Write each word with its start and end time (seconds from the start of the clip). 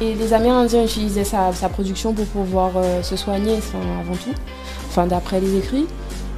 Et 0.00 0.14
les 0.14 0.34
Amérindiens 0.34 0.84
utilisaient 0.84 1.24
sa, 1.24 1.50
production 1.70 2.12
pour 2.12 2.26
pouvoir 2.26 2.72
euh, 2.76 3.02
se 3.02 3.16
soigner, 3.16 3.58
avant 4.00 4.14
tout, 4.14 4.34
enfin, 4.88 5.06
d'après 5.06 5.40
les 5.40 5.56
écrits. 5.56 5.86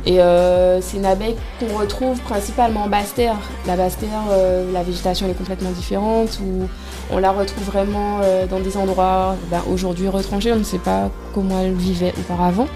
Et 0.07 0.21
euh, 0.21 0.81
c'est 0.81 0.97
une 0.99 1.05
abeille 1.05 1.35
qu'on 1.59 1.77
retrouve 1.77 2.21
principalement 2.21 2.85
en 2.85 2.89
basse 2.89 3.15
terre. 3.15 3.37
La 3.67 3.77
basse 3.77 3.99
terre, 3.99 4.23
euh, 4.31 4.73
la 4.73 4.85
végétation 4.85 5.29
est 5.29 5.35
complètement 5.35 5.73
différente, 5.73 6.39
ou 6.41 6.69
on 7.11 7.19
la 7.19 7.33
retrouve 7.33 7.65
vraiment 7.65 8.21
dans 8.49 8.61
des 8.61 8.77
endroits 8.77 9.35
ben, 9.51 9.63
aujourd'hui 9.71 10.09
retranchés, 10.09 10.53
on 10.53 10.59
ne 10.59 10.63
sait 10.63 10.79
pas 10.79 11.11
comment 11.35 11.61
elle 11.61 11.75
vivait 11.75 12.13
auparavant. 12.19 12.69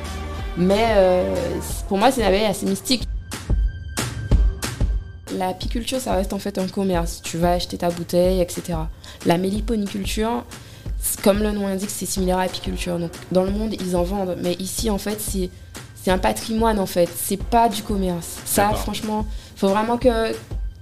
Mais 0.56 0.96
pour 1.88 1.98
moi, 1.98 2.10
c'est 2.10 2.22
une 2.22 2.26
abeille 2.26 2.44
assez 2.44 2.66
mystique. 2.66 3.06
L'apiculture, 5.46 5.98
ça 5.98 6.14
reste 6.14 6.32
en 6.32 6.38
fait 6.38 6.56
un 6.58 6.68
commerce. 6.68 7.20
Tu 7.24 7.36
vas 7.36 7.54
acheter 7.54 7.76
ta 7.76 7.90
bouteille, 7.90 8.40
etc. 8.40 8.78
La 9.26 9.38
méliponiculture, 9.38 10.44
comme 11.24 11.42
le 11.42 11.50
nom 11.50 11.66
indique, 11.66 11.90
c'est 11.90 12.06
similaire 12.06 12.38
à 12.38 12.44
l'apiculture. 12.44 12.96
Donc, 13.00 13.10
dans 13.32 13.42
le 13.42 13.50
monde, 13.50 13.74
ils 13.80 13.96
en 13.96 14.04
vendent. 14.04 14.36
Mais 14.40 14.54
ici, 14.54 14.88
en 14.88 14.98
fait, 14.98 15.20
c'est, 15.20 15.50
c'est 16.00 16.12
un 16.12 16.18
patrimoine, 16.18 16.78
en 16.78 16.86
fait. 16.86 17.08
C'est 17.14 17.42
pas 17.42 17.68
du 17.68 17.82
commerce. 17.82 18.38
Ça, 18.44 18.70
franchement, 18.70 19.26
faut 19.56 19.66
vraiment 19.66 19.98
que, 19.98 20.32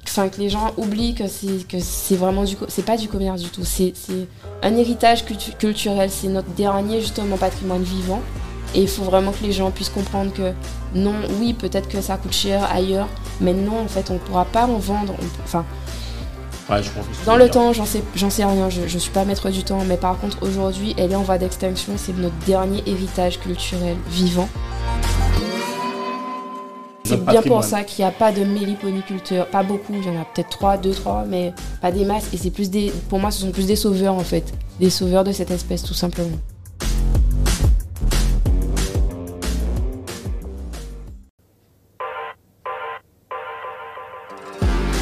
enfin, 0.06 0.28
que 0.28 0.38
les 0.38 0.50
gens 0.50 0.74
oublient 0.76 1.14
que 1.14 1.26
c'est, 1.26 1.66
que 1.66 1.80
c'est 1.80 2.16
vraiment 2.16 2.44
du... 2.44 2.54
C'est 2.68 2.84
pas 2.84 2.98
du 2.98 3.08
commerce 3.08 3.40
du 3.40 3.48
tout. 3.48 3.64
C'est, 3.64 3.94
c'est 3.96 4.28
un 4.62 4.76
héritage 4.76 5.24
culturel. 5.58 6.10
C'est 6.10 6.28
notre 6.28 6.50
dernier, 6.50 7.00
justement, 7.00 7.38
patrimoine 7.38 7.82
vivant. 7.82 8.20
Et 8.74 8.82
il 8.82 8.88
faut 8.88 9.02
vraiment 9.02 9.32
que 9.32 9.42
les 9.42 9.52
gens 9.52 9.70
puissent 9.70 9.88
comprendre 9.90 10.32
que 10.32 10.52
non, 10.94 11.14
oui, 11.40 11.54
peut-être 11.54 11.88
que 11.88 12.00
ça 12.00 12.16
coûte 12.16 12.32
cher 12.32 12.68
ailleurs, 12.72 13.08
mais 13.40 13.52
non, 13.52 13.80
en 13.80 13.88
fait, 13.88 14.10
on 14.10 14.14
ne 14.14 14.18
pourra 14.18 14.44
pas 14.44 14.64
en 14.64 14.78
vendre. 14.78 15.14
enfin, 15.44 15.64
dans 17.26 17.36
le 17.36 17.48
temps, 17.48 17.72
j'en 17.72 17.84
sais, 17.84 18.02
j'en 18.14 18.30
sais 18.30 18.44
rien, 18.44 18.70
je 18.70 18.82
ne 18.82 18.98
suis 19.00 19.10
pas 19.10 19.24
maître 19.24 19.50
du 19.50 19.64
temps, 19.64 19.82
mais 19.86 19.96
par 19.96 20.18
contre, 20.18 20.42
aujourd'hui, 20.42 20.94
elle 20.96 21.10
est 21.10 21.16
en 21.16 21.22
voie 21.22 21.38
d'extinction, 21.38 21.94
c'est 21.96 22.16
notre 22.16 22.36
dernier 22.46 22.82
héritage 22.86 23.40
culturel 23.40 23.96
vivant. 24.08 24.48
C'est 27.02 27.24
bien 27.24 27.42
pour 27.42 27.64
ça 27.64 27.82
qu'il 27.82 28.04
n'y 28.04 28.08
a 28.08 28.12
pas 28.12 28.30
de 28.30 28.44
méliponiculteurs, 28.44 29.48
pas 29.48 29.64
beaucoup, 29.64 29.94
il 29.94 30.04
y 30.04 30.08
en 30.10 30.20
a 30.20 30.24
peut-être 30.24 30.50
3, 30.50 30.76
2, 30.76 30.92
3, 30.92 31.24
mais 31.28 31.52
pas 31.80 31.90
des 31.90 32.04
masses, 32.04 32.28
et 32.32 32.36
c'est 32.36 32.50
plus 32.50 32.70
des, 32.70 32.92
pour 33.08 33.18
moi, 33.18 33.32
ce 33.32 33.40
sont 33.40 33.50
plus 33.50 33.66
des 33.66 33.74
sauveurs 33.74 34.14
en 34.14 34.20
fait, 34.20 34.52
des 34.78 34.90
sauveurs 34.90 35.24
de 35.24 35.32
cette 35.32 35.50
espèce 35.50 35.82
tout 35.82 35.94
simplement. 35.94 36.38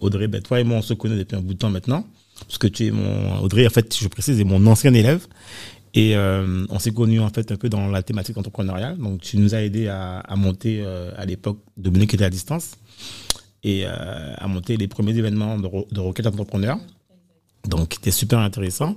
Audrey, 0.00 0.28
ben, 0.28 0.42
toi 0.42 0.60
et 0.60 0.64
moi, 0.64 0.78
on 0.78 0.82
se 0.82 0.94
connaît 0.94 1.16
depuis 1.16 1.36
un 1.36 1.40
bout 1.40 1.54
de 1.54 1.58
temps 1.58 1.70
maintenant. 1.70 2.06
Parce 2.46 2.58
que 2.58 2.66
tu 2.66 2.86
es 2.86 2.90
mon. 2.90 3.40
Audrey, 3.40 3.66
en 3.66 3.70
fait, 3.70 3.96
je 3.96 4.08
précise, 4.08 4.40
est 4.40 4.44
mon 4.44 4.66
ancien 4.66 4.94
élève. 4.94 5.26
Et 5.92 6.16
euh, 6.16 6.66
on 6.70 6.78
s'est 6.78 6.92
connus, 6.92 7.20
en 7.20 7.30
fait, 7.30 7.50
un 7.50 7.56
peu 7.56 7.68
dans 7.68 7.88
la 7.88 8.02
thématique 8.02 8.36
entrepreneuriale. 8.36 8.96
Donc, 8.98 9.20
tu 9.20 9.38
nous 9.38 9.54
as 9.54 9.62
aidé 9.62 9.88
à, 9.88 10.22
monter, 10.36 10.82
euh, 10.84 11.12
à 11.16 11.26
l'époque, 11.26 11.58
Dominique 11.76 12.14
était 12.14 12.24
à 12.24 12.30
distance, 12.30 12.76
et 13.64 13.82
euh, 13.84 14.34
à 14.36 14.46
monter 14.46 14.76
les 14.76 14.86
premiers 14.86 15.16
événements 15.16 15.58
de, 15.58 15.68
de 15.92 16.00
Rocket 16.00 16.26
Entrepreneur. 16.26 16.78
Donc, 17.68 17.94
c'était 17.94 18.12
super 18.12 18.38
intéressant. 18.38 18.96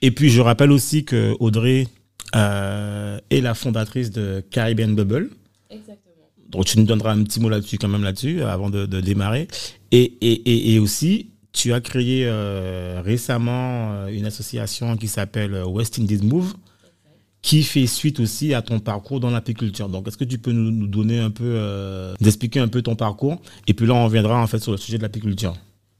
Et 0.00 0.12
puis, 0.12 0.30
je 0.30 0.40
rappelle 0.40 0.70
aussi 0.70 1.04
que 1.04 1.34
Audrey 1.40 1.88
est 2.32 3.40
la 3.40 3.54
fondatrice 3.54 4.10
de 4.10 4.44
Caribbean 4.50 4.94
Bubble. 4.94 5.30
Exactement. 5.70 6.05
Donc, 6.56 6.64
tu 6.64 6.78
nous 6.78 6.86
donneras 6.86 7.12
un 7.12 7.22
petit 7.22 7.38
mot 7.38 7.50
là-dessus, 7.50 7.76
quand 7.76 7.88
même, 7.88 8.02
là-dessus, 8.02 8.42
avant 8.42 8.70
de, 8.70 8.86
démarrer. 8.86 9.46
Et, 9.92 10.04
et, 10.22 10.72
et, 10.72 10.78
aussi, 10.78 11.28
tu 11.52 11.74
as 11.74 11.82
créé 11.82 12.22
euh, 12.24 13.02
récemment 13.04 13.92
euh, 13.92 14.06
une 14.06 14.24
association 14.24 14.96
qui 14.96 15.06
s'appelle 15.06 15.52
euh, 15.52 15.66
West 15.66 15.98
Indies 15.98 16.22
Move, 16.22 16.54
qui 17.42 17.62
fait 17.62 17.86
suite 17.86 18.20
aussi 18.20 18.54
à 18.54 18.62
ton 18.62 18.78
parcours 18.78 19.20
dans 19.20 19.28
l'apiculture. 19.28 19.90
Donc, 19.90 20.08
est-ce 20.08 20.16
que 20.16 20.24
tu 20.24 20.38
peux 20.38 20.52
nous, 20.52 20.86
donner 20.86 21.18
un 21.18 21.30
peu, 21.30 22.14
d'expliquer 22.20 22.60
un 22.60 22.68
peu 22.68 22.80
ton 22.80 22.96
parcours? 22.96 23.36
Et 23.66 23.74
puis 23.74 23.86
là, 23.86 23.92
on 23.92 24.06
reviendra 24.06 24.42
en 24.42 24.46
fait 24.46 24.58
sur 24.58 24.72
le 24.72 24.78
sujet 24.78 24.96
de 24.96 25.02
l'apiculture. 25.02 25.54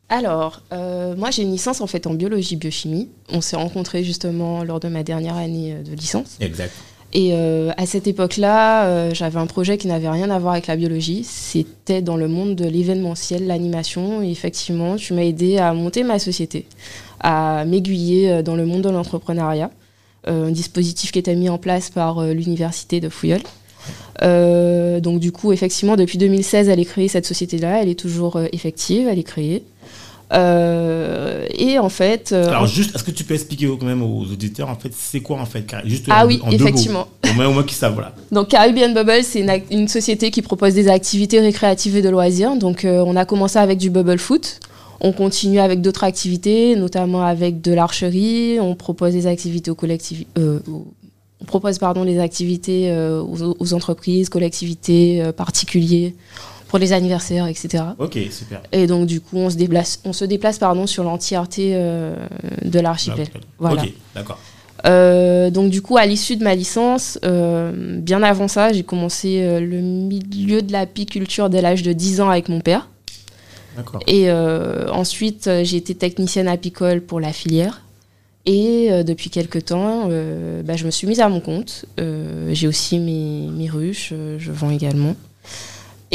Alors, 0.08 0.62
moi 0.72 1.30
j'ai 1.30 1.42
une 1.42 1.52
licence 1.52 1.80
en 1.80 1.86
fait 1.86 2.08
en 2.08 2.14
biologie 2.14 2.56
biochimie. 2.56 3.10
On 3.28 3.40
s'est 3.40 3.56
rencontrés 3.56 4.02
justement 4.02 4.64
lors 4.64 4.80
de 4.80 4.88
ma 4.88 5.04
dernière 5.04 5.36
année 5.36 5.76
de 5.84 5.94
licence. 5.94 6.36
Exact. 6.40 6.72
Et 7.12 7.30
euh, 7.32 7.70
à 7.76 7.86
cette 7.86 8.06
époque-là, 8.06 8.86
euh, 8.86 9.14
j'avais 9.14 9.38
un 9.38 9.46
projet 9.46 9.78
qui 9.78 9.86
n'avait 9.86 10.08
rien 10.08 10.30
à 10.30 10.38
voir 10.38 10.52
avec 10.54 10.66
la 10.66 10.76
biologie. 10.76 11.24
C'était 11.24 12.02
dans 12.02 12.16
le 12.16 12.28
monde 12.28 12.54
de 12.54 12.66
l'événementiel, 12.66 13.46
l'animation. 13.46 14.22
Et 14.22 14.30
effectivement, 14.30 14.96
tu 14.96 15.14
m'as 15.14 15.22
aidé 15.22 15.58
à 15.58 15.72
monter 15.72 16.02
ma 16.02 16.18
société, 16.18 16.66
à 17.20 17.64
m'aiguiller 17.64 18.30
euh, 18.30 18.42
dans 18.42 18.56
le 18.56 18.66
monde 18.66 18.82
de 18.82 18.90
l'entrepreneuriat. 18.90 19.70
un 20.26 20.50
dispositif 20.50 21.12
qui 21.12 21.20
était 21.20 21.36
mis 21.36 21.48
en 21.48 21.58
place 21.58 21.88
par 21.90 22.24
l'université 22.24 23.00
de 23.00 23.08
Fouilleul. 23.08 23.42
donc 25.00 25.20
du 25.20 25.30
coup, 25.30 25.52
effectivement, 25.52 25.94
depuis 25.94 26.18
2016, 26.18 26.68
elle 26.68 26.80
est 26.80 26.84
créée 26.84 27.06
cette 27.06 27.26
société-là. 27.26 27.80
Elle 27.80 27.88
est 27.88 27.98
toujours 27.98 28.40
effective, 28.52 29.06
elle 29.06 29.20
est 29.20 29.22
créée. 29.22 29.62
Euh, 30.32 31.46
et 31.54 31.78
en 31.78 31.88
fait. 31.88 32.32
Euh, 32.32 32.48
Alors, 32.48 32.66
juste, 32.66 32.94
est-ce 32.94 33.04
que 33.04 33.10
tu 33.10 33.24
peux 33.24 33.34
expliquer 33.34 33.66
quand 33.66 33.86
même 33.86 34.02
aux 34.02 34.22
auditeurs, 34.22 34.68
en 34.68 34.76
fait, 34.76 34.90
c'est 34.94 35.20
quoi, 35.20 35.38
en 35.40 35.46
fait, 35.46 35.64
juste 35.84 36.06
Ah 36.10 36.26
oui, 36.26 36.40
effectivement. 36.50 37.08
Au 37.30 37.34
moins, 37.34 37.46
au 37.46 37.52
moins 37.52 37.62
qu'ils 37.62 37.76
savent, 37.76 37.94
voilà. 37.94 38.12
Donc, 38.32 38.48
Caribbean 38.48 38.92
Bubble, 38.92 39.22
c'est 39.22 39.44
une, 39.70 39.88
société 39.88 40.30
qui 40.30 40.42
propose 40.42 40.74
des 40.74 40.88
activités 40.88 41.40
récréatives 41.40 41.96
et 41.96 42.02
de 42.02 42.08
loisirs. 42.08 42.56
Donc, 42.56 42.84
euh, 42.84 43.04
on 43.06 43.14
a 43.16 43.24
commencé 43.24 43.58
avec 43.58 43.78
du 43.78 43.90
bubble 43.90 44.18
foot. 44.18 44.60
On 45.00 45.12
continue 45.12 45.60
avec 45.60 45.80
d'autres 45.82 46.04
activités, 46.04 46.74
notamment 46.74 47.22
avec 47.22 47.60
de 47.60 47.72
l'archerie. 47.72 48.58
On 48.60 48.74
propose 48.74 49.12
des 49.12 49.26
activités 49.26 49.70
aux 49.70 49.74
collectivités. 49.74 50.26
on 50.36 51.44
propose 51.44 51.78
pardon, 51.78 52.04
des 52.04 52.18
activités 52.18 52.90
aux, 52.90 53.54
aux, 53.60 53.74
entreprises, 53.74 54.30
collectivités, 54.30 55.22
particuliers 55.36 56.14
pour 56.68 56.78
les 56.78 56.92
anniversaires, 56.92 57.46
etc. 57.46 57.84
Ok, 57.98 58.18
super. 58.30 58.62
Et 58.72 58.86
donc, 58.86 59.06
du 59.06 59.20
coup, 59.20 59.36
on 59.36 59.50
se 59.50 59.56
déplace, 59.56 60.00
on 60.04 60.12
se 60.12 60.24
déplace 60.24 60.58
pardon, 60.58 60.86
sur 60.86 61.04
l'entièreté 61.04 61.72
euh, 61.74 62.16
de 62.64 62.80
l'archipel. 62.80 63.28
Voilà. 63.58 63.82
Ok, 63.82 63.92
d'accord. 64.14 64.38
Euh, 64.84 65.50
donc 65.50 65.70
du 65.70 65.80
coup, 65.80 65.96
à 65.96 66.06
l'issue 66.06 66.36
de 66.36 66.44
ma 66.44 66.54
licence, 66.54 67.18
euh, 67.24 67.98
bien 67.98 68.22
avant 68.22 68.46
ça, 68.46 68.72
j'ai 68.72 68.82
commencé 68.82 69.58
le 69.60 69.80
milieu 69.80 70.62
de 70.62 70.70
l'apiculture 70.70 71.48
dès 71.50 71.62
l'âge 71.62 71.82
de 71.82 71.92
10 71.92 72.20
ans 72.20 72.30
avec 72.30 72.48
mon 72.48 72.60
père. 72.60 72.88
D'accord. 73.76 74.00
Et 74.06 74.30
ensuite, 74.30 75.50
j'ai 75.62 75.76
été 75.76 75.94
technicienne 75.94 76.48
apicole 76.48 77.00
pour 77.00 77.20
la 77.20 77.32
filière. 77.32 77.82
Et 78.48 78.90
depuis 79.02 79.28
quelques 79.28 79.66
temps, 79.66 80.08
bah, 80.64 80.76
je 80.76 80.84
me 80.84 80.90
suis 80.90 81.06
mise 81.06 81.20
à 81.20 81.28
mon 81.28 81.40
compte. 81.40 81.86
j'ai 82.50 82.68
aussi 82.68 82.98
mes, 82.98 83.48
mes 83.50 83.68
ruches, 83.68 84.12
je 84.38 84.52
vends 84.52 84.70
également. 84.70 85.16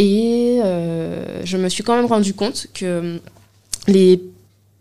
Et 0.01 0.59
euh, 0.63 1.41
je 1.44 1.57
me 1.57 1.69
suis 1.69 1.84
quand 1.84 1.95
même 1.95 2.07
rendu 2.07 2.34
compte 2.34 2.66
que 2.73 3.19
les, 3.88 4.19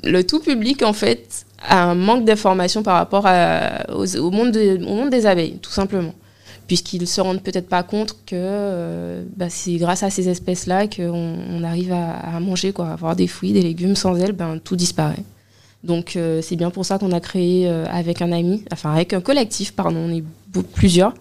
le 0.02 0.22
tout 0.24 0.40
public, 0.40 0.82
en 0.82 0.94
fait, 0.94 1.44
a 1.62 1.90
un 1.90 1.94
manque 1.94 2.24
d'informations 2.24 2.82
par 2.82 2.94
rapport 2.94 3.26
au, 3.90 4.30
monde 4.30 4.56
au 4.56 4.94
monde 4.94 5.10
des 5.10 5.26
abeilles, 5.26 5.58
tout 5.60 5.70
simplement. 5.70 6.14
Puisqu'ils 6.66 7.02
ne 7.02 7.06
se 7.06 7.20
rendent 7.20 7.42
peut-être 7.42 7.68
pas 7.68 7.82
compte 7.82 8.12
que 8.24 8.34
euh, 8.34 9.22
bah, 9.36 9.50
c'est 9.50 9.74
grâce 9.74 10.02
à 10.04 10.08
ces 10.08 10.30
espèces-là 10.30 10.86
qu'on 10.86 11.36
on 11.50 11.64
arrive 11.64 11.92
à, 11.92 12.40
manger, 12.40 12.72
quoi, 12.72 12.88
avoir 12.88 13.14
des 13.14 13.26
fruits, 13.26 13.52
des 13.52 13.60
légumes. 13.60 13.96
Sans 13.96 14.16
elles, 14.16 14.32
ben, 14.32 14.58
tout 14.58 14.76
disparaît. 14.76 15.24
Donc 15.84 16.16
euh, 16.16 16.40
c'est 16.40 16.56
bien 16.56 16.70
pour 16.70 16.86
ça 16.86 16.98
qu'on 16.98 17.12
a 17.12 17.20
créé 17.20 17.68
avec 17.68 18.22
un 18.22 18.32
ami, 18.32 18.64
enfin 18.72 18.94
avec 18.94 19.12
un 19.12 19.20
collectif, 19.20 19.72
pardon, 19.72 19.98
on 19.98 20.14
est 20.14 20.24
plusieurs, 20.72 21.12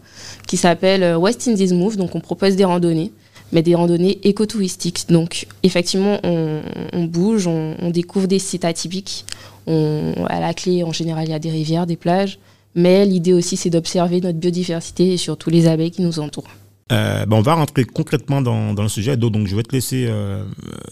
qui 0.48 0.56
s'appelle 0.56 1.18
West 1.18 1.50
Indies 1.50 1.74
Move. 1.74 1.98
Donc 1.98 2.16
on 2.16 2.22
propose 2.22 2.56
des 2.56 2.63
randonnées 2.63 3.12
mais 3.51 3.62
des 3.62 3.75
randonnées 3.75 4.19
écotouristiques. 4.24 5.06
Donc, 5.10 5.48
effectivement, 5.63 6.19
on, 6.24 7.04
bouge, 7.06 7.48
on, 7.48 7.90
découvre 7.90 8.28
des 8.28 8.40
sites 8.40 8.66
atypiques. 8.66 9.25
à 9.68 10.40
la 10.40 10.54
clé, 10.54 10.84
en 10.84 10.92
général, 10.92 11.25
il 11.28 11.31
y 11.31 11.34
a 11.34 11.40
des 11.40 11.51
rivières, 11.51 11.86
des 11.86 11.98
plages. 11.98 12.40
Mais 12.75 13.06
l'idée 13.06 13.34
aussi, 13.34 13.57
c'est 13.57 13.69
d'observer 13.69 14.22
notre 14.22 14.38
biodiversité 14.38 15.13
et 15.13 15.18
surtout 15.18 15.50
les 15.50 15.68
abeilles 15.68 15.92
qui 15.92 16.01
nous 16.01 16.19
entourent. 16.19 16.48
Euh, 16.92 17.25
ben, 17.25 17.38
on 17.38 17.42
va 17.42 17.56
rentrer 17.56 17.86
concrètement 17.86 18.42
dans, 18.42 18.74
le 18.74 18.88
sujet. 18.88 19.18
Donc, 19.18 19.48
je 19.48 19.56
vais 19.56 19.63
te 19.63 19.74
laisser 19.74 20.07
euh, 20.07 20.44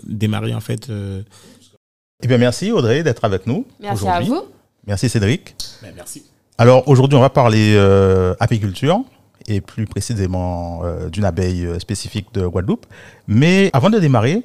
démarrer 0.03 0.53
en 0.53 0.59
fait. 0.59 0.89
Euh, 0.89 1.21
Eh 2.23 2.27
bien, 2.27 2.37
merci 2.37 2.71
Audrey 2.71 3.03
d'être 3.03 3.25
avec 3.25 3.47
nous. 3.47 3.65
Merci 3.79 4.07
à 4.07 4.19
vous. 4.21 4.43
Merci 4.85 5.09
Cédric. 5.09 5.55
Ben, 5.81 5.91
merci. 5.95 6.23
Alors 6.57 6.87
aujourd'hui, 6.87 7.17
on 7.17 7.21
va 7.21 7.29
parler 7.29 7.73
euh, 7.75 8.33
apiculture 8.39 9.01
et 9.47 9.61
plus 9.61 9.85
précisément 9.85 10.81
euh, 10.83 11.09
d'une 11.09 11.25
abeille 11.25 11.65
euh, 11.65 11.79
spécifique 11.79 12.27
de 12.33 12.45
Guadeloupe. 12.45 12.85
Mais 13.27 13.69
avant 13.73 13.89
de 13.89 13.99
démarrer, 13.99 14.43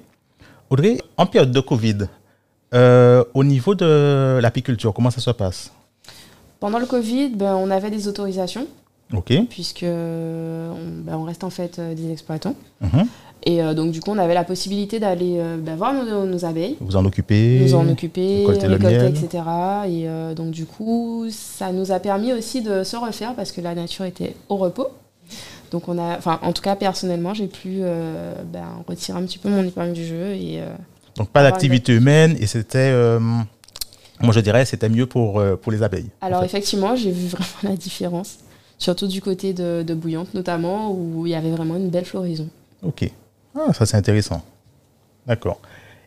Audrey, 0.71 0.99
en 1.17 1.27
période 1.27 1.53
de 1.53 1.61
Covid, 1.61 2.07
au 3.35 3.45
niveau 3.45 3.75
de 3.75 4.39
l'apiculture, 4.41 4.95
comment 4.95 5.11
ça 5.11 5.21
se 5.21 5.31
passe? 5.31 5.73
Pendant 6.59 6.79
le 6.79 6.87
Covid, 6.87 7.31
ben, 7.31 7.55
on 7.55 7.71
avait 7.71 7.91
des 7.91 8.09
autorisations. 8.09 8.67
Ok. 9.13 9.31
Puisque 9.51 9.85
on, 9.85 10.75
ben, 11.05 11.17
on, 11.17 11.25
reste 11.25 11.45
en 11.45 11.51
fait 11.51 11.79
des 11.79 12.11
exploitants. 12.11 12.55
Mhm. 12.81 13.07
Et 13.45 13.63
euh, 13.63 13.75
donc, 13.75 13.91
du 13.91 14.01
coup, 14.01 14.11
on 14.11 14.19
avait 14.19 14.35
la 14.35 14.45
possibilité 14.45 15.01
d'aller 15.01 15.37
euh, 15.39 15.57
bah, 15.59 15.75
voir 15.75 15.93
nos, 15.93 16.45
abeilles. 16.45 16.77
Vous 16.81 16.97
en 16.97 17.05
occuper 17.05 17.61
Nous 17.61 17.75
en 17.75 17.89
occuper, 17.89 18.47
récolter, 18.47 19.07
etc. 19.07 19.27
Et 19.89 20.09
euh, 20.09 20.35
donc, 20.35 20.53
du 20.53 20.65
coup, 20.65 21.27
ça 21.31 21.73
nous 21.73 21.91
a 21.91 21.99
permis 21.99 22.33
aussi 22.33 22.63
de 22.63 22.85
se 22.85 22.97
refaire 22.97 23.35
parce 23.35 23.51
que 23.51 23.61
la 23.61 23.75
nature 23.75 24.05
était 24.05 24.35
au 24.49 24.57
repos. 24.57 24.89
Donc, 25.73 25.89
on 25.89 25.99
a, 25.99 26.19
enfin, 26.19 26.39
en 26.43 26.53
tout 26.53 26.63
cas, 26.63 26.77
personnellement, 26.77 27.35
j'ai 27.35 27.47
pu 27.47 27.81
bah, 28.53 28.61
retirer 28.87 29.19
un 29.19 29.23
petit 29.23 29.39
peu 29.39 29.49
mon 29.49 29.65
épingle 29.65 29.93
du 29.93 30.05
jeu. 30.05 30.35
Et, 30.35 30.61
donc, 31.17 31.31
pas 31.31 31.43
d'activité 31.43 31.93
humaine 31.95 32.37
et 32.39 32.47
c'était. 32.47 32.93
moi, 34.21 34.33
je 34.33 34.41
dirais, 34.41 34.65
c'était 34.67 34.89
mieux 34.89 35.07
pour, 35.07 35.43
pour 35.61 35.73
les 35.73 35.83
abeilles. 35.83 36.11
Alors, 36.21 36.45
effectivement, 36.45 36.95
j'ai 36.95 37.11
vu 37.11 37.27
vraiment 37.29 37.73
la 37.73 37.77
différence. 37.77 38.39
Surtout 38.79 39.07
du 39.07 39.23
côté 39.23 39.53
de, 39.53 39.83
de 39.87 39.95
Bouillante, 39.95 40.35
notamment, 40.35 40.93
où 40.93 41.27
il 41.27 41.31
y 41.31 41.35
avait 41.35 41.53
vraiment 41.53 41.77
une 41.77 41.89
belle 41.89 42.05
floraison. 42.05 42.49
Ok. 42.83 43.11
Ah, 43.57 43.73
ça 43.73 43.87
c'est 43.87 43.97
intéressant. 43.97 44.43
D'accord. 45.27 45.61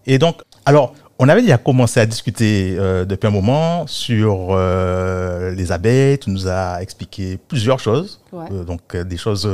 Et 0.05 0.17
donc, 0.17 0.41
alors, 0.65 0.93
on 1.17 1.29
avait 1.29 1.41
déjà 1.41 1.57
commencé 1.57 1.99
à 1.99 2.05
discuter 2.05 2.75
euh, 2.77 3.05
depuis 3.05 3.27
un 3.27 3.31
moment 3.31 3.87
sur 3.87 4.49
euh, 4.51 5.51
les 5.51 5.71
abeilles. 5.71 6.19
Tu 6.19 6.29
nous 6.29 6.47
as 6.47 6.81
expliqué 6.81 7.37
plusieurs 7.37 7.79
choses. 7.79 8.19
Euh, 8.33 8.63
donc, 8.63 8.95
des 8.95 9.17
choses, 9.17 9.49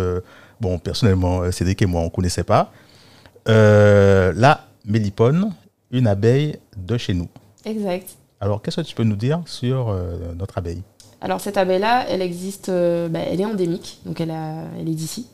bon, 0.60 0.80
personnellement, 0.80 1.52
Cédric 1.52 1.82
et 1.82 1.86
moi, 1.86 2.02
on 2.02 2.06
ne 2.06 2.10
connaissait 2.10 2.44
pas. 2.44 2.72
la 3.46 4.62
mélipone, 4.86 5.54
une 5.92 6.08
abeille 6.08 6.58
de 6.76 6.98
chez 6.98 7.14
nous. 7.14 7.28
Exact. 7.66 8.08
Alors, 8.40 8.62
qu'est-ce 8.62 8.82
que 8.82 8.88
tu 8.88 8.96
peux 8.96 9.04
nous 9.04 9.16
dire 9.16 9.42
sur 9.46 9.96
notre 10.36 10.58
abeille? 10.58 10.82
Alors, 11.22 11.40
cette 11.40 11.58
abeille-là, 11.58 12.06
elle 12.10 12.24
existe, 12.24 12.72
bah, 12.72 13.20
elle 13.20 13.40
est 13.40 13.46
endémique, 13.46 14.00
donc 14.06 14.20
elle, 14.20 14.34
elle 14.80 14.90
est 14.90 14.96
d'ici. 14.96 15.28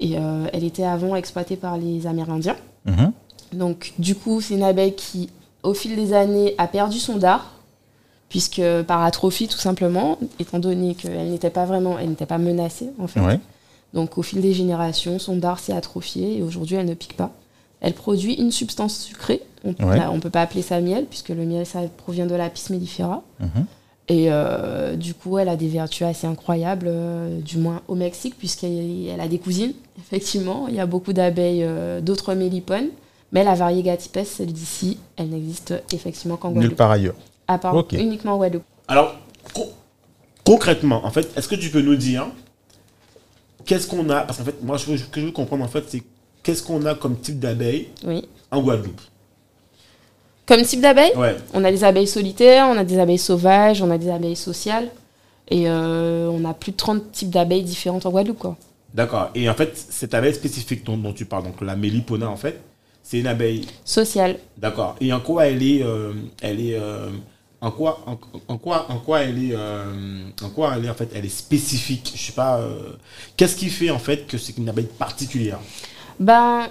Et 0.00 0.16
euh, 0.16 0.46
elle 0.52 0.64
était 0.64 0.84
avant 0.84 1.14
exploitée 1.14 1.56
par 1.56 1.76
les 1.78 2.06
Amérindiens. 2.06 2.56
Mhm. 2.86 3.12
Donc, 3.52 3.92
du 3.98 4.14
coup, 4.14 4.40
c'est 4.40 4.54
une 4.54 4.62
abeille 4.62 4.94
qui, 4.94 5.28
au 5.62 5.74
fil 5.74 5.96
des 5.96 6.12
années, 6.12 6.54
a 6.58 6.66
perdu 6.66 6.98
son 6.98 7.16
dard, 7.16 7.52
puisque 8.28 8.62
par 8.86 9.02
atrophie, 9.02 9.48
tout 9.48 9.58
simplement, 9.58 10.18
étant 10.38 10.58
donné 10.58 10.94
qu'elle 10.94 11.30
n'était 11.30 11.50
pas 11.50 11.64
vraiment, 11.64 11.98
elle 11.98 12.10
n'était 12.10 12.26
pas 12.26 12.38
menacée, 12.38 12.90
en 12.98 13.06
fait. 13.06 13.20
Donc, 13.92 14.18
au 14.18 14.22
fil 14.22 14.40
des 14.40 14.52
générations, 14.52 15.18
son 15.18 15.36
dard 15.36 15.58
s'est 15.58 15.72
atrophié 15.72 16.38
et 16.38 16.42
aujourd'hui, 16.42 16.76
elle 16.76 16.86
ne 16.86 16.94
pique 16.94 17.16
pas. 17.16 17.32
Elle 17.80 17.94
produit 17.94 18.34
une 18.34 18.52
substance 18.52 18.98
sucrée. 18.98 19.42
On 19.64 19.70
ne 19.70 20.20
peut 20.20 20.30
pas 20.30 20.42
appeler 20.42 20.62
ça 20.62 20.80
miel, 20.80 21.06
puisque 21.06 21.30
le 21.30 21.44
miel, 21.44 21.66
ça 21.66 21.80
provient 21.96 22.26
de 22.26 22.34
l'apis 22.34 22.70
mellifera. 22.70 23.22
Mhm. 23.40 23.66
Et 24.10 24.26
euh, 24.28 24.96
du 24.96 25.14
coup, 25.14 25.38
elle 25.38 25.48
a 25.48 25.54
des 25.54 25.68
vertus 25.68 26.02
assez 26.02 26.26
incroyables, 26.26 26.88
euh, 26.88 27.40
du 27.40 27.58
moins 27.58 27.80
au 27.86 27.94
Mexique, 27.94 28.34
puisqu'elle 28.36 29.20
a 29.20 29.28
des 29.28 29.38
cousines, 29.38 29.72
effectivement. 29.98 30.66
Il 30.66 30.74
y 30.74 30.80
a 30.80 30.86
beaucoup 30.86 31.12
d'abeilles 31.12 31.62
euh, 31.62 32.00
d'autres 32.00 32.34
mélipones. 32.34 32.88
Mais 33.30 33.44
la 33.44 33.54
variété 33.54 33.84
Gatipes, 33.84 34.24
celle 34.24 34.52
d'ici, 34.52 34.98
elle 35.16 35.28
n'existe 35.28 35.74
effectivement 35.92 36.36
qu'en 36.36 36.48
Guadeloupe. 36.48 36.70
Nulle 36.70 36.76
part 36.76 36.90
ailleurs. 36.90 37.14
À 37.46 37.58
part 37.58 37.84
uniquement 37.92 38.32
en 38.32 38.38
Guadeloupe. 38.38 38.64
Alors, 38.88 39.14
concrètement, 40.44 41.06
en 41.06 41.10
fait, 41.10 41.30
est-ce 41.36 41.46
que 41.46 41.54
tu 41.54 41.70
peux 41.70 41.80
nous 41.80 41.94
dire 41.94 42.26
qu'est-ce 43.64 43.86
qu'on 43.86 44.10
a? 44.10 44.22
Parce 44.22 44.38
qu'en 44.38 44.44
fait, 44.44 44.60
moi, 44.60 44.76
ce 44.76 44.86
que 44.86 45.20
je 45.20 45.26
veux 45.26 45.30
comprendre, 45.30 45.62
en 45.62 45.68
fait, 45.68 45.84
c'est 45.86 46.02
qu'est-ce 46.42 46.64
qu'on 46.64 46.84
a 46.84 46.96
comme 46.96 47.16
type 47.16 47.38
d'abeilles 47.38 47.90
oui. 48.04 48.26
en 48.50 48.60
Guadeloupe? 48.60 49.00
Comme 50.50 50.62
type 50.62 50.80
d'abeilles 50.80 51.12
On 51.54 51.62
a 51.62 51.70
des 51.70 51.84
abeilles 51.84 52.08
solitaires, 52.08 52.66
on 52.68 52.76
a 52.76 52.82
des 52.82 52.98
abeilles 52.98 53.18
sauvages, 53.18 53.82
on 53.82 53.90
a 53.92 53.98
des 53.98 54.10
abeilles 54.10 54.34
sociales. 54.34 54.88
Et 55.48 55.68
euh, 55.68 56.28
on 56.28 56.44
a 56.44 56.54
plus 56.54 56.72
de 56.72 56.76
30 56.76 57.12
types 57.12 57.30
d'abeilles 57.30 57.62
différentes 57.62 58.04
en 58.04 58.10
Guadeloupe. 58.10 58.38
quoi. 58.38 58.56
D'accord. 58.92 59.30
Et 59.36 59.48
en 59.48 59.54
fait, 59.54 59.76
cette 59.76 60.12
abeille 60.12 60.34
spécifique 60.34 60.84
dont, 60.84 61.12
tu 61.12 61.24
parles, 61.24 61.44
donc 61.44 61.60
la 61.60 61.76
mélipona, 61.76 62.28
en 62.28 62.36
fait, 62.36 62.60
c'est 63.04 63.20
une 63.20 63.28
abeille 63.28 63.66
sociale. 63.84 64.38
D'accord. 64.58 64.96
Et 65.00 65.12
en 65.12 65.20
quoi 65.20 65.46
elle 65.46 65.62
est, 65.62 65.84
euh, 65.84 66.12
elle 66.42 66.60
est, 66.60 66.74
euh, 66.74 67.10
en 67.60 67.70
quoi, 67.70 68.00
en, 68.48 68.58
quoi, 68.58 68.90
en 68.90 68.98
quoi 68.98 69.20
elle 69.20 69.52
est, 69.52 69.56
en 69.56 70.48
quoi 70.50 70.74
elle 70.76 70.84
est 70.84 70.90
en 70.90 70.94
fait, 70.94 71.10
elle 71.14 71.24
est 71.24 71.28
spécifique? 71.28 72.12
Je 72.16 72.22
sais 72.22 72.32
pas. 72.32 72.60
Qu'est-ce 73.36 73.54
qui 73.54 73.68
fait 73.68 73.90
en 73.90 74.00
fait 74.00 74.26
que 74.26 74.36
c'est 74.36 74.58
une 74.58 74.68
abeille 74.68 74.88
particulière? 74.98 75.60
Ben, 76.18 76.68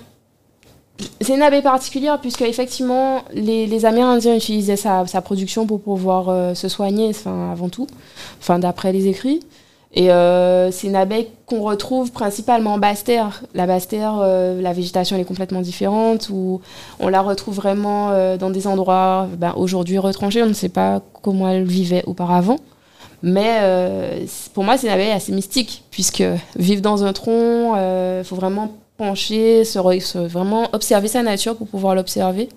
c'est 1.22 1.34
une 1.34 1.42
abeille 1.42 1.62
particulière 1.62 2.20
puisque 2.20 2.42
effectivement 2.42 3.24
les, 3.34 3.86
Amérindiens 3.86 4.36
utilisaient 4.36 4.76
sa, 4.76 5.06
production 5.22 5.66
pour 5.66 5.82
pouvoir 5.82 6.30
euh, 6.30 6.54
se 6.54 6.68
soigner, 6.68 7.12
avant 7.26 7.70
tout, 7.70 7.88
enfin, 8.40 8.60
d'après 8.60 8.92
les 8.92 9.08
écrits. 9.08 9.42
Et 9.92 10.12
euh, 10.12 10.70
c'est 10.70 10.88
une 10.88 10.96
abeille 10.96 11.30
qu'on 11.48 11.62
retrouve 11.62 12.12
principalement 12.12 12.74
en 12.74 12.78
basse 12.78 13.04
terre. 13.04 13.42
La 13.56 13.66
basse 13.66 13.88
terre, 13.88 14.20
euh, 14.22 14.62
la 14.62 14.72
végétation 14.72 15.18
est 15.18 15.24
complètement 15.24 15.62
différente, 15.62 16.30
ou 16.30 16.62
on 17.00 17.08
la 17.08 17.22
retrouve 17.22 17.56
vraiment 17.56 18.38
dans 18.38 18.52
des 18.52 18.68
endroits 18.68 19.28
ben, 19.38 19.54
aujourd'hui 19.56 19.98
retranchés. 19.98 20.44
On 20.44 20.48
ne 20.48 20.54
sait 20.54 20.70
pas 20.70 21.02
comment 21.24 21.50
elle 21.50 21.64
vivait 21.66 22.04
auparavant. 22.06 22.58
Mais 23.24 23.60
pour 24.54 24.64
moi, 24.64 24.78
c'est 24.78 24.88
une 24.88 24.94
abeille 24.94 25.12
assez 25.12 25.32
mystique, 25.32 25.84
puisque 25.90 26.24
vivre 26.56 26.82
dans 26.82 27.04
un 27.04 27.12
tronc, 27.12 27.76
il 28.20 28.24
faut 28.24 28.36
vraiment 28.36 28.72
pencher, 29.00 29.64
se, 29.64 30.18
vraiment 30.28 30.68
observer 30.74 31.08
sa 31.08 31.24
nature 31.24 31.56
pour 31.56 31.68
pouvoir 31.68 31.96
l'observer. 31.96 32.50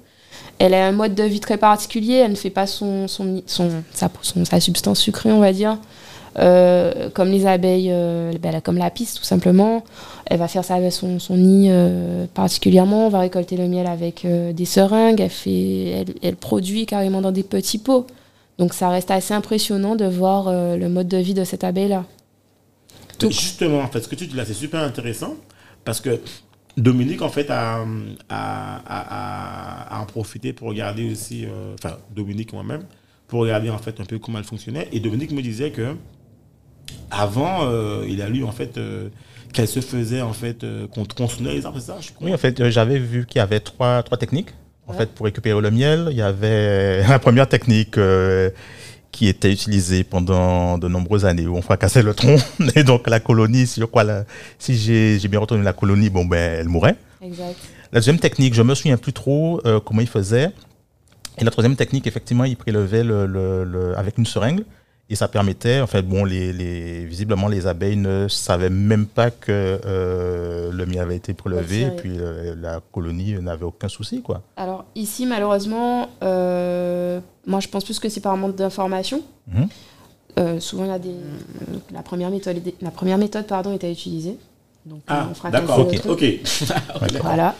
Elle 0.58 0.74
a 0.74 0.86
un 0.86 0.92
mode 0.92 1.14
de 1.14 1.22
vie 1.22 1.40
très 1.40 1.56
particulier, 1.56 2.14
elle 2.14 2.32
ne 2.32 2.36
fait 2.36 2.50
pas 2.50 2.66
son, 2.66 3.08
son, 3.08 3.42
son, 3.46 3.70
sa, 3.94 4.10
sa, 4.44 4.60
substance 4.60 4.98
sucrée, 4.98 5.32
on 5.32 5.38
va 5.38 5.52
dire, 5.52 5.78
euh, 6.38 7.10
comme 7.14 7.30
les 7.30 7.46
abeilles, 7.46 7.90
euh, 7.90 8.32
ben, 8.42 8.60
comme 8.60 8.76
la 8.76 8.90
piste 8.90 9.18
tout 9.18 9.24
simplement. 9.24 9.84
Elle 10.26 10.38
va 10.38 10.48
faire 10.48 10.64
ça 10.64 10.78
son, 10.90 11.20
son 11.20 11.36
nid 11.36 11.68
euh, 11.70 12.26
particulièrement, 12.34 13.06
on 13.06 13.08
va 13.08 13.20
récolter 13.20 13.56
le 13.56 13.68
miel 13.68 13.86
avec 13.86 14.26
des 14.26 14.64
seringues, 14.64 15.20
elle, 15.20 15.30
fait, 15.30 15.84
elle, 15.86 16.14
elle, 16.22 16.36
produit 16.36 16.86
carrément 16.86 17.20
dans 17.20 17.32
des 17.32 17.44
petits 17.44 17.78
pots. 17.78 18.06
Donc 18.58 18.74
ça 18.74 18.88
reste 18.88 19.12
assez 19.12 19.32
impressionnant 19.32 19.94
de 19.94 20.06
voir 20.06 20.50
le 20.52 20.88
mode 20.88 21.08
de 21.08 21.18
vie 21.18 21.34
de 21.34 21.44
cette 21.44 21.62
abeille-là. 21.62 22.04
Justement, 23.20 23.80
en 23.80 23.88
fait, 23.88 24.00
ce 24.00 24.08
que 24.08 24.16
tu 24.16 24.26
dis 24.26 24.36
là, 24.36 24.44
c'est 24.44 24.54
super 24.54 24.80
intéressant. 24.80 25.36
Parce 25.84 26.00
que 26.00 26.20
Dominique, 26.76 27.20
en 27.22 27.28
fait, 27.28 27.50
a, 27.50 27.84
a, 28.30 30.00
en 30.00 30.06
profité 30.06 30.52
pour 30.52 30.68
regarder 30.68 31.10
aussi, 31.10 31.44
euh, 31.44 31.74
enfin, 31.74 31.98
Dominique 32.14 32.52
moi-même, 32.52 32.84
pour 33.28 33.40
regarder 33.40 33.70
en 33.70 33.78
fait 33.78 34.00
un 34.00 34.04
peu 34.04 34.18
comment 34.18 34.38
elle 34.38 34.44
fonctionnait. 34.44 34.88
Et 34.92 35.00
Dominique 35.00 35.32
me 35.32 35.42
disait 35.42 35.70
que 35.70 35.94
avant, 37.10 37.66
euh, 37.66 38.04
il 38.08 38.22
a 38.22 38.28
lu 38.28 38.42
en 38.44 38.52
fait 38.52 38.78
euh, 38.78 39.08
qu'elle 39.52 39.68
se 39.68 39.80
faisait 39.80 40.22
en 40.22 40.32
fait 40.32 40.64
qu'on 40.94 41.04
tronçonnait 41.04 41.54
les 41.54 41.66
arbres, 41.66 41.78
c'est 41.78 41.86
ça 41.86 41.98
je 42.00 42.10
Oui, 42.20 42.32
en 42.32 42.38
fait, 42.38 42.70
j'avais 42.70 42.98
vu 42.98 43.26
qu'il 43.26 43.38
y 43.38 43.42
avait 43.42 43.60
trois, 43.60 44.02
trois 44.02 44.16
techniques 44.16 44.50
en 44.86 44.94
fait 44.94 45.10
pour 45.10 45.26
récupérer 45.26 45.60
le 45.60 45.70
miel. 45.70 46.08
Il 46.10 46.16
y 46.16 46.22
avait 46.22 47.02
la 47.08 47.18
première 47.18 47.48
technique 47.48 47.96
qui 49.12 49.28
était 49.28 49.52
utilisé 49.52 50.02
pendant 50.02 50.78
de 50.78 50.88
nombreuses 50.88 51.26
années 51.26 51.46
où 51.46 51.56
on 51.56 51.62
fracassait 51.62 52.02
le 52.02 52.14
tronc. 52.14 52.36
Et 52.74 52.82
donc 52.82 53.08
la 53.08 53.20
colonie, 53.20 53.66
sur 53.66 53.90
quoi 53.90 54.04
si 54.58 54.76
j'ai 54.76 55.28
bien 55.28 55.38
retenu 55.38 55.62
la 55.62 55.74
colonie, 55.74 56.10
bon 56.10 56.24
ben 56.24 56.60
elle 56.60 56.68
mourait. 56.68 56.96
Exact. 57.22 57.56
La 57.92 58.00
deuxième 58.00 58.18
technique, 58.18 58.54
je 58.54 58.62
me 58.62 58.74
souviens 58.74 58.96
plus 58.96 59.12
trop 59.12 59.60
euh, 59.66 59.78
comment 59.78 60.00
il 60.00 60.08
faisait. 60.08 60.50
Et 61.38 61.44
la 61.44 61.50
troisième 61.50 61.76
technique, 61.76 62.06
effectivement, 62.06 62.44
il 62.44 62.56
prélevait 62.56 63.04
le, 63.04 63.26
le, 63.26 63.96
avec 63.96 64.18
une 64.18 64.26
seringue 64.26 64.64
et 65.10 65.14
ça 65.14 65.28
permettait, 65.28 65.80
en 65.80 65.86
fait, 65.86 66.02
bon, 66.02 66.24
les, 66.24 66.52
les, 66.52 67.04
visiblement, 67.04 67.48
les 67.48 67.66
abeilles 67.66 67.96
ne 67.96 68.28
savaient 68.28 68.70
même 68.70 69.06
pas 69.06 69.30
que 69.30 69.50
euh, 69.84 70.72
le 70.72 70.86
miel 70.86 71.00
avait 71.00 71.16
été 71.16 71.34
prélevé, 71.34 71.82
et 71.82 71.90
puis 71.90 72.12
euh, 72.18 72.54
la 72.58 72.80
colonie 72.92 73.34
n'avait 73.34 73.64
aucun 73.64 73.88
souci, 73.88 74.22
quoi. 74.22 74.40
Alors, 74.56 74.86
ici, 74.94 75.26
malheureusement, 75.26 76.08
euh, 76.22 77.20
moi, 77.46 77.60
je 77.60 77.68
pense 77.68 77.84
plus 77.84 77.98
que 77.98 78.08
c'est 78.08 78.20
par 78.20 78.36
manque 78.36 78.56
d'information. 78.56 79.22
Mhm. 79.48 80.60
souvent, 80.60 80.84
il 80.84 80.90
y 80.90 80.92
a 80.92 80.98
des... 80.98 81.16
la, 81.92 82.02
première 82.02 82.30
méthode, 82.30 82.62
la 82.80 82.90
première 82.90 83.18
méthode 83.18 83.46
pardon, 83.46 83.74
était 83.74 83.92
utilisée. 83.92 84.38
Donc, 84.86 85.02
ah, 85.08 85.28
d'accord, 85.50 85.80
ok. 85.80 86.06
ok. 86.06 86.24
voilà. 87.20 87.54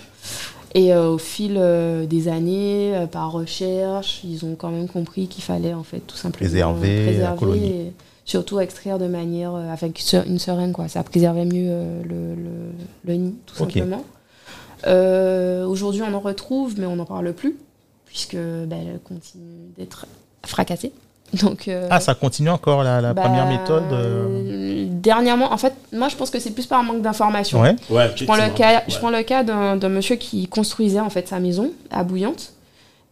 Et 0.75 0.93
euh, 0.93 1.11
au 1.11 1.19
fil 1.19 1.57
euh, 1.59 2.07
des 2.07 2.29
années, 2.29 2.97
euh, 2.97 3.07
par 3.07 3.31
recherche, 3.33 4.23
ils 4.25 4.45
ont 4.45 4.55
quand 4.55 4.71
même 4.71 4.89
compris 4.89 5.27
qu'il 5.27 5.45
fallait 5.45 5.75
en 5.75 5.83
fait 5.83 6.01
tout 6.01 6.17
simplement 6.17 6.49
préserver, 6.49 7.19
la 7.19 7.33
colonie. 7.33 7.67
Et 7.67 7.93
surtout 8.25 8.61
extraire 8.61 8.99
de 8.99 9.07
manière 9.07 9.55
avec 9.55 10.03
une 10.27 10.39
seringue 10.39 10.73
quoi. 10.73 10.89
Ça 10.89 11.03
préservait 11.03 11.45
mieux 11.45 12.03
le, 12.05 12.35
le, 12.35 12.73
le, 13.05 13.15
nid 13.15 13.35
tout 13.47 13.57
simplement. 13.57 14.05
Aujourd'hui, 15.69 16.03
on 16.03 16.15
en 16.15 16.21
retrouve, 16.21 16.75
mais 16.79 16.87
on 16.87 16.97
n'en 16.97 17.05
parle 17.05 17.33
plus 17.33 17.57
puisque 18.07 18.37
bah, 18.37 18.77
elle 18.81 19.01
continue 19.01 19.73
d'être 19.77 20.07
fracassée. 20.45 20.93
Donc, 21.41 21.69
euh, 21.69 21.89
ah, 21.91 22.01
ça 22.01 22.15
continue 22.15 22.51
encore 22.51 22.83
la, 22.83 23.01
bah, 23.15 23.23
première 23.23 23.47
méthode 23.47 23.85
euh 23.93 24.87
Dernièrement, 24.89 25.53
en 25.53 25.57
fait, 25.57 25.75
moi 25.93 26.09
je 26.09 26.15
pense 26.15 26.31
que 26.31 26.39
c'est 26.39 26.53
plus 26.53 26.67
par 26.67 26.83
manque 26.85 27.03
d'information. 27.03 27.61
Ouais. 27.61 27.75
je, 28.15 28.25
prends 28.25 28.37
le 28.37 28.51
cas, 28.51 28.85
je 28.87 28.97
prends 28.99 29.11
le 29.11 29.23
cas 29.23 29.43
d'un 29.43 29.89
monsieur 29.89 30.15
qui 30.17 30.47
construisait 30.47 31.01
en 31.01 31.11
fait 31.11 31.27
sa 31.27 31.41
maison 31.41 31.73
à 31.91 32.05
Bouillante 32.05 32.53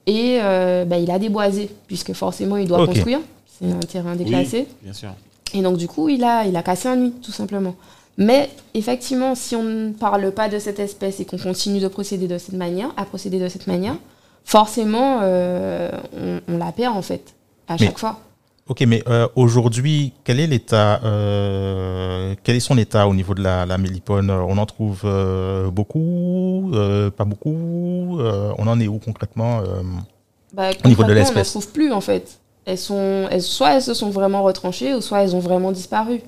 et 0.07 0.39
euh, 0.41 0.85
bah, 0.85 0.99
il 0.99 1.11
a 1.11 1.19
déboisé, 1.19 1.69
puisque 1.89 2.13
forcément 2.13 2.57
il 2.57 2.69
doit 2.69 2.87
construire. 2.87 3.19
C'est 3.59 3.71
un 3.73 3.81
terrain 3.81 4.15
déclassé. 4.15 4.69
bien 4.83 4.93
sûr. 4.93 5.11
Et 5.53 5.63
donc 5.63 5.79
du 5.79 5.89
coup, 5.89 6.09
il 6.09 6.23
a, 6.23 6.45
il 6.45 6.57
a 6.57 6.63
cassé 6.63 6.89
un 6.89 6.97
nid, 6.97 7.13
tout 7.23 7.33
simplement. 7.33 7.75
Mais 8.17 8.51
effectivement, 8.75 9.35
si 9.35 9.57
on 9.57 9.65
ne 9.65 9.91
parle 9.91 10.31
pas 10.31 10.49
de 10.49 10.59
cette 10.59 10.79
espèce 10.79 11.19
et 11.19 11.25
qu'on 11.25 11.39
continue 11.39 11.81
de 11.81 11.89
procéder 11.89 12.29
de 12.29 12.39
cette 12.39 12.55
manière, 12.55 12.91
à 12.97 13.05
procéder 13.05 13.41
de 13.41 13.49
cette 13.49 13.67
manière, 13.67 13.97
forcément, 14.45 15.21
on, 15.23 16.41
on 16.47 16.59
la 16.59 16.71
perd 16.71 16.97
en 16.97 17.03
fait 17.03 17.35
à 17.71 17.77
chaque 17.77 17.99
fois. 17.99 18.19
Ok, 18.69 18.83
mais 18.87 19.03
euh, 19.09 19.27
aujourd'hui, 19.35 20.13
quel 20.23 20.39
est 20.39 20.47
l'état, 20.47 21.01
euh, 21.05 22.35
quel 22.45 22.57
est 22.57 22.61
son 22.61 22.79
état 22.79 23.09
au 23.09 23.15
niveau 23.15 23.35
de 23.35 23.43
la, 23.43 23.79
mélipone? 23.79 24.31
On 24.31 24.59
en 24.59 24.67
trouve 24.67 25.03
euh, 25.05 25.71
beaucoup, 25.71 26.71
pas 27.17 27.25
beaucoup. 27.25 28.19
on 28.21 28.67
en 28.67 28.81
est 28.81 28.87
où 28.87 28.99
concrètement 28.99 29.63
bah, 30.53 30.71
au 30.85 30.89
niveau 30.89 31.05
de 31.05 31.13
l'espèce 31.13 31.55
On 31.55 31.59
n'en 31.59 31.63
trouve 31.63 31.73
plus 31.73 31.93
en 31.93 32.01
fait. 32.01 32.39
Elles 32.67 32.79
sont, 32.79 33.27
elles, 33.31 33.43
soit 33.43 33.75
elles 33.75 33.83
se 33.83 33.95
sont 33.95 34.11
vraiment 34.11 34.43
retranchées, 34.43 34.95
ou 34.95 35.01
soit 35.01 35.23
elles 35.23 35.35
ont 35.35 35.41
vraiment 35.41 35.73
disparu, 35.73 36.21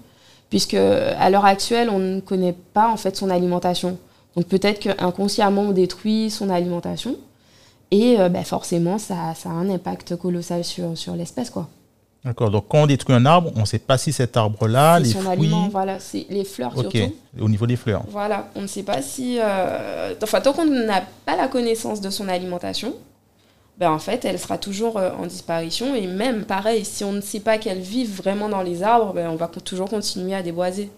puisque 0.51 0.75
à 0.75 1.31
l'heure 1.31 1.45
actuelle, 1.45 1.91
on 1.91 1.99
ne 1.99 2.21
connaît 2.21 2.57
pas 2.75 2.89
en 2.89 2.97
fait 2.97 3.17
son 3.17 3.31
alimentation. 3.31 3.99
Donc 4.37 4.47
peut-être 4.47 4.81
qu'inconsciemment 4.81 5.63
on 5.63 5.73
détruit 5.73 6.31
son 6.31 6.51
alimentation. 6.51 7.17
Et 7.93 8.19
euh, 8.19 8.31
bah, 8.31 8.43
forcément, 8.43 8.99
ça, 8.99 9.35
ça, 9.37 9.51
a 9.51 9.53
un 9.53 9.69
impact 9.69 10.17
colossal 10.17 10.65
sur, 10.65 10.97
sur 10.97 11.15
l'espèce. 11.15 11.51
quoi. 11.51 11.69
D'accord, 12.25 12.51
donc 12.51 12.65
quand 12.69 12.79
on 12.79 12.87
détruit 12.87 13.15
un 13.15 13.27
arbre, 13.27 13.53
on 13.55 13.61
ne 13.61 13.65
sait 13.67 13.79
pas 13.79 13.99
si 13.99 14.13
cet 14.13 14.37
arbre-là, 14.37 14.99
les 14.99 15.11
son 15.11 15.21
fruits... 15.21 15.33
aliment, 15.33 15.69
voilà, 15.69 15.99
c'est 16.01 16.25
les 16.31 16.45
fleurs 16.45 16.73
surtout. 16.73 16.99
au 17.39 17.49
niveau 17.49 17.67
des 17.67 17.77
fleurs. 17.77 18.03
Voilà, 18.09 18.49
on 18.55 18.63
ne 18.63 18.67
sait 18.67 18.83
pas 18.83 19.03
si... 19.03 19.39
Euh, 19.39 20.15
enfin, 20.23 20.41
tant 20.41 20.55
qu'on 20.55 20.65
n'a 20.65 21.03
pas 21.27 21.37
la 21.37 21.49
connaissance 21.49 22.01
de 22.01 22.09
son 22.09 22.29
alimentation, 22.29 22.95
ben, 23.77 23.91
en 23.91 23.99
fait, 23.99 24.25
elle 24.25 24.39
sera 24.39 24.57
toujours 24.57 24.97
euh, 24.97 25.11
en 25.19 25.27
disparition. 25.27 25.95
Et 25.95 26.07
même, 26.07 26.45
pareil, 26.45 26.87
si 26.87 27.05
on 27.05 27.13
ne 27.13 27.21
sait 27.21 27.41
pas 27.41 27.59
qu'elle 27.59 27.81
vit 27.81 28.07
vraiment 28.07 28.49
dans 28.49 28.63
les 28.63 28.83
arbres, 28.83 29.13
ben, 29.13 29.29
on 29.29 29.37
va 29.37 29.49
toujours 29.49 29.91
continuer 29.91 30.35
à 30.35 30.43
déboiser. 30.43 30.89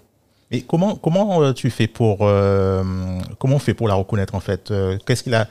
Et 0.52 0.60
comment, 0.60 0.94
comment 0.94 1.52
tu 1.54 1.70
fais 1.70 1.88
pour... 1.88 2.18
comment 2.18 3.56
on 3.56 3.58
fait 3.58 3.74
pour 3.74 3.88
la 3.88 3.94
reconnaître, 3.94 4.36
en 4.36 4.40
fait 4.40 4.72
Qu'est-ce 5.04 5.24
qu'il 5.24 5.34
a 5.34 5.48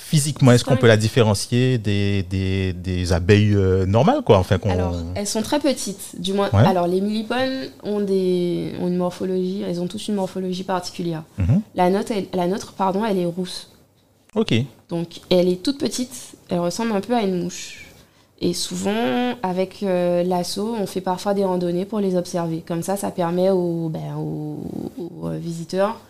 physiquement, 0.00 0.52
est-ce 0.52 0.64
qu'on 0.64 0.76
peut 0.76 0.86
la 0.86 0.96
différencier 0.96 1.78
des, 1.78 2.22
des, 2.22 3.12
abeilles 3.12 3.54
euh, 3.54 3.86
normales 3.86 4.22
quoi 4.22 4.38
enfin, 4.38 4.58
Alors, 4.64 4.96
elles 5.14 5.26
sont 5.26 5.42
très 5.42 5.60
petites, 5.60 6.20
du 6.20 6.32
moins. 6.32 6.48
Alors, 6.52 6.86
les 6.86 7.00
millipones 7.00 7.68
ont, 7.82 8.00
des, 8.00 8.72
ont 8.80 8.88
une 8.88 8.96
morphologie, 8.96 9.62
elles 9.66 9.80
ont 9.80 9.86
tous 9.86 10.08
une 10.08 10.14
morphologie 10.14 10.64
particulière. 10.64 11.22
Mhm. 11.38 11.60
la, 11.74 11.90
note, 11.90 12.12
la 12.34 12.46
nôtre, 12.46 12.72
pardon, 12.72 13.04
elle 13.04 13.18
est 13.18 13.26
rousse. 13.26 13.70
Ok. 14.34 14.54
Donc, 14.88 15.20
elle 15.30 15.48
est 15.48 15.62
toute 15.62 15.78
petite, 15.78 16.34
elle 16.48 16.60
ressemble 16.60 16.92
un 16.92 17.00
peu 17.00 17.14
à 17.14 17.22
une 17.22 17.42
mouche. 17.42 17.86
Et 18.40 18.54
souvent, 18.54 19.34
avec 19.42 19.82
euh, 19.82 20.22
l'assaut, 20.22 20.74
on 20.78 20.86
fait 20.86 21.02
parfois 21.02 21.34
des 21.34 21.44
randonnées 21.44 21.84
pour 21.84 22.00
les 22.00 22.16
observer. 22.16 22.64
Comme 22.66 22.82
ça, 22.82 22.96
ça 22.96 23.10
permet 23.10 23.50
aux, 23.50 23.90
ben, 23.90 24.16
aux 24.16 25.28
euh, 25.28 25.36
visiteurs 25.36 26.00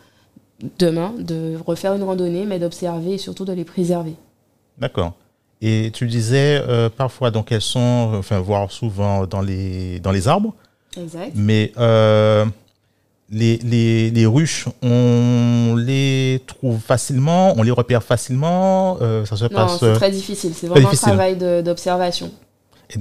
demain 0.79 1.12
de 1.19 1.57
refaire 1.64 1.95
une 1.95 2.02
randonnée, 2.02 2.45
mais 2.47 2.59
d'observer 2.59 3.14
et 3.14 3.19
surtout 3.19 3.45
de 3.45 3.52
les 3.52 3.64
préserver. 3.64 4.14
D'accord. 4.79 5.14
Et 5.62 5.90
tu 5.93 6.07
disais 6.07 6.62
euh, 6.67 6.88
parfois, 6.88 7.31
donc 7.31 7.52
elles 7.52 7.61
sont, 7.61 8.12
enfin, 8.14 8.40
voire 8.40 8.71
souvent 8.71 9.26
dans 9.26 9.43
les, 9.43 10.00
dans 10.00 10.11
les 10.11 10.26
arbres. 10.26 10.55
Exact. 10.97 11.33
Mais 11.35 11.73
euh, 11.79 12.47
les, 13.31 13.59
les, 13.59 14.11
les, 14.11 14.26
ruches, 14.26 14.69
on 14.83 15.75
les 15.76 16.43
trouve 16.47 16.81
facilement, 16.81 17.55
on 17.59 17.62
les 17.62 17.71
repère 17.71 18.02
facilement. 18.02 18.99
Euh, 19.02 19.25
ça 19.26 19.37
se 19.37 19.45
non, 19.45 19.69
c'est 19.69 19.93
très 19.93 20.11
difficile. 20.11 20.52
C'est 20.55 20.67
vraiment 20.67 20.88
un 20.88 20.95
travail 20.95 21.37
d'observation. 21.37 22.33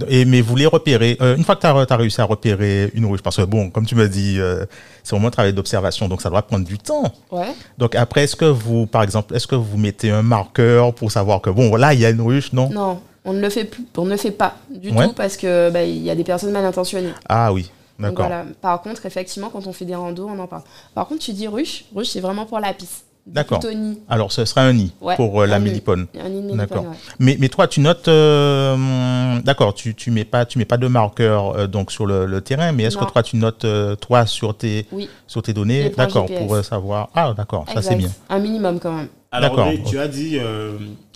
Et, 0.07 0.25
mais 0.25 0.41
vous 0.41 0.55
les 0.55 0.65
repérez, 0.65 1.17
euh, 1.21 1.35
une 1.35 1.43
fois 1.43 1.55
que 1.55 1.61
tu 1.61 1.67
as, 1.67 1.97
réussi 1.97 2.21
à 2.21 2.25
repérer 2.25 2.91
une 2.93 3.05
ruche, 3.05 3.21
parce 3.21 3.37
que 3.37 3.41
bon, 3.43 3.69
comme 3.69 3.85
tu 3.85 3.95
me 3.95 4.07
dis, 4.07 4.39
euh, 4.39 4.65
c'est 5.03 5.11
vraiment 5.11 5.27
un 5.29 5.31
travail 5.31 5.53
d'observation, 5.53 6.07
donc 6.07 6.21
ça 6.21 6.29
doit 6.29 6.41
prendre 6.41 6.65
du 6.65 6.77
temps. 6.77 7.11
Ouais. 7.31 7.53
Donc 7.77 7.95
après, 7.95 8.23
est-ce 8.23 8.35
que 8.35 8.45
vous, 8.45 8.85
par 8.85 9.03
exemple, 9.03 9.35
est-ce 9.35 9.47
que 9.47 9.55
vous 9.55 9.77
mettez 9.77 10.11
un 10.11 10.21
marqueur 10.21 10.93
pour 10.93 11.11
savoir 11.11 11.41
que 11.41 11.49
bon, 11.49 11.75
là, 11.75 11.93
il 11.93 11.99
y 11.99 12.05
a 12.05 12.09
une 12.09 12.21
ruche, 12.21 12.53
non? 12.53 12.69
Non, 12.69 13.01
on 13.25 13.33
ne 13.33 13.41
le 13.41 13.49
fait 13.49 13.65
plus, 13.65 13.85
on 13.97 14.05
ne 14.05 14.11
le 14.11 14.17
fait 14.17 14.31
pas 14.31 14.55
du 14.69 14.91
tout 14.91 15.13
parce 15.15 15.37
que 15.37 15.69
bah, 15.69 15.83
il 15.83 16.03
y 16.03 16.09
a 16.09 16.15
des 16.15 16.23
personnes 16.23 16.51
mal 16.51 16.65
intentionnées. 16.65 17.13
Ah 17.27 17.51
oui. 17.51 17.71
D'accord. 17.99 18.27
Voilà. 18.27 18.45
Par 18.61 18.81
contre, 18.81 19.05
effectivement, 19.05 19.49
quand 19.49 19.67
on 19.67 19.73
fait 19.73 19.85
des 19.85 19.95
randos, 19.95 20.29
on 20.29 20.39
en 20.39 20.47
parle. 20.47 20.63
Par 20.95 21.05
contre, 21.07 21.21
tu 21.21 21.33
dis 21.33 21.47
ruche, 21.47 21.83
ruche, 21.93 22.07
c'est 22.07 22.21
vraiment 22.21 22.45
pour 22.45 22.59
la 22.59 22.73
piste. 22.73 23.03
D'accord. 23.33 23.61
Alors, 24.07 24.31
ce 24.31 24.45
sera 24.45 24.61
un 24.61 24.73
nid 24.73 24.91
pour 25.15 25.41
euh, 25.41 25.45
la 25.45 25.59
mélipone. 25.59 26.07
D'accord. 26.55 26.85
Mais, 27.19 27.37
mais 27.39 27.49
toi, 27.49 27.67
tu 27.67 27.79
notes. 27.79 28.07
Euh, 28.07 29.39
d'accord, 29.43 29.73
tu, 29.73 29.95
tu 29.95 30.11
mets 30.11 30.25
pas 30.25 30.45
tu 30.45 30.57
mets 30.57 30.65
pas 30.65 30.77
de 30.77 30.87
marqueur 30.87 31.55
euh, 31.55 31.67
donc 31.67 31.91
sur 31.91 32.05
le, 32.05 32.41
terrain, 32.41 32.71
mais 32.71 32.83
est-ce 32.83 32.97
que 32.97 33.05
toi 33.05 33.23
tu 33.23 33.37
notes 33.37 33.65
toi 34.01 34.25
sur 34.25 34.55
tes 34.55 34.87
sur 35.27 35.41
tes 35.41 35.53
données, 35.53 35.89
d'accord, 35.95 36.25
pour 36.25 36.63
savoir. 36.63 37.09
Ah, 37.13 37.33
d'accord, 37.35 37.65
ça 37.73 37.81
c'est 37.81 37.95
bien. 37.95 38.09
Un 38.29 38.39
minimum 38.39 38.79
quand 38.79 38.93
même. 38.93 39.07
Alors, 39.31 39.69
tu 39.85 39.99
as 39.99 40.07
dit 40.07 40.39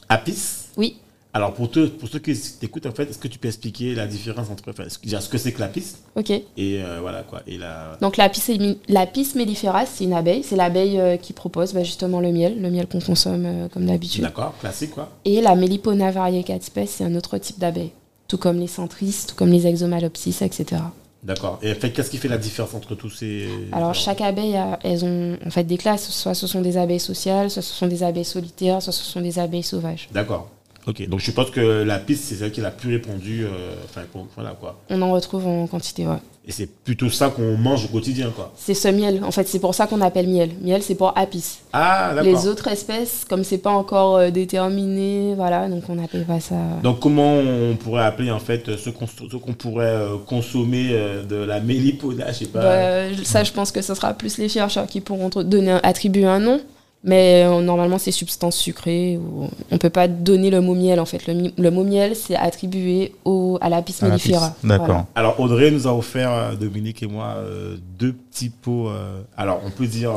Apis. 0.10 0.70
Oui. 0.78 0.98
Alors, 1.36 1.54
pour, 1.54 1.72
te, 1.72 1.88
pour 1.88 2.08
ceux 2.08 2.20
qui 2.20 2.40
t'écoutent, 2.60 2.86
en 2.86 2.92
fait, 2.92 3.10
est-ce 3.10 3.18
que 3.18 3.28
tu 3.28 3.40
peux 3.40 3.48
expliquer 3.48 3.96
la 3.96 4.06
différence 4.06 4.52
entre 4.52 4.70
enfin, 4.70 4.84
ce 4.88 5.30
que 5.30 5.38
c'est 5.40 5.52
que 5.52 5.60
la 5.60 5.68
pisse 5.68 5.98
Ok. 6.16 6.30
Et 6.30 6.44
euh, 6.58 7.00
voilà 7.02 7.24
quoi. 7.24 7.42
Et 7.48 7.58
la... 7.58 7.98
Donc, 8.02 8.18
la 8.18 8.30
pisse, 8.30 8.52
la 8.88 9.08
mellifera, 9.36 9.88
c'est 9.88 10.04
une 10.04 10.14
abeille. 10.14 10.44
C'est 10.44 10.56
l'abeille 10.56 11.00
euh, 11.00 11.18
qui 11.18 11.34
propose 11.34 11.74
bah, 11.74 11.84
justement 11.84 12.20
le 12.20 12.32
miel, 12.32 12.62
le 12.62 12.70
miel 12.70 12.86
qu'on 12.86 13.02
consomme 13.02 13.46
euh, 13.46 13.68
comme 13.68 13.88
d'habitude. 13.88 14.22
D'accord, 14.22 14.54
classique 14.60 14.92
quoi. 14.92 15.10
Et 15.26 15.42
la 15.42 15.56
Melipona 15.56 16.12
variegata 16.12 16.86
c'est 16.86 17.04
un 17.04 17.16
autre 17.16 17.40
type 17.40 17.58
d'abeille. 17.58 17.92
Tout 18.28 18.38
comme 18.38 18.60
les 18.60 18.68
centris, 18.68 19.26
tout 19.28 19.36
comme 19.36 19.50
les 19.50 19.66
exomalopsis, 19.66 20.44
etc. 20.44 20.82
D'accord. 21.24 21.58
Et 21.64 21.72
en 21.72 21.76
fait, 21.76 21.90
qu'est-ce 21.92 22.12
qui 22.12 22.18
fait 22.18 22.28
la 22.28 22.38
différence 22.38 22.76
entre 22.76 22.94
tous 22.94 23.10
ces. 23.10 23.48
Alors, 23.72 23.96
chaque 23.96 24.22
abeille, 24.22 24.60
elles 24.84 25.04
ont 25.04 25.38
en 25.44 25.50
fait 25.50 25.64
des 25.64 25.78
classes. 25.78 26.10
Soit 26.10 26.36
ce 26.36 26.46
sont 26.46 26.62
des 26.62 26.78
abeilles 26.78 27.00
sociales, 27.00 27.50
soit 27.50 27.64
ce 27.64 27.74
sont 27.74 27.88
des 27.88 28.04
abeilles 28.04 28.26
solitaires, 28.26 28.84
soit 28.84 28.94
ce 28.94 29.04
sont 29.04 29.22
des 29.22 29.40
abeilles 29.40 29.64
sauvages. 29.64 30.10
D'accord. 30.14 30.50
Ok, 30.86 31.08
donc 31.08 31.22
je 31.22 31.32
pense 31.32 31.50
que 31.50 31.84
la 31.84 31.98
piste, 31.98 32.26
c'est 32.26 32.36
celle 32.36 32.52
qui 32.52 32.60
est 32.60 32.64
la 32.64 32.72
plus 32.72 32.92
répandue. 32.92 33.46
Euh, 33.46 33.74
enfin, 33.86 34.02
voilà 34.36 34.52
quoi. 34.52 34.82
On 34.90 35.02
en 35.02 35.14
retrouve 35.14 35.48
en 35.48 35.66
quantité, 35.66 36.06
ouais. 36.06 36.18
Et 36.46 36.52
c'est 36.52 36.68
plutôt 36.68 37.10
ça 37.10 37.30
qu'on 37.30 37.56
mange 37.56 37.86
au 37.86 37.88
quotidien, 37.88 38.30
quoi. 38.36 38.52
C'est 38.58 38.74
ce 38.74 38.90
miel. 38.90 39.24
En 39.24 39.32
fait, 39.32 39.48
c'est 39.48 39.60
pour 39.60 39.74
ça 39.74 39.88
qu'on 39.88 40.02
appelle 40.02 40.28
miel. 40.28 40.50
Miel, 40.62 40.84
c'est 40.84 40.96
pour 40.96 41.18
apis. 41.18 41.60
Ah, 41.72 42.12
d'accord. 42.14 42.30
Les 42.30 42.48
autres 42.48 42.68
espèces, 42.68 43.24
comme 43.30 43.46
c'est 43.46 43.60
pas 43.60 43.70
encore 43.70 44.18
euh, 44.18 44.30
déterminé, 44.30 45.36
voilà, 45.36 45.70
donc 45.70 45.84
on 45.88 46.04
appelle 46.04 46.26
pas 46.26 46.42
ça. 46.42 46.56
Donc 46.84 47.00
comment 47.00 47.38
on 47.38 47.78
pourrait 47.78 48.04
appeler 48.04 48.30
en 48.30 48.40
fait 48.40 48.76
ce 48.76 48.90
qu'on 48.90 49.54
pourrait 49.54 49.86
euh, 49.86 50.18
consommer 50.18 50.90
de 51.30 51.38
la 51.38 51.62
mélipona, 51.62 52.34
je 52.34 52.40
sais 52.40 52.46
pas. 52.48 52.62
Bah, 52.62 53.24
ça, 53.24 53.46
je 53.46 53.54
pense 53.54 53.72
que 53.72 53.82
ce 53.82 53.96
sera 53.96 54.14
plus 54.14 54.38
les 54.38 54.50
chercheurs 54.50 54.88
qui 54.88 55.00
pourront 55.00 55.30
donner, 55.30 55.78
attribuer 55.82 56.26
un 56.26 56.40
nom. 56.40 56.60
Mais 57.06 57.44
euh, 57.44 57.60
normalement, 57.62 57.98
c'est 57.98 58.12
substance 58.12 58.56
sucrée. 58.56 59.18
Ou... 59.18 59.50
On 59.72 59.76
ne 59.76 59.78
peut 59.78 59.90
pas 59.90 60.08
donner 60.08 60.50
le 60.50 60.62
mot 60.62 60.74
miel, 60.74 61.02
en 61.02 61.06
fait. 61.06 61.22
Le, 61.28 61.70
mot 61.72 61.84
miel, 61.84 62.16
c'est 62.16 62.36
attribué 62.36 63.14
au, 63.26 63.58
à 63.60 63.68
l'apis 63.68 63.96
mellifera. 64.02 64.56
D'accord. 64.64 65.06
Alors, 65.14 65.38
Audrey 65.40 65.70
nous 65.72 65.86
a 65.86 65.94
offert, 65.94 66.32
euh, 66.32 66.56
Dominique 66.56 67.04
et 67.04 67.08
moi, 67.08 67.36
euh, 67.38 67.76
deux 68.00 68.14
petits 68.14 68.50
pots. 68.50 68.90
alors, 69.36 69.62
on 69.66 69.70
peut 69.70 69.88
dire. 69.88 70.14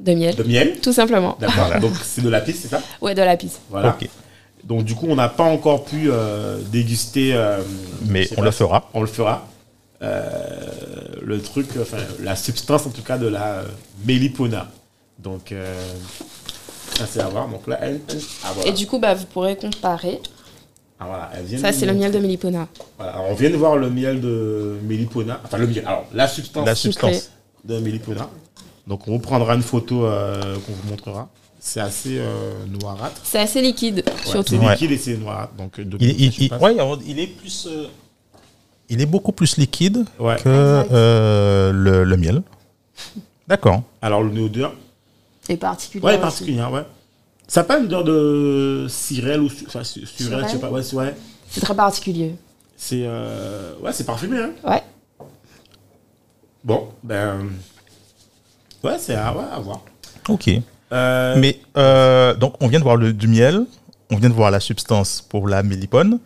de 0.00 0.14
miel. 0.14 0.34
De 0.34 0.42
miel. 0.44 0.78
Tout 0.80 0.94
simplement. 0.94 1.36
D'accord. 1.38 1.78
Donc, 1.80 1.92
c'est 2.02 2.22
de 2.22 2.28
l'apis, 2.30 2.54
c'est 2.54 2.68
ça? 2.68 2.80
Oui, 3.02 3.14
de 3.14 3.20
l'apis. 3.22 3.52
Voilà. 3.68 3.96
Donc, 4.64 4.84
du 4.84 4.94
coup, 4.94 5.06
on 5.10 5.16
n'a 5.16 5.28
pas 5.28 5.44
encore 5.44 5.84
pu 5.84 6.10
déguster. 6.70 7.38
Mais 8.06 8.28
on 8.38 8.42
le 8.42 8.50
fera. 8.50 8.88
On 8.94 9.02
le 9.02 9.06
fera. 9.06 9.46
le 10.00 11.38
truc, 11.42 11.68
enfin, 11.78 11.98
la 12.22 12.34
substance 12.34 12.86
en 12.86 12.90
tout 12.90 13.02
cas 13.02 13.18
de 13.18 13.26
la 13.26 13.62
mélipona. 14.06 14.68
Donc, 15.22 15.52
euh, 15.52 15.74
ça 16.96 17.06
c'est 17.06 17.20
à 17.20 17.28
voir. 17.28 17.48
Donc 17.48 17.66
là, 17.66 17.78
elle, 17.80 18.00
ah, 18.44 18.52
Et 18.66 18.72
du 18.72 18.86
coup, 18.86 18.98
bah, 18.98 19.14
vous 19.14 19.26
pourrez 19.26 19.56
comparer. 19.56 20.20
Ah, 20.98 21.04
voilà, 21.06 21.30
elle 21.34 21.44
vient 21.44 21.58
ça, 21.58 21.72
c'est 21.72 21.86
le 21.86 21.94
miel 21.94 22.12
de 22.12 22.18
Mélipona. 22.18 22.68
Voilà, 22.98 23.20
on 23.28 23.34
vient 23.34 23.50
de 23.50 23.56
voir 23.56 23.76
le 23.76 23.90
miel 23.90 24.20
de 24.20 24.78
Mélipona. 24.84 25.40
Enfin, 25.44 25.58
le 25.58 25.66
miel. 25.66 25.84
Alors, 25.86 26.06
la 26.12 26.28
substance, 26.28 26.66
la 26.66 26.74
substance. 26.74 27.30
de 27.64 27.78
Mélipona. 27.78 28.28
Donc, 28.86 29.06
on 29.06 29.18
prendra 29.20 29.54
une 29.54 29.62
photo 29.62 30.04
euh, 30.04 30.56
qu'on 30.66 30.72
vous 30.72 30.90
montrera. 30.90 31.28
C'est 31.60 31.80
assez 31.80 32.18
euh, 32.18 32.66
noirâtre. 32.66 33.20
C'est 33.22 33.38
assez 33.38 33.62
liquide, 33.62 34.04
surtout. 34.24 34.58
C'est 34.60 34.70
liquide 34.70 34.90
et 34.90 34.98
c'est 34.98 35.16
noirâtre. 35.16 35.54
Donc, 35.54 35.74
il, 35.78 35.94
il, 36.00 36.32
il, 36.42 36.54
ouais, 36.54 36.76
il 37.06 37.20
est 37.20 37.28
plus. 37.28 37.68
il 38.88 39.00
est 39.00 39.06
beaucoup 39.06 39.30
plus 39.30 39.56
liquide 39.56 40.04
que 40.18 41.70
le, 41.72 42.02
le, 42.02 42.16
miel. 42.16 42.42
D'accord. 43.46 43.82
Alors, 44.00 44.24
le 44.24 44.30
est 45.48 45.56
particulière. 45.56 46.04
Ouais, 46.04 46.18
particulière, 46.18 46.72
ouais. 46.72 46.84
Ça 47.48 47.60
n'a 47.60 47.64
pas 47.64 47.78
une 47.78 47.86
odeur 47.86 48.04
de 48.04 48.86
sirène 48.88 49.40
ou 49.40 49.50
enfin, 49.66 49.84
surelle, 49.84 50.44
je 50.46 50.52
sais 50.52 50.58
pas. 50.58 50.70
Ouais, 50.70 50.94
ouais. 50.94 51.14
C'est 51.50 51.60
très 51.60 51.74
particulier. 51.74 52.34
C'est 52.76 53.02
euh, 53.04 53.74
ouais, 53.80 53.92
c'est 53.92 54.04
parfumé, 54.04 54.38
hein. 54.38 54.50
Ouais. 54.64 54.82
Bon, 56.64 56.88
ben 57.02 57.48
ouais, 58.84 58.96
c'est 58.98 59.14
à, 59.14 59.36
ouais, 59.36 59.44
à 59.52 59.58
voir. 59.58 59.82
Ok. 60.28 60.48
Euh, 60.92 61.36
Mais 61.38 61.58
euh, 61.76 62.34
donc, 62.34 62.54
on 62.60 62.68
vient 62.68 62.78
de 62.78 62.84
voir 62.84 62.96
le, 62.96 63.12
du 63.12 63.26
miel, 63.28 63.66
on 64.10 64.16
vient 64.16 64.28
de 64.28 64.34
voir 64.34 64.50
la 64.50 64.60
substance 64.60 65.20
pour 65.20 65.48
la 65.48 65.62
mélipone. 65.62 66.20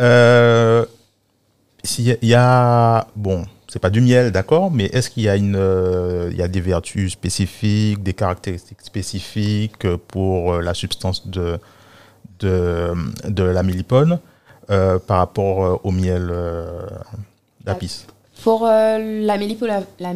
Euh, 0.00 0.84
S'il 1.84 2.16
y 2.22 2.34
a, 2.34 3.06
bon, 3.16 3.44
c'est 3.72 3.78
pas 3.78 3.88
du 3.88 4.02
miel, 4.02 4.32
d'accord, 4.32 4.70
mais 4.70 4.84
est-ce 4.92 5.08
qu'il 5.08 5.22
y 5.22 5.30
a 5.30 5.36
une, 5.36 5.58
il 6.30 6.36
y 6.36 6.42
a 6.42 6.48
des 6.48 6.60
vertus 6.60 7.12
spécifiques, 7.12 8.02
des 8.02 8.12
caractéristiques 8.12 8.82
spécifiques 8.82 9.86
pour 10.08 10.60
la 10.60 10.74
substance 10.74 11.26
de 11.26 11.58
de, 12.40 12.92
de 13.28 13.44
la 13.44 13.62
mélipone 13.62 14.18
par 14.66 15.16
rapport 15.16 15.80
au 15.86 15.90
miel 15.90 16.30
d'apis 17.64 18.04
Pour 18.42 18.64
la 18.66 19.38
mélipone, 19.38 19.68
la, 19.68 19.82
la 20.00 20.12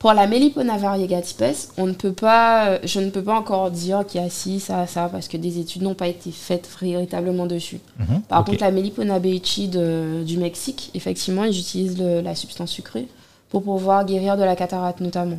pour 0.00 0.14
la 0.14 0.26
Melipona 0.26 0.78
variegatipes, 0.78 1.68
on 1.76 1.86
ne 1.86 1.92
peut 1.92 2.14
pas, 2.14 2.84
je 2.86 3.00
ne 3.00 3.10
peux 3.10 3.22
pas 3.22 3.38
encore 3.38 3.70
dire 3.70 4.06
qu'il 4.06 4.18
y 4.18 4.24
a 4.24 4.30
ci, 4.30 4.58
ça, 4.58 4.86
ça, 4.86 5.10
parce 5.12 5.28
que 5.28 5.36
des 5.36 5.58
études 5.58 5.82
n'ont 5.82 5.94
pas 5.94 6.08
été 6.08 6.32
faites 6.32 6.66
véritablement 6.80 7.44
dessus. 7.44 7.80
Mhm, 7.98 8.22
Par 8.22 8.42
contre, 8.46 8.62
la 8.62 8.70
Melipona 8.70 9.18
beichi 9.18 9.68
du 9.68 10.38
Mexique, 10.38 10.90
effectivement, 10.94 11.44
ils 11.44 11.56
utilisent 11.58 12.00
la 12.00 12.34
substance 12.34 12.70
sucrée 12.70 13.08
pour 13.50 13.62
pouvoir 13.62 14.06
guérir 14.06 14.38
de 14.38 14.42
la 14.42 14.56
cataracte 14.56 15.00
notamment. 15.00 15.38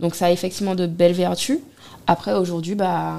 Donc 0.00 0.16
ça 0.16 0.26
a 0.26 0.30
effectivement 0.32 0.74
de 0.74 0.88
belles 0.88 1.12
vertus. 1.12 1.60
Après, 2.08 2.34
aujourd'hui, 2.34 2.74
bah, 2.74 3.14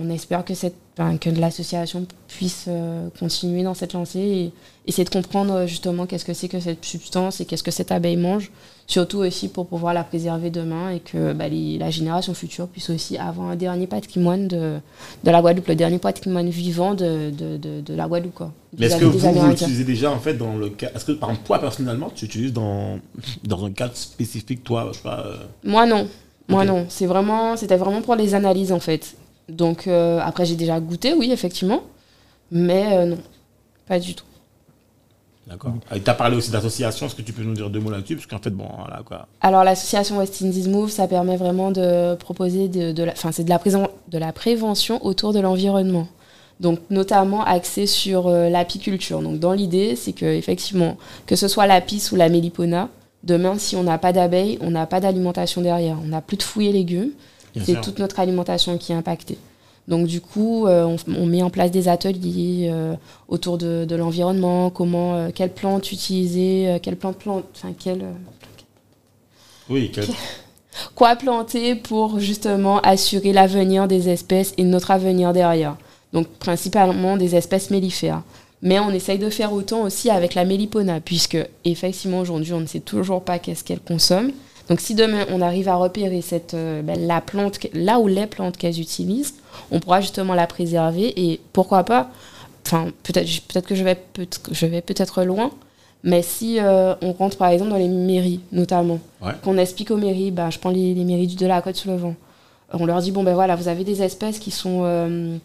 on 0.00 0.10
espère 0.10 0.44
que, 0.44 0.54
cette, 0.54 0.74
que 1.20 1.30
l'association 1.30 2.04
puisse 2.26 2.64
euh, 2.66 3.08
continuer 3.20 3.62
dans 3.62 3.74
cette 3.74 3.92
lancée 3.92 4.18
et 4.18 4.52
essayer 4.88 5.04
de 5.04 5.10
comprendre 5.10 5.66
justement 5.66 6.06
qu'est-ce 6.06 6.24
que 6.24 6.34
c'est 6.34 6.48
que 6.48 6.58
cette 6.58 6.84
substance 6.84 7.40
et 7.40 7.44
qu'est-ce 7.44 7.62
que 7.62 7.70
cette 7.70 7.92
abeille 7.92 8.16
mange 8.16 8.50
surtout 8.86 9.18
aussi 9.18 9.48
pour 9.48 9.66
pouvoir 9.66 9.94
la 9.94 10.04
préserver 10.04 10.50
demain 10.50 10.90
et 10.90 11.00
que 11.00 11.32
bah, 11.32 11.46
la 11.48 11.90
génération 11.90 12.34
future 12.34 12.68
puisse 12.68 12.90
aussi 12.90 13.18
avoir 13.18 13.48
un 13.48 13.56
dernier 13.56 13.86
patrimoine 13.86 14.46
de, 14.48 14.78
de 15.24 15.30
la 15.30 15.40
Guadeloupe, 15.40 15.68
le 15.68 15.74
dernier 15.74 15.98
patrimoine 15.98 16.48
vivant 16.48 16.94
de, 16.94 17.30
de, 17.30 17.56
de, 17.56 17.94
la 17.94 18.06
Guadeloupe. 18.06 18.34
Quoi, 18.34 18.52
Mais 18.78 18.86
est-ce 18.86 18.96
que 18.96 19.04
vous, 19.04 19.18
vous 19.18 19.48
l'utilisez 19.48 19.84
déjà 19.84 20.10
en 20.10 20.20
fait 20.20 20.34
dans 20.34 20.56
le 20.56 20.70
cas 20.70 20.90
Est-ce 20.94 21.04
que 21.04 21.12
par 21.12 21.30
exemple, 21.30 21.46
toi 21.46 21.58
personnellement, 21.58 22.10
tu 22.14 22.26
utilises 22.26 22.52
dans, 22.52 22.98
dans 23.44 23.64
un 23.64 23.72
cadre 23.72 23.96
spécifique, 23.96 24.62
toi, 24.62 24.88
je 24.92 24.98
sais 24.98 25.02
pas 25.02 25.24
euh? 25.26 25.36
Moi 25.64 25.86
non. 25.86 26.08
Moi 26.48 26.64
non. 26.64 26.86
C'est 26.88 27.06
vraiment, 27.06 27.56
c'était 27.56 27.76
vraiment 27.76 28.02
pour 28.02 28.14
les 28.14 28.34
analyses 28.34 28.72
en 28.72 28.80
fait. 28.80 29.16
Donc 29.48 29.86
euh, 29.86 30.20
après, 30.22 30.44
j'ai 30.46 30.56
déjà 30.56 30.78
goûté, 30.80 31.12
oui, 31.14 31.32
effectivement. 31.32 31.82
Mais 32.52 32.86
euh, 32.92 33.06
non, 33.06 33.18
pas 33.88 33.98
du 33.98 34.14
tout. 34.14 34.24
D'accord. 35.46 35.74
Tu 35.92 36.10
as 36.10 36.14
parlé 36.14 36.36
aussi 36.36 36.50
d'association, 36.50 37.06
est-ce 37.06 37.14
que 37.14 37.22
tu 37.22 37.32
peux 37.32 37.42
nous 37.42 37.54
dire 37.54 37.70
deux 37.70 37.78
mots 37.78 37.90
là-dessus? 37.90 38.16
Parce 38.16 38.26
qu'en 38.26 38.38
fait, 38.38 38.50
bon, 38.50 38.66
voilà 38.76 39.02
quoi. 39.04 39.28
Alors, 39.40 39.62
l'association 39.62 40.18
West 40.18 40.42
Indies 40.42 40.68
Move, 40.68 40.90
ça 40.90 41.06
permet 41.06 41.36
vraiment 41.36 41.70
de 41.70 42.16
proposer 42.16 42.68
de, 42.68 42.90
de 42.90 43.02
la, 43.04 43.14
c'est 43.14 43.44
de 43.44 43.48
la, 43.48 43.60
de 44.08 44.18
la 44.18 44.32
prévention 44.32 45.04
autour 45.06 45.32
de 45.32 45.38
l'environnement. 45.38 46.08
Donc, 46.58 46.80
notamment 46.90 47.44
axé 47.44 47.86
sur 47.86 48.26
euh, 48.26 48.48
l'apiculture. 48.48 49.22
Donc, 49.22 49.38
dans 49.38 49.52
l'idée, 49.52 49.94
c'est 49.94 50.12
que, 50.12 50.26
effectivement, 50.26 50.96
que 51.26 51.36
ce 51.36 51.48
soit 51.48 51.66
l'apis 51.66 52.08
ou 52.12 52.16
la 52.16 52.28
mélipona, 52.28 52.88
demain, 53.22 53.56
si 53.58 53.76
on 53.76 53.84
n'a 53.84 53.98
pas 53.98 54.12
d'abeilles, 54.12 54.58
on 54.62 54.70
n'a 54.70 54.86
pas 54.86 54.98
d'alimentation 54.98 55.60
derrière. 55.60 55.96
On 56.02 56.08
n'a 56.08 56.22
plus 56.22 56.38
de 56.38 56.42
fruits 56.42 56.68
et 56.68 56.72
légumes. 56.72 57.10
C'est 57.64 57.80
toute 57.80 57.98
notre 57.98 58.20
alimentation 58.20 58.76
qui 58.78 58.92
est 58.92 58.96
impactée. 58.96 59.38
Donc 59.88 60.06
du 60.06 60.20
coup, 60.20 60.66
euh, 60.66 60.96
on, 61.06 61.26
met 61.26 61.42
en 61.42 61.50
place 61.50 61.70
des 61.70 61.88
ateliers 61.88 62.68
euh, 62.72 62.94
autour 63.28 63.56
de, 63.56 63.94
l'environnement, 63.94 64.70
comment, 64.70 65.14
euh, 65.14 65.28
quelles 65.32 65.52
plantes 65.52 65.92
utiliser, 65.92 66.78
quelles 66.82 66.96
plantes 66.96 67.18
planter, 67.18 67.46
enfin 67.54 67.72
quelles... 67.78 68.04
oui, 69.70 69.92
quoi 70.96 71.14
planter 71.14 71.76
pour 71.76 72.18
justement 72.18 72.80
assurer 72.80 73.32
l'avenir 73.32 73.86
des 73.86 74.08
espèces 74.08 74.54
et 74.56 74.64
notre 74.64 74.90
avenir 74.90 75.32
derrière. 75.32 75.76
Donc 76.12 76.26
principalement 76.26 77.16
des 77.16 77.36
espèces 77.36 77.70
mellifères. 77.70 78.22
Mais 78.62 78.80
on 78.80 78.90
essaye 78.90 79.18
de 79.18 79.30
faire 79.30 79.52
autant 79.52 79.82
aussi 79.82 80.10
avec 80.10 80.34
la 80.34 80.44
mélipona, 80.44 81.00
puisque 81.00 81.38
effectivement 81.64 82.20
aujourd'hui 82.20 82.54
on 82.54 82.60
ne 82.60 82.66
sait 82.66 82.80
toujours 82.80 83.22
pas 83.22 83.38
qu'est-ce 83.38 83.62
qu'elle 83.62 83.80
consomme. 83.80 84.32
Donc 84.68 84.80
si 84.80 84.94
demain 84.94 85.26
on 85.30 85.40
arrive 85.40 85.68
à 85.68 85.76
repérer 85.76 86.22
cette, 86.22 86.54
euh, 86.54 86.82
ben, 86.82 87.06
la 87.06 87.20
plante, 87.20 87.58
là 87.72 88.00
où 88.00 88.08
les 88.08 88.26
plantes 88.26 88.56
qu'elles 88.56 88.80
utilisent, 88.80 89.34
on 89.70 89.80
pourra 89.80 90.00
justement 90.00 90.34
la 90.34 90.46
préserver 90.46 91.12
et 91.16 91.40
pourquoi 91.52 91.84
pas, 91.84 92.10
enfin 92.66 92.88
peut-être 93.02 93.28
peut 93.48 93.60
que 93.60 93.74
je 93.74 93.84
vais, 93.84 93.94
peut 93.94 94.26
je 94.50 94.66
vais 94.66 94.80
peut-être 94.80 95.24
loin, 95.24 95.50
mais 96.02 96.22
si 96.22 96.58
euh, 96.60 96.94
on 97.02 97.12
rentre 97.12 97.36
par 97.36 97.48
exemple 97.48 97.70
dans 97.70 97.76
les 97.76 97.88
mairies 97.88 98.40
notamment, 98.52 98.98
qu'on 99.42 99.58
explique 99.58 99.90
aux 99.90 99.96
mairies, 99.96 100.30
ben, 100.30 100.50
je 100.50 100.58
prends 100.58 100.70
les, 100.70 100.94
mairies 100.94 101.26
du 101.26 101.36
de 101.36 101.46
la 101.46 101.62
côte 101.62 101.76
sous 101.76 101.88
le 101.88 101.96
vent, 101.96 102.14
on 102.72 102.86
leur 102.86 103.00
dit 103.00 103.12
bon 103.12 103.22
ben 103.22 103.34
voilà 103.34 103.56
vous 103.56 103.68
avez 103.68 103.84
des 103.84 104.02
espèces 104.02 104.38
qui 104.38 104.50
sont 104.50 104.80
euh, 104.84 105.36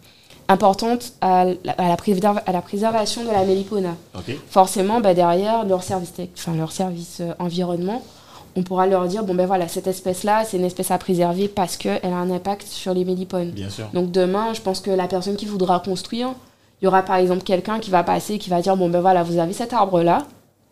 importantes 0.48 1.12
à, 1.20 1.46
la, 1.64 1.72
à, 1.72 2.52
la 2.52 2.62
préservation 2.62 3.24
de 3.24 3.30
la 3.30 3.44
mélipona. 3.44 3.96
Forcément 4.48 5.00
ben, 5.00 5.14
derrière 5.14 5.64
leur 5.64 5.82
service, 5.82 6.12
enfin, 6.36 6.54
leur 6.54 6.72
service 6.72 7.22
environnement 7.38 8.02
on 8.56 8.62
pourra 8.62 8.86
leur 8.86 9.06
dire 9.06 9.24
bon 9.24 9.34
ben 9.34 9.46
voilà 9.46 9.68
cette 9.68 9.86
espèce 9.86 10.24
là 10.24 10.44
c'est 10.44 10.56
une 10.56 10.64
espèce 10.64 10.90
à 10.90 10.98
préserver 10.98 11.48
parce 11.48 11.76
qu'elle 11.76 12.00
a 12.02 12.16
un 12.16 12.30
impact 12.30 12.66
sur 12.66 12.94
les 12.94 13.04
mélipones. 13.04 13.50
Bien 13.50 13.70
sûr. 13.70 13.88
Donc 13.94 14.10
demain 14.10 14.52
je 14.54 14.60
pense 14.60 14.80
que 14.80 14.90
la 14.90 15.06
personne 15.06 15.36
qui 15.36 15.46
voudra 15.46 15.80
construire, 15.80 16.34
il 16.80 16.84
y 16.84 16.88
aura 16.88 17.02
par 17.02 17.16
exemple 17.16 17.42
quelqu'un 17.42 17.78
qui 17.78 17.90
va 17.90 18.02
passer 18.02 18.38
qui 18.38 18.50
va 18.50 18.60
dire 18.60 18.76
bon 18.76 18.88
ben 18.88 19.00
voilà 19.00 19.22
vous 19.22 19.38
avez 19.38 19.52
cet 19.52 19.72
arbre 19.72 20.02
là, 20.02 20.26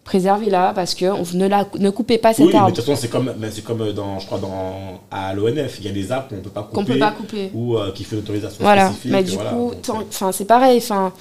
préservez-la 0.05 0.73
parce 0.75 0.95
que 0.95 1.37
ne 1.37 1.47
la 1.47 1.67
ne 1.79 1.91
coupez 1.91 2.19
pas 2.19 2.35
cet 2.35 2.55
arbre. 2.55 2.67
Oui, 2.67 2.73
de 2.73 2.77
toute 2.77 2.85
façon 2.85 3.01
c'est 3.01 3.09
comme 3.09 3.33
c'est 3.51 3.65
comme 3.65 3.93
dans 3.93 4.19
je 4.19 4.27
crois 4.27 4.39
dans 4.39 5.01
à 5.11 5.33
l'ONF 5.35 5.79
il 5.81 5.87
y 5.87 5.89
a 5.89 5.93
des 5.93 6.13
arbres 6.13 6.29
qu'on 6.29 6.43
peut 6.43 6.51
pas 6.51 6.63
couper. 6.63 6.75
Qu'on 6.75 6.85
peut 6.85 6.99
pas 6.99 7.13
couper. 7.13 7.51
Ou 7.55 7.79
euh, 7.79 7.93
qui 7.93 8.05
fait 8.05 8.17
l'autorisation 8.17 8.59
voilà. 8.61 8.93
Mais 9.07 9.23
du 9.23 9.37
coup 9.37 9.73
enfin 10.11 10.33
c'est 10.33 10.45
pareil 10.45 10.79
enfin 10.79 11.13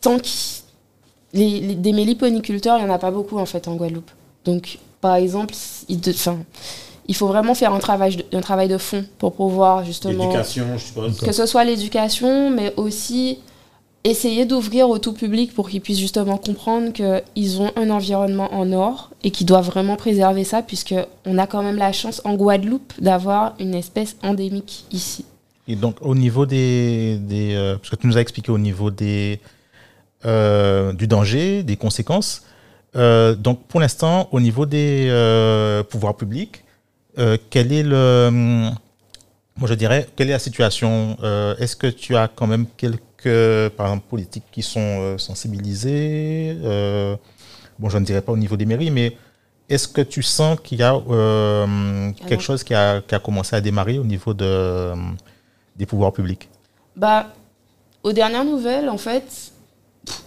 tant 0.00 0.18
que 0.18 0.26
les, 1.32 1.76
des 1.76 1.92
méliponiculteurs 1.92 2.78
il 2.78 2.82
y 2.82 2.84
en 2.84 2.92
a 2.92 2.98
pas 2.98 3.12
beaucoup 3.12 3.38
en 3.38 3.46
fait 3.46 3.68
en 3.68 3.76
Guadeloupe. 3.76 4.10
Donc 4.44 4.78
par 5.00 5.14
exemple, 5.16 5.54
il, 5.88 6.00
il 7.06 7.14
faut 7.14 7.26
vraiment 7.26 7.54
faire 7.54 7.72
un 7.72 7.78
travail, 7.78 8.16
de, 8.16 8.36
un 8.36 8.40
travail 8.40 8.68
de 8.68 8.78
fond 8.78 9.04
pour 9.18 9.32
pouvoir 9.32 9.84
justement... 9.84 10.26
L'éducation, 10.26 10.66
je 10.76 10.84
suppose. 10.84 11.20
Que 11.20 11.32
ce 11.32 11.46
soit 11.46 11.64
l'éducation, 11.64 12.50
mais 12.50 12.72
aussi 12.76 13.38
essayer 14.04 14.46
d'ouvrir 14.46 14.88
au 14.88 14.98
tout 14.98 15.12
public 15.12 15.54
pour 15.54 15.68
qu'ils 15.68 15.80
puissent 15.80 15.98
justement 15.98 16.38
comprendre 16.38 16.92
qu'ils 16.92 17.60
ont 17.60 17.70
un 17.76 17.90
environnement 17.90 18.52
en 18.54 18.72
or 18.72 19.10
et 19.22 19.30
qu'ils 19.30 19.46
doivent 19.46 19.66
vraiment 19.66 19.96
préserver 19.96 20.44
ça, 20.44 20.62
puisqu'on 20.62 21.38
a 21.38 21.46
quand 21.46 21.62
même 21.62 21.76
la 21.76 21.92
chance 21.92 22.22
en 22.24 22.34
Guadeloupe 22.34 22.92
d'avoir 23.00 23.54
une 23.58 23.74
espèce 23.74 24.16
endémique 24.22 24.84
ici. 24.90 25.24
Et 25.68 25.76
donc, 25.76 25.96
au 26.00 26.14
niveau 26.14 26.46
des. 26.46 27.18
des 27.20 27.54
euh, 27.54 27.76
parce 27.76 27.90
que 27.90 27.96
tu 27.96 28.06
nous 28.06 28.16
as 28.16 28.20
expliqué 28.20 28.50
au 28.50 28.58
niveau 28.58 28.90
des, 28.90 29.40
euh, 30.24 30.92
du 30.92 31.06
danger, 31.06 31.62
des 31.62 31.76
conséquences. 31.76 32.42
Euh, 32.96 33.34
donc, 33.34 33.64
pour 33.66 33.80
l'instant, 33.80 34.28
au 34.32 34.40
niveau 34.40 34.66
des 34.66 35.06
euh, 35.08 35.82
pouvoirs 35.82 36.16
publics, 36.16 36.64
euh, 37.18 37.36
quel 37.50 37.72
est 37.72 37.82
le, 37.82 38.30
moi 39.56 39.68
je 39.68 39.74
dirais, 39.74 40.08
quelle 40.16 40.28
est 40.28 40.32
la 40.32 40.38
situation? 40.38 41.16
Est-ce 41.58 41.76
que 41.76 41.86
tu 41.86 42.16
as 42.16 42.28
quand 42.28 42.46
même 42.46 42.66
quelques, 42.76 43.70
par 43.76 43.86
exemple, 43.86 44.06
politiques 44.08 44.44
qui 44.50 44.62
sont 44.62 45.18
sensibilisées 45.18 46.56
Bon, 47.78 47.88
je 47.88 47.98
ne 47.98 48.04
dirais 48.04 48.20
pas 48.20 48.32
au 48.32 48.36
niveau 48.36 48.56
des 48.56 48.66
mairies, 48.66 48.90
mais 48.90 49.16
est-ce 49.68 49.88
que 49.88 50.02
tu 50.02 50.22
sens 50.22 50.58
qu'il 50.60 50.78
y 50.78 50.82
a 50.82 51.00
quelque 52.26 52.42
chose 52.42 52.64
qui 52.64 52.74
a, 52.74 53.00
qui 53.00 53.14
a, 53.14 53.18
commencé 53.18 53.56
à 53.56 53.60
démarrer 53.60 53.98
au 53.98 54.04
niveau 54.04 54.34
de, 54.34 54.92
des 55.76 55.86
pouvoirs 55.86 56.12
publics? 56.12 56.48
Bah, 56.96 57.28
aux 58.02 58.12
dernières 58.12 58.44
nouvelles, 58.44 58.88
en 58.88 58.98
fait, 58.98 59.52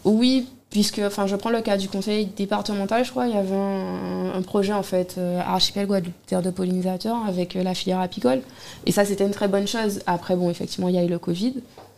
oui, 0.03 0.47
puisque 0.73 0.97
enfin 1.05 1.27
je 1.27 1.35
prends 1.35 1.51
le 1.51 1.61
cas 1.61 1.77
du 1.77 1.87
conseil 1.87 2.25
départemental 2.25 3.05
je 3.05 3.11
crois 3.11 3.27
il 3.27 3.35
y 3.35 3.37
avait 3.37 3.53
un, 3.55 4.41
projet 4.41 4.73
en 4.73 4.81
fait 4.81 5.15
euh, 5.19 5.39
archipel 5.39 5.85
Guadeloupe 5.85 6.15
terre 6.25 6.41
de 6.41 6.49
pollinisateurs 6.49 7.17
avec 7.27 7.55
euh, 7.55 7.61
la 7.61 7.75
filière 7.75 7.99
apicole. 7.99 8.41
Et 8.87 8.91
ça 8.91 9.05
c'était 9.05 9.23
une 9.23 9.31
très 9.31 9.47
bonne 9.47 9.67
chose. 9.67 10.01
Après 10.07 10.35
bon 10.35 10.49
effectivement 10.49 10.89
il 10.89 10.95
y 10.95 10.97
a 10.97 11.03
eu 11.03 11.07
le 11.07 11.19
covid. 11.19 11.53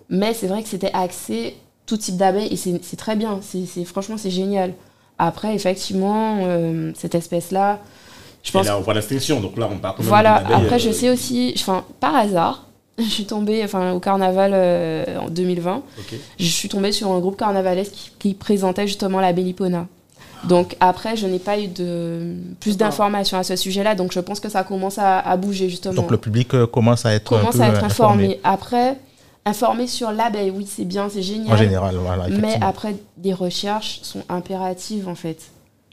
Mais 0.09 0.33
c'est 0.33 0.47
vrai 0.47 0.61
que 0.61 0.67
c'était 0.67 0.91
axé 0.91 1.55
tout 1.85 1.95
type 1.95 2.17
d'abeilles 2.17 2.49
et 2.51 2.57
c'est 2.57 2.97
très 2.97 3.15
bien. 3.15 3.39
C'est 3.41 3.85
franchement 3.85 4.17
c'est 4.17 4.29
génial. 4.29 4.73
Après 5.19 5.55
effectivement 5.55 6.39
euh, 6.43 6.91
cette 6.95 7.15
espèce 7.15 7.51
là 7.51 7.79
je 8.43 8.51
pense 8.51 8.65
et 8.65 8.69
là 8.69 8.77
on 8.77 8.81
voit 8.81 8.93
l'extinction 8.93 9.39
donc 9.39 9.57
là 9.57 9.69
on 9.71 9.77
parle 9.77 9.95
voilà. 9.99 10.35
après 10.53 10.79
je 10.79 10.91
sais 10.91 11.09
aussi 11.09 11.53
enfin 11.55 11.85
par 12.01 12.13
hasard 12.13 12.67
je 12.97 13.03
suis 13.03 13.25
tombée 13.25 13.63
enfin, 13.63 13.91
au 13.91 13.99
carnaval 13.99 14.51
euh, 14.53 15.19
en 15.19 15.29
2020. 15.29 15.83
Je 16.39 16.45
suis 16.45 16.69
tombée 16.69 16.91
sur 16.91 17.11
un 17.11 17.19
groupe 17.19 17.37
carnavalesque 17.37 17.93
qui, 18.19 18.33
présentait 18.33 18.87
justement 18.87 19.19
la 19.19 19.33
Bellipona. 19.33 19.87
Donc 20.45 20.75
après, 20.79 21.17
je 21.17 21.25
n'ai 21.25 21.39
pas 21.39 21.59
eu 21.59 21.67
de 21.67 22.35
plus 22.59 22.77
d'informations 22.77 23.37
à 23.37 23.43
ce 23.43 23.55
sujet-là, 23.55 23.95
donc 23.95 24.11
je 24.11 24.19
pense 24.19 24.39
que 24.39 24.49
ça 24.49 24.63
commence 24.63 24.97
à, 24.99 25.35
bouger 25.37 25.69
justement. 25.69 25.95
Donc 25.95 26.11
le 26.11 26.17
public 26.17 26.53
euh, 26.53 26.67
commence 26.67 27.05
à 27.05 27.13
être 27.13 27.37
commence 27.37 27.59
à 27.59 27.69
être 27.69 27.83
informé. 27.83 28.39
Après, 28.43 28.97
informé 29.45 29.87
sur 29.87 30.11
l'abeille, 30.11 30.51
oui, 30.51 30.67
c'est 30.69 30.85
bien, 30.85 31.09
c'est 31.09 31.23
génial. 31.23 31.53
En 31.53 31.57
général, 31.57 31.95
voilà. 31.95 32.27
Mais 32.29 32.57
après, 32.61 32.95
des 33.17 33.33
recherches 33.33 33.99
sont 34.03 34.23
impératives 34.29 35.07
en 35.07 35.15
fait. 35.15 35.39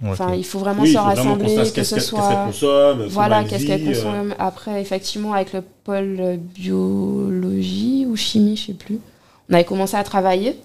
Enfin, 0.05 0.35
il 0.35 0.45
faut 0.45 0.59
vraiment 0.59 0.85
se 0.85 0.97
rassembler, 0.97 1.57
que 1.73 1.83
ce 1.83 2.01
soit. 2.01 2.21
Qu'est-ce 2.21 2.29
qu'elle 2.29 2.47
consomme, 2.47 3.07
voilà, 3.09 3.45
qu'est-ce 3.45 3.67
qu'elle 3.67 3.83
euh. 3.83 3.95
consomme. 3.95 4.35
Après, 4.39 4.81
effectivement, 4.81 5.33
avec 5.33 5.53
le 5.53 5.63
pôle 5.85 6.39
biologie 6.55 8.07
ou 8.09 8.17
chimie, 8.17 8.57
je 8.57 8.67
sais 8.67 8.73
plus, 8.75 8.99
on 9.49 9.55
avait 9.55 9.65
commencé 9.65 9.97
à 9.97 10.03
travailler. 10.03 10.57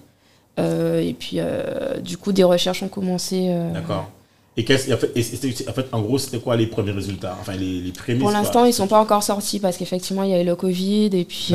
Euh, 0.58 1.00
et 1.00 1.12
puis, 1.12 1.36
euh, 1.36 1.98
du 2.00 2.16
coup, 2.16 2.32
des 2.32 2.44
recherches 2.44 2.82
ont 2.82 2.88
commencé. 2.88 3.48
D'accord. 3.72 4.10
Et, 4.56 4.64
en, 4.64 4.96
fait, 4.96 5.68
en, 5.68 5.72
fait, 5.72 5.86
en 5.92 6.00
gros, 6.00 6.18
c'était 6.18 6.40
quoi 6.40 6.56
les 6.56 6.66
premiers 6.66 6.90
résultats? 6.90 7.36
Enfin, 7.40 7.52
les, 7.52 7.80
les 7.80 7.92
premiers. 7.92 8.18
Pour 8.18 8.32
l'instant, 8.32 8.64
ils 8.64 8.68
ne 8.68 8.72
sont 8.72 8.88
pas 8.88 8.98
encore 8.98 9.22
sortis 9.22 9.60
parce 9.60 9.76
qu'effectivement, 9.76 10.24
il 10.24 10.30
y 10.30 10.34
a 10.34 10.42
eu 10.42 10.44
le 10.44 10.56
Covid 10.56 11.10
et 11.12 11.24
puis 11.24 11.54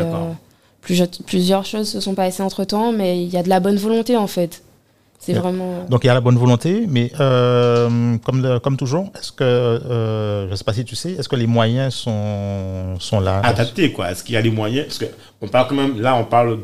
plusieurs 1.26 1.66
choses 1.66 1.90
se 1.90 2.00
sont 2.00 2.14
passées 2.14 2.44
entre 2.44 2.64
temps, 2.64 2.94
mais 2.94 3.22
il 3.22 3.30
y 3.30 3.38
a 3.38 3.44
de 3.44 3.50
la 3.50 3.60
bonne 3.60 3.78
volonté 3.78 4.16
en 4.16 4.28
fait. 4.28 4.64
C'est 5.26 5.34
vraiment. 5.34 5.86
Donc 5.90 6.04
il 6.04 6.08
y 6.08 6.10
a 6.10 6.14
la 6.14 6.22
bonne 6.22 6.38
volonté, 6.38 6.86
mais 6.90 7.12
euh, 7.20 8.18
comme, 8.26 8.60
comme 8.62 8.78
toujours, 8.78 9.10
est-ce 9.18 9.32
que, 9.32 9.44
euh, 9.44 10.48
je 10.48 10.52
ne 10.52 10.56
sais 10.56 10.64
pas 10.64 10.74
si 10.74 10.84
tu 10.84 10.96
sais, 10.96 11.14
est-ce 11.14 11.30
que 11.30 11.36
les 11.36 11.48
moyens 11.48 11.94
sont, 11.94 12.96
sont 13.00 13.20
là? 13.20 13.40
Adaptés, 13.44 13.92
quoi. 13.92 14.12
Est-ce 14.12 14.24
qu'il 14.24 14.36
y 14.36 14.38
a 14.38 14.42
les 14.42 14.52
moyens? 14.52 14.88
Parce 14.88 14.98
que 15.00 15.06
on 15.42 15.48
parle 15.48 15.68
quand 15.70 15.76
même, 15.76 16.02
là, 16.02 16.16
on 16.16 16.26
parle 16.26 16.60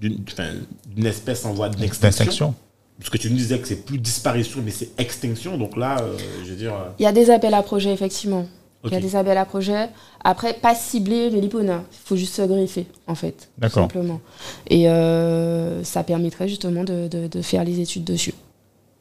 d'une 0.00 1.06
espèce 1.06 1.44
en 1.44 1.52
voie 1.52 1.68
d'extinction. 1.68 2.54
Parce 2.98 3.10
que 3.10 3.18
tu 3.18 3.28
nous 3.30 3.36
disais 3.36 3.58
que 3.58 3.66
c'est 3.66 3.84
plus 3.84 3.98
disparition, 3.98 4.60
mais 4.64 4.70
c'est 4.70 4.90
extinction. 4.98 5.56
Donc 5.58 5.76
là, 5.76 5.96
euh, 6.00 6.16
je 6.44 6.50
veux 6.50 6.56
dire. 6.56 6.72
Il 6.98 7.02
y 7.02 7.06
a 7.06 7.12
des 7.12 7.30
appels 7.30 7.54
à 7.54 7.62
projets, 7.62 7.92
effectivement. 7.92 8.46
Il 8.84 8.92
y 8.92 8.96
a 8.96 9.00
des 9.00 9.16
appels 9.16 9.38
à 9.38 9.44
projets. 9.44 9.88
Après, 10.22 10.54
pas 10.54 10.74
cibler 10.74 11.30
les 11.30 11.40
liponas. 11.40 11.82
Il 11.90 11.98
faut 12.04 12.16
juste 12.16 12.34
se 12.34 12.42
griffer, 12.42 12.86
en 13.06 13.14
fait. 13.14 13.48
D'accord. 13.58 13.84
Simplement. 13.84 14.20
Et 14.68 14.88
euh, 14.88 15.82
ça 15.84 16.04
permettrait 16.04 16.48
justement 16.48 16.84
de, 16.84 17.08
de, 17.08 17.42
faire 17.42 17.64
les 17.64 17.80
études 17.80 18.04
dessus. 18.04 18.34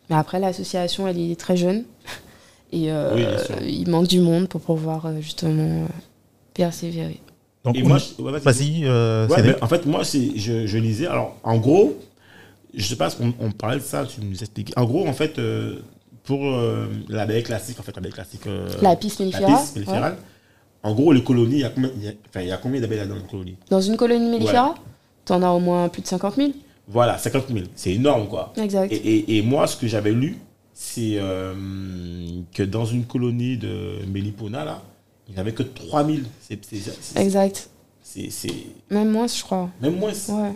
Mais 0.10 0.15
après, 0.15 0.39
l'association, 0.39 1.08
elle 1.08 1.19
est 1.19 1.39
très 1.39 1.58
jeune. 1.58 1.84
Et 2.72 2.91
euh, 2.91 3.36
il 3.62 3.88
manque 3.89 4.08
du 4.08 4.19
monde 4.19 4.48
pour 4.48 4.62
pouvoir 4.62 5.06
euh, 5.06 5.22
justement 5.22 5.88
persévérer. 6.54 7.19
Donc, 7.63 7.78
moi, 7.84 8.00
vas-y. 8.19 8.88
en 8.89 9.67
fait, 9.67 9.86
moi, 9.86 10.02
je, 10.04 10.65
je 10.65 10.78
lisais. 10.78 11.08
Alors, 11.08 11.38
en 11.43 11.58
gros, 11.58 11.98
je 12.74 12.84
sais 12.84 12.96
pas, 12.96 13.10
on, 13.22 13.34
on 13.39 13.52
parlait 13.52 13.78
de 13.78 13.84
ça, 13.84 14.06
tu 14.06 14.22
nous 14.22 14.39
expliquais. 14.39 14.74
En 14.78 14.86
gros, 14.86 15.08
en 15.08 15.13
fait, 15.13 15.39
pour 16.23 16.45
euh, 16.45 16.88
l'abeille 17.09 17.43
classique, 17.43 17.79
en 17.79 17.83
fait, 17.83 17.95
l'abeille 17.95 18.12
classique. 18.12 18.47
Euh, 18.47 18.69
la 18.81 18.95
piste 18.95 19.19
mellifera. 19.19 20.13
En 20.81 20.93
gros, 20.93 21.13
les 21.13 21.23
colonies, 21.23 21.55
il 21.55 21.59
y 21.59 21.63
a 21.63 21.69
combien, 21.69 21.89
il 22.36 22.45
y 22.45 22.51
a 22.51 22.57
combien 22.57 22.81
d'abeilles 22.81 23.07
dans 23.07 23.15
une 23.15 23.27
colonie 23.27 23.55
Dans 23.69 23.81
une 23.81 23.95
colonie 23.97 24.29
mellifera 24.29 24.75
Tu 25.25 25.33
en 25.33 25.41
as 25.41 25.49
au 25.49 25.59
moins 25.59 25.88
plus 25.89 26.01
de 26.01 26.07
50 26.07 26.36
000 26.36 26.51
Voilà, 26.88 27.17
50 27.17 27.47
000. 27.47 27.65
C'est 27.75 27.93
énorme, 27.93 28.27
quoi. 28.27 28.53
Exact. 28.57 28.91
Et, 28.91 29.38
et, 29.38 29.41
moi, 29.41 29.67
ce 29.67 29.77
que 29.77 29.88
j'avais 29.88 30.12
lu, 30.12 30.38
c'est 30.73 31.15
euh, 31.15 31.53
que 32.53 32.63
dans 32.63 32.86
une 32.86 33.05
colonie 33.05 33.57
de 33.57 33.99
Mélipona, 34.07 34.65
là, 34.65 34.81
il 35.29 35.36
n'y 35.36 35.39
avait 35.39 35.53
que 35.53 35.63
3 35.63 36.05
000. 36.05 36.17
exact. 37.15 37.69
C'est. 38.01 38.29
Même 38.91 39.09
moins, 39.09 39.27
je 39.27 39.41
crois. 39.41 39.69
Même 39.81 39.97
moins 39.97 40.12
Ouais. 40.12 40.53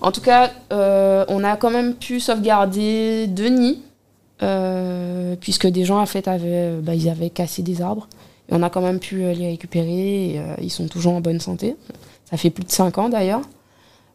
En 0.00 0.12
tout 0.12 0.20
cas, 0.20 0.52
on 0.70 1.44
a 1.44 1.56
quand 1.56 1.70
même 1.70 1.94
pu 1.94 2.20
sauvegarder 2.20 3.26
deux 3.26 3.48
nids 3.48 3.82
euh, 4.42 5.34
puisque 5.40 5.66
des 5.66 5.84
gens 5.84 6.00
en 6.00 6.06
fait 6.06 6.28
avaient, 6.28 6.76
bah, 6.82 6.94
ils 6.94 7.08
avaient 7.08 7.30
cassé 7.30 7.62
des 7.62 7.80
arbres. 7.80 8.08
Et 8.48 8.54
on 8.54 8.62
a 8.62 8.70
quand 8.70 8.82
même 8.82 9.00
pu 9.00 9.24
euh, 9.24 9.32
les 9.32 9.48
récupérer. 9.48 10.32
Et, 10.32 10.38
euh, 10.38 10.54
ils 10.60 10.70
sont 10.70 10.88
toujours 10.88 11.14
en 11.14 11.20
bonne 11.20 11.40
santé. 11.40 11.76
Ça 12.30 12.36
fait 12.36 12.50
plus 12.50 12.64
de 12.64 12.70
5 12.70 12.98
ans 12.98 13.08
d'ailleurs. 13.08 13.42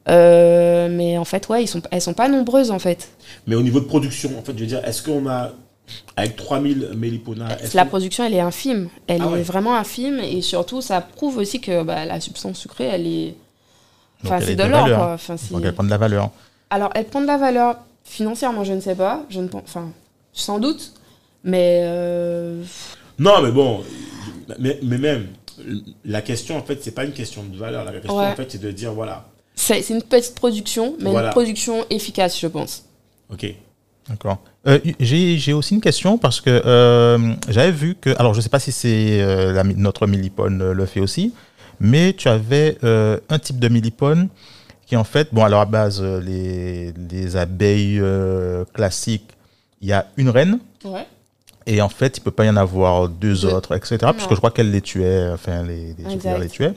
mais 0.08 1.18
en 1.18 1.26
fait, 1.26 1.50
ouais, 1.50 1.64
ils 1.64 1.68
sont, 1.68 1.82
elles 1.92 2.02
sont 2.02 2.14
pas 2.14 2.28
nombreuses 2.28 2.72
en 2.72 2.80
fait. 2.80 3.10
Mais 3.48 3.56
au 3.56 3.62
niveau 3.62 3.80
de 3.80 3.86
production, 3.86 4.38
en 4.38 4.42
fait, 4.42 4.54
je 4.56 4.60
veux 4.60 4.68
dire, 4.68 4.86
est-ce 4.86 5.02
qu'on 5.02 5.28
a 5.28 5.52
avec 6.16 6.36
3000 6.36 6.92
méliponas 6.96 7.58
La 7.74 7.86
production, 7.86 8.24
elle 8.24 8.36
est 8.36 8.40
infime. 8.40 8.90
Elle 9.08 9.24
ah 9.24 9.38
est 9.38 9.44
vraiment 9.44 9.76
infime 9.76 10.20
et 10.20 10.42
surtout, 10.42 10.82
ça 10.82 11.02
prouve 11.02 11.38
aussi 11.38 11.60
que 11.60 11.84
bah, 11.84 12.06
la 12.06 12.20
substance 12.20 12.60
sucrée, 12.60 12.86
elle 12.86 13.08
est. 13.08 13.36
Enfin, 14.24 14.40
c'est 14.40 14.56
de, 14.56 14.64
l'or. 14.64 14.88
Enfin, 15.14 15.36
Donc 15.50 15.64
elle 15.66 15.74
prend 15.74 15.84
de 15.84 15.90
la 15.90 15.98
valeur. 15.98 16.30
Alors, 16.70 16.92
elle 16.94 17.06
prend 17.06 17.22
de 17.22 17.28
la 17.28 17.38
valeur 17.38 17.78
financièrement, 18.04 18.64
je 18.64 18.74
ne 18.74 18.82
sais 18.82 18.96
pas. 18.96 19.24
Je 19.30 19.40
ne 19.40 19.48
pense. 19.48 19.64
Enfin, 19.64 19.90
sans 20.34 20.60
doute. 20.60 20.94
Mais. 21.44 21.82
Euh, 21.84 22.64
non, 23.20 23.42
mais 23.42 23.52
bon. 23.52 23.84
Mais, 24.60 24.80
mais, 24.84 24.98
même, 24.98 25.28
la 26.04 26.22
question, 26.22 26.58
en 26.58 26.64
fait, 26.64 26.84
c'est 26.84 26.92
pas 26.92 27.06
une 27.06 27.14
question 27.14 27.44
de 27.44 27.58
valeur. 27.58 27.86
La 27.86 27.94
question, 27.94 28.18
en 28.18 28.36
fait, 28.36 28.52
c'est 28.52 28.62
de 28.62 28.72
dire, 28.72 28.94
voilà. 28.94 29.28
C'est 29.56 29.90
une 29.90 30.02
petite 30.02 30.36
production, 30.36 30.96
mais 31.00 31.12
une 31.12 31.30
production 31.30 31.86
efficace, 31.90 32.40
je 32.40 32.48
pense. 32.48 32.86
Ok. 33.32 33.54
D'accord. 34.10 34.40
Euh, 34.68 34.80
j'ai 35.00 35.54
aussi 35.54 35.76
une 35.76 35.82
question 35.82 36.18
parce 36.18 36.42
que 36.42 36.50
euh, 36.50 37.34
j'avais 37.48 37.72
vu 37.72 37.96
que, 37.96 38.10
alors 38.20 38.34
je 38.34 38.40
ne 38.40 38.42
sais 38.42 38.50
pas 38.50 38.60
si 38.60 38.72
c'est 38.72 39.24
notre 39.78 40.08
millipone 40.08 40.72
le 40.72 40.86
fait 40.86 41.00
aussi, 41.00 41.34
mais 41.80 42.14
tu 42.14 42.28
avais 42.28 42.78
un 42.84 43.40
type 43.40 43.60
de 43.60 43.68
millipone 43.68 44.28
qui 44.88 44.98
en 44.98 45.04
fait, 45.04 45.30
bon 45.32 45.44
alors 45.44 45.62
à 45.62 45.66
base 45.66 46.02
les, 46.02 46.94
les 47.10 47.36
abeilles 47.38 48.02
classiques 48.74 49.32
il 49.82 49.88
y 49.88 49.94
a 49.94 50.08
une 50.18 50.30
reine. 50.30 50.60
Et 51.68 51.82
en 51.82 51.90
fait, 51.90 52.18
il 52.18 52.22
peut 52.22 52.32
pas 52.32 52.46
y 52.46 52.50
en 52.50 52.58
avoir 52.58 53.08
deux 53.08 53.46
autres, 53.46 53.76
etc. 53.76 53.98
Puisque 54.14 54.32
je 54.32 54.36
crois 54.36 54.52
qu'elle 54.52 54.72
les 54.72 54.82
tuait, 54.82 55.30
enfin, 55.32 55.64
les, 55.64 55.94
les, 55.94 56.40
les 56.40 56.50
tuait. 56.50 56.74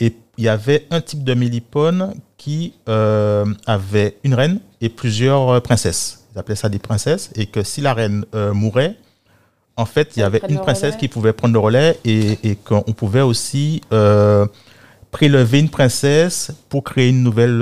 Et 0.00 0.14
il 0.36 0.44
y 0.44 0.48
avait 0.48 0.86
un 0.90 1.00
type 1.00 1.24
de 1.24 1.34
mélipone 1.34 2.14
qui 2.36 2.74
euh, 2.88 3.46
avait 3.66 4.16
une 4.24 4.34
reine 4.34 4.60
et 4.80 4.88
plusieurs 4.88 5.48
euh, 5.50 5.60
princesses. 5.60 6.26
Ils 6.34 6.38
appelaient 6.38 6.56
ça 6.56 6.68
des 6.68 6.78
princesses. 6.78 7.30
Et 7.34 7.46
que 7.46 7.62
si 7.62 7.80
la 7.80 7.94
reine 7.94 8.24
euh, 8.34 8.52
mourait, 8.52 8.96
en 9.76 9.86
fait, 9.86 10.16
il 10.16 10.20
y 10.20 10.22
avait 10.22 10.42
une 10.48 10.58
princesse 10.58 10.96
qui 10.96 11.08
pouvait 11.08 11.32
prendre 11.32 11.54
le 11.54 11.60
relais 11.60 11.98
et, 12.04 12.38
et 12.42 12.56
qu'on 12.56 12.80
pouvait 12.80 13.20
aussi 13.20 13.82
prélever 15.10 15.58
une 15.58 15.68
princesse 15.68 16.50
pour 16.70 16.82
créer 16.82 17.10
une 17.10 17.22
nouvelle, 17.22 17.60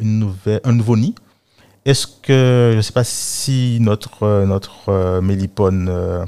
une 0.00 0.20
nouvelle, 0.20 0.60
un 0.62 0.72
nouveau 0.72 0.96
nid. 0.96 1.14
Est-ce 1.90 2.06
que, 2.06 2.68
je 2.70 2.76
ne 2.76 2.82
sais 2.82 2.92
pas 2.92 3.02
si 3.02 3.78
notre, 3.80 4.22
euh, 4.22 4.46
notre 4.46 4.90
euh, 4.90 5.20
mélipone 5.20 5.88
euh, 5.90 6.24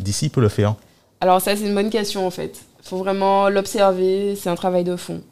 d'ici 0.00 0.28
peut 0.28 0.40
le 0.40 0.48
faire 0.48 0.74
Alors 1.20 1.40
ça, 1.40 1.54
c'est 1.54 1.68
une 1.68 1.74
bonne 1.74 1.90
question 1.90 2.26
en 2.26 2.32
fait. 2.32 2.58
Il 2.82 2.88
faut 2.88 2.96
vraiment 2.96 3.48
l'observer, 3.48 4.34
c'est 4.34 4.50
un 4.50 4.56
travail 4.56 4.82
de 4.82 4.96
fond. 4.96 5.22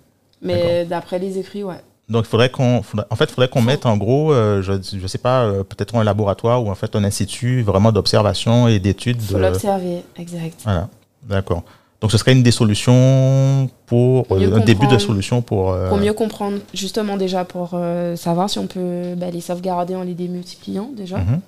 Mais 0.40 0.84
d'après 0.84 1.18
les 1.18 1.36
écrits, 1.38 1.64
ouais. 1.64 1.80
Donc, 2.08 2.26
il 2.26 2.28
faudrait 2.28 2.50
qu'on, 2.50 2.82
en 3.10 3.16
fait, 3.16 3.30
faudrait 3.30 3.48
qu'on 3.48 3.62
mette 3.62 3.86
en 3.86 3.96
gros, 3.96 4.32
je 4.32 4.72
ne 4.72 5.06
sais 5.06 5.18
pas, 5.18 5.52
peut-être 5.64 5.94
un 5.94 6.04
laboratoire 6.04 6.64
ou 6.64 6.70
en 6.70 6.74
fait 6.74 6.96
un 6.96 7.04
institut 7.04 7.62
vraiment 7.62 7.92
d'observation 7.92 8.66
et 8.66 8.78
d'études. 8.78 9.20
Il 9.20 9.28
faut 9.28 9.38
l'observer, 9.38 10.02
exact. 10.16 10.60
Voilà, 10.64 10.88
d'accord. 11.22 11.62
Donc 12.02 12.10
ce 12.10 12.18
serait 12.18 12.32
une 12.32 12.42
des 12.42 12.50
solutions 12.50 13.70
pour 13.86 14.26
euh, 14.32 14.56
un 14.56 14.60
début 14.60 14.88
de 14.88 14.98
solution 14.98 15.40
pour 15.40 15.70
euh, 15.70 15.88
pour 15.88 15.98
mieux 15.98 16.12
comprendre 16.12 16.58
justement 16.74 17.16
déjà 17.16 17.44
pour 17.44 17.70
euh, 17.74 18.16
savoir 18.16 18.50
si 18.50 18.58
on 18.58 18.66
peut 18.66 19.14
bah, 19.16 19.30
les 19.30 19.40
sauvegarder 19.40 19.94
en 19.94 20.02
les 20.02 20.14
démultipliant 20.14 20.90
déjà. 20.96 21.18
Mhm. 21.18 21.40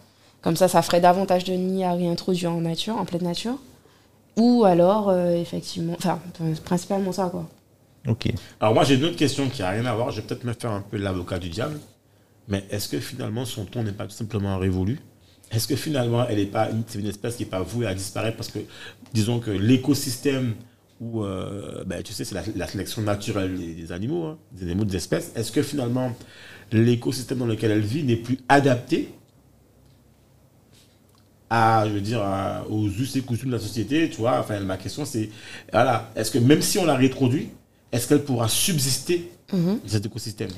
Comme 0.42 0.56
ça, 0.56 0.68
ça 0.68 0.82
ferait 0.82 1.00
davantage 1.00 1.44
de 1.44 1.54
nids 1.54 1.84
à 1.84 1.94
réintroduire 1.94 2.52
en 2.52 2.60
nature, 2.60 2.96
en 2.96 3.04
pleine 3.04 3.24
nature. 3.24 3.56
Ou 4.36 4.64
alors 4.64 5.12
effectivement, 5.14 5.94
enfin 5.98 6.18
principalement 6.64 7.12
ça 7.12 7.28
quoi. 7.30 7.48
Ok. 8.06 8.32
Alors 8.60 8.74
moi 8.74 8.84
j'ai 8.84 8.94
une 8.94 9.04
autre 9.04 9.16
question 9.16 9.48
qui 9.48 9.62
a 9.62 9.70
rien 9.70 9.86
à 9.86 9.94
voir. 9.94 10.12
Je 10.12 10.20
vais 10.20 10.26
peut-être 10.26 10.44
me 10.44 10.52
faire 10.52 10.70
un 10.70 10.82
peu 10.82 10.98
l'avocat 10.98 11.38
du 11.40 11.48
diable. 11.48 11.80
Mais 12.46 12.64
est-ce 12.70 12.88
que 12.88 13.00
finalement 13.00 13.44
son 13.44 13.64
ton 13.64 13.82
n'est 13.82 13.92
pas 13.92 14.04
tout 14.04 14.12
simplement 14.12 14.56
révolu? 14.58 15.00
Est-ce 15.54 15.68
que 15.68 15.76
finalement, 15.76 16.26
elle 16.28 16.38
est 16.38 16.46
pas 16.46 16.70
une, 16.70 16.82
c'est 16.86 16.98
une 16.98 17.06
espèce 17.06 17.36
qui 17.36 17.44
n'est 17.44 17.50
pas 17.50 17.62
vouée 17.62 17.86
à 17.86 17.94
disparaître 17.94 18.36
parce 18.36 18.50
que, 18.50 18.58
disons 19.12 19.38
que 19.38 19.50
l'écosystème 19.50 20.54
où, 21.00 21.22
euh, 21.22 21.84
ben, 21.86 22.02
tu 22.02 22.12
sais, 22.12 22.24
c'est 22.24 22.36
la, 22.56 22.66
sélection 22.66 23.02
naturelle 23.02 23.56
des, 23.56 23.92
animaux, 23.92 24.24
hein, 24.24 24.38
des 24.52 24.66
animaux, 24.66 24.84
des 24.84 24.96
espèces, 24.96 25.32
est-ce 25.34 25.52
que 25.52 25.62
finalement, 25.62 26.14
l'écosystème 26.72 27.38
dans 27.38 27.46
lequel 27.46 27.70
elle 27.70 27.80
vit 27.80 28.04
n'est 28.04 28.16
plus 28.16 28.38
adapté 28.48 29.10
à, 31.50 31.84
je 31.86 31.92
veux 31.92 32.00
dire, 32.00 32.22
aux 32.70 32.88
us 32.88 33.16
et 33.16 33.20
coutumes 33.20 33.50
de 33.50 33.56
la 33.56 33.60
société, 33.60 34.08
tu 34.08 34.18
vois? 34.18 34.38
Enfin, 34.38 34.58
ma 34.60 34.76
question, 34.76 35.04
c'est, 35.04 35.30
voilà, 35.72 36.10
est-ce 36.16 36.30
que 36.30 36.38
même 36.38 36.62
si 36.62 36.78
on 36.78 36.84
la 36.84 36.94
réintroduit, 36.94 37.50
est-ce 37.92 38.08
qu'elle 38.08 38.24
pourra 38.24 38.48
subsister 38.48 39.30
mhm. 39.52 39.80
dans 39.82 39.88
cet 39.88 40.06
écosystème? 40.06 40.50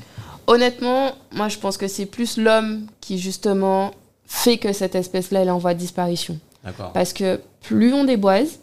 Honnêtement, 0.47 1.13
moi, 1.33 1.49
je 1.49 1.59
pense 1.59 1.77
que 1.77 1.89
c'est 1.89 2.07
plus 2.07 2.39
l'homme 2.39 2.87
qui, 3.01 3.19
justement, 3.19 3.93
fait 4.27 4.59
que 4.59 4.73
cette 4.73 4.95
espèce-là, 4.95 5.41
elle 5.41 5.49
est 5.49 5.53
en 5.53 5.59
voie 5.59 5.75
de 5.75 5.79
disparition. 5.79 6.39
Parce 6.93 7.12
que 7.12 7.41
plus 7.61 7.95
on 7.95 8.05
déboise, 8.05 8.59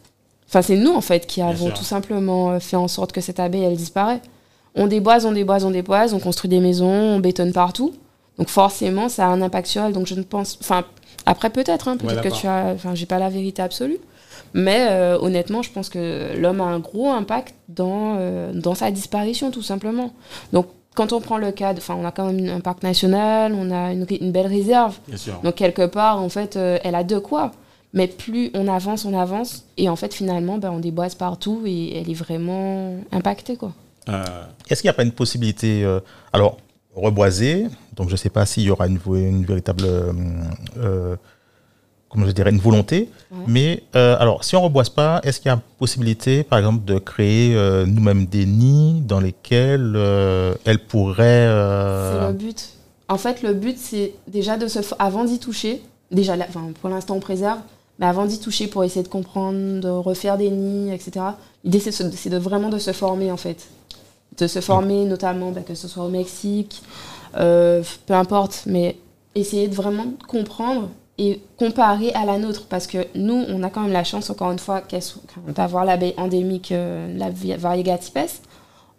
enfin 0.47 0.61
c'est 0.61 0.75
nous 0.75 0.93
en 0.93 1.01
fait 1.01 1.25
qui 1.25 1.41
avons 1.41 1.71
tout 1.71 1.85
simplement 1.85 2.51
euh, 2.51 2.59
fait 2.59 2.75
en 2.75 2.87
sorte 2.87 3.13
que 3.13 3.21
cette 3.21 3.39
abeille, 3.39 3.63
elle 3.63 3.77
disparaît. 3.77 4.21
On 4.75 4.87
déboise, 4.87 5.25
on 5.25 5.31
déboise, 5.31 5.63
on 5.63 5.71
déboise, 5.71 6.13
on 6.13 6.19
construit 6.19 6.49
des 6.49 6.59
maisons, 6.59 6.89
on 6.89 7.19
bétonne 7.19 7.53
partout. 7.53 7.93
Donc 8.37 8.49
forcément, 8.49 9.07
ça 9.07 9.27
a 9.27 9.29
un 9.29 9.41
impact 9.41 9.67
sur 9.67 9.83
elle. 9.83 9.93
Donc 9.93 10.07
je 10.07 10.15
ne 10.15 10.23
pense, 10.23 10.57
enfin 10.59 10.83
après 11.25 11.49
peut-être, 11.49 11.87
hein, 11.87 11.97
peut-être 11.97 12.21
que 12.21 12.29
tu 12.29 12.47
as, 12.47 12.73
enfin 12.73 12.95
j'ai 12.95 13.05
pas 13.05 13.19
la 13.19 13.29
vérité 13.29 13.61
absolue, 13.61 13.99
mais 14.53 14.87
euh, 14.89 15.17
honnêtement, 15.19 15.61
je 15.61 15.71
pense 15.71 15.89
que 15.89 16.35
l'homme 16.37 16.59
a 16.59 16.65
un 16.65 16.79
gros 16.79 17.09
impact 17.09 17.55
dans 17.69 18.17
euh, 18.17 18.51
dans 18.53 18.75
sa 18.75 18.91
disparition 18.91 19.49
tout 19.51 19.61
simplement. 19.61 20.11
Donc 20.51 20.67
quand 20.95 21.13
on 21.13 21.21
prend 21.21 21.37
le 21.37 21.51
cas, 21.51 21.73
enfin, 21.73 21.95
on 21.99 22.05
a 22.05 22.11
quand 22.11 22.31
même 22.31 22.47
un 22.49 22.59
parc 22.59 22.83
national, 22.83 23.53
on 23.53 23.71
a 23.71 23.91
une, 23.93 24.05
une 24.21 24.31
belle 24.31 24.47
réserve. 24.47 24.97
Bien 25.07 25.17
sûr. 25.17 25.39
Donc 25.43 25.55
quelque 25.55 25.85
part, 25.85 26.21
en 26.21 26.29
fait, 26.29 26.55
euh, 26.55 26.77
elle 26.83 26.95
a 26.95 27.03
de 27.03 27.19
quoi. 27.19 27.51
Mais 27.93 28.07
plus 28.07 28.49
on 28.55 28.67
avance, 28.67 29.05
on 29.05 29.13
avance, 29.17 29.65
et 29.77 29.87
en 29.87 29.95
fait, 29.95 30.13
finalement, 30.13 30.57
ben, 30.57 30.71
on 30.71 30.79
déboise 30.79 31.13
partout 31.15 31.61
et 31.65 31.97
elle 31.97 32.09
est 32.09 32.15
vraiment 32.15 32.95
impactée, 33.11 33.55
quoi. 33.55 33.71
Euh. 34.09 34.23
Est-ce 34.69 34.81
qu'il 34.81 34.87
n'y 34.87 34.93
a 34.93 34.95
pas 34.95 35.03
une 35.03 35.11
possibilité, 35.11 35.83
euh, 35.83 35.99
alors 36.31 36.57
reboiser, 36.95 37.67
donc 37.95 38.07
je 38.07 38.13
ne 38.13 38.17
sais 38.17 38.29
pas 38.29 38.45
s'il 38.45 38.63
y 38.63 38.69
aura 38.69 38.87
une, 38.87 38.99
une 39.07 39.45
véritable 39.45 39.85
comment 42.13 42.27
je 42.27 42.31
dirais, 42.31 42.51
une 42.51 42.59
volonté. 42.59 43.09
Mais 43.47 43.83
euh, 43.95 44.15
alors, 44.19 44.43
si 44.43 44.55
on 44.55 44.59
ne 44.59 44.65
reboise 44.65 44.89
pas, 44.89 45.19
est-ce 45.23 45.39
qu'il 45.39 45.49
y 45.49 45.51
a 45.51 45.59
possibilité, 45.79 46.43
par 46.43 46.59
exemple, 46.59 46.85
de 46.85 46.99
créer 46.99 47.55
euh, 47.55 47.85
nous-mêmes 47.85 48.27
des 48.27 48.45
nids 48.45 49.01
dans 49.01 49.19
lesquels 49.19 49.93
euh, 49.95 50.53
elle 50.65 50.79
pourrait. 50.79 51.47
C'est 51.47 52.27
le 52.27 52.33
but. 52.33 52.69
En 53.09 53.17
fait, 53.17 53.41
le 53.41 53.53
but, 53.53 53.77
c'est 53.77 54.13
déjà 54.27 54.57
de 54.57 54.67
se. 54.67 54.79
Avant 54.99 55.25
d'y 55.25 55.39
toucher, 55.39 55.81
déjà, 56.11 56.35
pour 56.79 56.89
l'instant, 56.89 57.15
on 57.15 57.19
préserve, 57.19 57.59
mais 57.97 58.05
avant 58.05 58.25
d'y 58.25 58.39
toucher 58.39 58.67
pour 58.67 58.83
essayer 58.83 59.03
de 59.03 59.09
comprendre, 59.09 59.81
de 59.81 59.89
refaire 59.89 60.37
des 60.37 60.51
nids, 60.51 60.93
etc., 60.93 61.25
l'idée, 61.63 61.79
c'est 61.79 62.29
de, 62.29 62.37
vraiment 62.37 62.69
de 62.69 62.77
se 62.77 62.93
former, 62.93 63.31
en 63.31 63.37
fait. 63.37 63.67
De 64.37 64.47
se 64.47 64.61
former, 64.61 65.05
notamment, 65.05 65.51
bah, 65.51 65.61
que 65.61 65.75
ce 65.75 65.87
soit 65.87 66.05
au 66.05 66.09
Mexique, 66.09 66.83
peu 67.33 67.83
importe, 68.09 68.63
mais 68.67 68.97
essayer 69.35 69.67
de 69.67 69.73
vraiment 69.73 70.05
comprendre 70.27 70.89
et 71.17 71.41
comparer 71.57 72.11
à 72.13 72.25
la 72.25 72.37
nôtre. 72.37 72.65
Parce 72.67 72.87
que 72.87 73.05
nous 73.15 73.45
on 73.47 73.63
a 73.63 73.69
quand 73.69 73.81
même 73.81 73.91
la 73.91 74.03
chance 74.03 74.29
encore 74.29 74.51
une 74.51 74.59
fois 74.59 74.83
d'avoir 75.47 75.85
l'abeille 75.85 76.13
endémique 76.17 76.71
euh, 76.71 77.15
la 77.17 77.29
variegata 77.57 78.21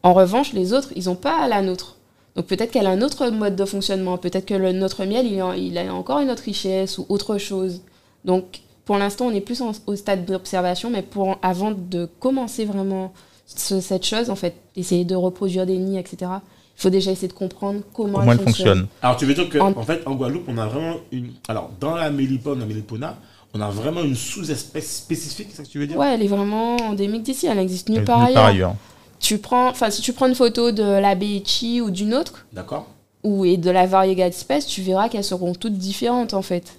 en 0.02 0.12
revanche 0.12 0.52
les 0.52 0.72
autres 0.72 0.90
ils 0.96 1.06
n'ont 1.06 1.16
pas 1.16 1.48
la 1.48 1.62
nôtre. 1.62 1.96
Donc 2.36 2.46
peut-être 2.46 2.72
qu'elle 2.72 2.86
a 2.86 2.90
un 2.90 3.02
autre 3.02 3.28
mode 3.28 3.54
de 3.56 3.64
fonctionnement. 3.64 4.18
Peut-être 4.18 4.46
que 4.46 4.72
notre 4.72 5.04
miel 5.04 5.26
il, 5.26 5.78
a 5.78 5.94
encore 5.94 6.18
une 6.18 6.30
autre 6.30 6.42
richesse 6.42 6.98
ou 6.98 7.06
autre 7.08 7.38
chose. 7.38 7.82
Donc 8.24 8.60
pour 8.84 8.96
l'instant 8.98 9.26
on 9.26 9.30
est 9.30 9.40
plus 9.40 9.62
au 9.86 9.96
stade 9.96 10.24
d'observation 10.24 10.90
mais 10.90 11.02
pour 11.02 11.38
avant 11.42 11.72
de 11.72 12.08
commencer 12.20 12.64
vraiment 12.64 13.12
cette 13.46 14.04
chose 14.04 14.30
en 14.30 14.36
fait 14.36 14.54
essayer 14.74 15.04
de 15.04 15.14
reproduire 15.14 15.66
des 15.66 15.76
nids 15.76 15.98
etc 15.98 16.30
il 16.76 16.80
faut 16.80 16.90
déjà 16.90 17.12
essayer 17.12 17.28
de 17.28 17.32
comprendre 17.32 17.80
comment, 17.92 18.22
elle, 18.22 18.38
fonctionne. 18.38 18.86
Alors, 19.00 19.16
tu 19.16 19.26
veux 19.26 19.34
dire 19.34 19.48
qu'en 19.48 19.72
en... 19.76 19.82
fait, 19.82 20.02
en 20.06 20.14
Guadeloupe, 20.14 20.44
on 20.48 20.58
a 20.58 20.66
vraiment 20.66 20.96
une. 21.12 21.32
Alors, 21.48 21.70
dans 21.80 21.94
la 21.94 22.10
mélipone, 22.10 22.60
la 22.60 22.66
mélipona, 22.66 23.16
on 23.54 23.60
a 23.60 23.70
vraiment 23.70 24.02
une 24.02 24.16
sous-espèce 24.16 24.96
spécifique, 24.96 25.48
c'est 25.50 25.58
ça 25.58 25.62
que 25.62 25.68
tu 25.68 25.78
veux 25.78 25.86
dire? 25.86 25.96
Ouais, 25.96 26.14
elle 26.14 26.22
est 26.22 26.28
vraiment 26.28 26.76
endémique 26.76 27.22
d'ici, 27.22 27.46
elle 27.46 27.58
n'existe 27.58 27.88
nulle 27.88 28.04
part 28.04 28.22
ailleurs. 28.22 28.44
ailleurs. 28.44 28.74
Tu 29.20 29.38
prends, 29.38 29.68
enfin, 29.68 29.90
si 29.90 30.02
tu 30.02 30.12
prends 30.12 30.26
une 30.26 30.34
photo 30.34 30.72
de 30.72 30.82
la 30.82 31.14
Beichi 31.14 31.80
ou 31.80 31.90
d'une 31.90 32.14
autre, 32.14 32.46
d'accord, 32.52 32.88
ou 33.22 33.44
et 33.44 33.56
de 33.56 33.70
la 33.70 33.86
variété 33.86 34.22
d'espèces, 34.22 34.66
tu 34.66 34.82
verras 34.82 35.08
qu'elles 35.08 35.24
seront 35.24 35.54
toutes 35.54 35.78
différentes 35.78 36.34
en 36.34 36.42
fait. 36.42 36.76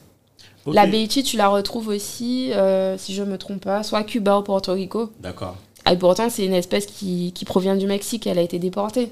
La 0.68 0.88
Beichi, 0.88 1.24
tu 1.24 1.38
la 1.38 1.48
retrouves 1.48 1.90
aussi, 1.90 2.52
euh, 2.54 2.98
si 2.98 3.14
je 3.14 3.24
me 3.24 3.38
trompe 3.38 3.64
pas, 3.64 3.84
soit 3.84 4.00
à 4.00 4.04
Cuba 4.04 4.40
ou 4.40 4.42
Porto 4.42 4.74
Rico. 4.74 5.12
D'accord. 5.20 5.56
Et 5.90 5.96
pourtant, 5.96 6.30
c'est 6.30 6.44
une 6.44 6.56
espèce 6.56 6.88
qui, 6.88 7.32
qui 7.34 7.46
provient 7.46 7.76
du 7.76 7.86
Mexique, 7.86 8.26
elle 8.26 8.40
a 8.40 8.42
été 8.42 8.58
déportée. 8.58 9.12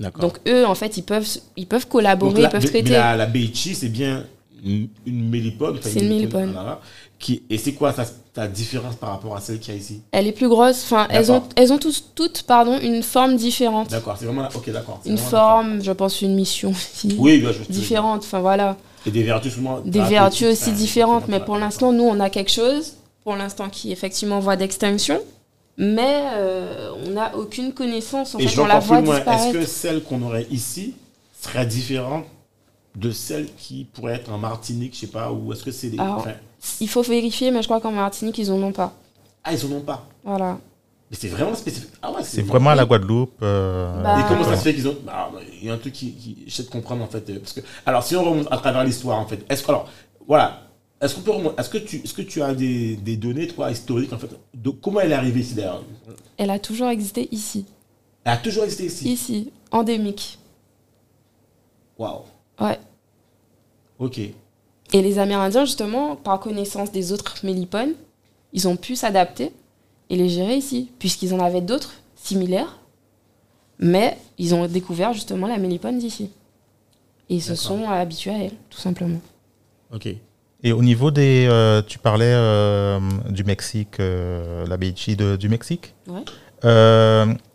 Donc 0.00 0.38
eux, 0.48 0.66
en 0.66 0.74
fait, 0.74 0.96
ils 0.96 1.02
peuvent, 1.02 1.28
ils 1.56 1.66
peuvent 1.66 1.86
collaborer, 1.86 2.42
ils 2.42 2.48
peuvent 2.48 2.64
traiter. 2.64 2.90
la, 2.90 3.16
la 3.16 3.28
c'est 3.52 3.88
bien 3.88 4.24
une, 4.64 4.88
mélipone. 5.06 5.78
C'est 5.80 6.00
une 6.00 6.08
mélipone. 6.08 6.54
qui, 7.18 7.42
et 7.50 7.58
c'est 7.58 7.72
quoi 7.72 7.92
ta, 8.32 8.46
différence 8.46 8.96
par 8.96 9.10
rapport 9.10 9.36
à 9.36 9.40
celle 9.40 9.58
qu'il 9.58 9.74
y 9.74 9.76
a 9.76 9.80
ici? 9.80 10.00
Elle 10.12 10.26
est 10.26 10.32
plus 10.32 10.48
grosse. 10.48 10.84
Enfin, 10.84 11.06
elles 11.10 11.30
ont, 11.30 11.42
elles 11.56 11.72
ont 11.72 11.78
tous, 11.78 12.04
toutes 12.14 12.42
pardon, 12.42 12.78
une 12.80 13.02
forme 13.02 13.36
différente. 13.36 13.90
D'accord, 13.90 14.16
c'est 14.18 14.24
vraiment... 14.24 14.48
Ok, 14.54 14.70
d'accord. 14.70 15.00
Une 15.04 15.18
forme, 15.18 15.82
je 15.82 15.92
pense, 15.92 16.22
une 16.22 16.34
mission 16.34 16.70
aussi. 16.70 17.14
Oui, 17.18 17.40
bah, 17.40 17.50
Différente, 17.68 18.22
enfin 18.22 18.40
voilà. 18.40 18.76
Et 19.06 19.10
des 19.10 19.22
vertus 19.22 19.54
souvent... 19.54 19.80
Des 19.84 20.02
vertus 20.02 20.48
aussi 20.48 20.72
différentes. 20.72 21.28
Mais 21.28 21.40
pour 21.40 21.58
l'instant, 21.58 21.92
nous, 21.92 22.04
on 22.04 22.20
a 22.20 22.30
quelque 22.30 22.50
chose, 22.50 22.94
pour 23.24 23.36
l'instant, 23.36 23.68
qui 23.68 23.90
est 23.90 23.92
effectivement 23.92 24.36
en 24.36 24.40
voie 24.40 24.56
d'extinction 24.56 25.20
mais 25.76 26.22
euh, 26.34 26.92
on 27.06 27.10
n'a 27.10 27.36
aucune 27.36 27.72
connaissance. 27.72 28.34
En 28.34 28.38
Et 28.38 28.46
fait, 28.46 28.60
on 28.60 28.66
la 28.66 28.78
voit 28.78 29.00
disparaître. 29.02 29.46
Est-ce 29.46 29.58
que 29.58 29.66
celle 29.66 30.02
qu'on 30.02 30.22
aurait 30.22 30.46
ici 30.50 30.94
serait 31.40 31.66
différente 31.66 32.24
de 32.96 33.10
celle 33.10 33.46
qui 33.56 33.84
pourrait 33.84 34.14
être 34.14 34.30
en 34.30 34.38
Martinique, 34.38 34.94
je 34.94 35.00
sais 35.00 35.06
pas, 35.06 35.30
ou 35.32 35.52
est-ce 35.52 35.64
que 35.64 35.70
c'est 35.70 35.88
des... 35.88 35.98
il 36.80 36.88
faut 36.88 37.02
vérifier, 37.02 37.50
mais 37.50 37.62
je 37.62 37.68
crois 37.68 37.80
qu'en 37.80 37.92
Martinique, 37.92 38.36
ils 38.38 38.50
en 38.50 38.62
ont 38.62 38.72
pas. 38.72 38.92
Ah, 39.44 39.52
ils 39.52 39.64
en 39.64 39.76
ont 39.76 39.80
pas 39.80 40.06
Voilà. 40.24 40.58
Mais 41.10 41.16
c'est 41.18 41.28
vraiment 41.28 41.54
spécifique. 41.56 41.90
Ah 42.02 42.12
ouais, 42.12 42.22
c'est 42.22 42.42
vraiment 42.42 42.70
à 42.70 42.76
la 42.76 42.84
Guadeloupe. 42.84 43.32
Euh, 43.42 44.00
bah, 44.00 44.20
Et 44.20 44.28
comment 44.28 44.44
ça 44.44 44.56
se 44.56 44.62
fait 44.62 44.74
qu'ils 44.74 44.86
ont. 44.86 44.96
Bah, 45.04 45.30
il 45.60 45.66
y 45.66 45.70
a 45.70 45.74
un 45.74 45.78
truc 45.78 45.92
qui, 45.92 46.12
qui 46.12 46.38
j'essaie 46.46 46.62
de 46.62 46.68
comprendre 46.68 47.02
en 47.02 47.08
fait. 47.08 47.28
Euh, 47.30 47.40
parce 47.40 47.52
que, 47.52 47.60
alors, 47.84 48.04
si 48.04 48.14
on 48.14 48.22
remonte 48.22 48.46
à 48.48 48.58
travers 48.58 48.84
l'histoire 48.84 49.18
en 49.18 49.26
fait, 49.26 49.44
est-ce 49.48 49.62
que. 49.64 49.68
Alors, 49.70 49.88
voilà, 50.28 50.62
est-ce 51.00 51.14
qu'on 51.14 51.22
peut 51.22 51.32
Est-ce 51.58 51.70
que 51.70 51.78
tu, 51.78 51.96
est-ce 51.96 52.12
que 52.12 52.22
tu 52.22 52.42
as 52.42 52.54
des, 52.54 52.96
des, 52.96 53.16
données, 53.16 53.46
toi, 53.46 53.70
historiques 53.70 54.12
en 54.12 54.18
fait, 54.18 54.30
de 54.54 54.70
comment 54.70 55.00
elle 55.00 55.12
est 55.12 55.14
arrivée 55.14 55.40
ici 55.40 55.54
d'ailleurs 55.54 55.82
Elle 56.36 56.50
a 56.50 56.58
toujours 56.58 56.88
existé 56.88 57.28
ici. 57.32 57.64
Elle 58.24 58.32
a 58.32 58.36
toujours 58.36 58.64
existé 58.64 58.84
ici. 58.84 59.12
Ici, 59.12 59.52
endémique. 59.70 60.38
Waouh. 61.98 62.22
Ouais. 62.60 62.78
Ok. 63.98 64.18
Et 64.18 65.02
les 65.02 65.18
Amérindiens, 65.18 65.64
justement, 65.64 66.16
par 66.16 66.38
connaissance 66.40 66.92
des 66.92 67.12
autres 67.12 67.36
mélipones, 67.44 67.94
ils 68.52 68.68
ont 68.68 68.76
pu 68.76 68.94
s'adapter 68.94 69.52
et 70.10 70.16
les 70.16 70.28
gérer 70.28 70.56
ici, 70.56 70.90
puisqu'ils 70.98 71.32
en 71.32 71.40
avaient 71.40 71.60
d'autres 71.60 71.94
similaires, 72.16 72.78
mais 73.78 74.18
ils 74.36 74.54
ont 74.54 74.66
découvert 74.66 75.14
justement 75.14 75.46
la 75.46 75.56
mélipone 75.56 75.98
d'ici. 75.98 76.30
Et 77.30 77.36
ils 77.36 77.42
se 77.42 77.54
sont 77.54 77.88
habitués 77.88 78.32
à 78.32 78.38
elle, 78.38 78.56
tout 78.68 78.80
simplement. 78.80 79.20
Ok. 79.94 80.08
Et 80.62 80.72
au 80.72 80.82
niveau 80.82 81.10
des. 81.10 81.46
Euh, 81.48 81.82
tu 81.86 81.98
parlais 81.98 82.32
euh, 82.32 83.00
du 83.28 83.44
Mexique, 83.44 83.98
euh, 83.98 84.66
la 84.66 84.76
BHI 84.76 85.16
du 85.38 85.48
Mexique. 85.48 85.94
Ouais. 86.06 86.22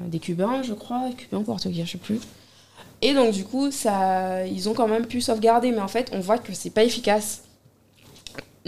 des 0.06 0.18
Cubains, 0.20 0.62
je 0.62 0.72
crois, 0.72 1.08
Cubains, 1.16 1.42
portugais, 1.42 1.82
je 1.84 1.92
sais 1.92 1.98
plus. 1.98 2.20
Et 3.02 3.12
donc, 3.12 3.32
du 3.32 3.42
coup, 3.42 3.72
ça, 3.72 4.46
ils 4.46 4.68
ont 4.68 4.74
quand 4.74 4.86
même 4.86 5.06
pu 5.06 5.20
sauvegarder, 5.20 5.72
mais 5.72 5.80
en 5.80 5.88
fait, 5.88 6.12
on 6.12 6.20
voit 6.20 6.38
que 6.38 6.52
c'est 6.52 6.70
pas 6.70 6.84
efficace. 6.84 7.42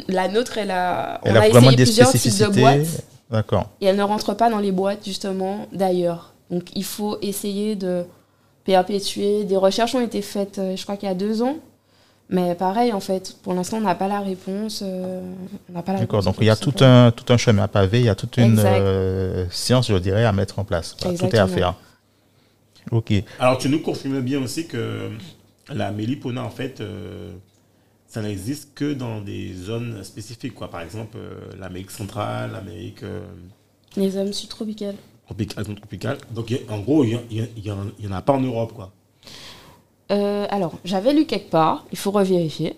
La 0.09 0.29
nôtre, 0.29 0.59
elle 0.59 0.71
a, 0.71 1.21
on 1.25 1.35
a, 1.35 1.49
essayé 1.49 1.77
plusieurs 1.77 2.13
types 2.13 2.39
de 2.39 2.61
boîtes. 2.61 3.05
D'accord. 3.31 3.71
Et 3.81 3.87
elle 3.87 3.97
ne 3.97 4.03
rentre 4.03 4.35
pas 4.35 4.51
dans 4.51 4.59
les 4.59 4.73
boîtes, 4.73 5.05
justement, 5.05 5.67
d'ailleurs. 5.73 6.35
Donc, 6.51 6.65
il 6.75 6.85
faut 6.85 7.19
essayer 7.23 7.77
de 7.77 8.05
perpétuer. 8.65 9.45
Des 9.45 9.57
recherches 9.57 9.95
ont 9.95 10.01
été 10.01 10.23
faites, 10.23 10.59
euh, 10.59 10.77
je 10.77 10.83
crois 10.83 10.97
qu'il 10.97 11.09
y 11.09 11.13
a 11.13 11.15
deux 11.15 11.43
ans. 11.43 11.57
Mais 12.29 12.55
pareil, 12.55 12.93
en 12.93 13.01
fait, 13.01 13.37
pour 13.43 13.53
l'instant, 13.53 13.79
on 13.79 13.83
n'a 13.83 13.95
pas 13.95 14.09
la 14.09 14.21
réponse. 14.21 14.83
Euh, 14.83 15.21
D'accord, 15.69 16.23
donc 16.23 16.37
il 16.41 16.47
y 16.47 16.51
a 16.51 16.57
tout 16.57 16.73
un, 16.81 17.11
tout 17.11 17.31
un 17.31 17.37
chemin 17.37 17.65
à 17.65 17.69
pavé, 17.69 18.01
il 18.01 18.07
y 18.07 18.09
a 18.09 18.15
toute 18.15 18.39
une 18.39 18.59
euh, 18.59 19.47
science, 19.51 19.89
je 19.89 19.97
dirais, 19.97 20.25
à 20.25 20.33
mettre 20.33 20.59
en 20.59 20.65
place. 20.65 20.97
tout 20.97 21.09
est 21.09 21.39
à 21.39 21.47
faire. 21.47 21.75
Ok. 22.91 23.13
Alors, 23.39 23.59
tu 23.59 23.69
nous 23.69 23.81
confirmes 23.81 24.21
bien 24.21 24.43
aussi 24.43 24.67
que 24.67 25.11
la 25.69 25.91
mélipona, 25.91 26.43
en 26.43 26.51
fait, 26.51 26.83
ça 28.13 28.23
n'existe 28.23 28.75
que 28.75 28.93
dans 28.93 29.21
des 29.21 29.55
zones 29.55 30.05
spécifiques, 30.05 30.55
quoi. 30.55 30.69
Par 30.69 30.83
exemple, 30.83 31.19
l'Amérique 31.59 31.91
centrale, 31.91 32.53
l'Amérique. 32.53 33.03
Les 33.97 34.11
zones 34.11 34.33
subtropicales 34.33 34.97
tropical, 35.35 36.19
Donc, 36.31 36.53
en 36.69 36.81
gros, 36.81 37.05
il 37.05 37.19
n'y 37.31 37.71
en, 37.71 38.13
a 38.13 38.23
pas 38.23 38.33
en 38.33 38.41
Europe, 38.41 38.73
quoi. 38.75 38.93
Euh, 40.11 40.47
alors, 40.51 40.79
j'avais 40.85 41.15
lu 41.15 41.25
quelque 41.25 41.51
part, 41.51 41.87
il 41.91 41.99
faut 41.99 42.11
revérifier, 42.11 42.77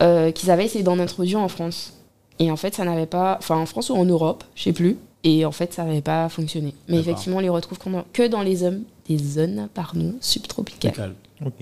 euh, 0.00 0.30
qu'ils 0.30 0.50
avaient 0.50 0.64
essayé 0.64 0.82
d'en 0.82 0.98
introduire 0.98 1.40
en 1.40 1.48
France. 1.48 1.94
Et 2.38 2.50
en 2.50 2.56
fait, 2.56 2.74
ça 2.74 2.84
n'avait 2.84 3.06
pas. 3.06 3.36
Enfin, 3.38 3.56
en 3.56 3.66
France 3.66 3.90
ou 3.90 3.94
en 3.94 4.06
Europe, 4.06 4.44
je 4.54 4.64
sais 4.64 4.72
plus. 4.72 4.96
Et 5.22 5.44
en 5.44 5.52
fait, 5.52 5.74
ça 5.74 5.84
n'avait 5.84 6.00
pas 6.00 6.28
fonctionné. 6.30 6.74
Mais 6.88 6.98
effectivement, 6.98 7.36
on 7.36 7.40
les 7.40 7.50
retrouve 7.50 7.78
que 8.12 8.26
dans 8.26 8.40
les 8.40 8.56
zones, 8.56 8.84
des 9.06 9.18
zones 9.18 9.68
pardon, 9.74 10.14
subtropicales. 10.20 11.14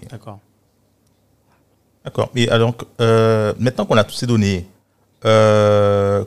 D'accord. 0.09 0.39
D'accord. 2.09 2.31
Et 2.35 2.49
alors, 2.49 2.75
euh, 3.01 3.53
maintenant 3.59 3.85
qu'on 3.85 3.97
a 3.97 4.05
toutes 4.05 4.17
ces 4.17 4.27
données, 4.27 4.67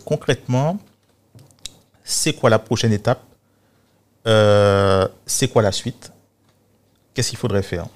concrètement, 0.06 0.78
c'est 2.04 2.34
quoi 2.34 2.50
la 2.50 2.60
prochaine 2.60 2.94
étape? 2.94 3.24
Euh, 4.28 5.08
c'est 5.26 5.48
quoi 5.48 5.62
la 5.62 5.72
suite? 5.72 6.12
Qu'est-ce 7.14 7.30
qu'il 7.30 7.40
faudrait 7.40 7.64
faire? 7.64 7.88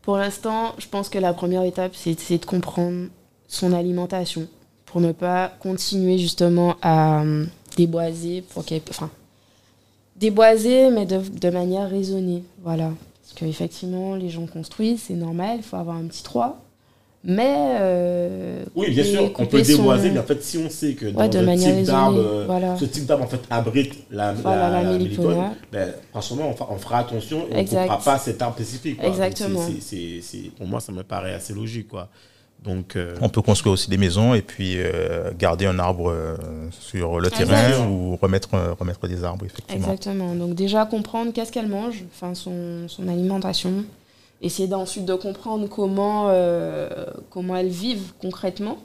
Pour 0.00 0.16
l'instant, 0.16 0.74
je 0.78 0.86
pense 0.88 1.08
que 1.08 1.18
la 1.18 1.32
première 1.32 1.62
étape, 1.64 1.94
c'est 1.94 2.38
de 2.38 2.46
comprendre 2.46 3.08
son 3.48 3.72
alimentation 3.72 4.48
pour 4.86 5.00
ne 5.00 5.12
pas 5.12 5.52
continuer 5.60 6.18
justement 6.18 6.76
à 6.82 7.22
euh, 7.22 7.44
déboiser, 7.76 8.42
pour 8.42 8.64
enfin, 8.90 9.10
déboiser, 10.16 10.90
mais 10.90 11.06
de, 11.06 11.18
de, 11.18 11.50
manière 11.50 11.88
raisonnée. 11.88 12.44
Voilà. 12.62 12.90
Parce 13.22 13.34
qu'effectivement, 13.34 14.14
les 14.16 14.28
gens 14.28 14.46
construisent, 14.46 15.04
c'est 15.06 15.14
normal, 15.14 15.58
il 15.58 15.62
faut 15.62 15.76
avoir 15.76 15.96
un 15.96 16.06
petit 16.06 16.22
3. 16.22 16.61
Mais. 17.24 17.76
Euh, 17.80 18.64
oui, 18.74 18.90
bien 18.90 19.04
sûr, 19.04 19.30
on 19.38 19.46
peut 19.46 19.62
déboiser, 19.62 20.10
mais 20.10 20.18
en 20.18 20.24
fait, 20.24 20.42
si 20.42 20.58
on 20.58 20.68
sait 20.68 20.94
que 20.94 21.06
dans 21.06 21.30
ce, 21.30 21.68
type 21.70 21.84
d'arbre, 21.84 22.76
ce 22.78 22.84
type 22.84 23.06
d'arbre 23.06 23.24
en 23.24 23.28
fait, 23.28 23.40
abrite 23.48 23.94
la, 24.10 24.32
voilà, 24.32 24.82
la, 24.82 24.98
la, 24.98 25.54
ben, 25.70 25.92
franchement, 26.10 26.54
on, 26.68 26.78
fera 26.78 26.98
attention 26.98 27.46
et 27.50 27.54
on 27.54 27.62
ne 27.62 27.68
coupera 27.68 27.98
pas 27.98 28.18
cet 28.18 28.42
arbre 28.42 28.56
spécifique. 28.56 28.98
Exactement. 29.02 29.64
pour 30.56 30.66
moi, 30.66 30.80
ça 30.80 30.90
me 30.90 31.04
paraît 31.04 31.34
assez 31.34 31.54
logique. 31.54 31.88
Quoi. 31.88 32.08
Donc, 32.64 32.96
euh, 32.96 33.16
On 33.20 33.28
peut 33.28 33.42
construire 33.42 33.72
aussi 33.72 33.88
des 33.88 33.98
maisons 33.98 34.34
et 34.34 34.42
puis 34.42 34.74
euh, 34.78 35.30
garder 35.38 35.66
un 35.66 35.78
arbre 35.78 36.12
sur 36.72 37.20
le 37.20 37.30
terrain 37.30 37.86
ou 37.86 38.16
remettre, 38.16 38.50
remettre 38.80 39.06
des 39.06 39.22
arbres, 39.22 39.44
effectivement. 39.44 39.92
Exactement. 39.92 40.34
Donc, 40.34 40.54
déjà 40.56 40.86
comprendre 40.86 41.32
qu'est-ce 41.32 41.52
qu'elle 41.52 41.68
mange, 41.68 42.02
enfin, 42.12 42.34
son, 42.34 42.88
son 42.88 43.06
alimentation 43.06 43.84
essayer 44.42 44.72
ensuite 44.74 45.06
de 45.06 45.14
comprendre 45.14 45.68
comment, 45.68 46.26
euh, 46.28 47.06
comment 47.30 47.56
elles 47.56 47.68
vivent 47.68 48.12
concrètement, 48.20 48.78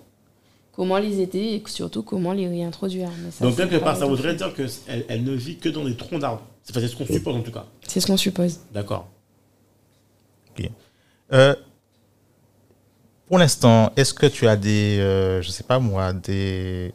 comment 0.71 0.97
les 0.99 1.19
aider 1.19 1.39
et 1.39 1.63
surtout 1.65 2.03
comment 2.03 2.31
les 2.31 2.47
réintroduire. 2.47 3.09
Donc 3.41 3.57
quelque 3.57 3.77
part, 3.77 3.97
ça 3.97 4.05
voudrait 4.05 4.35
dire 4.35 4.53
qu'elle 4.53 5.05
elle 5.09 5.23
ne 5.23 5.33
vit 5.33 5.57
que 5.57 5.69
dans 5.69 5.83
des 5.83 5.97
troncs 5.97 6.21
d'arbres. 6.21 6.43
C'est 6.63 6.87
ce 6.87 6.95
qu'on 6.95 7.05
suppose 7.05 7.35
en 7.35 7.41
tout 7.41 7.51
cas. 7.51 7.65
C'est 7.87 7.99
ce 7.99 8.07
qu'on 8.07 8.17
suppose. 8.17 8.59
D'accord. 8.73 9.07
Ok. 10.51 10.69
Euh, 11.33 11.55
pour 13.27 13.37
l'instant, 13.37 13.91
est-ce 13.97 14.13
que 14.13 14.25
tu 14.25 14.47
as 14.47 14.55
des, 14.55 14.99
euh, 14.99 15.41
je 15.41 15.49
sais 15.49 15.63
pas 15.63 15.79
moi, 15.79 16.13
des... 16.13 16.93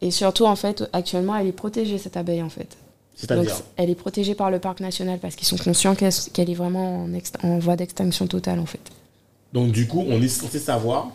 Et 0.00 0.10
surtout, 0.10 0.44
en 0.44 0.56
fait, 0.56 0.84
actuellement, 0.92 1.36
elle 1.36 1.46
est 1.46 1.52
protégée, 1.52 1.98
cette 1.98 2.16
abeille, 2.16 2.42
en 2.42 2.50
fait. 2.50 2.76
Donc, 3.26 3.48
elle 3.76 3.90
est 3.90 3.94
protégée 3.94 4.34
par 4.34 4.50
le 4.50 4.60
parc 4.60 4.80
national 4.80 5.18
parce 5.18 5.34
qu'ils 5.34 5.46
sont 5.46 5.56
conscients 5.56 5.94
qu'elle 5.94 6.50
est 6.50 6.54
vraiment 6.54 7.08
en, 7.42 7.58
voie 7.58 7.76
d'extinction 7.76 8.26
totale 8.26 8.60
en 8.60 8.66
fait. 8.66 8.80
Donc 9.52 9.72
du 9.72 9.86
coup, 9.86 10.04
on 10.06 10.22
est 10.22 10.28
censé 10.28 10.58
savoir 10.58 11.10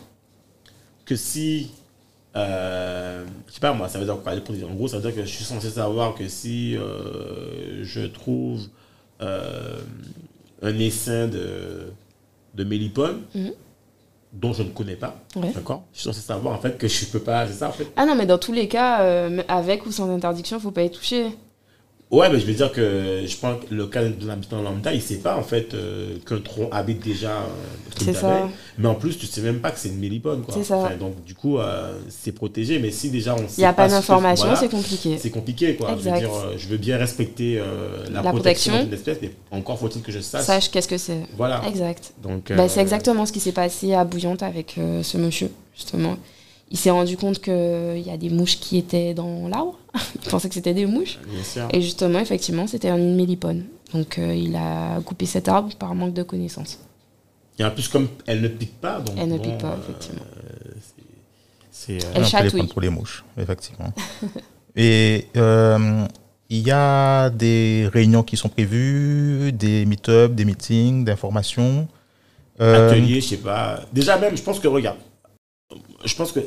que 1.06 1.16
si, 1.16 1.70
euh, 2.36 3.24
je 3.48 3.54
sais 3.54 3.60
pas 3.60 3.72
moi, 3.72 3.88
ça 3.88 3.98
veut 3.98 4.04
dire 4.04 4.18
quoi 4.22 4.32
En 4.32 4.74
gros, 4.74 4.88
ça 4.88 4.98
veut 4.98 5.02
dire 5.02 5.14
que 5.14 5.22
je 5.22 5.34
suis 5.34 5.44
censé 5.44 5.70
savoir 5.70 6.14
que 6.14 6.28
si 6.28 6.76
euh, 6.76 7.84
je 7.84 8.02
trouve 8.02 8.66
euh, 9.22 9.80
un 10.62 10.78
essaim 10.78 11.28
de, 11.28 11.92
de 12.54 12.64
mélipone, 12.64 13.22
mhm. 13.34 13.52
dont 14.32 14.52
je 14.52 14.62
ne 14.62 14.70
connais 14.70 14.96
pas. 14.96 15.16
D'accord 15.36 15.84
Je 15.92 16.00
suis 16.00 16.04
censé 16.08 16.20
savoir 16.20 16.54
en 16.54 16.60
fait 16.60 16.76
que 16.76 16.88
je 16.88 17.06
peux 17.06 17.20
pas. 17.20 17.46
C'est 17.46 17.54
ça 17.54 17.68
en 17.68 17.72
fait 17.72 17.86
Ah 17.96 18.04
non, 18.04 18.14
mais 18.14 18.26
dans 18.26 18.38
tous 18.38 18.52
les 18.52 18.68
cas, 18.68 19.02
euh, 19.02 19.42
avec 19.48 19.86
ou 19.86 19.92
sans 19.92 20.10
interdiction, 20.10 20.56
il 20.56 20.60
ne 20.60 20.62
faut 20.62 20.70
pas 20.70 20.82
y 20.82 20.90
toucher. 20.90 21.26
Ouais, 22.10 22.28
mais 22.30 22.38
je 22.38 22.46
veux 22.46 22.52
dire 22.52 22.70
que 22.70 23.24
je 23.26 23.36
pense 23.36 23.64
que 23.64 23.74
le 23.74 23.86
cas 23.86 24.04
de 24.04 24.26
l'habitant 24.26 24.62
lambda, 24.62 24.92
il 24.92 24.98
ne 24.98 25.02
sait 25.02 25.16
pas 25.16 25.36
en 25.36 25.42
fait 25.42 25.74
euh, 25.74 26.16
qu'un 26.28 26.38
tronc 26.38 26.68
habite 26.70 27.02
déjà 27.02 27.30
euh, 27.30 27.46
C'est 27.98 28.12
ça. 28.12 28.48
Mais 28.78 28.88
en 28.88 28.94
plus, 28.94 29.18
tu 29.18 29.26
ne 29.26 29.30
sais 29.30 29.40
même 29.40 29.60
pas 29.60 29.70
que 29.70 29.80
c'est 29.80 29.88
une 29.88 29.98
mélipone. 29.98 30.44
C'est 30.52 30.64
ça. 30.64 30.90
donc, 30.98 31.24
du 31.24 31.34
coup, 31.34 31.58
euh, 31.58 31.98
c'est 32.08 32.32
protégé. 32.32 32.78
Mais 32.78 32.90
si 32.90 33.10
déjà 33.10 33.34
on 33.34 33.48
sait. 33.48 33.54
Il 33.58 33.60
n'y 33.60 33.66
a 33.66 33.72
pas, 33.72 33.88
d'information, 33.88 34.54
c'est 34.54 34.70
compliqué. 34.70 35.18
C'est 35.18 35.30
compliqué, 35.30 35.74
quoi. 35.74 35.96
Je 35.98 36.08
veux, 36.08 36.18
dire, 36.18 36.30
je 36.56 36.68
veux 36.68 36.76
bien 36.76 36.98
respecter 36.98 37.60
la, 38.12 38.22
protection, 38.22 38.84
d'une 38.84 38.94
espèce, 38.94 39.18
mais 39.20 39.32
encore 39.50 39.78
faut-il 39.78 40.02
que 40.02 40.12
je 40.12 40.20
sache. 40.20 40.44
Sache 40.44 40.70
qu'est-ce 40.70 40.88
que 40.88 40.98
c'est. 40.98 41.20
Voilà. 41.36 41.62
Exact. 41.66 42.12
Donc, 42.22 42.52
bah, 42.52 42.68
c'est 42.68 42.80
exactement 42.80 43.26
ce 43.26 43.32
qui 43.32 43.40
s'est 43.40 43.52
passé 43.52 43.94
à 43.94 44.04
Bouillante 44.04 44.42
avec 44.42 44.78
ce 45.02 45.18
monsieur, 45.18 45.50
justement 45.74 46.16
il 46.70 46.76
s'est 46.76 46.90
rendu 46.90 47.16
compte 47.16 47.40
qu'il 47.40 48.02
y 48.04 48.10
a 48.10 48.16
des 48.16 48.30
mouches 48.30 48.58
qui 48.58 48.78
étaient 48.78 49.14
dans 49.14 49.48
l'arbre. 49.48 49.78
Il 49.94 50.30
pensait 50.30 50.48
que 50.48 50.54
c'était 50.54 50.74
des 50.74 50.86
mouches. 50.86 51.18
Et 51.72 51.80
justement, 51.80 52.18
effectivement, 52.18 52.66
c'était 52.66 52.88
un 52.88 52.98
mélipone. 52.98 53.64
Donc 53.92 54.18
euh, 54.18 54.34
il 54.34 54.56
a 54.56 55.00
coupé 55.02 55.26
cet 55.26 55.48
arbre 55.48 55.74
par 55.76 55.94
manque 55.94 56.14
de 56.14 56.22
connaissances. 56.22 56.80
Et 57.58 57.64
en 57.64 57.70
plus, 57.70 57.86
comme 57.88 58.08
elle 58.26 58.40
ne 58.40 58.48
pique 58.48 58.80
pas, 58.80 59.00
donc 59.00 59.16
elle 59.18 59.28
ne 59.28 59.38
pique 59.38 59.58
pas, 59.58 59.78
effectivement. 59.80 60.24
Euh, 60.36 60.70
c'est 61.70 62.04
euh, 62.04 62.08
elle 62.14 62.26
chatouille. 62.26 62.66
pour 62.66 62.80
les 62.80 62.88
mouches, 62.90 63.24
effectivement. 63.36 63.92
Et 64.76 65.28
il 66.50 66.58
y 66.58 66.70
a 66.72 67.30
des 67.30 67.88
réunions 67.92 68.24
qui 68.24 68.36
sont 68.36 68.48
prévues, 68.48 69.52
des 69.52 69.86
meet-ups, 69.86 70.34
des 70.34 70.44
meetings, 70.44 71.04
d'informations. 71.04 71.86
Ateliers, 72.58 73.20
je 73.20 73.28
sais 73.28 73.36
pas. 73.36 73.80
Déjà 73.92 74.18
même, 74.18 74.36
je 74.36 74.42
pense 74.42 74.58
que 74.58 74.66
regarde, 74.66 74.98
je 76.04 76.14
pense 76.14 76.32
que 76.32 76.40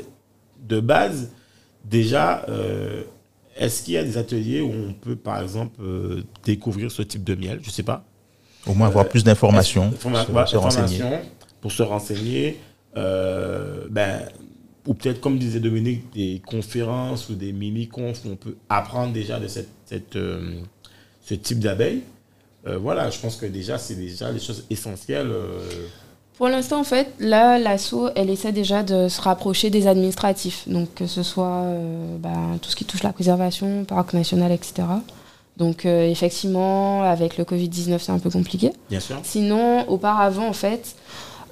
de 0.67 0.79
base, 0.79 1.31
déjà, 1.85 2.45
euh, 2.49 3.03
est-ce 3.59 3.83
qu'il 3.83 3.93
y 3.93 3.97
a 3.97 4.03
des 4.03 4.17
ateliers 4.17 4.61
où 4.61 4.71
on 4.71 4.93
peut, 4.93 5.15
par 5.15 5.41
exemple, 5.41 5.79
euh, 5.81 6.23
découvrir 6.43 6.91
ce 6.91 7.01
type 7.01 7.23
de 7.23 7.35
miel? 7.35 7.59
Je 7.61 7.67
ne 7.67 7.71
sais 7.71 7.83
pas. 7.83 8.05
Au 8.65 8.73
moins 8.73 8.87
avoir 8.87 9.05
euh, 9.05 9.09
plus 9.09 9.23
d'informations. 9.23 9.91
Pour, 9.91 10.11
se 10.47 10.57
renseigner. 10.57 11.03
Pour 11.61 11.71
se 11.71 11.83
renseigner. 11.83 12.57
ben, 12.95 14.21
ou 14.85 14.93
peut-être, 14.93 15.19
comme 15.19 15.37
disait 15.37 15.59
Dominique, 15.59 16.13
des 16.13 16.41
conférences 16.45 17.29
ou 17.29 17.35
des 17.35 17.51
mini-confs 17.51 18.23
où 18.25 18.29
on 18.29 18.35
peut 18.35 18.55
apprendre 18.69 19.11
déjà 19.11 19.39
de 19.39 19.47
cette, 19.47 19.69
cette 19.85 20.17
ce 21.21 21.33
type 21.33 21.59
d'abeilles. 21.59 22.03
voilà, 22.65 23.09
je 23.09 23.19
pense 23.19 23.35
que 23.35 23.45
déjà, 23.45 23.77
c'est 23.77 23.95
déjà 23.95 24.31
les 24.31 24.39
choses 24.39 24.65
essentielles. 24.69 25.31
Pour 26.37 26.49
l'instant, 26.49 26.79
en 26.79 26.83
fait, 26.83 27.13
là, 27.19 27.57
l'ASSO, 27.57 28.09
elle 28.15 28.29
essaie 28.29 28.51
déjà 28.51 28.83
de 28.83 29.07
se 29.07 29.19
rapprocher 29.21 29.71
des 29.71 29.87
administratifs. 29.87 30.63
Donc, 30.67 30.93
que 30.93 31.07
ce 31.07 31.23
soit 31.23 31.63
euh, 31.63 32.17
bah, 32.19 32.29
tout 32.61 32.69
ce 32.69 32.75
qui 32.75 32.85
touche 32.85 33.01
la 33.01 33.11
préservation, 33.11 33.85
parc 33.85 34.13
national, 34.13 34.51
etc. 34.51 34.83
Donc, 35.57 35.85
euh, 35.85 36.07
effectivement, 36.07 37.01
avec 37.01 37.37
le 37.37 37.43
Covid-19, 37.43 37.97
c'est 37.97 38.11
un 38.11 38.19
peu 38.19 38.29
compliqué. 38.29 38.71
Bien 38.89 38.99
sûr. 38.99 39.17
Sinon, 39.23 39.89
auparavant, 39.89 40.47
en 40.47 40.53
fait, 40.53 40.95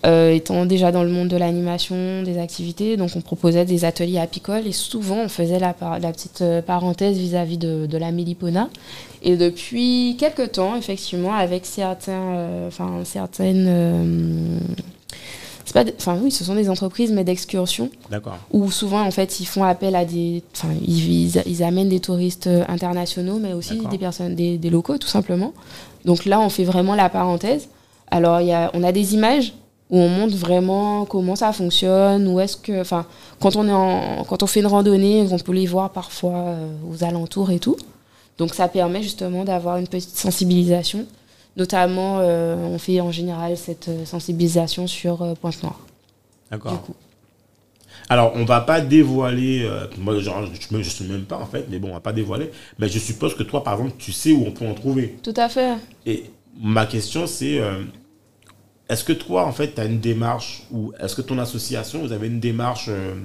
euh, 0.05 0.31
étant 0.31 0.65
déjà 0.65 0.91
dans 0.91 1.03
le 1.03 1.09
monde 1.09 1.29
de 1.29 1.37
l'animation, 1.37 2.21
des 2.21 2.37
activités, 2.37 2.95
donc 2.95 3.11
on 3.15 3.21
proposait 3.21 3.65
des 3.65 3.85
ateliers 3.85 4.19
apicoles 4.19 4.67
et 4.67 4.71
souvent 4.71 5.17
on 5.17 5.29
faisait 5.29 5.57
la, 5.57 5.75
la 5.99 6.11
petite 6.11 6.43
parenthèse 6.67 7.17
vis-à-vis 7.17 7.57
de, 7.57 7.87
de, 7.87 7.97
la 7.97 8.11
mélipona. 8.11 8.69
Et 9.23 9.35
depuis 9.35 10.15
quelques 10.19 10.51
temps, 10.51 10.75
effectivement, 10.75 11.33
avec 11.33 11.65
certains, 11.65 12.35
euh, 12.35 12.67
enfin 12.67 12.99
certaines, 13.03 13.65
euh, 13.67 14.59
pas, 15.73 15.83
enfin 15.97 16.19
oui, 16.21 16.29
ce 16.29 16.43
sont 16.43 16.53
des 16.53 16.69
entreprises, 16.69 17.11
mais 17.11 17.23
d'excursion. 17.23 17.89
D'accord. 18.11 18.37
Où 18.51 18.69
souvent, 18.69 19.01
en 19.01 19.11
fait, 19.11 19.39
ils 19.39 19.45
font 19.45 19.63
appel 19.63 19.95
à 19.95 20.05
des, 20.05 20.43
enfin, 20.53 20.69
ils, 20.85 21.35
ils, 21.47 21.63
amènent 21.63 21.89
des 21.89 21.99
touristes 21.99 22.47
internationaux, 22.67 23.39
mais 23.39 23.53
aussi 23.53 23.79
des 23.89 23.97
personnes, 23.97 24.35
des, 24.35 24.59
des, 24.59 24.69
locaux, 24.69 24.99
tout 24.99 25.07
simplement. 25.07 25.53
Donc 26.05 26.25
là, 26.25 26.39
on 26.39 26.49
fait 26.49 26.63
vraiment 26.63 26.93
la 26.93 27.09
parenthèse. 27.09 27.69
Alors, 28.11 28.39
y 28.41 28.53
a, 28.53 28.69
on 28.75 28.83
a 28.83 28.91
des 28.91 29.15
images 29.15 29.53
où 29.89 29.99
on 29.99 30.09
montre 30.09 30.35
vraiment 30.35 31.05
comment 31.05 31.35
ça 31.35 31.53
fonctionne, 31.53 32.27
où 32.27 32.39
est-ce 32.39 32.57
que, 32.57 32.81
enfin, 32.81 33.05
quand 33.39 33.55
on 33.55 33.67
est 33.67 33.71
en, 33.71 34.23
quand 34.23 34.41
on 34.41 34.47
fait 34.47 34.61
une 34.61 34.67
randonnée, 34.67 35.27
on 35.29 35.37
peut 35.37 35.51
les 35.51 35.67
voir 35.67 35.91
parfois 35.91 36.37
euh, 36.37 36.67
aux 36.89 37.03
alentours 37.03 37.51
et 37.51 37.59
tout. 37.59 37.77
Donc 38.37 38.53
ça 38.53 38.67
permet 38.67 39.03
justement 39.03 39.45
d'avoir 39.45 39.77
une 39.77 39.87
petite 39.87 40.17
sensibilisation. 40.17 41.05
Notamment, 41.55 42.17
euh, 42.19 42.55
on 42.55 42.79
fait 42.79 42.99
en 42.99 43.11
général 43.11 43.55
cette 43.57 43.87
euh, 43.87 44.05
sensibilisation 44.05 44.87
sur 44.87 45.35
Pointe-Noire. 45.39 45.79
D'accord. 46.51 46.83
Alors, 48.09 48.33
on 48.35 48.45
va 48.45 48.61
pas 48.61 48.81
dévoiler, 48.81 49.67
moi 49.97 50.19
genre, 50.19 50.45
je 50.45 50.77
ne 50.77 50.83
sais 50.83 51.05
même 51.05 51.23
pas 51.23 51.37
en 51.37 51.45
fait, 51.47 51.65
mais 51.71 51.79
bon, 51.79 51.89
on 51.89 51.93
va 51.93 51.99
pas 52.01 52.13
dévoiler. 52.13 52.51
Mais 52.77 52.87
je 52.87 52.99
suppose 52.99 53.35
que 53.35 53.41
toi, 53.41 53.63
par 53.63 53.75
exemple, 53.75 53.93
tu 53.97 54.11
sais 54.11 54.31
où 54.31 54.45
on 54.45 54.51
peut 54.51 54.67
en 54.67 54.75
trouver. 54.75 55.17
Tout 55.23 55.33
à 55.35 55.49
fait. 55.49 55.73
Et 56.05 56.25
ma 56.61 56.85
question, 56.85 57.25
c'est 57.25 57.59
est-ce 58.89 59.03
que 59.03 59.13
toi, 59.13 59.45
en 59.45 59.51
fait, 59.51 59.75
tu 59.75 59.81
as 59.81 59.85
une 59.85 59.99
démarche, 59.99 60.63
ou 60.71 60.93
est-ce 60.99 61.15
que 61.15 61.21
ton 61.21 61.39
association, 61.39 62.01
vous 62.01 62.11
avez 62.11 62.27
une 62.27 62.39
démarche 62.39 62.85
euh, 62.89 63.15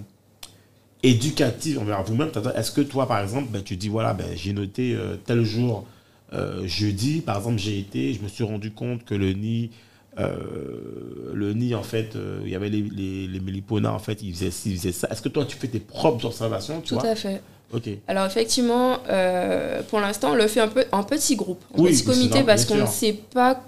éducative 1.02 1.78
envers 1.78 2.02
vous-même? 2.02 2.30
Est-ce 2.56 2.70
que 2.70 2.80
toi, 2.80 3.06
par 3.06 3.20
exemple, 3.20 3.48
ben, 3.50 3.62
tu 3.62 3.76
dis, 3.76 3.88
voilà, 3.88 4.14
ben, 4.14 4.26
j'ai 4.34 4.54
noté 4.54 4.94
euh, 4.94 5.16
tel 5.24 5.44
jour, 5.44 5.86
euh, 6.32 6.66
jeudi, 6.66 7.20
par 7.20 7.36
exemple, 7.36 7.58
j'ai 7.58 7.78
été, 7.78 8.14
je 8.14 8.22
me 8.22 8.28
suis 8.28 8.44
rendu 8.44 8.70
compte 8.70 9.04
que 9.04 9.14
le 9.14 9.32
nid, 9.32 9.70
le 10.16 11.54
nid, 11.54 11.74
en 11.74 11.82
fait, 11.82 12.14
il 12.44 12.50
y 12.50 12.54
avait 12.54 12.68
les, 12.68 12.82
les, 13.26 13.40
méliponas, 13.40 13.92
en 13.92 13.98
fait, 13.98 14.20
ils 14.22 14.34
faisaient 14.34 14.50
ci, 14.50 14.72
ils 14.72 14.76
faisaient 14.76 14.92
ça. 14.92 15.08
Est-ce 15.10 15.22
que 15.22 15.30
toi, 15.30 15.46
tu 15.46 15.56
fais 15.56 15.68
tes 15.68 15.80
propres 15.80 16.26
observations 16.26 16.82
Tout 16.82 16.98
à 16.98 17.14
fait. 17.14 17.40
Ok. 17.72 17.88
Alors 18.06 18.26
effectivement, 18.26 18.98
pour 19.88 20.00
l'instant, 20.00 20.32
on 20.32 20.34
le 20.34 20.46
fait 20.46 20.60
un 20.60 20.68
peu 20.68 20.84
en 20.92 21.04
petit 21.04 21.36
groupe, 21.36 21.64
en 21.74 21.84
petit 21.84 22.04
comité, 22.04 22.42
parce 22.42 22.66
qu'on 22.66 22.76
ne 22.76 22.86
sait 22.86 23.18
pas 23.32 23.62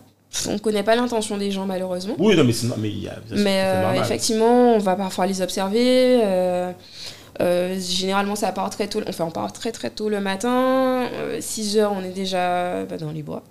on 0.48 0.52
ne 0.54 0.58
connaît 0.58 0.82
pas 0.82 0.96
l'intention 0.96 1.36
des 1.36 1.50
gens, 1.50 1.66
malheureusement. 1.66 2.14
Oui, 2.18 2.36
non, 2.36 2.44
mais 2.44 2.54
mais, 2.78 2.92
mais 3.36 3.62
euh, 3.64 3.92
effectivement, 4.00 4.74
on 4.74 4.78
va 4.78 4.96
parfois 4.96 5.26
les 5.26 5.42
observer. 5.42 6.20
Euh, 6.22 6.72
euh, 7.40 7.78
généralement, 7.78 8.34
ça 8.34 8.52
part 8.52 8.70
très 8.70 8.88
tôt. 8.88 9.00
Enfin, 9.08 9.24
on 9.24 9.30
part 9.30 9.52
très 9.52 9.72
très 9.72 9.90
tôt 9.90 10.08
le 10.08 10.20
matin. 10.20 11.06
6 11.38 11.78
heures, 11.78 11.92
on 11.92 12.02
est 12.02 12.12
déjà 12.12 12.84
bah, 12.84 12.96
dans 12.96 13.10
les 13.10 13.22
bois. 13.22 13.42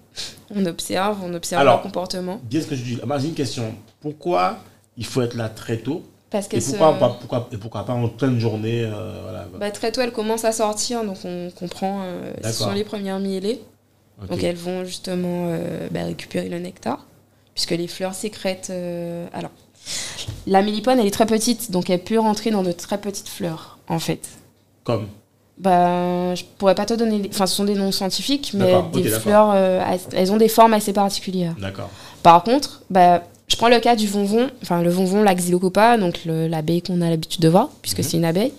On 0.53 0.65
observe, 0.65 1.17
on 1.23 1.33
observe 1.33 1.63
leur 1.63 1.81
comportement. 1.81 2.39
Bien 2.43 2.61
ce 2.61 2.67
que 2.67 2.75
je 2.75 2.83
dis. 2.83 2.99
j'ai 3.19 3.27
une 3.27 3.33
question. 3.33 3.73
Pourquoi 4.01 4.57
il 4.97 5.05
faut 5.05 5.21
être 5.21 5.35
là 5.35 5.49
très 5.49 5.77
tôt 5.77 6.03
parce 6.29 6.47
et 6.53 6.61
pourquoi, 6.61 6.93
pas, 6.97 7.09
pourquoi, 7.19 7.49
et 7.51 7.57
pourquoi 7.57 7.85
pas 7.85 7.91
en 7.91 8.07
pleine 8.07 8.39
journée 8.39 8.85
voilà. 9.23 9.47
bah, 9.59 9.69
Très 9.71 9.91
tôt, 9.91 9.99
elle 9.99 10.13
commence 10.13 10.45
à 10.45 10.53
sortir, 10.53 11.03
donc 11.03 11.17
on 11.25 11.49
comprend. 11.51 12.03
ce 12.43 12.51
sont 12.51 12.71
les 12.71 12.85
premières 12.85 13.19
mielées. 13.19 13.61
Donc 14.29 14.43
elles 14.43 14.55
vont 14.55 14.85
justement 14.85 15.47
euh, 15.49 15.87
bah, 15.91 16.03
récupérer 16.03 16.49
le 16.49 16.59
nectar, 16.59 17.05
puisque 17.53 17.71
les 17.71 17.87
fleurs 17.87 18.13
sécrètent. 18.13 18.69
Euh, 18.69 19.25
alors, 19.33 19.51
la 20.47 20.61
mélipone, 20.61 20.99
elle 20.99 21.07
est 21.07 21.11
très 21.11 21.25
petite, 21.25 21.71
donc 21.71 21.89
elle 21.89 22.03
peut 22.03 22.19
rentrer 22.19 22.51
dans 22.51 22.63
de 22.63 22.71
très 22.71 22.99
petites 22.99 23.29
fleurs, 23.29 23.79
en 23.87 23.99
fait. 23.99 24.27
Comme 24.83 25.07
bah, 25.57 26.33
je 26.33 26.43
pourrais 26.57 26.73
pas 26.73 26.85
te 26.85 26.95
donner. 26.95 27.29
Enfin, 27.29 27.45
ce 27.45 27.55
sont 27.55 27.65
des 27.65 27.75
noms 27.75 27.91
scientifiques, 27.91 28.51
mais 28.55 28.73
des 28.93 29.09
fleurs, 29.09 29.51
euh, 29.53 29.79
elles 30.11 30.31
ont 30.31 30.37
des 30.37 30.47
formes 30.49 30.73
assez 30.73 30.91
particulières. 30.91 31.53
D'accord. 31.59 31.89
Par 32.23 32.43
contre, 32.43 32.81
bah, 32.89 33.23
je 33.47 33.57
prends 33.57 33.69
le 33.69 33.79
cas 33.79 33.95
du 33.95 34.07
vonvon, 34.07 34.49
enfin 34.63 34.81
le 34.81 34.89
vonvon, 34.89 35.21
la 35.21 35.35
xylocopa, 35.35 35.97
donc 35.97 36.21
l'abeille 36.25 36.81
qu'on 36.81 37.01
a 37.01 37.09
l'habitude 37.09 37.41
de 37.41 37.49
voir, 37.49 37.69
puisque 37.81 37.99
mhm. 37.99 38.03
c'est 38.03 38.17
une 38.17 38.25
abeille. 38.25 38.53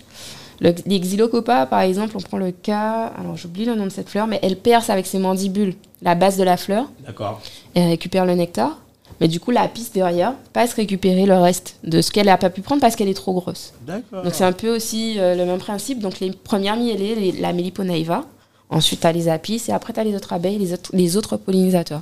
Le, 0.62 0.72
les 0.86 1.00
xylocopa, 1.00 1.66
par 1.66 1.80
exemple, 1.80 2.16
on 2.16 2.20
prend 2.20 2.38
le 2.38 2.52
cas, 2.52 3.12
alors 3.18 3.36
j'oublie 3.36 3.64
le 3.64 3.74
nom 3.74 3.84
de 3.84 3.90
cette 3.90 4.08
fleur, 4.08 4.26
mais 4.26 4.38
elle 4.42 4.56
perce 4.56 4.90
avec 4.90 5.06
ses 5.06 5.18
mandibules 5.18 5.74
la 6.02 6.14
base 6.14 6.36
de 6.36 6.44
la 6.44 6.56
fleur. 6.56 6.86
D'accord. 7.04 7.40
Et 7.74 7.80
elle 7.80 7.88
récupère 7.88 8.24
le 8.24 8.34
nectar. 8.34 8.78
Mais 9.20 9.28
du 9.28 9.40
coup, 9.40 9.50
la 9.50 9.68
piste 9.68 9.94
derrière 9.94 10.34
passe 10.52 10.72
récupérer 10.74 11.26
le 11.26 11.34
reste 11.34 11.76
de 11.84 12.00
ce 12.00 12.10
qu'elle 12.10 12.26
n'a 12.26 12.38
pas 12.38 12.50
pu 12.50 12.60
prendre 12.60 12.80
parce 12.80 12.96
qu'elle 12.96 13.08
est 13.08 13.14
trop 13.14 13.34
grosse. 13.34 13.72
D'accord. 13.82 14.22
Donc 14.22 14.34
c'est 14.34 14.44
un 14.44 14.52
peu 14.52 14.74
aussi 14.74 15.18
euh, 15.18 15.34
le 15.34 15.44
même 15.44 15.58
principe. 15.58 16.00
Donc 16.00 16.20
les 16.20 16.30
premières 16.30 16.76
mielées, 16.76 17.32
la 17.32 17.52
Meliponaeva. 17.52 18.24
Ensuite, 18.70 19.00
tu 19.00 19.06
as 19.06 19.12
les 19.12 19.28
apis 19.28 19.62
et 19.68 19.72
après, 19.72 19.92
tu 19.92 20.00
as 20.00 20.04
les 20.04 20.16
autres 20.16 20.32
abeilles, 20.32 20.58
les 20.58 20.72
autres, 20.72 20.90
les 20.94 21.16
autres 21.18 21.36
pollinisateurs, 21.36 22.00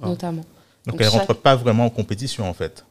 notamment. 0.00 0.42
Donc, 0.86 0.96
elles 0.98 1.06
ne 1.06 1.10
rentrent 1.10 1.34
pas 1.34 1.54
vraiment 1.54 1.84
en 1.84 1.90
compétition, 1.90 2.48
en 2.48 2.54
fait. 2.54 2.84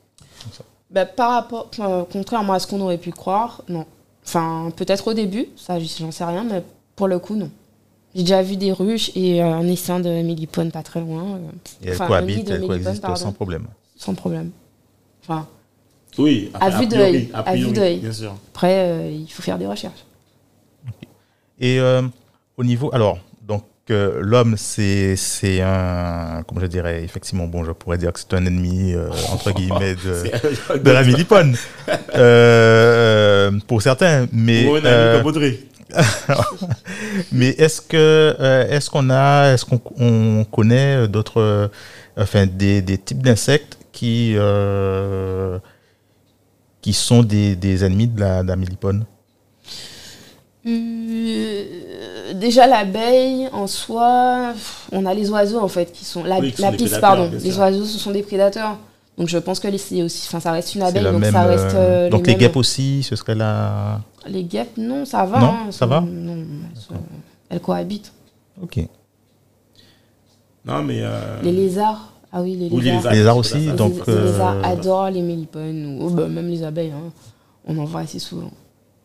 Bah, 0.92 1.06
par 1.06 1.32
rapport, 1.32 1.72
contrairement 2.12 2.54
à 2.54 2.60
ce 2.60 2.68
qu'on 2.68 2.80
aurait 2.80 3.00
pu 3.00 3.12
croire, 3.12 3.64
non. 3.68 3.86
Enfin, 4.26 4.72
peut-être 4.76 5.08
au 5.08 5.14
début, 5.14 5.48
ça, 5.58 5.80
j'en 5.80 6.12
sais 6.12 6.24
rien, 6.24 6.44
mais 6.44 6.64
pour 6.96 7.08
le 7.08 7.20
coup, 7.20 7.36
non. 7.36 7.50
J'ai 8.14 8.24
déjà 8.24 8.42
vu 8.42 8.58
des 8.58 8.72
ruches 8.72 9.12
et 9.16 9.42
un 9.42 9.66
essaim 9.68 10.00
de 10.00 10.10
mélipone 10.10 10.72
pas 10.72 10.84
très 10.84 11.00
loin. 11.00 11.24
Euh, 11.24 11.86
et 11.86 11.90
elles 11.90 11.98
cohabitent, 11.98 12.50
elles 12.50 12.68
coexistent 12.68 13.16
sans 13.16 13.32
problème. 13.32 13.68
Sans 13.96 14.14
problème. 14.14 14.52
Enfin. 15.24 15.48
Oui, 16.18 16.52
à, 16.60 16.70
vue 16.70 16.88
d'œil. 16.88 17.30
À 17.34 17.56
vue 17.56 17.72
d'œil. 17.72 18.02
Après, 18.54 18.90
euh, 18.90 19.12
il 19.12 19.32
faut 19.32 19.42
faire 19.42 19.58
des 19.58 19.68
recherches. 19.68 20.06
Et 21.60 21.80
euh, 21.80 22.02
au 22.58 22.66
niveau. 22.66 22.90
Alors, 22.94 23.20
l'homme, 24.20 24.56
c'est 24.58 25.16
un. 25.62 26.44
Comment 26.48 26.62
je 26.62 26.68
dirais 26.68 27.04
Effectivement, 27.04 27.48
bon, 27.48 27.64
je 27.64 27.72
pourrais 27.72 27.98
dire 27.98 28.14
que 28.14 28.20
c'est 28.20 28.34
un 28.34 28.46
ennemi, 28.46 28.96
entre 29.32 29.52
guillemets, 29.52 29.96
de, 29.96 30.78
de 30.78 30.92
la 30.92 31.04
mélipone. 31.04 31.56
pour 33.68 33.82
certains. 33.82 34.28
Mais, 34.32 34.66
Ou 34.68 34.76
un 34.76 34.86
ami 34.86 35.24
comme 35.24 35.34
mais 37.32 37.50
est-ce 37.50 37.82
que 37.82 37.98
euh, 38.40 38.68
est-ce 38.70 38.90
qu'on 38.90 39.10
a 39.10 39.54
est-ce 39.54 39.66
qu'on 39.66 40.46
connaît 40.46 41.08
d'autres 41.08 41.42
euh, 41.42 41.68
enfin 42.18 42.46
des, 42.46 42.82
des 42.82 42.98
types 42.98 43.22
d'insectes 43.22 43.78
qui 43.92 44.34
euh, 44.36 45.60
qui 46.82 46.94
sont 46.94 47.22
des, 47.24 47.56
des, 47.56 47.86
ennemis 47.86 48.08
de 48.08 48.20
la, 48.20 48.42
de 48.44 48.48
la 48.48 48.56
mélipone? 48.56 49.06
Déjà 52.34 52.68
l'abeille 52.68 53.48
en 53.54 53.68
soi 53.68 54.54
on 54.92 55.06
a 55.06 55.14
les 55.14 55.30
oiseaux 55.30 55.60
en 55.60 55.68
fait 55.68 55.92
qui 55.92 56.06
sont 56.06 56.24
la, 56.24 56.40
la 56.60 56.72
piste 56.72 57.00
pardon 57.00 57.30
les 57.32 57.58
oiseaux 57.58 57.86
ce 57.86 57.98
sont 57.98 58.12
des 58.12 58.24
prédateurs 58.24 58.78
donc 59.18 59.28
je 59.28 59.38
pense 59.38 59.60
que 59.60 59.68
aussi 60.04 60.28
enfin 60.28 60.40
ça 60.40 60.52
reste 60.52 60.76
une 60.76 60.84
abeille 60.84 61.04
donc 61.04 61.26
ça 61.26 61.44
reste 61.44 62.10
donc 62.12 62.28
les, 62.28 62.36
guêpes 62.36 62.56
aussi 62.56 63.04
ce 63.04 63.16
serait 63.16 63.36
la 63.36 64.02
les 64.28 64.44
guêpes, 64.44 64.78
non, 64.78 65.06
ça 65.06 65.26
va. 65.26 65.40
Non, 65.40 65.48
hein, 65.48 65.72
ça 65.72 65.86
va 65.86 66.04
elles, 67.50 67.60
cohabitent. 67.60 68.14
Ok. 68.62 68.80
Non, 70.66 70.84
mais. 70.84 71.00
Euh, 71.02 71.42
les 71.42 71.52
lézards. 71.52 72.14
Ah 72.32 72.42
oui, 72.42 72.56
les 72.56 72.70
lézards. 72.70 73.12
Les 73.12 73.18
lézards, 73.18 73.38
aussi. 73.38 73.68
donc, 73.74 74.08
les, 74.08 74.14
lézards 74.16 74.58
euh, 74.58 74.64
adorent 74.64 75.10
les 75.10 75.22
mélipones, 75.22 75.98
ou 76.02 76.10
bah, 76.12 76.28
même 76.28 76.48
les 76.48 76.64
abeilles. 76.64 76.92
Hein. 76.92 77.12
On 77.66 77.78
en 77.78 77.86
voit 77.86 78.02
assez 78.02 78.20
souvent. 78.20 78.52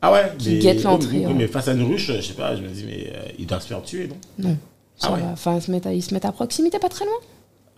Ah 0.07 0.13
ouais 0.13 0.33
Qui 0.39 0.59
guettent 0.59 0.83
l'entrée. 0.85 1.27
Oui, 1.27 1.35
mais 1.35 1.47
face 1.47 1.69
à 1.69 1.73
une 1.73 1.83
ruche, 1.83 2.13
je 2.13 2.21
sais 2.21 2.35
pas, 2.35 2.55
je 2.57 2.63
me 2.63 2.69
dis, 2.69 2.85
mais 2.85 3.13
euh, 3.15 3.29
ils 3.39 3.47
doivent 3.47 3.63
se 3.63 3.69
faire 3.69 3.83
tuer, 3.83 4.09
non? 4.09 4.17
Non. 4.39 4.57
Ah 5.03 5.13
ouais. 5.13 5.21
Enfin, 5.33 5.57
ils 5.57 5.63
se, 5.63 5.71
mettent 5.71 5.87
à, 5.87 5.93
ils 5.93 6.03
se 6.03 6.15
mettent 6.15 6.25
à 6.25 6.33
proximité, 6.33 6.79
pas 6.79 6.89
très 6.89 7.05
loin. 7.05 7.15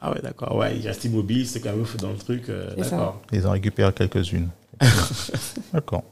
Ah 0.01 0.13
ouais, 0.13 0.21
d'accord. 0.23 0.55
Ouais, 0.57 0.77
ils 0.77 0.87
restent 0.87 1.05
immobiles, 1.05 1.47
c'est 1.47 1.61
quand 1.61 1.71
même 1.71 1.85
dans 2.01 2.11
le 2.11 2.17
truc. 2.19 2.51
d'accord. 2.77 3.21
Ils 3.33 3.47
en 3.47 3.51
récupèrent 3.53 3.95
quelques-unes. 3.95 4.49
d'accord. 5.73 6.05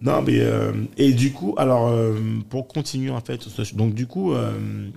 Non, 0.00 0.22
mais. 0.22 0.40
Euh, 0.40 0.72
et 0.96 1.12
du 1.12 1.32
coup, 1.32 1.54
alors, 1.56 1.88
euh, 1.88 2.14
pour 2.50 2.68
continuer, 2.68 3.10
en 3.10 3.20
fait, 3.20 3.40
donc 3.74 3.94
du 3.94 4.06
coup, 4.06 4.32
euh, 4.32 4.88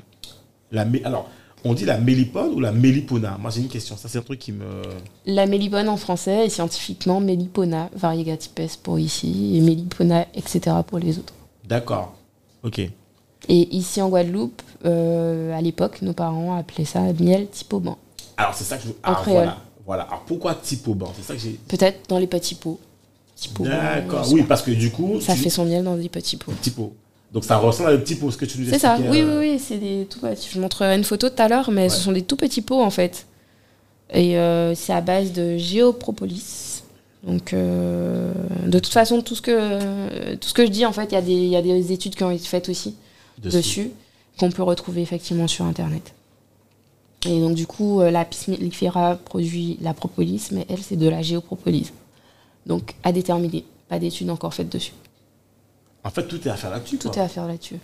la, 0.71 0.85
alors, 1.03 1.29
on 1.63 1.73
dit 1.73 1.85
la 1.85 1.97
mélipone 1.97 2.53
ou 2.53 2.59
la 2.59 2.71
mélipona? 2.71 3.37
Moi, 3.39 3.51
j'ai 3.51 3.61
une 3.61 3.67
question. 3.67 3.97
Ça, 3.97 4.07
c'est 4.07 4.17
un 4.17 4.21
truc 4.21 4.39
qui 4.39 4.51
me. 4.51 4.81
La 5.25 5.45
mélipone 5.45 5.89
en 5.89 5.97
français 5.97 6.45
est 6.45 6.49
scientifiquement 6.49 7.19
mélipona 7.19 7.89
variegatipes 7.95 8.77
pour 8.81 8.99
ici 8.99 9.57
et 9.57 9.61
mélipona, 9.61 10.27
etc. 10.33 10.75
pour 10.87 10.99
les 10.99 11.19
autres. 11.19 11.33
D'accord. 11.67 12.15
Ok. 12.63 12.79
Et 12.79 13.75
ici 13.75 14.01
en 14.01 14.09
Guadeloupe, 14.09 14.61
à 14.83 15.61
l'époque, 15.61 16.01
nos 16.01 16.13
parents 16.13 16.55
appelaient 16.55 16.85
ça 16.85 17.01
miel 17.19 17.47
typoban. 17.47 17.97
Alors, 18.37 18.53
c'est 18.53 18.63
ça 18.63 18.77
que 18.77 18.83
je. 18.87 18.93
Ah, 19.03 19.21
voilà. 19.25 19.57
Voilà. 19.85 20.03
Alors, 20.03 20.23
pourquoi 20.25 20.55
typoban 20.55 21.11
C'est 21.15 21.23
ça 21.23 21.33
que 21.33 21.39
j'ai. 21.39 21.59
Peut-être 21.67 22.07
dans 22.09 22.19
les 22.19 22.27
petits 22.27 22.55
pots. 22.55 22.79
D'accord, 23.59 24.27
oui, 24.31 24.43
parce 24.43 24.61
que 24.61 24.71
du 24.71 24.91
coup. 24.91 25.21
Ça 25.21 25.35
fait 25.35 25.49
son 25.49 25.65
miel 25.65 25.83
dans 25.83 25.95
des 25.95 26.09
petits 26.09 26.35
pots. 26.35 26.51
Petits 26.51 26.71
pots. 26.71 26.93
Donc 27.33 27.45
ça 27.45 27.57
ressemble 27.57 27.89
à 27.89 27.97
des 27.97 28.03
petits 28.03 28.15
pots, 28.15 28.31
ce 28.31 28.37
que 28.37 28.45
tu 28.45 28.59
nous 28.59 28.69
expliquais. 28.69 28.79
C'est 28.79 29.03
ça, 29.03 29.11
oui, 29.11 29.21
euh, 29.21 29.39
oui, 29.39 29.51
oui, 29.51 29.59
c'est 29.59 29.77
des 29.77 30.07
tout 30.09 30.19
petits. 30.19 30.49
Je 30.51 30.59
montrerai 30.59 30.95
une 30.95 31.03
photo 31.03 31.29
tout 31.29 31.41
à 31.41 31.47
l'heure, 31.47 31.69
mais 31.71 31.89
ce 31.89 31.99
sont 31.99 32.11
des 32.11 32.23
tout 32.23 32.35
petits 32.35 32.61
pots 32.61 32.81
en 32.81 32.89
fait. 32.89 33.27
Et 34.11 34.37
euh, 34.37 34.73
c'est 34.73 34.93
à 34.93 35.01
base 35.01 35.31
de 35.33 35.57
géopropolis. 35.57 36.83
Donc, 37.23 37.53
euh, 37.53 38.33
de 38.65 38.79
toute 38.79 38.93
façon, 38.93 39.21
tout 39.21 39.35
ce 39.35 39.41
que, 39.41 40.35
tout 40.35 40.47
ce 40.47 40.53
que 40.53 40.65
je 40.65 40.71
dis, 40.71 40.85
en 40.85 40.93
fait, 40.93 41.11
il 41.11 41.29
y, 41.29 41.49
y, 41.49 41.55
a 41.55 41.61
des 41.61 41.91
études 41.91 42.15
qui 42.15 42.23
ont 42.23 42.31
été 42.31 42.45
faites 42.45 42.69
aussi 42.69 42.95
dessus, 43.37 43.91
qu'on 44.39 44.49
peut 44.49 44.63
retrouver 44.63 45.01
effectivement 45.01 45.47
sur 45.47 45.65
Internet. 45.65 46.13
Et 47.25 47.41
donc, 47.41 47.55
du 47.55 47.67
coup, 47.67 48.01
la 48.01 48.23
Pismifera 48.23 49.17
produit 49.17 49.77
la 49.81 49.93
propolis, 49.93 50.47
mais 50.51 50.65
elle, 50.69 50.79
c'est 50.79 50.95
de 50.95 51.09
la 51.09 51.21
géopropolis. 51.21 51.91
Donc, 52.65 52.95
à 53.03 53.11
déterminer. 53.11 53.65
Pas 53.89 53.99
d'études 53.99 54.29
encore 54.29 54.53
faites 54.53 54.69
dessus. 54.69 54.93
En 56.03 56.09
fait, 56.09 56.27
tout 56.27 56.47
est 56.47 56.51
à 56.51 56.55
faire 56.55 56.69
là-dessus. 56.69 56.97
Tout 56.97 57.09
est 57.09 57.19
à 57.19 57.27
faire 57.27 57.47
là-dessus. 57.47 57.77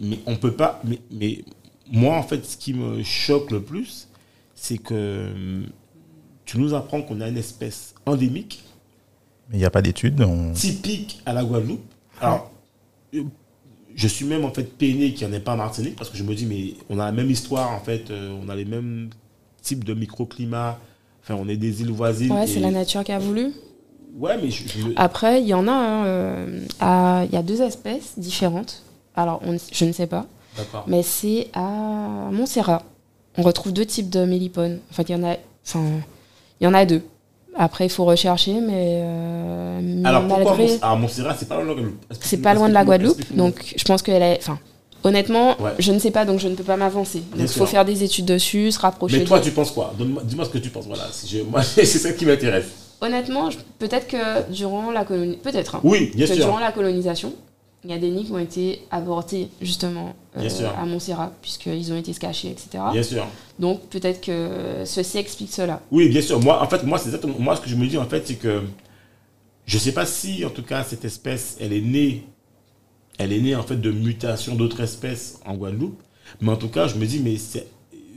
Mais 0.00 0.20
on 0.26 0.36
peut 0.36 0.52
pas. 0.52 0.80
Mais, 0.84 1.00
mais, 1.10 1.44
moi, 1.90 2.16
en 2.16 2.22
fait, 2.22 2.44
ce 2.44 2.56
qui 2.56 2.74
me 2.74 3.02
choque 3.02 3.50
le 3.50 3.60
plus, 3.60 4.08
c'est 4.54 4.78
que 4.78 5.30
hum, 5.34 5.66
tu 6.44 6.58
nous 6.58 6.74
apprends 6.74 7.02
qu'on 7.02 7.20
a 7.20 7.28
une 7.28 7.38
espèce 7.38 7.94
endémique. 8.06 8.62
Mais 9.48 9.56
il 9.56 9.58
n'y 9.60 9.64
a 9.64 9.70
pas 9.70 9.82
d'études. 9.82 10.24
Typique 10.54 11.20
à 11.26 11.32
la 11.32 11.44
Guadeloupe. 11.44 11.82
Alors, 12.20 12.50
euh, 13.14 13.22
je 13.94 14.08
suis 14.08 14.24
même 14.24 14.44
en 14.44 14.52
fait 14.52 14.64
peiné 14.64 15.12
qu'il 15.12 15.26
n'y 15.26 15.32
en 15.32 15.36
ait 15.36 15.40
pas 15.40 15.54
en 15.54 15.56
Martinique 15.56 15.96
parce 15.96 16.10
que 16.10 16.16
je 16.16 16.22
me 16.22 16.34
dis, 16.34 16.46
mais 16.46 16.74
on 16.88 16.98
a 16.98 17.06
la 17.06 17.12
même 17.12 17.30
histoire 17.30 17.70
en 17.72 17.80
fait, 17.80 18.10
euh, 18.10 18.36
on 18.42 18.48
a 18.48 18.54
les 18.54 18.64
mêmes 18.64 19.10
types 19.62 19.84
de 19.84 19.94
microclimats. 19.94 20.78
Enfin, 21.22 21.34
on 21.34 21.48
est 21.48 21.56
des 21.56 21.82
îles 21.82 21.92
voisines. 21.92 22.32
Ouais, 22.32 22.46
c'est 22.46 22.60
la 22.60 22.70
nature 22.70 23.04
qui 23.04 23.12
a 23.12 23.18
voulu. 23.18 23.52
Ouais, 24.18 24.38
mais 24.42 24.50
Après, 24.96 25.40
il 25.40 25.46
y 25.46 25.54
en 25.54 25.68
a, 25.68 25.72
hein, 25.72 26.04
euh, 26.04 27.24
il 27.24 27.32
y 27.32 27.36
a 27.36 27.42
deux 27.42 27.62
espèces 27.62 28.18
différentes. 28.18 28.82
Alors, 29.16 29.40
je 29.72 29.84
ne 29.84 29.92
sais 29.92 30.06
pas. 30.06 30.26
Mais 30.86 31.02
c'est 31.02 31.48
à 31.54 31.60
Montserrat. 32.32 32.82
On 33.38 33.42
retrouve 33.42 33.72
deux 33.72 33.86
types 33.86 34.10
de 34.10 34.24
mélipones. 34.24 34.80
En 34.90 34.94
fait, 34.94 35.08
il 35.08 35.12
y 35.12 35.14
en 35.14 35.22
a, 35.22 35.36
enfin, 35.66 35.84
il 36.60 36.64
y 36.64 36.66
en 36.66 36.74
a 36.74 36.84
deux. 36.84 37.02
Après, 37.56 37.86
il 37.86 37.90
faut 37.90 38.04
rechercher, 38.04 38.60
mais. 38.60 39.00
Euh, 39.02 40.02
Alors, 40.04 40.22
malgré... 40.22 40.66
pourquoi 40.66 40.96
Montserrat, 40.96 41.36
c'est 41.38 41.48
pas 41.48 41.56
loin 41.56 41.64
de 41.64 41.68
la 41.68 41.74
Guadeloupe? 41.74 42.04
C'est 42.20 42.36
pas 42.38 42.54
loin 42.54 42.68
de 42.68 42.74
la 42.74 42.84
Guadeloupe, 42.84 43.34
donc 43.34 43.74
je 43.76 43.84
pense 43.84 44.02
qu'elle 44.02 44.22
est. 44.22 44.38
Enfin, 44.38 44.58
honnêtement, 45.04 45.56
je 45.78 45.92
ne 45.92 45.98
sais 45.98 46.10
pas, 46.10 46.24
donc 46.24 46.40
je 46.40 46.48
ne 46.48 46.54
peux 46.54 46.64
pas 46.64 46.76
m'avancer. 46.76 47.22
Donc, 47.36 47.40
il 47.40 47.48
faut 47.48 47.66
faire 47.66 47.84
des 47.84 48.02
études 48.02 48.26
dessus, 48.26 48.72
se 48.72 48.78
rapprocher. 48.78 49.18
Mais 49.18 49.24
toi, 49.24 49.40
tu 49.40 49.50
penses 49.50 49.70
quoi? 49.70 49.94
Dis-moi 50.24 50.44
ce 50.44 50.50
que 50.50 50.58
tu 50.58 50.70
penses. 50.70 50.86
Voilà, 50.86 51.04
moi, 51.50 51.62
c'est 51.62 51.84
ça 51.84 52.12
qui 52.12 52.26
m'intéresse. 52.26 52.66
Honnêtement, 53.00 53.48
peut-être 53.78 54.08
que 54.08 54.50
durant 54.52 54.90
la 54.90 55.04
colonisation. 55.04 55.42
Peut-être. 55.42 55.74
Hein, 55.76 55.80
oui, 55.84 56.10
bien 56.14 56.26
sûr. 56.26 56.36
Durant 56.36 56.58
la 56.58 56.72
colonisation, 56.72 57.34
il 57.84 57.90
y 57.90 57.94
a 57.94 57.98
des 57.98 58.10
nids 58.10 58.26
qui 58.26 58.32
ont 58.32 58.38
été 58.38 58.82
avortés 58.90 59.48
justement 59.62 60.14
euh, 60.36 60.48
à 60.78 60.84
Montserrat, 60.84 61.32
puisqu'ils 61.40 61.92
ont 61.92 61.96
été 61.96 62.12
cachés, 62.12 62.50
etc. 62.50 62.84
Bien 62.92 63.02
sûr. 63.02 63.26
Donc 63.58 63.80
peut-être 63.88 64.20
que 64.20 64.82
ceci 64.84 65.18
explique 65.18 65.52
cela. 65.52 65.80
Oui, 65.90 66.08
bien 66.10 66.20
sûr. 66.20 66.40
Moi, 66.40 66.62
en 66.62 66.68
fait, 66.68 66.82
moi, 66.84 66.98
c'est 66.98 67.06
exactement. 67.06 67.36
Moi, 67.38 67.56
ce 67.56 67.62
que 67.62 67.70
je 67.70 67.76
me 67.76 67.86
dis, 67.86 67.96
en 67.96 68.06
fait, 68.06 68.26
c'est 68.26 68.34
que 68.34 68.62
je 69.64 69.76
ne 69.76 69.80
sais 69.80 69.92
pas 69.92 70.04
si, 70.04 70.44
en 70.44 70.50
tout 70.50 70.62
cas, 70.62 70.84
cette 70.84 71.04
espèce, 71.04 71.56
elle 71.60 71.72
est 71.72 71.80
née. 71.80 72.26
Elle 73.18 73.32
est 73.32 73.40
née, 73.40 73.56
en 73.56 73.62
fait, 73.62 73.76
de 73.76 73.90
mutations 73.90 74.54
d'autres 74.56 74.80
espèces 74.80 75.40
en 75.46 75.54
Guadeloupe. 75.54 76.02
Mais 76.40 76.50
en 76.50 76.56
tout 76.56 76.68
cas, 76.68 76.86
je 76.86 76.96
me 76.96 77.06
dis, 77.06 77.20
mais 77.20 77.36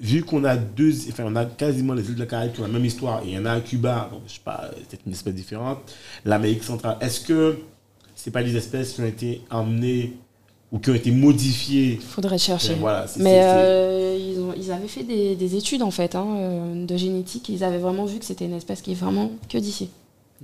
vu 0.04 0.24
qu'on 0.24 0.43
a 0.43 0.58
deux, 0.58 0.91
enfin, 1.10 1.24
on 1.26 1.36
a 1.36 1.45
quasiment 1.45 1.93
les 1.93 2.04
îles 2.10 2.16
de 2.16 2.20
la 2.20 2.26
Caraïbe 2.26 2.51
qui 2.51 2.60
ont 2.60 2.64
la 2.64 2.70
même 2.70 2.86
histoire, 2.86 3.24
et 3.24 3.30
il 3.30 3.34
y 3.34 3.38
en 3.38 3.45
a 3.45 3.54
à 3.54 3.62
Cuba, 3.62 4.10
je 4.12 4.30
je 4.30 4.34
sais 4.36 4.41
pas, 4.43 4.70
c'est 4.89 4.99
une 5.06 5.14
espèce 5.14 5.34
différente, 5.34 5.80
l'Amérique 6.26 6.64
centrale, 6.64 6.97
est-ce 6.99 7.22
que 7.22 7.58
c'est 8.14 8.32
pas 8.32 8.43
des 8.43 8.56
espèces 8.58 8.93
qui 8.93 9.01
ont 9.01 9.06
été 9.06 9.41
emmenées 9.49 10.14
ou 10.74 10.80
qui 10.80 10.89
ont 10.89 10.95
été 10.95 11.12
modifiées? 11.12 11.99
Faudrait 12.06 12.38
chercher. 12.38 12.76
Mais 13.18 13.41
euh, 13.43 14.18
ils, 14.20 14.39
ont, 14.39 14.54
ils, 14.58 14.72
avaient 14.72 14.88
fait 14.88 15.04
des, 15.04 15.56
études 15.56 15.84
en 15.84 15.91
fait 15.91 16.16
hein, 16.16 16.26
euh, 16.36 16.86
de 16.86 16.97
génétique. 16.97 17.47
Ils 17.49 17.64
avaient 17.64 17.78
vraiment 17.78 18.06
vu 18.06 18.20
que 18.20 18.26
c'était 18.26 18.45
une 18.45 18.56
espèce 18.56 18.82
qui 18.82 18.91
est 18.91 18.95
vraiment 18.95 19.32
que 19.49 19.58
d'ici. 19.58 19.89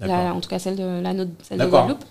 En 0.01 0.39
tout 0.39 0.49
cas 0.49 0.59
celle 0.59 0.77
de 0.77 1.01
la 1.01 1.13
celle 1.43 1.59
de 1.59 1.65
Guadeloupe. 1.65 2.05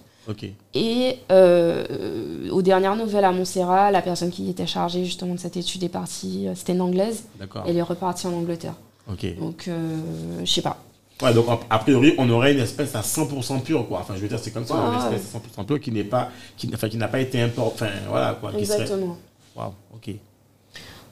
Et 0.74 1.16
euh, 1.32 2.50
aux 2.50 2.62
dernières 2.62 2.96
nouvelles 2.96 3.24
à 3.24 3.32
Montserrat, 3.32 3.90
la 3.90 4.02
personne 4.02 4.30
qui 4.30 4.50
était 4.50 4.66
chargée 4.66 5.04
justement 5.04 5.34
de 5.34 5.40
cette 5.40 5.56
étude 5.56 5.82
est 5.82 5.88
partie. 5.88 6.46
C'était 6.54 6.74
une 6.74 6.80
anglaise. 6.80 7.24
Elle 7.66 7.76
est 7.76 7.82
repartie 7.82 8.26
en 8.26 8.32
Angleterre. 8.32 8.74
Donc 9.38 9.68
je 10.44 10.50
sais 10.50 10.62
pas. 10.62 10.78
Ouais, 11.22 11.34
donc 11.34 11.46
a 11.68 11.78
priori, 11.80 12.14
on 12.16 12.30
aurait 12.30 12.52
une 12.52 12.60
espèce 12.60 12.94
à 12.94 13.00
100% 13.00 13.62
pure, 13.62 13.88
quoi. 13.88 13.98
Enfin, 14.00 14.14
je 14.14 14.20
veux 14.20 14.28
dire, 14.28 14.38
c'est 14.38 14.52
comme 14.52 14.62
avait 14.62 14.96
une 14.96 15.14
espèce 15.14 15.34
à 15.34 15.62
100% 15.62 15.66
pure 15.66 15.80
qui 15.80 15.90
n'est 15.90 16.04
pas, 16.04 16.30
qui, 16.56 16.70
enfin, 16.72 16.88
qui 16.88 16.96
n'a 16.96 17.08
pas 17.08 17.18
été 17.18 17.40
importée. 17.40 17.86
Enfin, 17.86 17.92
voilà, 18.08 18.34
quoi. 18.40 18.52
Exactement. 18.56 19.16
Waouh, 19.56 19.72
ok. 19.94 20.14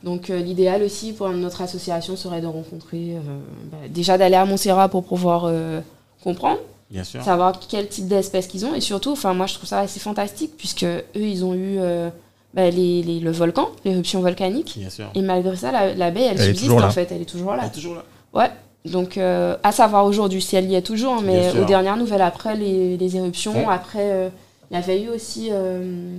Donc, 0.04 0.30
euh, 0.30 0.38
l'idéal 0.38 0.82
aussi 0.82 1.12
pour 1.12 1.28
notre 1.30 1.62
association 1.62 2.14
serait 2.14 2.40
de 2.40 2.46
rencontrer, 2.46 3.16
euh, 3.16 3.40
bah, 3.72 3.78
déjà 3.88 4.16
d'aller 4.16 4.36
à 4.36 4.44
Montserrat 4.44 4.88
pour 4.88 5.02
pouvoir 5.04 5.46
euh, 5.46 5.80
comprendre. 6.22 6.60
Bien 6.91 7.05
sûr. 7.05 7.22
Savoir 7.22 7.59
quel 7.68 7.89
type 7.89 8.07
d'espèce 8.07 8.47
qu'ils 8.47 8.64
ont. 8.64 8.74
Et 8.74 8.80
surtout, 8.80 9.12
enfin, 9.12 9.34
moi, 9.34 9.47
je 9.47 9.55
trouve 9.55 9.68
ça 9.68 9.80
assez 9.80 10.01
fantastique, 10.01 10.53
puisque 10.57 10.84
eux, 10.84 11.03
ils 11.14 11.45
ont 11.45 11.55
eu. 11.55 11.78
Bah, 12.55 12.70
les, 12.70 13.03
les, 13.03 13.20
le 13.20 13.30
volcan, 13.32 13.68
l'éruption 13.84 14.22
volcanique. 14.22 14.76
Bien 14.78 14.89
sûr. 14.89 15.11
Et 15.14 15.20
malgré 15.20 15.55
ça, 15.57 15.72
la, 15.72 15.93
la 15.93 16.11
baie, 16.11 16.22
elle, 16.22 16.41
subsiste 16.41 16.70
en 16.70 16.91
fait, 16.91 17.12
elle 17.12 17.20
est 17.20 17.26
toujours 17.26 17.55
là. 17.55 17.64
Elle 17.64 17.68
est 17.68 17.72
toujours 17.72 17.97
là. 17.97 18.05
Ouais, 18.32 18.51
donc, 18.87 19.18
euh, 19.18 19.57
à 19.62 19.72
savoir 19.72 20.07
aujourd'hui 20.07 20.41
si 20.41 20.57
elle 20.57 20.70
y 20.70 20.74
est 20.74 20.82
toujours, 20.82 21.14
hein, 21.14 21.22
mais 21.24 21.51
aux 21.59 21.64
dernières 21.64 21.97
nouvelles, 21.97 22.22
après 22.22 22.55
les, 22.57 23.16
éruptions, 23.16 23.68
après, 23.68 24.11
euh, 24.12 24.28
il 24.70 24.74
y 24.74 24.76
avait 24.76 25.03
eu 25.03 25.09
aussi 25.09 25.49
euh, 25.51 26.18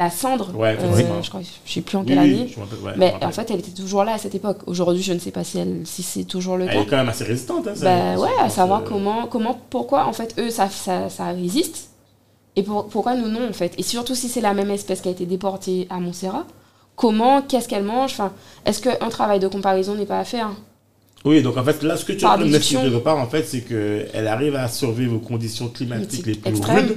la 0.00 0.08
cendre. 0.08 0.56
Ouais, 0.56 0.78
je 0.80 1.30
je 1.66 1.72
sais 1.72 1.82
plus 1.82 1.98
en 1.98 2.04
quelle 2.04 2.18
année. 2.18 2.50
mais 2.96 3.14
en 3.22 3.30
fait, 3.30 3.50
elle 3.50 3.58
était 3.60 3.70
toujours 3.70 4.02
là 4.02 4.14
à 4.14 4.18
cette 4.18 4.34
époque. 4.34 4.60
Aujourd'hui, 4.66 5.02
je 5.02 5.12
ne 5.12 5.18
sais 5.18 5.30
pas 5.30 5.44
si, 5.44 5.58
elle, 5.58 5.82
si 5.84 6.02
c'est 6.02 6.24
toujours 6.24 6.56
le 6.56 6.64
cas. 6.64 6.72
Elle 6.72 6.80
est 6.80 6.86
quand 6.86 6.96
même 6.96 7.10
assez 7.10 7.24
résistante. 7.24 7.68
Hein, 7.68 7.74
bah, 7.82 8.16
ouais, 8.18 8.30
à 8.40 8.48
savoir 8.48 8.82
comment, 8.82 9.26
comment, 9.26 9.60
pourquoi, 9.68 10.06
en 10.06 10.14
fait, 10.14 10.34
eux, 10.38 10.48
ça, 10.48 10.70
ça, 10.70 11.10
ça 11.10 11.26
résiste. 11.26 11.90
Et 12.56 12.62
pourquoi 12.62 13.14
nous, 13.14 13.28
non, 13.28 13.46
en 13.48 13.52
fait? 13.52 13.74
Et 13.76 13.82
surtout 13.82 14.14
si 14.14 14.28
c'est 14.28 14.40
la 14.40 14.54
même 14.54 14.70
espèce 14.70 15.02
qui 15.02 15.08
a 15.08 15.12
été 15.12 15.26
déportée 15.26 15.86
à 15.90 16.00
Montserrat, 16.00 16.46
comment, 16.96 17.42
qu'est-ce 17.42 17.68
qu'elle 17.68 17.84
mange? 17.84 18.12
Enfin, 18.12 18.32
Est-ce 18.64 18.80
qu'un 18.80 19.08
travail 19.10 19.38
de 19.38 19.48
comparaison 19.48 19.94
n'est 19.94 20.06
pas 20.06 20.18
à 20.18 20.24
faire? 20.24 20.50
Oui, 21.24 21.42
donc 21.42 21.58
en 21.58 21.64
fait, 21.64 21.82
là, 21.82 21.96
ce 21.96 22.04
que 22.04 22.12
tu 22.14 22.24
as 22.24 22.38
quelque 22.38 22.96
part, 22.98 23.18
en 23.18 23.26
fait, 23.26 23.44
c'est 23.44 23.60
qu'elle 23.60 24.26
arrive 24.26 24.56
à 24.56 24.68
survivre 24.68 25.16
aux 25.16 25.20
conditions 25.20 25.68
climatiques 25.68 26.26
les 26.26 26.34
plus 26.34 26.60
rudes, 26.60 26.96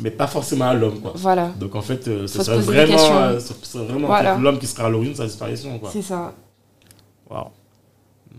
mais 0.00 0.10
pas 0.10 0.26
forcément 0.26 0.66
à 0.66 0.74
l'homme, 0.74 1.00
quoi. 1.00 1.12
Voilà. 1.16 1.48
Donc 1.58 1.74
en 1.74 1.82
fait, 1.82 2.08
euh, 2.08 2.26
ce 2.26 2.42
serait 2.42 2.58
vraiment, 2.60 3.12
euh, 3.12 3.38
vraiment 3.74 4.38
l'homme 4.40 4.58
qui 4.58 4.66
sera 4.66 4.86
à 4.86 4.88
l'origine 4.88 5.12
de 5.12 5.18
sa 5.18 5.26
disparition, 5.26 5.78
quoi. 5.78 5.90
C'est 5.92 6.02
ça. 6.02 6.34
Waouh. 7.28 7.48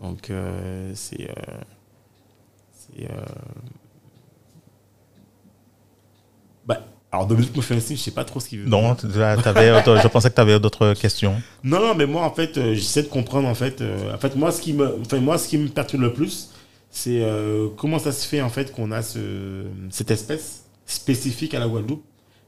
Donc 0.02 0.30
euh, 0.32 0.92
c'est... 0.96 1.30
c'est 2.72 3.08
bah, 6.66 6.80
alors, 7.12 7.26
Dominique 7.26 7.55
me 7.55 7.62
fait 7.62 7.76
un 7.76 7.80
signe, 7.80 7.97
je 7.97 8.03
sais 8.03 8.12
pas 8.12 8.24
trop 8.24 8.39
ce 8.39 8.47
qu'il 8.47 8.60
veut. 8.60 8.70
Non, 8.70 8.95
je 8.95 10.07
pensais 10.07 10.30
que 10.30 10.36
tu 10.36 10.41
avais 10.41 10.60
d'autres 10.60 10.93
questions. 10.93 11.41
Non, 11.64 11.80
non, 11.80 11.95
mais 11.95 12.05
moi, 12.05 12.24
en 12.24 12.32
fait, 12.32 12.57
euh, 12.57 12.76
j'essaie 12.76 13.01
de 13.01 13.07
comprendre, 13.07 13.47
en 13.47 13.55
fait. 13.55 13.82
Euh, 13.82 14.14
en 14.14 14.18
fait, 14.20 14.36
moi, 14.36 14.51
ce 14.51 14.62
qui 14.62 14.74
me, 14.74 14.99
enfin, 15.01 15.18
moi, 15.20 15.39
ce 15.39 15.47
qui 15.47 15.57
me 15.57 15.70
perturbe 15.70 16.03
le 16.03 16.14
plus, 16.14 16.51
c'est 16.91 17.22
euh, 17.24 17.68
comment 17.78 17.97
ça 17.97 18.12
se 18.12 18.28
fait, 18.28 18.41
en 18.41 18.49
fait, 18.49 18.72
qu'on 18.72 18.91
a 18.91 19.01
ce, 19.01 19.64
cette 19.89 20.12
espèce 20.12 20.66
spécifique 20.86 21.55
à 21.55 21.60
la 21.60 21.68
Guadeloupe 21.68 22.03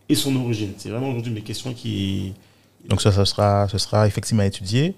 et 0.10 0.14
son 0.14 0.36
origine. 0.36 0.74
C'est 0.78 0.90
vraiment 0.90 1.10
aujourd'hui 1.10 1.34
mes 1.34 1.42
questions 1.42 1.74
qui. 1.74 2.34
Donc, 2.88 3.02
ça, 3.02 3.12
ça 3.12 3.26
sera, 3.26 3.68
ce 3.68 3.80
sera 3.80 4.06
effectivement 4.06 4.44
étudié. 4.44 4.94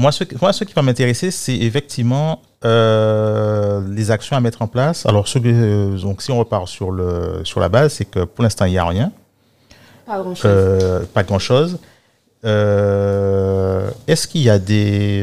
Moi, 0.00 0.12
ce, 0.12 0.24
moi, 0.40 0.52
ce 0.54 0.64
qui 0.64 0.72
va 0.72 0.80
m'intéresser, 0.80 1.30
c'est 1.30 1.56
effectivement 1.56 2.40
euh, 2.64 3.82
les 3.90 4.10
actions 4.10 4.34
à 4.34 4.40
mettre 4.40 4.62
en 4.62 4.66
place. 4.66 5.04
Alors, 5.04 5.26
euh, 5.36 5.98
donc, 5.98 6.22
si 6.22 6.30
on 6.30 6.38
repart 6.38 6.66
sur, 6.68 6.90
le, 6.90 7.42
sur 7.44 7.60
la 7.60 7.68
base, 7.68 7.92
c'est 7.92 8.06
que 8.06 8.24
pour 8.24 8.42
l'instant, 8.42 8.64
il 8.64 8.70
n'y 8.72 8.78
a 8.78 8.86
rien. 8.86 9.12
Pas 10.06 10.22
grand-chose. 10.22 10.42
Euh, 10.46 11.04
pas 11.12 11.22
grand-chose. 11.22 11.78
Est-ce 12.42 14.26
qu'il 14.26 14.40
y 14.40 14.48
a 14.48 14.58
des... 14.58 15.22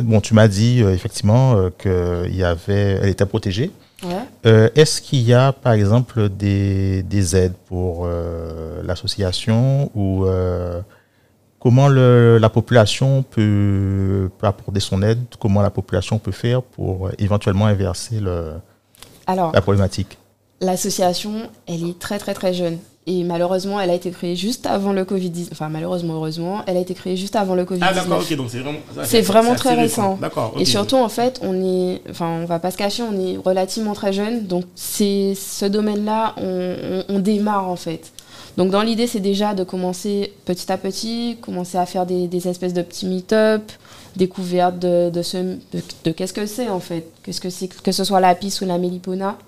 bon, 0.00 0.20
tu 0.22 0.32
m'as 0.32 0.48
dit 0.48 0.80
effectivement 0.80 1.68
qu'elle 1.76 2.34
y 2.34 2.42
avait, 2.42 2.98
elle 3.02 3.10
était 3.10 3.26
protégée. 3.26 3.70
Ouais. 4.02 4.70
Est-ce 4.74 5.02
qu'il 5.02 5.20
y 5.20 5.34
a, 5.34 5.52
par 5.52 5.74
exemple, 5.74 6.30
des, 6.30 7.02
des 7.02 7.36
aides 7.36 7.58
pour 7.66 8.08
l'association 8.82 9.90
ou 9.94 10.24
Comment 11.60 11.88
la 11.88 12.48
population 12.50 13.22
peut, 13.22 14.30
apporter 14.42 14.80
son 14.80 15.02
aide? 15.02 15.18
Comment 15.40 15.60
la 15.60 15.70
population 15.70 16.18
peut 16.18 16.32
faire 16.32 16.62
pour 16.62 17.08
euh, 17.08 17.12
éventuellement 17.18 17.66
inverser 17.66 18.20
le, 18.20 18.54
la 19.26 19.60
problématique? 19.60 20.18
L'association, 20.60 21.50
elle 21.66 21.88
est 21.88 21.98
très 21.98 22.18
très 22.18 22.34
très 22.34 22.54
jeune. 22.54 22.78
Et 23.10 23.24
malheureusement, 23.24 23.80
elle 23.80 23.88
a 23.88 23.94
été 23.94 24.10
créée 24.10 24.36
juste 24.36 24.66
avant 24.66 24.92
le 24.92 25.02
Covid-19. 25.02 25.48
Enfin, 25.52 25.70
malheureusement, 25.70 26.16
heureusement, 26.16 26.62
elle 26.66 26.76
a 26.76 26.80
été 26.80 26.92
créée 26.92 27.16
juste 27.16 27.36
avant 27.36 27.54
le 27.54 27.64
Covid-19. 27.64 27.78
Ah, 27.80 27.94
d'accord, 27.94 28.20
ok, 28.20 28.36
donc 28.36 28.50
c'est 28.50 28.58
vraiment. 28.58 28.78
C'est 29.04 29.22
vraiment 29.22 29.54
très 29.54 29.74
récent. 29.74 30.18
D'accord. 30.20 30.54
Et 30.58 30.66
surtout, 30.66 30.96
en 30.96 31.08
fait, 31.08 31.40
on 31.42 31.54
est. 31.64 32.02
Enfin, 32.10 32.40
on 32.42 32.44
va 32.44 32.58
pas 32.58 32.70
se 32.70 32.76
cacher, 32.76 33.02
on 33.02 33.18
est 33.18 33.38
relativement 33.38 33.94
très 33.94 34.12
jeune. 34.12 34.46
Donc, 34.46 34.64
c'est 34.74 35.32
ce 35.34 35.64
domaine-là, 35.64 36.34
on, 36.36 37.18
démarre, 37.18 37.70
en 37.70 37.76
fait. 37.76 38.12
Donc 38.58 38.72
dans 38.72 38.82
l'idée, 38.82 39.06
c'est 39.06 39.20
déjà 39.20 39.54
de 39.54 39.62
commencer 39.62 40.32
petit 40.44 40.70
à 40.72 40.76
petit, 40.76 41.38
commencer 41.40 41.78
à 41.78 41.86
faire 41.86 42.04
des, 42.04 42.48
espèces 42.48 42.74
de 42.74 42.82
petits 42.82 43.06
meet-up, 43.06 43.62
découverte 44.16 44.80
de, 44.80 45.10
de, 45.10 46.10
qu'est-ce 46.10 46.32
que 46.32 46.44
c'est 46.44 46.68
en 46.68 46.80
fait, 46.80 47.06
que 47.22 47.92
ce 47.92 48.04
soit 48.04 48.18
la 48.18 48.34
piste 48.34 48.60
ou 48.60 48.64
la 48.64 48.78
mélipona, 48.78 49.38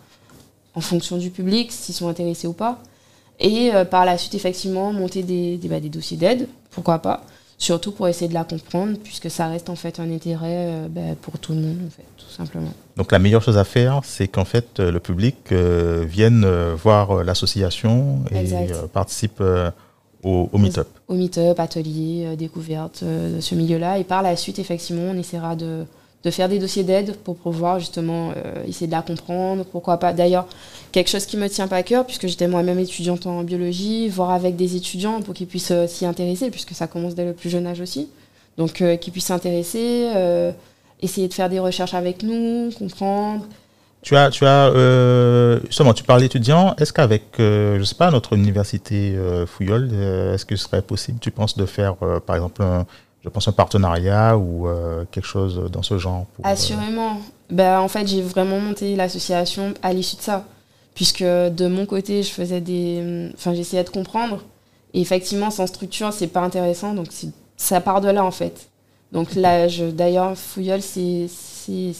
en 0.76 0.80
fonction 0.80 1.18
du 1.18 1.30
public, 1.30 1.72
s'ils 1.72 1.96
sont 1.96 2.06
intéressés 2.06 2.46
ou 2.46 2.52
pas. 2.52 2.78
Et 3.40 3.74
euh, 3.74 3.84
par 3.84 4.04
la 4.04 4.16
suite, 4.16 4.36
effectivement, 4.36 4.92
monter 4.92 5.24
des, 5.24 5.56
des, 5.56 5.66
bah, 5.66 5.80
des 5.80 5.88
dossiers 5.88 6.16
d'aide, 6.16 6.46
pourquoi 6.70 7.00
pas, 7.00 7.24
surtout 7.60 7.92
pour 7.92 8.08
essayer 8.08 8.26
de 8.26 8.34
la 8.34 8.42
comprendre, 8.42 8.96
puisque 9.04 9.30
ça 9.30 9.46
reste 9.46 9.70
en 9.70 9.76
fait 9.76 10.00
un 10.00 10.10
intérêt 10.10 10.66
euh, 10.66 10.88
bah, 10.88 11.14
pour 11.20 11.38
tout 11.38 11.52
le 11.52 11.60
monde, 11.60 11.76
en 11.86 11.90
fait, 11.90 12.06
tout 12.16 12.30
simplement. 12.30 12.72
Donc 12.96 13.12
la 13.12 13.20
meilleure 13.20 13.42
chose 13.42 13.58
à 13.58 13.64
faire, 13.64 14.00
c'est 14.02 14.26
qu'en 14.26 14.46
fait 14.46 14.80
euh, 14.80 14.90
le 14.90 14.98
public 14.98 15.36
euh, 15.52 16.04
vienne 16.08 16.44
voir 16.74 17.22
l'association 17.22 18.20
et 18.32 18.48
participe 18.92 19.42
au, 20.22 20.48
au 20.52 20.58
meet-up. 20.58 20.88
Au 21.06 21.14
meet-up, 21.14 21.60
atelier, 21.60 22.34
découverte 22.36 23.04
de 23.04 23.40
ce 23.40 23.54
milieu-là. 23.54 23.98
Et 23.98 24.04
par 24.04 24.22
la 24.22 24.36
suite, 24.36 24.58
effectivement, 24.58 25.12
on 25.12 25.18
essaiera 25.18 25.54
de, 25.54 25.84
de 26.24 26.30
faire 26.30 26.48
des 26.48 26.58
dossiers 26.58 26.84
d'aide 26.84 27.16
pour 27.16 27.36
pouvoir 27.36 27.78
justement 27.78 28.34
essayer 28.66 28.86
de 28.86 28.92
la 28.92 29.00
comprendre. 29.00 29.64
Pourquoi 29.64 29.96
pas 29.96 30.12
D'ailleurs, 30.12 30.46
quelque 30.92 31.08
chose 31.08 31.24
qui 31.24 31.38
me 31.38 31.48
tient 31.48 31.66
pas 31.66 31.76
à 31.76 31.82
cœur, 31.82 32.04
puisque 32.04 32.26
j'étais 32.26 32.46
moi-même 32.46 32.78
étudiante 32.78 33.26
en 33.26 33.42
biologie, 33.42 34.08
voir 34.10 34.30
avec 34.30 34.54
des 34.54 34.76
étudiants 34.76 35.22
pour 35.22 35.32
qu'ils 35.32 35.46
puissent 35.46 35.72
s'y 35.86 36.04
intéresser, 36.04 36.50
puisque 36.50 36.74
ça 36.74 36.86
commence 36.86 37.14
dès 37.14 37.24
le 37.24 37.32
plus 37.32 37.48
jeune 37.48 37.66
âge 37.66 37.80
aussi. 37.80 38.10
Donc, 38.58 38.74
qu'ils 38.74 39.12
puissent 39.12 39.26
s'intéresser, 39.26 40.10
essayer 41.00 41.26
de 41.26 41.32
faire 41.32 41.48
des 41.48 41.58
recherches 41.58 41.94
avec 41.94 42.22
nous, 42.22 42.70
comprendre. 42.78 43.46
Tu 44.02 44.16
as, 44.16 44.30
tu 44.30 44.46
as 44.46 44.68
euh, 44.68 45.60
justement, 45.66 45.92
tu 45.92 46.04
parles 46.04 46.20
d'étudiants. 46.20 46.74
Est-ce 46.78 46.92
qu'avec, 46.92 47.38
euh, 47.38 47.78
je 47.78 47.84
sais 47.84 47.94
pas, 47.94 48.10
notre 48.10 48.34
université 48.34 49.14
euh, 49.14 49.46
Fouillol, 49.46 49.92
est-ce 49.92 50.46
que 50.46 50.56
ce 50.56 50.64
serait 50.64 50.82
possible, 50.82 51.18
tu 51.20 51.30
penses, 51.30 51.56
de 51.56 51.66
faire, 51.66 51.96
par 51.96 52.36
exemple, 52.36 52.62
un, 52.62 52.86
je 53.22 53.28
pense, 53.28 53.48
un 53.48 53.52
partenariat 53.52 54.36
ou 54.38 54.66
quelque 55.10 55.26
chose 55.26 55.70
dans 55.70 55.82
ce 55.82 55.98
genre 55.98 56.26
Assurément. 56.42 57.20
Ben, 57.50 57.80
en 57.80 57.88
fait, 57.88 58.06
j'ai 58.06 58.22
vraiment 58.22 58.60
monté 58.60 58.96
l'association 58.96 59.74
à 59.82 59.92
l'issue 59.92 60.16
de 60.16 60.22
ça. 60.22 60.44
Puisque 60.94 61.22
de 61.22 61.66
mon 61.66 61.86
côté, 61.86 62.22
je 62.22 62.30
faisais 62.30 62.60
des. 62.60 63.30
Enfin, 63.34 63.54
j'essayais 63.54 63.84
de 63.84 63.90
comprendre. 63.90 64.42
Et 64.94 65.00
effectivement, 65.00 65.50
sans 65.50 65.66
structure, 65.66 66.12
c'est 66.12 66.28
pas 66.28 66.40
intéressant. 66.40 66.94
Donc, 66.94 67.08
ça 67.56 67.80
part 67.80 68.00
de 68.00 68.08
là, 68.08 68.24
en 68.24 68.30
fait. 68.30 68.70
Donc 69.12 69.34
là, 69.34 69.66
d'ailleurs, 69.92 70.36
Fouillol, 70.36 70.80
c'est 70.80 71.26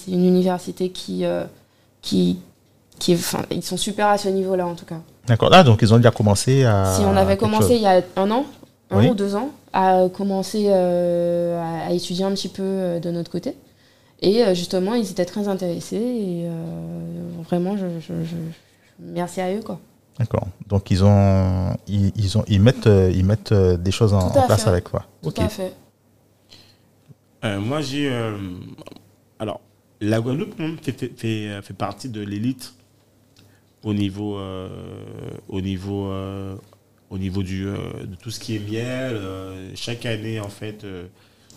une 0.09 0.25
université 0.25 0.91
qui, 0.91 1.25
euh, 1.25 1.45
qui, 2.03 2.39
qui 2.99 3.14
enfin, 3.14 3.43
ils 3.51 3.62
sont 3.62 3.77
super 3.77 4.07
à 4.09 4.18
ce 4.18 4.29
niveau-là 4.29 4.66
en 4.66 4.75
tout 4.75 4.85
cas. 4.85 5.01
D'accord. 5.27 5.51
Ah, 5.53 5.62
donc 5.62 5.81
ils 5.83 5.93
ont 5.93 5.97
déjà 5.97 6.11
commencé 6.11 6.64
à. 6.64 6.95
Si 6.97 7.03
on 7.03 7.16
avait 7.16 7.37
commencé 7.37 7.77
il 7.77 7.83
y 7.83 7.87
a 7.87 8.01
un 8.16 8.31
an, 8.31 8.45
un 8.91 9.07
ou 9.07 9.14
deux 9.14 9.35
ans, 9.35 9.51
à 9.73 10.05
commencer 10.12 10.66
euh, 10.68 11.87
à, 11.87 11.93
étudier 11.93 12.25
un 12.25 12.33
petit 12.33 12.49
peu 12.49 12.62
euh, 12.62 13.01
de 13.01 13.11
notre 13.11 13.31
côté. 13.31 13.55
Et 14.23 14.45
justement, 14.55 14.95
ils 14.95 15.11
étaient 15.11 15.25
très 15.25 15.49
intéressés 15.49 15.97
et 15.97 16.47
vraiment, 17.43 17.79
je, 17.79 17.87
je, 18.01 18.37
merci 18.99 19.41
à 19.41 19.51
eux 19.51 19.62
quoi. 19.62 19.81
D'accord. 20.18 20.47
Donc 20.66 20.91
ils 20.91 21.03
ont, 21.03 21.75
ils, 21.89 22.37
ont, 22.37 22.45
ils 22.47 22.61
mettent, 22.61 22.85
ils 23.14 23.25
mettent 23.25 23.55
des 23.55 23.91
choses 23.91 24.12
en, 24.12 24.31
place 24.31 24.66
avec 24.66 24.91
toi. 24.91 25.07
Tout 25.23 25.33
à 25.39 25.49
fait. 25.49 25.73
Euh, 27.45 27.59
moi, 27.59 27.81
j'ai. 27.81 28.11
Euh, 28.11 28.37
alors, 29.39 29.61
la 30.01 30.21
Guadeloupe 30.21 30.55
fait, 30.83 30.93
fait, 30.93 31.12
fait, 31.16 31.62
fait 31.62 31.75
partie 31.75 32.09
de 32.09 32.21
l'élite 32.21 32.75
au 33.83 33.95
niveau, 33.95 34.37
euh, 34.39 34.68
au 35.49 35.61
niveau, 35.61 36.12
au 37.11 37.18
niveau 37.18 37.42
du, 37.42 37.64
de 37.64 38.14
tout 38.22 38.30
ce 38.30 38.40
qui 38.40 38.56
est 38.56 38.58
miel. 38.61 39.20
chaque 39.74 40.06
année, 40.06 40.40
en 40.40 40.48
fait, 40.48 40.86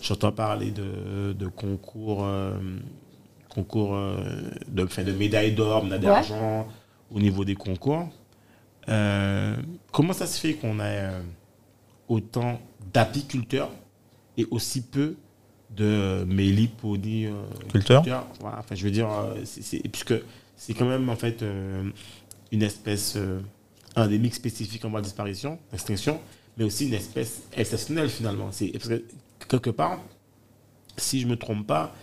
j'entends 0.02 0.32
parler 0.32 0.72
de, 0.72 1.32
de 1.32 1.46
concours, 1.46 2.26
concours 3.48 3.96
de, 4.68 5.02
de 5.02 5.12
médailles 5.12 5.52
d'or, 5.54 5.84
médailles 5.84 6.00
d'argent 6.00 6.66
au 7.14 7.20
niveau 7.20 7.44
des 7.44 7.54
concours. 7.54 8.08
comment 8.86 10.12
ça 10.12 10.26
se 10.26 10.40
fait 10.40 10.54
qu'on 10.54 10.80
ait 10.80 11.08
autant 12.08 12.60
d'apiculteurs 12.92 13.70
et 14.36 14.46
aussi 14.50 14.82
peu 14.82 15.16
de 15.70 16.24
mélipony 16.26 17.26
euh, 17.26 17.32
culture. 17.70 18.02
enfin, 18.42 18.74
je 18.74 18.84
veux 18.84 18.90
dire, 18.90 19.10
euh, 19.10 19.34
c'est, 19.44 19.80
puisque 19.88 20.14
c'est 20.56 20.74
quand 20.74 20.86
même 20.86 21.08
en 21.08 21.16
fait 21.16 21.42
euh, 21.42 21.90
une 22.52 22.62
espèce 22.62 23.18
endémique 23.96 24.34
spécifique 24.34 24.84
en 24.84 24.90
voie 24.90 25.00
de 25.00 25.06
disparition, 25.06 25.58
extinction, 25.72 26.20
mais 26.56 26.64
aussi 26.64 26.86
une 26.86 26.94
espèce 26.94 27.42
exceptionnelle 27.56 28.08
finalement. 28.08 28.46
Parce 28.46 28.88
que 28.88 29.04
quelque 29.48 29.70
part, 29.70 30.00
si 30.96 31.20
je 31.20 31.26
me 31.26 31.36
trompe 31.36 31.66
pas, 31.66 31.94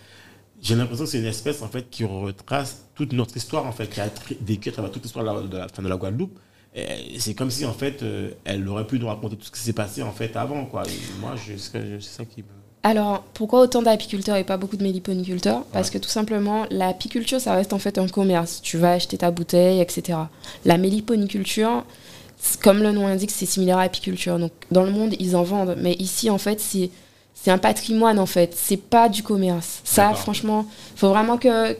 j'ai 0.60 0.76
l'impression 0.76 1.04
que 1.04 1.10
c'est 1.10 1.18
une 1.18 1.26
espèce 1.26 1.62
en 1.62 1.68
fait 1.68 1.90
qui 1.90 2.04
retrace 2.04 2.88
toute 2.94 3.12
notre 3.12 3.36
histoire 3.36 3.66
en 3.66 3.72
fait, 3.72 3.88
qui 3.88 4.00
a 4.00 4.08
vécu 4.40 4.68
à 4.68 4.72
travers 4.72 4.90
toute 4.90 5.02
l'histoire 5.02 5.42
de 5.42 5.56
la, 5.56 5.68
fin 5.68 5.82
de 5.82 5.88
la 5.88 5.96
Guadeloupe. 5.96 6.38
C'est 7.18 7.34
comme 7.34 7.50
si 7.50 7.66
en 7.66 7.72
fait 7.72 8.04
elle 8.44 8.68
aurait 8.68 8.86
pu 8.86 8.98
nous 8.98 9.08
raconter 9.08 9.36
tout 9.36 9.44
ce 9.44 9.50
qui 9.50 9.60
s'est 9.60 9.72
passé 9.72 10.02
en 10.02 10.12
fait 10.12 10.36
avant 10.36 10.64
quoi. 10.66 10.84
moi, 11.20 11.34
c'est 11.36 12.00
ça 12.00 12.24
qui 12.24 12.42
me 12.42 12.61
alors, 12.84 13.22
pourquoi 13.34 13.60
autant 13.60 13.80
d'apiculteurs 13.80 14.36
et 14.36 14.44
pas 14.44 14.56
beaucoup 14.56 14.76
de 14.76 14.82
méliponiculteurs? 14.82 15.62
Parce 15.72 15.88
que 15.88 15.98
tout 15.98 16.08
simplement, 16.08 16.66
l'apiculture, 16.70 17.40
ça 17.40 17.54
reste 17.54 17.72
en 17.72 17.78
fait 17.78 17.96
un 17.96 18.08
commerce. 18.08 18.60
Tu 18.60 18.76
vas 18.76 18.92
acheter 18.92 19.18
ta 19.18 19.30
bouteille, 19.30 19.80
etc. 19.80 20.18
La 20.64 20.78
méliponiculture, 20.78 21.84
comme 22.60 22.82
le 22.82 22.90
nom 22.90 23.06
indique, 23.06 23.30
c'est 23.30 23.46
similaire 23.46 23.78
à 23.78 23.82
l'apiculture. 23.82 24.38
Donc, 24.40 24.50
dans 24.72 24.82
le 24.82 24.90
monde, 24.90 25.14
ils 25.20 25.36
en 25.36 25.44
vendent. 25.44 25.76
Mais 25.78 25.92
ici, 25.94 26.28
en 26.28 26.38
fait, 26.38 26.58
c'est, 26.58 26.90
c'est 27.34 27.52
un 27.52 27.58
patrimoine, 27.58 28.18
en 28.18 28.26
fait. 28.26 28.52
C'est 28.56 28.76
pas 28.76 29.08
du 29.08 29.22
commerce. 29.22 29.80
Ça, 29.84 30.12
franchement, 30.14 30.66
faut 30.96 31.08
vraiment 31.08 31.38
que, 31.38 31.76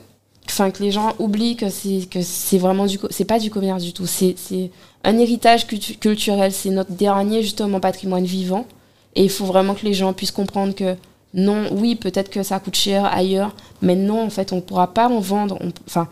enfin, 0.49 0.71
que 0.71 0.85
les 0.85 0.93
gens 0.93 1.15
oublient 1.19 1.57
que 1.57 1.69
c'est, 1.69 2.09
que 2.09 2.23
c'est 2.23 2.59
vraiment 2.59 2.87
du... 2.87 3.01
C'est 3.11 3.25
pas 3.25 3.41
du 3.41 3.51
commerce 3.51 3.83
du 3.83 3.93
tout. 3.93 4.07
C'est, 4.07 4.37
c'est 4.39 4.71
un 5.03 5.19
héritage 5.19 5.67
culturel. 5.67 6.53
C'est 6.53 6.71
notre 6.71 6.93
dernier, 6.93 7.43
justement, 7.43 7.81
patrimoine 7.81 8.25
vivant. 8.25 8.67
Et 9.15 9.25
il 9.25 9.31
faut 9.31 9.45
vraiment 9.45 9.75
que 9.75 9.85
les 9.85 9.95
gens 9.95 10.13
puissent 10.13 10.31
comprendre 10.31 10.75
que 10.75 10.97
non, 11.35 11.65
oui, 11.73 11.95
peut-être 11.95 12.31
que 12.31 12.43
ça 12.43 12.59
coûte 12.61 12.77
cher 12.77 13.05
ailleurs, 13.05 13.55
mais 13.81 13.97
non, 13.97 14.23
en 14.23 14.31
fait, 14.31 14.53
on 14.53 14.57
ne 14.57 14.61
pourra 14.61 14.93
pas 14.93 15.09
en 15.09 15.21
vendre. 15.21 15.59
Enfin, 15.87 16.09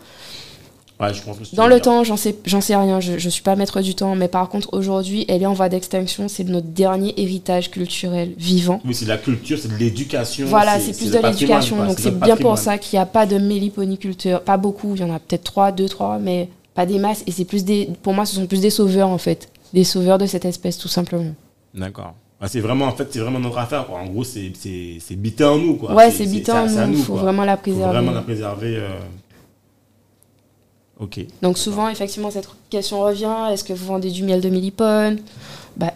dans 1.53 1.67
le 1.67 1.79
temps, 1.79 2.03
j'en 2.03 2.17
sais, 2.17 2.35
j'en 2.45 2.61
sais 2.61 2.75
rien, 2.75 2.99
je 2.99 3.13
ne 3.13 3.29
suis 3.29 3.41
pas 3.41 3.55
maître 3.55 3.81
du 3.81 3.95
temps, 3.95 4.15
mais 4.15 4.27
par 4.27 4.49
contre, 4.49 4.69
aujourd'hui, 4.73 5.25
elle 5.27 5.41
est 5.41 5.47
en 5.47 5.53
voie 5.53 5.69
d'extinction, 5.69 6.27
c'est 6.27 6.43
notre 6.43 6.67
dernier 6.67 7.19
héritage 7.19 7.71
culturel 7.71 8.33
vivant. 8.37 8.81
Oui, 8.85 8.93
c'est 8.93 9.05
de 9.05 9.09
la 9.09 9.17
culture, 9.17 9.57
c'est 9.59 9.69
de 9.69 9.77
l'éducation. 9.77 10.45
Voilà, 10.45 10.79
c'est 10.79 10.95
plus 10.95 11.11
de 11.11 11.17
l'éducation, 11.17 11.83
donc 11.85 11.99
c'est 11.99 12.17
bien 12.19 12.37
pour 12.37 12.57
ça 12.57 12.77
qu'il 12.77 12.97
n'y 12.97 13.01
a 13.01 13.07
pas 13.07 13.25
de 13.25 13.37
méliponiculture, 13.37 14.41
pas 14.41 14.57
beaucoup, 14.57 14.95
il 14.95 15.01
y 15.01 15.03
en 15.03 15.13
a 15.13 15.19
peut-être 15.19 15.43
trois, 15.43 15.71
deux, 15.71 15.89
trois, 15.89 16.19
mais 16.19 16.49
pas 16.75 16.85
des 16.85 16.99
masses, 16.99 17.23
et 17.25 17.31
c'est 17.31 17.45
plus 17.45 17.65
des, 17.65 17.89
pour 18.03 18.13
moi, 18.13 18.25
ce 18.25 18.35
sont 18.35 18.45
plus 18.45 18.61
des 18.61 18.69
sauveurs, 18.69 19.09
en 19.09 19.17
fait, 19.17 19.49
des 19.73 19.83
sauveurs 19.83 20.19
de 20.19 20.27
cette 20.27 20.45
espèce, 20.45 20.77
tout 20.77 20.87
simplement. 20.87 21.33
D'accord. 21.73 22.13
C'est 22.47 22.59
vraiment, 22.59 22.85
en 22.85 22.91
fait, 22.91 23.07
c'est 23.11 23.19
vraiment 23.19 23.39
notre 23.39 23.59
affaire. 23.59 23.85
En 23.93 24.05
gros, 24.07 24.23
c'est, 24.23 24.51
c'est, 24.57 24.97
c'est 24.99 25.15
bité 25.15 25.43
en 25.43 25.57
nous. 25.57 25.75
Quoi. 25.75 25.93
Ouais, 25.93 26.09
c'est 26.09 26.25
bité 26.25 26.51
en 26.51 26.65
nous. 26.65 26.97
Il 26.97 27.03
faut 27.03 27.15
vraiment 27.15 27.45
la 27.45 27.57
préserver. 27.57 27.85
Faut 27.85 27.91
vraiment 27.91 28.11
la 28.11 28.21
préserver. 28.21 28.77
Euh. 28.77 28.89
Ok. 30.99 31.19
Donc, 31.41 31.57
souvent, 31.57 31.87
effectivement, 31.89 32.31
cette 32.31 32.49
question 32.69 33.01
revient 33.01 33.35
est-ce 33.51 33.63
que 33.63 33.73
vous 33.73 33.85
vendez 33.85 34.09
du 34.09 34.23
miel 34.23 34.41
de 34.41 34.49
millipone? 34.49 35.19
Bah, 35.77 35.93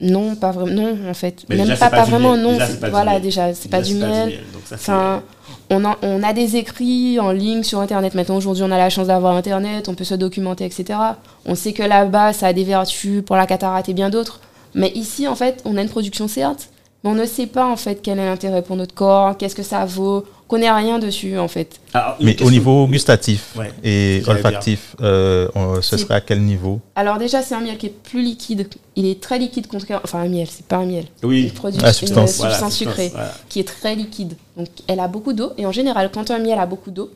Non, 0.00 0.36
pas 0.36 0.50
vraiment. 0.50 0.72
Non, 0.72 0.96
en 1.08 1.14
fait. 1.14 1.48
Même 1.48 1.76
pas, 1.78 1.88
pas, 1.88 2.04
vraiment, 2.04 2.36
non. 2.36 2.58
voilà, 2.90 3.18
déjà, 3.18 3.54
c'est 3.54 3.70
pas, 3.70 3.80
du 3.80 3.94
miel. 3.94 4.40
enfin, 4.72 5.22
on 5.70 5.82
a, 5.84 5.96
on 6.02 6.22
a 6.22 6.32
des 6.34 6.56
écrits 6.56 7.18
en 7.18 7.32
ligne 7.32 7.62
sur 7.62 7.80
Internet. 7.80 8.14
Maintenant, 8.14 8.36
aujourd'hui, 8.36 8.62
on 8.62 8.70
a 8.70 8.78
la 8.78 8.90
chance 8.90 9.06
d'avoir 9.06 9.34
Internet, 9.34 9.88
on 9.88 9.94
peut 9.94 10.04
se 10.04 10.14
documenter, 10.14 10.66
etc. 10.66 10.98
On 11.46 11.54
sait 11.54 11.72
que 11.72 11.82
là-bas, 11.82 12.34
ça 12.34 12.48
a 12.48 12.52
des 12.52 12.64
vertus 12.64 13.22
pour 13.24 13.36
la 13.36 13.46
cataracte 13.46 13.88
et 13.88 13.94
bien 13.94 14.10
d'autres. 14.10 14.40
Mais 14.76 14.92
ici, 14.94 15.26
en 15.26 15.34
fait, 15.34 15.62
on 15.64 15.76
a 15.78 15.82
une 15.82 15.88
production, 15.88 16.28
certes, 16.28 16.68
mais 17.02 17.10
on 17.10 17.14
ne 17.14 17.24
sait 17.24 17.46
pas, 17.46 17.66
en 17.66 17.76
fait, 17.76 18.00
quel 18.02 18.18
est 18.18 18.26
l'intérêt 18.26 18.60
pour 18.60 18.76
notre 18.76 18.94
corps, 18.94 19.36
qu'est-ce 19.38 19.54
que 19.54 19.62
ça 19.62 19.86
vaut. 19.86 20.26
On 20.44 20.48
connaît 20.48 20.70
rien 20.70 20.98
dessus, 20.98 21.38
en 21.38 21.48
fait. 21.48 21.80
mais 22.20 22.40
au 22.42 22.50
niveau 22.50 22.86
gustatif 22.86 23.56
et 23.82 24.22
olfactif, 24.28 24.94
euh, 25.00 25.48
ce 25.80 25.96
serait 25.96 26.14
à 26.14 26.20
quel 26.20 26.42
niveau 26.42 26.80
Alors 26.94 27.16
déjà, 27.16 27.42
c'est 27.42 27.54
un 27.54 27.60
miel 27.60 27.78
qui 27.78 27.86
est 27.86 28.02
plus 28.02 28.22
liquide. 28.22 28.68
Il 28.96 29.06
est 29.06 29.20
très 29.20 29.38
liquide 29.38 29.66
contre... 29.66 29.86
Enfin, 30.04 30.20
un 30.20 30.28
miel, 30.28 30.46
c'est 30.48 30.66
pas 30.66 30.76
un 30.76 30.84
miel. 30.84 31.06
Oui. 31.22 31.44
Il 31.46 31.54
produit 31.54 31.80
une 31.80 31.92
substance, 31.92 32.42
sucrée 32.70 33.12
qui 33.48 33.60
est 33.60 33.64
très 33.64 33.96
liquide. 33.96 34.34
Donc, 34.58 34.68
elle 34.86 35.00
a 35.00 35.08
beaucoup 35.08 35.32
d'eau. 35.32 35.52
Et 35.56 35.64
en 35.64 35.72
général, 35.72 36.10
quand 36.12 36.30
un 36.30 36.38
miel 36.38 36.58
a 36.58 36.66
beaucoup 36.66 36.90
d'eau, 36.90 37.10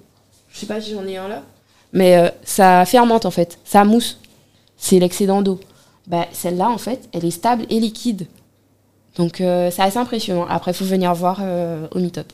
je 0.50 0.60
sais 0.60 0.66
pas 0.66 0.80
si 0.80 0.92
j'en 0.92 1.06
ai 1.06 1.18
un 1.18 1.28
là, 1.28 1.42
mais 1.92 2.16
euh, 2.16 2.28
ça 2.42 2.84
fermente, 2.86 3.26
en 3.26 3.30
fait. 3.30 3.58
Ça 3.64 3.84
mousse. 3.84 4.18
C'est 4.78 4.98
l'excédent 4.98 5.42
d'eau. 5.42 5.60
Bah, 6.06 6.26
celle-là, 6.32 6.68
en 6.70 6.78
fait, 6.78 7.08
elle 7.12 7.24
est 7.24 7.30
stable 7.30 7.64
et 7.70 7.80
liquide. 7.80 8.26
Donc, 9.16 9.40
euh, 9.40 9.70
c'est 9.70 9.82
assez 9.82 9.98
impressionnant. 9.98 10.46
Après, 10.48 10.70
il 10.70 10.74
faut 10.74 10.84
venir 10.84 11.12
voir 11.14 11.38
euh, 11.40 11.86
au 11.92 11.98
Meetup. 11.98 12.32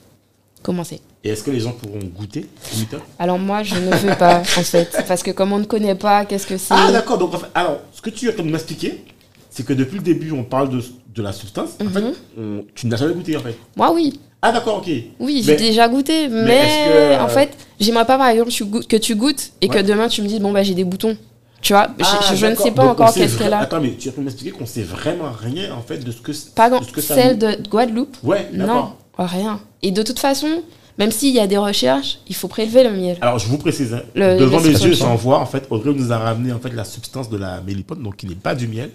Comment 0.62 0.84
c'est? 0.84 1.00
Et 1.24 1.30
est-ce 1.30 1.42
que 1.42 1.50
les 1.50 1.60
gens 1.60 1.72
pourront 1.72 1.98
goûter 2.14 2.46
au 2.74 2.78
Meetup 2.78 3.00
Alors, 3.18 3.38
moi, 3.38 3.62
je 3.62 3.74
ne 3.74 3.94
veux 3.96 4.14
pas, 4.16 4.38
en 4.40 4.62
fait. 4.62 5.04
Parce 5.08 5.22
que 5.22 5.30
comme 5.30 5.52
on 5.52 5.58
ne 5.58 5.64
connaît 5.64 5.94
pas, 5.94 6.24
qu'est-ce 6.24 6.46
que 6.46 6.56
c'est? 6.56 6.74
Ah, 6.74 6.92
d'accord. 6.92 7.18
Donc, 7.18 7.32
alors, 7.54 7.78
ce 7.92 8.02
que 8.02 8.10
tu 8.10 8.28
as 8.28 8.32
comme 8.32 8.50
m'expliquer, 8.50 9.04
c'est 9.50 9.64
que 9.64 9.72
depuis 9.72 9.96
le 9.96 10.02
début, 10.02 10.32
on 10.32 10.44
parle 10.44 10.68
de, 10.68 10.82
de 11.14 11.22
la 11.22 11.32
substance. 11.32 11.70
En 11.80 11.88
fait, 11.88 12.02
mhm. 12.36 12.64
tu 12.74 12.86
n'as 12.86 12.96
jamais 12.96 13.14
goûté, 13.14 13.36
en 13.36 13.40
fait. 13.40 13.56
Moi, 13.76 13.92
oui. 13.92 14.20
Ah, 14.42 14.52
d'accord, 14.52 14.78
ok. 14.78 14.90
Oui, 15.18 15.42
j'ai 15.44 15.56
déjà 15.56 15.88
goûté. 15.88 16.28
Mais, 16.28 17.16
en 17.18 17.24
euh, 17.24 17.28
fait, 17.28 17.56
j'aimerais 17.80 18.04
pas, 18.04 18.18
par 18.18 18.28
exemple, 18.28 18.50
que 18.86 18.96
tu 18.96 19.14
goûtes 19.14 19.52
et 19.60 19.68
que 19.68 19.78
demain, 19.78 20.08
tu 20.08 20.22
me 20.22 20.28
dises, 20.28 20.40
bon, 20.40 20.52
bah, 20.52 20.62
j'ai 20.62 20.74
des 20.74 20.84
boutons. 20.84 21.16
Tu 21.60 21.72
vois, 21.72 21.88
je, 21.98 22.04
ah, 22.04 22.50
ne 22.50 22.54
sais 22.54 22.70
pas 22.70 22.84
encore 22.84 23.12
qu'est-ce 23.12 23.38
qu'elle 23.38 23.52
a. 23.52 23.60
Attends, 23.60 23.80
mais 23.80 23.92
tu 23.92 24.10
peux 24.10 24.20
m'expliquer 24.20 24.52
qu'on 24.52 24.66
sait 24.66 24.82
vraiment 24.82 25.32
rien 25.32 25.74
en 25.74 25.82
fait 25.82 25.98
de 25.98 26.12
ce 26.12 26.20
que 26.20 26.32
Pas 26.54 26.70
de 26.70 26.84
ce 26.84 26.92
que 26.92 27.00
celle 27.00 27.38
de 27.38 27.56
Guadeloupe 27.68 28.16
Ouais, 28.22 28.48
Non, 28.52 28.92
rien. 29.18 29.60
Et 29.82 29.90
de 29.90 30.02
toute 30.02 30.18
façon, 30.18 30.62
même 30.98 31.10
s'il 31.10 31.34
y 31.34 31.40
a 31.40 31.46
des 31.46 31.58
recherches, 31.58 32.18
il 32.28 32.34
faut 32.34 32.48
prélever 32.48 32.84
le 32.84 32.90
miel. 32.90 33.18
Alors 33.20 33.38
je 33.38 33.48
vous 33.48 33.58
précise, 33.58 33.94
hein, 33.94 34.02
devant 34.14 34.60
mes 34.60 34.70
yeux, 34.70 34.92
j'en 34.92 35.14
vois 35.14 35.38
en 35.38 35.46
fait, 35.46 35.66
Audrey 35.70 35.92
nous 35.92 36.12
a 36.12 36.18
ramené 36.18 36.52
en 36.52 36.58
fait 36.58 36.72
la 36.72 36.84
substance 36.84 37.28
de 37.28 37.36
la 37.36 37.60
mélipone, 37.60 38.02
donc 38.02 38.16
qui 38.16 38.26
n'est 38.26 38.34
pas 38.34 38.54
du 38.54 38.68
miel. 38.68 38.90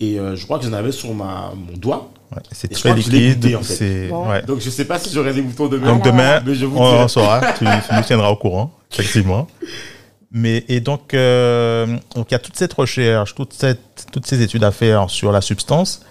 Et 0.00 0.18
euh, 0.18 0.34
je 0.34 0.44
crois 0.44 0.58
que 0.58 0.64
j'en 0.64 0.72
avais 0.72 0.90
sur 0.90 1.14
ma, 1.14 1.52
mon 1.54 1.76
doigt. 1.76 2.10
c'est 2.50 2.68
très 2.68 2.94
liquide. 2.94 3.54
En 3.54 3.62
fait. 3.62 4.10
Donc 4.46 4.60
je 4.60 4.66
ne 4.66 4.70
sais 4.70 4.84
pas 4.84 4.98
si 4.98 5.10
j'aurai 5.14 5.32
des 5.32 5.40
boutons 5.40 5.68
demain. 5.68 5.92
Donc 5.94 6.04
demain, 6.04 6.42
je 6.46 6.66
vous 6.66 6.76
on, 6.76 7.06
saura. 7.06 7.52
tu, 7.52 7.64
nous 7.64 8.02
tiendras 8.02 8.30
au 8.30 8.36
courant, 8.36 8.72
effectivement. 8.90 9.46
Mais, 10.36 10.64
et 10.66 10.80
donc, 10.80 11.14
euh, 11.14 11.86
donc, 12.16 12.26
il 12.30 12.32
y 12.32 12.34
a 12.34 12.40
toute 12.40 12.56
cette 12.56 12.72
recherche, 12.72 13.36
toute 13.36 13.52
cette, 13.52 14.06
toutes 14.10 14.26
ces 14.26 14.42
études 14.42 14.64
à 14.64 14.72
faire 14.72 15.08
sur 15.08 15.30
la 15.30 15.40
substance. 15.40 16.04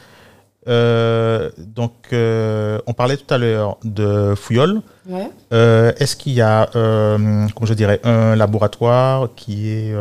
Euh, 0.70 1.52
donc, 1.58 1.92
euh, 2.14 2.80
on 2.88 2.94
parlait 2.94 3.18
tout 3.18 3.32
à 3.34 3.38
l'heure 3.38 3.78
de 3.84 4.34
Fouillol. 4.34 4.82
Ouais. 5.10 5.30
Est-ce 5.52 6.16
qu'il 6.16 6.32
y 6.32 6.42
a, 6.42 6.70
comment 6.72 7.66
je 7.66 7.74
dirais, 7.74 8.00
un 8.06 8.38
laboratoire 8.38 9.28
qui 9.36 9.68
est, 9.68 9.94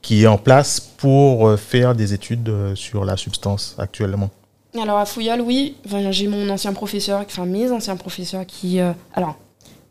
qui 0.00 0.22
est 0.22 0.26
en 0.26 0.38
place 0.38 0.80
pour 0.80 1.58
faire 1.60 1.94
des 1.94 2.14
études 2.14 2.50
sur 2.74 3.04
la 3.04 3.18
substance 3.18 3.76
actuellement? 3.78 4.30
Alors 4.80 4.96
à 4.96 5.04
Fouillol, 5.04 5.42
oui, 5.42 5.76
j'ai 6.10 6.26
mon 6.26 6.48
ancien 6.48 6.72
professeur, 6.72 7.20
enfin 7.26 7.44
mes 7.44 7.70
anciens 7.70 7.96
professeurs 7.96 8.46
qui, 8.46 8.80
alors 9.14 9.36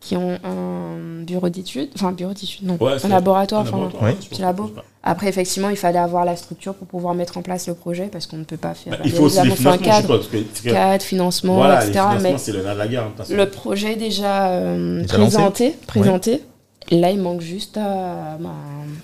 qui 0.03 0.17
ont 0.17 0.37
un 0.43 1.23
bureau 1.23 1.47
d'études, 1.47 1.89
enfin 1.95 2.11
bureau 2.11 2.33
d'études, 2.33 2.67
non, 2.67 2.77
un 2.81 3.07
laboratoire, 3.07 3.61
enfin 3.61 3.89
un 4.01 4.13
petit 4.13 4.41
labo. 4.41 4.71
Après, 5.01 5.27
effectivement, 5.27 5.69
il 5.69 5.77
fallait 5.77 5.99
avoir 5.99 6.25
la 6.25 6.35
structure 6.35 6.73
pour 6.73 6.87
pouvoir 6.87 7.13
mettre 7.13 7.37
en 7.37 7.41
place 7.41 7.67
le 7.67 7.73
projet 7.73 8.07
parce 8.11 8.27
qu'on 8.27 8.37
ne 8.37 8.43
peut 8.43 8.57
pas 8.57 8.73
faire. 8.73 8.97
Bah, 8.97 9.03
il 9.05 9.11
faut 9.11 9.23
aussi 9.23 9.41
des 9.41 9.51
financements, 9.51 9.77
cadre, 9.77 10.21
cadre, 10.63 11.03
financement, 11.03 11.55
voilà, 11.55 11.85
etc. 11.85 12.05
mais 12.21 12.37
c'est 12.37 12.51
le, 12.51 12.63
la 12.63 12.87
guerre, 12.87 13.03
hein, 13.03 13.23
le 13.29 13.49
projet 13.49 13.95
déjà, 13.95 14.49
euh, 14.49 15.05
présenté, 15.05 15.75
présenté. 15.87 16.41
Là, 16.91 17.11
il 17.11 17.19
manque 17.19 17.41
juste 17.41 17.77
à, 17.77 18.37
bah, 18.39 18.49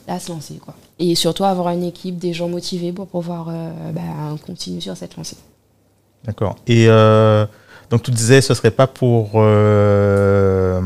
à, 0.07 0.19
se 0.19 0.29
lancer, 0.29 0.55
quoi. 0.55 0.73
Et 0.99 1.15
surtout 1.15 1.45
avoir 1.45 1.69
une 1.69 1.83
équipe, 1.85 2.17
des 2.17 2.33
gens 2.33 2.49
motivés 2.49 2.91
pour 2.91 3.07
pouvoir 3.07 3.47
euh, 3.47 3.71
bah, 3.93 4.01
continuer 4.45 4.81
sur 4.81 4.97
cette 4.97 5.15
lancée. 5.15 5.37
D'accord. 6.25 6.57
Et 6.67 6.87
euh, 6.89 7.45
donc 7.89 8.03
tu 8.03 8.11
disais, 8.11 8.41
ce 8.41 8.53
serait 8.53 8.71
pas 8.71 8.87
pour 8.87 9.31
euh, 9.35 10.81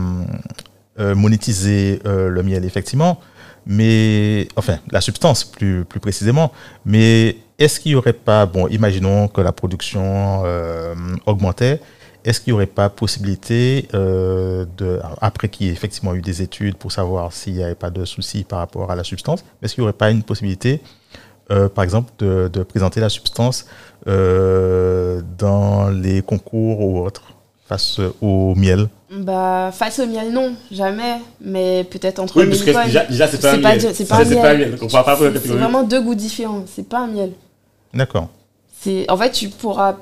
euh, 1.00 1.16
monétiser 1.16 2.00
euh, 2.06 2.30
le 2.30 2.44
miel, 2.44 2.64
effectivement, 2.66 3.20
mais 3.66 4.48
enfin 4.56 4.80
la 4.92 5.02
substance 5.02 5.44
plus, 5.44 5.84
plus 5.86 6.00
précisément. 6.00 6.52
Mais 6.86 7.38
est-ce 7.60 7.80
qu'il 7.80 7.92
n'y 7.92 7.96
aurait 7.96 8.14
pas, 8.14 8.46
bon, 8.46 8.68
imaginons 8.68 9.28
que 9.28 9.42
la 9.42 9.52
production 9.52 10.44
augmentait, 11.26 11.82
est-ce 12.26 12.40
qu'il 12.40 12.54
n'y 12.54 12.56
aurait 12.56 12.66
pas 12.68 12.90
possibilité, 12.90 13.88
de, 13.94 15.00
après 15.22 15.50
qu'il 15.50 15.68
y 15.68 15.70
ait 15.70 15.74
effectivement 15.74 16.16
eu 16.16 16.22
des 16.22 16.42
études 16.42 16.76
pour 16.76 16.92
savoir 16.92 17.34
s'il 17.34 17.54
n'y 17.54 17.64
avait 17.64 17.76
pas 17.76 17.90
de 17.90 18.06
soucis 18.06 18.44
par 18.44 18.60
rapport 18.60 18.92
à 18.92 18.96
la 18.96 19.04
substance, 19.04 19.44
est-ce 19.62 19.76
qu'il 19.76 19.82
n'y 19.84 19.88
aurait 19.88 19.98
pas 19.98 20.10
une 20.10 20.24
possibilité, 20.24 20.82
par 21.50 21.84
exemple, 21.84 22.12
de, 22.20 22.50
de, 22.52 22.64
présenter 22.64 23.00
la 23.00 23.10
substance 23.10 23.66
euh, 24.08 25.22
dans 25.38 25.90
les 25.90 26.22
concours 26.22 26.82
ou 26.82 27.06
autres 27.06 27.34
face 27.68 28.00
au 28.22 28.56
miel 28.56 28.90
bah, 29.20 29.70
face 29.72 30.00
au 30.00 30.08
miel, 30.08 30.32
non, 30.32 30.56
jamais. 30.72 31.18
Mais 31.40 31.84
peut-être 31.84 32.20
entre 32.20 32.42
Oui, 32.42 32.48
parce 32.48 32.64
que 32.64 32.86
déjà, 32.86 33.06
déjà 33.06 33.28
c'est 33.28 33.40
pas, 33.40 33.54
un 33.54 33.58
miel. 33.58 33.80
C'est 33.94 34.06
pas, 34.08 34.16
un 34.18 34.26
miel. 34.26 34.78
C'est 34.80 35.48
vraiment 35.50 35.84
deux 35.84 36.02
goûts 36.02 36.16
différents. 36.16 36.64
C'est 36.66 36.88
pas 36.88 37.02
un 37.02 37.08
miel. 37.08 37.32
D'accord. 37.94 38.30
En 39.08 39.18
fait, 39.18 39.32
tu 39.32 39.50
pourras. 39.50 39.98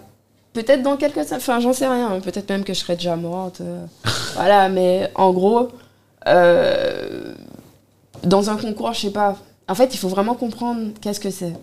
Peut-être 0.53 0.81
dans 0.81 0.97
quelques. 0.97 1.17
Enfin, 1.31 1.59
j'en 1.59 1.73
sais 1.73 1.87
rien. 1.87 2.19
Peut-être 2.21 2.49
même 2.49 2.63
que 2.63 2.73
je 2.73 2.79
serai 2.79 2.95
déjà 2.95 3.15
morte. 3.15 3.61
Euh, 3.61 3.85
voilà, 4.35 4.69
mais 4.69 5.09
en 5.15 5.31
gros, 5.33 5.69
euh, 6.27 7.33
dans 8.23 8.49
un 8.49 8.55
concours, 8.55 8.93
je 8.93 9.01
sais 9.01 9.11
pas. 9.11 9.35
En 9.71 9.75
fait, 9.75 9.93
il 9.93 9.97
faut 9.97 10.09
vraiment 10.09 10.35
comprendre 10.35 10.91
qu'est-ce 10.99 11.21
que 11.21 11.29
c'est. 11.29 11.53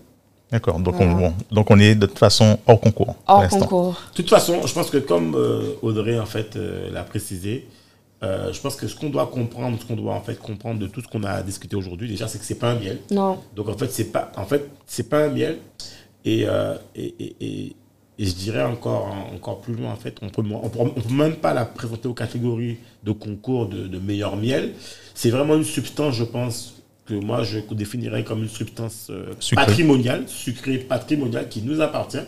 D'accord, 0.51 0.81
donc, 0.81 0.95
on, 0.99 1.35
donc 1.53 1.71
on 1.71 1.79
est 1.79 1.95
de 1.95 2.07
toute 2.07 2.19
façon 2.19 2.59
hors 2.67 2.81
concours. 2.81 3.15
Hors 3.27 3.47
concours. 3.49 4.01
De 4.13 4.17
toute 4.17 4.31
façon, 4.31 4.67
je 4.67 4.73
pense 4.73 4.89
que 4.89 4.97
comme 4.97 5.35
euh, 5.35 5.75
Audrey 5.83 6.19
en 6.19 6.25
fait 6.25 6.57
euh, 6.57 6.91
l'a 6.91 7.03
précisé, 7.05 7.69
euh, 8.23 8.51
je 8.51 8.59
pense 8.63 8.77
que 8.77 8.89
ce 8.89 8.97
qu'on 8.97 9.11
doit 9.11 9.27
comprendre, 9.27 9.77
ce 9.79 9.85
qu'on 9.85 9.95
doit 9.95 10.15
en 10.15 10.23
fait 10.23 10.39
comprendre 10.39 10.81
de 10.81 10.87
tout 10.87 11.03
ce 11.03 11.07
qu'on 11.07 11.23
a 11.23 11.43
discuté 11.43 11.77
aujourd'hui, 11.77 12.09
déjà, 12.09 12.29
c'est 12.29 12.39
que 12.39 12.47
c'est 12.47 12.55
pas 12.55 12.71
un 12.71 12.77
miel. 12.77 12.99
Non. 13.11 13.41
Donc 13.55 13.69
en 13.69 13.77
fait, 13.77 13.93
c'est 13.93 14.11
pas, 14.11 14.33
en 14.39 14.47
fait, 14.47 14.67
c'est 14.87 15.11
pas 15.11 15.25
un 15.25 15.29
miel. 15.29 15.59
Et, 16.25 16.47
et, 16.97 17.15
et, 17.21 17.77
et, 18.19 18.25
je 18.25 18.33
dirais 18.35 18.65
encore, 18.65 19.15
encore 19.35 19.61
plus 19.61 19.75
loin, 19.75 19.93
en 19.93 19.97
fait, 19.97 20.17
on 20.23 20.31
peut, 20.31 20.43
on 20.51 20.69
peut, 20.71 21.03
peut 21.03 21.15
même 21.15 21.37
pas 21.37 21.53
la 21.53 21.67
présenter 21.67 22.09
aux 22.09 22.15
catégories 22.15 22.79
de 23.05 23.13
concours 23.13 23.67
de, 23.67 23.87
de 23.87 23.99
meilleur 23.99 24.35
miel. 24.37 24.73
C'est 25.15 25.31
vraiment 25.31 25.57
une 25.57 25.65
substance, 25.65 26.15
je 26.15 26.25
pense, 26.25 26.78
que 27.09 27.15
moi 27.15 27.43
je 27.43 27.59
définirais 27.75 28.23
comme 28.23 28.43
une 28.43 28.49
substance 28.49 29.09
euh, 29.11 29.33
patrimoniale, 29.55 30.25
sucrée 30.27 30.79
patrimoniale 30.79 31.49
qui 31.49 31.63
nous 31.63 31.81
appartient, 31.81 32.19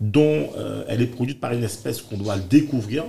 dont 0.00 0.50
euh, 0.56 0.84
elle 0.88 1.02
est 1.02 1.06
produite 1.06 1.40
par 1.40 1.52
une 1.52 1.64
espèce 1.64 2.00
qu'on 2.00 2.16
doit 2.16 2.38
découvrir. 2.38 3.04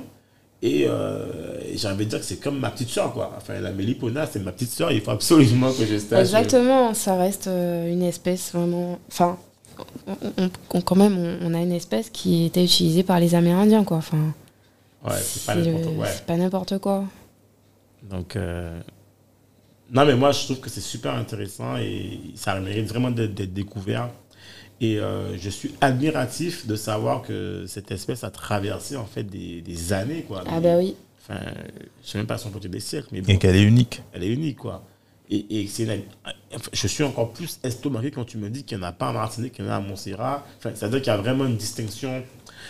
Et, 0.63 0.85
euh, 0.87 1.27
j'ai 1.75 1.87
envie 1.87 2.05
de 2.05 2.09
dire 2.09 2.19
que 2.19 2.25
c'est 2.25 2.37
comme 2.37 2.57
ma 2.57 2.71
petite 2.71 2.89
soeur, 2.89 3.13
quoi. 3.13 3.31
Enfin, 3.37 3.59
la 3.59 3.71
mélipona, 3.71 4.25
c'est 4.25 4.39
ma 4.39 4.51
petite 4.51 4.71
soeur, 4.71 4.91
il 4.91 5.01
faut 5.01 5.11
absolument 5.11 5.71
que 5.71 5.85
je 5.85 5.99
sache. 5.99 6.19
Exactement, 6.19 6.95
ça 6.95 7.15
reste 7.15 7.45
une 7.45 8.01
espèce 8.01 8.53
vraiment. 8.53 8.97
Enfin, 9.07 9.37
on, 10.73 10.81
quand 10.81 10.95
même, 10.95 11.37
on, 11.43 11.53
a 11.53 11.59
une 11.59 11.73
espèce 11.73 12.09
qui 12.09 12.45
était 12.45 12.63
utilisée 12.63 13.03
par 13.03 13.19
les 13.19 13.35
Amérindiens, 13.35 13.83
quoi. 13.83 13.97
Enfin, 13.97 14.33
ouais, 15.05 15.13
c'est 15.21 15.45
pas 15.45 15.53
n'importe 15.53 15.95
quoi. 15.95 16.07
C'est 16.07 16.25
pas 16.25 16.37
n'importe 16.37 16.77
quoi. 16.79 17.03
Donc, 18.09 18.35
non, 19.91 20.05
mais 20.05 20.15
moi, 20.15 20.31
je 20.31 20.43
trouve 20.43 20.59
que 20.59 20.69
c'est 20.69 20.81
super 20.81 21.13
intéressant 21.13 21.77
et 21.77 22.19
ça 22.35 22.59
mérite 22.59 22.87
vraiment 22.87 23.11
d'être 23.11 23.53
découvert. 23.53 24.09
Et 24.79 24.99
euh, 24.99 25.35
je 25.37 25.49
suis 25.49 25.73
admiratif 25.81 26.67
de 26.67 26.75
savoir 26.75 27.23
que 27.23 27.65
cette 27.67 27.91
espèce 27.91 28.23
a 28.23 28.29
traversé 28.29 28.95
en 28.95 29.05
fait 29.05 29.23
des, 29.23 29.61
des 29.61 29.93
années. 29.93 30.23
Quoi. 30.27 30.43
Ah, 30.47 30.59
bah 30.59 30.77
oui. 30.77 30.95
Enfin, 31.21 31.39
je 32.03 32.09
sais 32.09 32.17
même 32.17 32.27
pas 32.27 32.37
son 32.37 32.51
côté 32.51 32.69
des 32.69 32.79
siècles. 32.79 33.07
Mais 33.11 33.21
et 33.27 33.37
qu'elle 33.39 33.55
est 33.55 33.63
unique. 33.63 34.03
Elle 34.13 34.23
est 34.23 34.31
unique, 34.31 34.57
quoi. 34.57 34.83
Et, 35.29 35.61
et 35.61 35.67
c'est 35.67 36.05
je 36.71 36.87
suis 36.87 37.03
encore 37.03 37.33
plus 37.33 37.59
estomaqué 37.63 38.11
quand 38.11 38.23
tu 38.23 38.37
me 38.37 38.49
dis 38.49 38.63
qu'il 38.63 38.77
n'y 38.77 38.83
en 38.83 38.87
a 38.87 38.91
pas 38.93 39.09
à 39.09 39.13
Martinique, 39.13 39.53
qu'il 39.53 39.65
y 39.65 39.67
en 39.67 39.71
a 39.71 39.75
à 39.75 39.79
Montserrat. 39.81 40.45
Enfin, 40.57 40.71
c'est-à-dire 40.73 41.01
qu'il 41.01 41.11
y 41.11 41.15
a 41.15 41.17
vraiment 41.17 41.45
une 41.45 41.57
distinction 41.57 42.23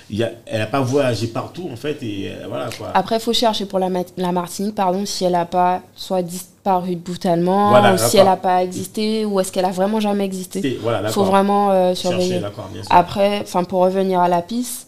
il 0.10 0.24
a, 0.24 0.32
elle 0.45 0.60
n'a 0.60 0.68
pas 0.68 0.82
voyagé 0.82 1.28
partout 1.28 1.70
en 1.72 1.76
fait 1.76 2.01
et 2.01 2.32
euh, 2.32 2.45
voilà 2.47 2.70
quoi. 2.78 2.91
Après, 2.93 3.18
il 3.18 3.22
faut 3.22 3.34
chercher 3.34 3.66
pour 3.66 3.80
la, 3.80 3.89
la, 4.18 4.32
Martinique, 4.32 4.76
pardon, 4.76 5.05
si 5.05 5.26
elle 5.26 5.34
n'a 5.34 5.45
pas 5.45 5.82
soit 5.95 6.22
disparu 6.22 6.95
brutalement, 6.95 7.72
ou 7.72 7.97
si 7.97 8.18
elle 8.18 8.26
n'a 8.26 8.38
pas 8.38 8.64
existé, 8.64 9.26
ou 9.26 9.39
est-ce 9.39 9.51
qu'elle 9.51 9.66
a 9.66 9.72
vraiment 9.72 9.99
jamais 9.99 10.26
existé. 10.26 10.62
Il 10.64 11.10
faut 11.10 11.24
vraiment 11.24 11.72
euh, 11.72 11.95
surveiller. 11.95 12.41
Après, 12.89 13.41
enfin 13.41 13.64
pour 13.64 13.82
revenir 13.82 14.20
à 14.20 14.28
la 14.28 14.41
piste, 14.41 14.88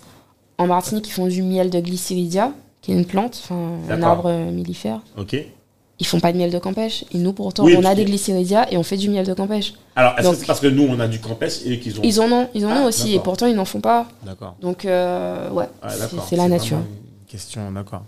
en 0.57 0.67
Martinique, 0.67 1.07
ils 1.07 1.11
font 1.11 1.27
du 1.27 1.41
miel 1.41 1.69
de 1.69 1.79
glycéridia, 1.79 2.51
qui 2.81 2.91
est 2.91 2.95
une 2.95 3.05
plante, 3.05 3.49
un 3.89 4.01
arbre 4.03 4.31
millifère. 4.51 4.99
Ok 5.17 5.45
ils 5.99 6.07
font 6.07 6.19
pas 6.19 6.31
de 6.31 6.37
miel 6.37 6.51
de 6.51 6.59
campèche. 6.59 7.03
Et 7.11 7.17
nous, 7.17 7.33
pourtant, 7.33 7.65
on 7.65 7.83
a 7.83 7.95
des 7.95 8.05
glycéridias 8.05 8.67
et 8.71 8.77
on 8.77 8.83
fait 8.83 8.97
du 8.97 9.09
miel 9.09 9.25
de 9.25 9.33
campèche. 9.33 9.73
Alors, 9.95 10.17
est-ce 10.17 10.29
que 10.29 10.35
c'est 10.35 10.45
parce 10.45 10.59
que 10.61 10.67
nous, 10.67 10.83
on 10.83 10.99
a 10.99 11.07
du 11.07 11.19
campèche 11.19 11.65
et 11.65 11.79
qu'ils 11.79 11.99
ont. 11.99 12.03
Ils 12.03 12.21
en 12.21 12.31
ont, 12.31 12.49
ils 12.53 12.65
en 12.65 12.69
ont 12.69 12.83
ah, 12.85 12.87
aussi, 12.87 13.13
et 13.15 13.19
pourtant, 13.19 13.47
ils 13.47 13.55
n'en 13.55 13.65
font 13.65 13.81
pas. 13.81 14.07
D'accord. 14.25 14.55
Donc, 14.61 14.85
euh, 14.85 15.49
ouais, 15.49 15.65
ah, 15.81 15.89
c'est 16.27 16.37
la 16.37 16.47
nature. 16.47 16.77
Une 16.77 17.27
question, 17.27 17.71
d'accord. 17.71 18.03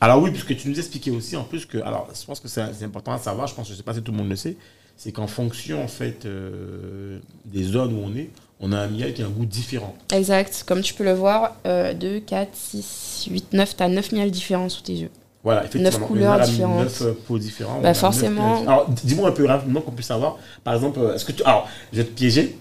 Alors, 0.00 0.20
oui, 0.22 0.30
puisque 0.30 0.56
tu 0.56 0.68
nous 0.68 0.78
expliquais 0.78 1.10
aussi, 1.10 1.36
en 1.36 1.44
plus, 1.44 1.66
que. 1.66 1.78
Alors, 1.78 2.08
je 2.18 2.24
pense 2.24 2.40
que 2.40 2.48
c'est 2.48 2.82
important 2.82 3.12
à 3.12 3.18
savoir, 3.18 3.46
je 3.46 3.54
pense, 3.54 3.68
je 3.68 3.74
sais 3.74 3.82
pas 3.82 3.94
si 3.94 4.02
tout 4.02 4.12
le 4.12 4.18
monde 4.18 4.30
le 4.30 4.36
sait, 4.36 4.56
c'est 4.96 5.12
qu'en 5.12 5.26
fonction, 5.26 5.82
en 5.82 5.88
fait, 5.88 6.24
euh, 6.24 7.18
des 7.44 7.64
zones 7.64 7.92
où 7.92 8.02
on 8.04 8.16
est, 8.16 8.30
on 8.60 8.72
a 8.72 8.78
un 8.78 8.88
miel 8.88 9.12
qui 9.12 9.22
a 9.22 9.26
un 9.26 9.30
goût 9.30 9.44
différent. 9.44 9.94
Exact. 10.12 10.64
Comme 10.66 10.80
tu 10.80 10.94
peux 10.94 11.04
le 11.04 11.12
voir, 11.12 11.56
2, 11.64 12.20
4, 12.20 12.48
6, 12.54 13.28
8, 13.30 13.52
9, 13.52 13.76
tu 13.76 13.82
as 13.82 13.88
9 13.88 14.12
miels 14.12 14.30
différents 14.30 14.70
sous 14.70 14.82
tes 14.82 14.94
yeux. 14.94 15.10
Voilà, 15.44 15.66
effectivement. 15.66 15.98
Neuf 15.98 16.08
couleurs 16.08 16.40
différentes. 16.40 16.82
Neuf 16.84 17.02
euh, 17.02 17.12
peaux 17.26 17.38
différentes. 17.38 17.82
Bah 17.82 17.92
forcément. 17.92 18.62
Alors, 18.62 18.88
dis-moi 18.88 19.28
un 19.28 19.32
peu 19.32 19.46
rapidement 19.46 19.82
qu'on 19.82 19.92
puisse 19.92 20.06
savoir. 20.06 20.38
Par 20.64 20.74
exemple, 20.74 20.98
euh, 20.98 21.14
est-ce 21.14 21.26
que 21.26 21.32
tu. 21.32 21.44
Alors, 21.44 21.68
je 21.92 21.98
vais 21.98 22.04
te 22.04 22.12
piéger. 22.12 22.58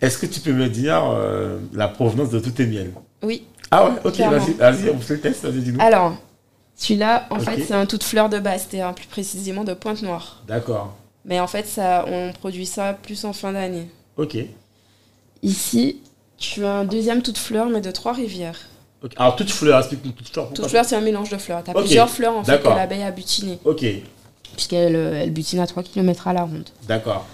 Est-ce 0.00 0.18
que 0.18 0.26
tu 0.26 0.40
peux 0.40 0.52
me 0.52 0.68
dire 0.68 1.02
euh, 1.14 1.58
la 1.72 1.86
provenance 1.86 2.30
de 2.30 2.40
tous 2.40 2.50
tes 2.50 2.66
miels? 2.66 2.92
Oui. 3.22 3.44
Ah 3.70 3.86
ouais, 3.86 3.92
ok, 4.04 4.18
vas-y, 4.18 4.52
vas-y, 4.54 4.90
on 4.90 4.98
fait 4.98 5.14
le 5.14 5.20
test, 5.20 5.44
vas-y, 5.44 5.62
dis-nous. 5.62 5.80
Alors, 5.80 6.14
celui-là, 6.76 7.26
en 7.30 7.38
fait, 7.38 7.64
c'est 7.64 7.74
un 7.74 7.86
tout 7.86 7.98
de 7.98 8.04
fleur 8.04 8.28
de 8.28 8.38
Basté, 8.38 8.84
plus 8.94 9.06
précisément 9.06 9.64
de 9.64 9.72
Pointe-Noire. 9.72 10.42
D'accord. 10.46 10.96
Mais 11.24 11.40
en 11.40 11.46
fait, 11.46 11.66
ça, 11.66 12.04
on 12.06 12.32
produit 12.32 12.66
ça 12.66 12.92
plus 12.92 13.24
en 13.24 13.32
fin 13.32 13.52
d'année. 13.52 13.88
Ok. 14.16 14.36
Ici, 15.42 16.00
tu 16.36 16.64
as 16.64 16.72
un 16.72 16.84
deuxième 16.84 17.22
tout 17.22 17.32
de 17.32 17.38
fleur, 17.38 17.68
mais 17.68 17.80
de 17.80 17.90
Trois-Rivières. 17.90 18.60
Alors, 19.16 19.36
toute 19.36 19.50
fleur, 19.50 19.78
explique-nous 19.78 20.12
toute 20.12 20.28
fleur. 20.28 20.52
Toute 20.52 20.66
fleur, 20.66 20.84
c'est 20.84 20.96
un 20.96 21.00
mélange 21.00 21.30
de 21.30 21.36
fleurs. 21.36 21.62
Tu 21.62 21.70
as 21.70 21.74
plusieurs 21.74 22.08
fleurs 22.08 22.36
en 22.36 22.44
fait 22.44 22.62
que 22.62 22.68
l'abeille 22.68 23.02
a 23.02 23.10
butiné. 23.10 23.58
Ok. 23.64 23.84
Puisqu'elle 24.54 24.94
euh, 24.94 25.22
elle 25.22 25.32
butine 25.32 25.58
à 25.58 25.66
3 25.66 25.82
km 25.82 26.28
à 26.28 26.32
la 26.32 26.42
ronde. 26.42 26.68
D'accord. 26.86 27.26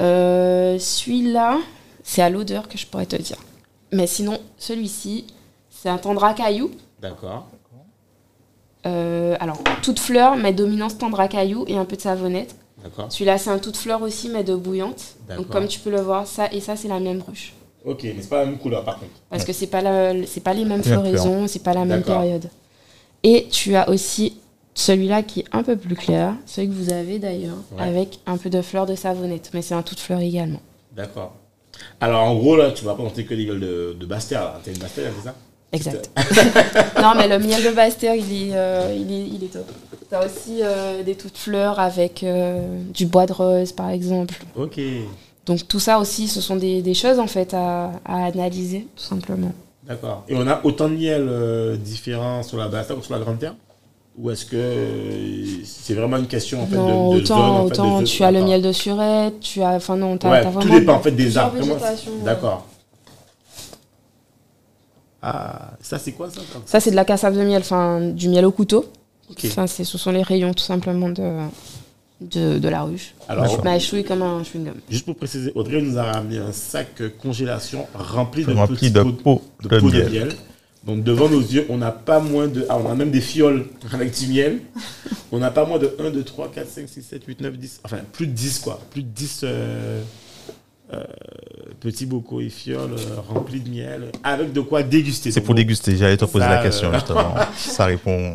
Euh, 0.00 0.78
celui-là, 0.78 1.58
c'est 2.02 2.22
à 2.22 2.30
l'odeur 2.30 2.68
que 2.68 2.78
je 2.78 2.86
pourrais 2.86 3.06
te 3.06 3.16
dire. 3.16 3.36
Mais 3.92 4.06
sinon, 4.06 4.38
celui-ci, 4.56 5.26
c'est 5.70 5.90
un 5.90 5.98
tendre 5.98 6.34
caillou. 6.34 6.70
D'accord. 7.00 7.46
Euh, 8.86 9.36
alors, 9.38 9.58
toute 9.82 10.00
fleur, 10.00 10.36
mais 10.36 10.52
dominance 10.52 10.98
tendre 10.98 11.24
caillou 11.28 11.64
et 11.68 11.76
un 11.76 11.84
peu 11.84 11.96
de 11.96 12.00
savonnette. 12.00 12.56
Celui-là, 13.10 13.38
c'est 13.38 13.50
un 13.50 13.58
tout 13.58 13.70
de 13.70 13.76
fleur 13.76 14.02
aussi, 14.02 14.28
mais 14.28 14.42
de 14.42 14.56
bouillante. 14.56 15.14
Donc, 15.36 15.48
comme 15.48 15.68
tu 15.68 15.78
peux 15.78 15.90
le 15.90 16.00
voir, 16.00 16.26
ça 16.26 16.52
et 16.52 16.60
ça, 16.60 16.74
c'est 16.74 16.88
la 16.88 16.98
même 16.98 17.22
ruche. 17.26 17.52
Ok, 17.84 18.02
mais 18.04 18.16
c'est 18.20 18.28
pas 18.28 18.40
la 18.40 18.46
même 18.46 18.58
couleur 18.58 18.84
par 18.84 18.98
contre. 18.98 19.12
Parce 19.28 19.44
que 19.44 19.52
c'est 19.52 19.66
pas, 19.66 19.82
c'est 20.26 20.42
pas 20.42 20.54
les 20.54 20.64
mêmes 20.64 20.82
floraisons, 20.82 21.46
c'est 21.48 21.62
pas 21.62 21.74
la 21.74 21.84
même 21.84 22.02
période. 22.02 22.48
Et 23.24 23.46
tu 23.50 23.76
as 23.76 23.88
aussi 23.88 24.38
celui-là 24.74 25.22
qui 25.22 25.40
est 25.40 25.44
un 25.52 25.62
peu 25.62 25.76
plus 25.76 25.94
clair, 25.94 26.34
celui 26.46 26.68
que 26.68 26.72
vous 26.72 26.92
avez 26.92 27.18
d'ailleurs, 27.18 27.58
avec 27.78 28.20
un 28.26 28.36
peu 28.36 28.50
de 28.50 28.62
fleurs 28.62 28.86
de 28.86 28.94
savonnette, 28.94 29.50
mais 29.54 29.62
c'est 29.62 29.74
un 29.74 29.82
tout 29.82 29.94
de 29.94 30.00
fleur 30.00 30.20
également. 30.20 30.60
D'accord. 30.94 31.34
Alors 32.00 32.22
en 32.22 32.36
gros, 32.36 32.56
là, 32.56 32.70
tu 32.70 32.84
vas 32.84 32.94
présenter 32.94 33.24
que 33.24 33.34
les 33.34 33.46
gueules 33.46 33.60
de, 33.60 33.96
de 33.98 34.06
Bastère. 34.06 34.60
Tu 34.62 34.70
as 34.70 34.72
une 34.72 34.78
Bastère, 34.78 35.12
c'est 35.16 35.28
ça? 35.28 35.34
Exact. 35.72 36.10
non, 37.00 37.14
mais 37.16 37.28
le 37.28 37.38
miel 37.38 37.62
de 37.64 37.70
Bastère, 37.70 38.14
il 38.14 38.50
est, 38.50 38.54
euh, 38.54 38.94
il 38.94 39.10
est, 39.10 39.26
il 39.26 39.44
est 39.44 39.52
top. 39.52 39.66
Tu 40.08 40.14
as 40.14 40.24
aussi 40.24 40.58
euh, 40.60 41.02
des 41.02 41.14
toutes 41.14 41.38
fleurs 41.38 41.80
avec 41.80 42.22
euh, 42.22 42.60
du 42.92 43.06
bois 43.06 43.24
de 43.24 43.32
rose, 43.32 43.72
par 43.72 43.88
exemple. 43.88 44.34
Ok. 44.54 44.78
Donc 45.46 45.66
tout 45.66 45.80
ça 45.80 45.98
aussi, 45.98 46.28
ce 46.28 46.40
sont 46.40 46.56
des, 46.56 46.82
des 46.82 46.94
choses 46.94 47.18
en 47.18 47.26
fait 47.26 47.52
à, 47.54 47.92
à, 48.04 48.26
analyser, 48.26 48.86
tout 48.96 49.02
simplement. 49.02 49.52
D'accord. 49.84 50.24
Et 50.28 50.36
on 50.36 50.46
a 50.46 50.60
autant 50.64 50.88
de 50.88 50.94
miel 50.94 51.78
différents 51.78 52.42
sur 52.42 52.58
la 52.58 52.70
sur 52.84 53.12
la 53.12 53.18
Grande 53.18 53.38
Terre? 53.40 53.54
Ou 54.18 54.30
est-ce 54.30 54.44
que 54.44 55.64
c'est 55.64 55.94
vraiment 55.94 56.18
une 56.18 56.26
question 56.26 56.62
en 56.62 56.66
fait, 56.66 56.76
non, 56.76 57.14
de, 57.14 57.16
de 57.16 57.22
autant, 57.22 57.64
autant 57.64 58.02
tu 58.04 58.22
as 58.22 58.30
le 58.30 58.44
miel 58.44 58.60
de 58.60 58.70
surette, 58.70 59.40
tu 59.40 59.62
as, 59.62 59.70
enfin 59.70 59.96
non, 59.96 60.18
tu 60.18 60.26
as, 60.26 60.42
vraiment. 60.42 60.60
Tout 60.60 60.68
dépend 60.68 60.94
en 60.94 61.00
fait 61.00 61.12
des 61.12 61.38
arbres. 61.38 61.56
D'accord. 62.22 62.66
Ah, 65.22 65.70
ça 65.80 65.98
c'est 65.98 66.12
quoi 66.12 66.28
ça 66.28 66.40
Ça 66.66 66.80
c'est 66.80 66.90
de 66.90 66.96
la 66.96 67.06
cassave 67.06 67.36
de 67.36 67.42
miel, 67.42 67.62
enfin 67.62 68.00
du 68.00 68.28
miel 68.28 68.44
au 68.44 68.52
couteau. 68.52 68.84
Enfin, 69.46 69.66
ce 69.66 69.84
sont 69.84 70.10
les 70.10 70.22
rayons 70.22 70.52
tout 70.52 70.64
simplement 70.64 71.08
de, 71.08 71.22
de, 72.30 72.58
de 72.58 72.68
la 72.68 72.82
ruche. 72.82 73.14
Alors, 73.28 73.62
mais 73.64 73.80
chouille 73.80 74.04
comme 74.04 74.22
un 74.22 74.42
chewing-gum. 74.42 74.74
Juste 74.90 75.04
pour 75.04 75.16
préciser, 75.16 75.52
Audrey 75.54 75.80
nous 75.80 75.98
a 75.98 76.04
ramené 76.04 76.38
un 76.38 76.52
sac 76.52 77.02
congélation 77.20 77.86
rempli 77.94 78.44
de, 78.44 78.52
rempli 78.52 78.90
de, 78.90 79.02
pots 79.02 79.42
de, 79.62 79.68
de, 79.68 79.80
miel. 79.80 80.04
de 80.04 80.10
miel. 80.10 80.28
Donc 80.84 81.04
devant 81.04 81.28
nos 81.28 81.40
yeux, 81.40 81.66
on 81.68 81.78
n'a 81.78 81.92
pas 81.92 82.18
moins 82.18 82.48
de... 82.48 82.66
Ah, 82.68 82.76
on 82.76 82.90
a 82.90 82.94
même 82.94 83.10
des 83.10 83.20
fioles 83.20 83.66
avec 83.92 84.18
du 84.18 84.26
miel. 84.26 84.60
on 85.30 85.38
n'a 85.38 85.50
pas 85.50 85.64
moins 85.64 85.78
de 85.78 85.94
1, 85.98 86.10
2, 86.10 86.22
3, 86.24 86.50
4, 86.50 86.68
5, 86.68 86.88
6, 86.88 87.02
7, 87.02 87.24
8, 87.26 87.40
9, 87.40 87.56
10. 87.56 87.80
Enfin, 87.84 87.98
plus 88.12 88.26
de 88.26 88.32
10 88.32 88.58
quoi. 88.58 88.80
Plus 88.90 89.02
de 89.02 89.08
10 89.08 89.40
euh, 89.44 90.02
euh, 90.92 91.04
petits 91.80 92.06
bocaux 92.06 92.40
et 92.40 92.48
fioles 92.48 92.92
euh, 92.92 93.20
remplis 93.28 93.60
de 93.60 93.70
miel. 93.70 94.10
Avec 94.24 94.52
de 94.52 94.60
quoi 94.60 94.82
déguster. 94.82 95.30
C'est 95.30 95.40
pour 95.40 95.54
déguster. 95.54 95.96
J'allais 95.96 96.16
te 96.16 96.24
poser 96.24 96.46
la 96.46 96.62
question 96.62 96.92
justement. 96.92 97.34
ça 97.56 97.86
répond... 97.86 98.34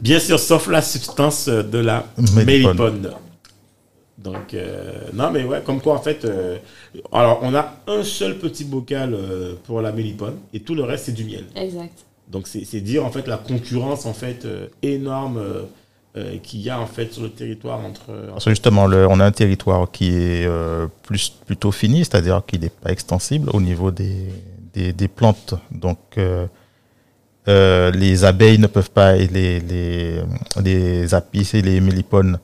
Bien 0.00 0.18
sûr, 0.18 0.38
sauf 0.38 0.68
la 0.68 0.82
substance 0.82 1.48
de 1.48 1.78
la 1.78 2.06
mélipone. 2.34 3.10
Donc, 4.18 4.52
euh, 4.52 4.92
non, 5.14 5.30
mais 5.30 5.44
ouais, 5.44 5.62
comme 5.64 5.80
quoi, 5.80 5.94
en 5.94 6.02
fait, 6.02 6.26
euh, 6.26 6.58
alors, 7.10 7.40
on 7.42 7.54
a 7.54 7.76
un 7.86 8.02
seul 8.02 8.36
petit 8.36 8.64
bocal 8.64 9.14
euh, 9.14 9.54
pour 9.64 9.80
la 9.80 9.92
mélipone 9.92 10.36
et 10.52 10.60
tout 10.60 10.74
le 10.74 10.84
reste, 10.84 11.06
c'est 11.06 11.12
du 11.12 11.24
miel. 11.24 11.44
Exact. 11.56 12.04
Donc, 12.28 12.46
c'est 12.46 12.80
dire, 12.80 13.04
en 13.04 13.10
fait, 13.10 13.26
la 13.26 13.38
concurrence, 13.38 14.06
en 14.06 14.12
fait, 14.12 14.46
énorme 14.82 15.40
qu'il 16.44 16.60
y 16.60 16.70
a, 16.70 16.78
en 16.78 16.86
fait, 16.86 17.12
sur 17.12 17.22
le 17.22 17.30
territoire 17.30 17.80
entre... 17.80 18.12
justement, 18.46 18.86
le, 18.86 19.08
on 19.08 19.18
a 19.18 19.24
un 19.24 19.32
territoire 19.32 19.90
qui 19.90 20.14
est 20.14 20.48
plus, 21.02 21.32
plutôt 21.44 21.72
fini, 21.72 22.04
c'est-à-dire 22.04 22.42
qu'il 22.46 22.60
n'est 22.60 22.68
pas 22.68 22.92
extensible 22.92 23.50
au 23.52 23.60
niveau 23.60 23.90
des, 23.90 24.28
des, 24.74 24.92
des 24.92 25.08
plantes. 25.08 25.54
Donc, 25.72 25.98
les 27.46 28.24
abeilles 28.24 28.58
ne 28.58 28.66
peuvent 28.66 28.90
pas, 28.90 29.16
et 29.16 29.26
les, 29.26 29.60
les, 29.60 30.20
les 30.62 31.14
apis 31.14 31.48
et 31.54 31.62
les 31.62 31.80
mélipones 31.80 32.38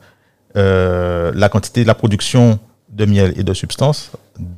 euh, 0.57 1.31
la 1.35 1.49
quantité, 1.49 1.83
la 1.83 1.93
production 1.93 2.59
de 2.89 3.05
miel 3.05 3.33
et 3.37 3.43
de 3.43 3.53
substances, 3.53 4.11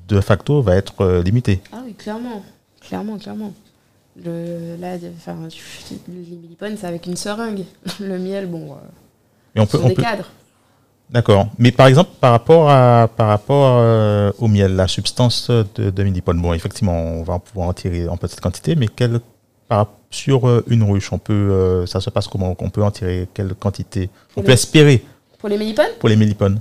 de 0.07 0.21
facto, 0.21 0.61
va 0.61 0.75
être 0.75 1.01
euh, 1.01 1.21
limitée. 1.21 1.61
Ah 1.73 1.81
oui, 1.85 1.93
clairement. 1.93 2.43
Clairement, 2.79 3.17
clairement. 3.17 3.53
Le, 4.23 4.77
là, 4.79 4.95
enfin, 5.17 5.35
les 6.07 6.37
mélipones, 6.37 6.77
c'est 6.77 6.87
avec 6.87 7.05
une 7.05 7.15
seringue. 7.15 7.65
Le 7.99 8.17
miel, 8.17 8.47
bon, 8.47 8.73
euh, 8.73 9.55
et 9.55 9.59
on 9.59 9.65
peut, 9.65 9.79
on 9.83 9.89
des 9.89 9.95
cadres. 9.95 10.29
D'accord. 11.09 11.49
Mais 11.57 11.71
par 11.71 11.87
exemple, 11.87 12.11
par 12.21 12.31
rapport, 12.31 12.69
à, 12.69 13.09
par 13.15 13.27
rapport 13.27 14.33
au 14.37 14.47
miel, 14.47 14.75
la 14.75 14.87
substance 14.87 15.49
de, 15.49 15.89
de 15.89 16.33
bon, 16.33 16.53
effectivement, 16.53 16.93
on 16.93 17.23
va 17.23 17.39
pouvoir 17.39 17.69
en 17.69 17.73
tirer 17.73 18.07
en 18.07 18.15
petite 18.15 18.39
quantité, 18.39 18.75
mais 18.75 18.87
quelle, 18.87 19.19
par, 19.67 19.87
sur 20.09 20.63
une 20.67 20.83
ruche, 20.83 21.11
on 21.13 21.19
peut, 21.19 21.85
ça 21.85 21.99
se 21.99 22.09
passe 22.09 22.27
comment? 22.27 22.55
On 22.59 22.69
peut 22.69 22.83
en 22.83 22.91
tirer 22.91 23.27
quelle 23.33 23.53
quantité? 23.53 24.09
On 24.35 24.41
peut 24.41 24.51
espérer 24.51 25.03
pour 25.39 25.49
les 25.49 25.57
mélipones 25.57 25.91
Pour 25.99 26.09
les 26.09 26.17
mélipones. 26.17 26.59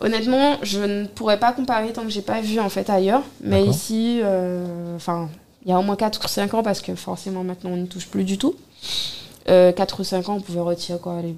Honnêtement, 0.00 0.58
je 0.62 0.78
ne 0.78 1.06
pourrais 1.06 1.40
pas 1.40 1.52
comparer 1.52 1.92
tant 1.92 2.04
que 2.04 2.10
j'ai 2.10 2.22
pas 2.22 2.40
vu 2.40 2.60
en 2.60 2.68
fait 2.68 2.88
ailleurs. 2.88 3.22
Mais 3.42 3.64
ici, 3.66 4.20
euh, 4.22 4.94
enfin, 4.94 5.28
il 5.64 5.70
y 5.70 5.72
a 5.72 5.78
au 5.78 5.82
moins 5.82 5.96
4 5.96 6.24
ou 6.24 6.28
5 6.28 6.54
ans, 6.54 6.62
parce 6.62 6.80
que 6.80 6.94
forcément 6.94 7.42
maintenant 7.42 7.70
on 7.70 7.76
ne 7.76 7.86
touche 7.86 8.06
plus 8.06 8.22
du 8.22 8.38
tout. 8.38 8.54
Euh, 9.48 9.72
4 9.72 10.00
ou 10.00 10.04
5 10.04 10.28
ans, 10.28 10.36
on 10.36 10.40
pouvait 10.40 10.60
retirer 10.60 11.00
quoi 11.00 11.20
les, 11.20 11.34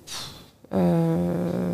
euh, 0.74 1.72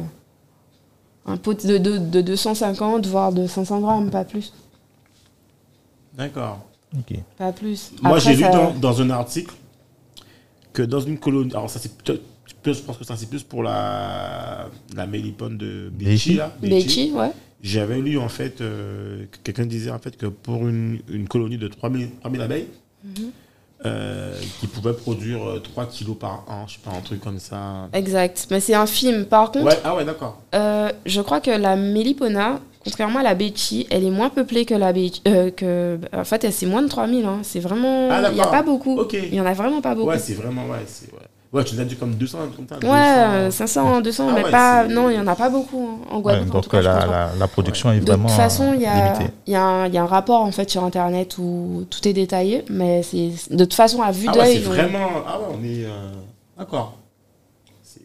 Un 1.26 1.36
pot 1.38 1.66
de, 1.66 1.78
de, 1.78 1.98
de, 1.98 2.20
250, 2.20 3.06
voire 3.06 3.32
de 3.32 3.48
500 3.48 3.80
grammes, 3.80 4.10
pas 4.10 4.24
plus. 4.24 4.52
D'accord. 6.14 6.60
Pas 7.36 7.52
plus. 7.52 7.92
Moi 8.02 8.18
j'ai 8.18 8.36
lu 8.36 8.42
dans, 8.42 8.72
dans, 8.72 9.00
un 9.02 9.10
article 9.10 9.54
que 10.72 10.82
dans 10.82 11.00
une 11.00 11.18
colonie. 11.18 11.52
Alors 11.52 11.70
ça 11.70 11.78
c'est 11.78 11.90
je 12.74 12.80
pense 12.82 12.96
que 12.96 13.04
ça 13.04 13.16
c'est 13.16 13.28
plus 13.28 13.42
pour 13.42 13.62
la, 13.62 14.68
la 14.94 15.06
mélipone 15.06 15.56
de 15.56 15.90
Bechi. 15.92 16.38
Bechi, 16.60 17.12
ouais. 17.12 17.30
J'avais 17.62 18.00
lu 18.00 18.18
en 18.18 18.28
fait, 18.28 18.60
euh, 18.60 19.24
quelqu'un 19.42 19.66
disait 19.66 19.90
en 19.90 19.98
fait 19.98 20.16
que 20.16 20.26
pour 20.26 20.68
une, 20.68 21.00
une 21.08 21.26
colonie 21.26 21.58
de 21.58 21.68
3000, 21.68 22.10
3000 22.20 22.40
abeilles, 22.40 22.66
mhm. 23.04 23.30
Euh, 23.84 24.34
qui 24.60 24.66
pouvait 24.66 24.94
produire 24.94 25.40
3 25.62 25.84
euh, 25.84 25.86
kilos 25.86 26.16
par 26.18 26.44
an, 26.48 26.66
je 26.66 26.74
sais 26.74 26.80
pas, 26.82 26.90
un 26.90 27.00
truc 27.00 27.20
comme 27.20 27.38
ça. 27.38 27.88
Exact, 27.92 28.46
mais 28.50 28.60
c'est 28.60 28.74
un 28.74 28.86
film. 28.86 29.26
Par 29.26 29.52
contre, 29.52 29.66
ouais, 29.66 29.78
ah 29.84 29.94
ouais, 29.94 30.04
d'accord. 30.04 30.40
je 30.52 31.20
crois 31.20 31.40
que 31.40 31.50
la 31.50 31.76
mélipona, 31.76 32.60
contrairement 32.82 33.18
à 33.20 33.22
la 33.22 33.34
Bechi, 33.34 33.86
elle 33.90 34.04
est 34.04 34.10
moins 34.10 34.30
peuplée 34.30 34.64
que 34.64 34.74
la 34.74 34.92
Bechi. 34.92 35.22
que, 35.56 35.98
en 36.12 36.24
fait, 36.24 36.50
c'est 36.50 36.66
moins 36.66 36.82
de 36.82 36.88
3000. 36.88 37.24
Hein. 37.24 37.40
C'est 37.42 37.60
vraiment. 37.60 38.08
Ah, 38.10 38.28
il 38.30 38.34
n'y 38.34 38.40
a 38.40 38.46
pas 38.46 38.62
beaucoup. 38.62 39.00
Il 39.12 39.32
n'y 39.32 39.40
en 39.40 39.46
a 39.46 39.52
vraiment 39.52 39.80
pas 39.82 39.94
beaucoup. 39.94 40.08
Ouais, 40.08 40.18
c'est 40.18 40.34
vraiment. 40.34 40.66
Ouais, 40.66 40.84
c'est, 40.86 41.12
ouais. 41.12 41.18
Ouais, 41.56 41.64
tu 41.64 41.74
l'as 41.74 41.84
dit 41.84 41.96
comme 41.96 42.14
200, 42.14 42.38
comme 42.54 42.66
ça. 42.68 43.44
Ouais, 43.46 43.50
500, 43.50 44.02
200, 44.02 44.26
ah 44.28 44.32
mais 44.34 44.50
pas. 44.50 44.86
Non, 44.86 45.08
il 45.08 45.14
n'y 45.14 45.18
en 45.18 45.26
a 45.26 45.34
pas 45.34 45.48
beaucoup 45.48 45.88
hein, 45.88 46.06
en 46.10 46.20
Guadeloupe. 46.20 46.52
donc 46.52 46.72
la, 46.74 47.30
la, 47.38 47.48
production 47.48 47.90
est 47.92 48.00
vraiment. 48.00 48.24
De 48.24 48.28
toute 48.28 48.36
façon, 48.36 48.74
il 48.74 48.82
y, 48.82 48.86
a, 48.86 49.16
y, 49.46 49.54
a 49.54 50.02
un 50.02 50.06
rapport 50.06 50.42
en 50.42 50.52
fait 50.52 50.68
sur 50.68 50.84
internet 50.84 51.38
où 51.38 51.86
tout 51.88 52.06
est 52.06 52.12
détaillé, 52.12 52.62
mais 52.68 53.02
c'est 53.02 53.30
de 53.50 53.64
toute 53.64 53.72
façon 53.72 54.02
à 54.02 54.12
vue 54.12 54.26
ah 54.28 54.32
d'œil. 54.32 54.54
c'est 54.54 54.60
vraiment. 54.60 55.08
Ah 55.26 55.38
ouais, 55.38 55.46
on 55.58 55.64
est. 55.64 55.84
Euh, 55.86 56.12
d'accord. 56.58 56.98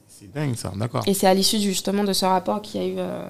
C'est 0.07 0.31
dingue 0.33 0.55
ça, 0.55 0.71
d'accord. 0.75 1.03
Et 1.05 1.13
c'est 1.13 1.27
à 1.27 1.33
l'issue 1.33 1.59
justement 1.59 2.05
de 2.05 2.13
ce 2.13 2.25
rapport 2.25 2.61
qu'il 2.61 2.81
y 2.81 2.85
a 2.85 2.87
eu. 2.87 2.95
Euh, 2.99 3.25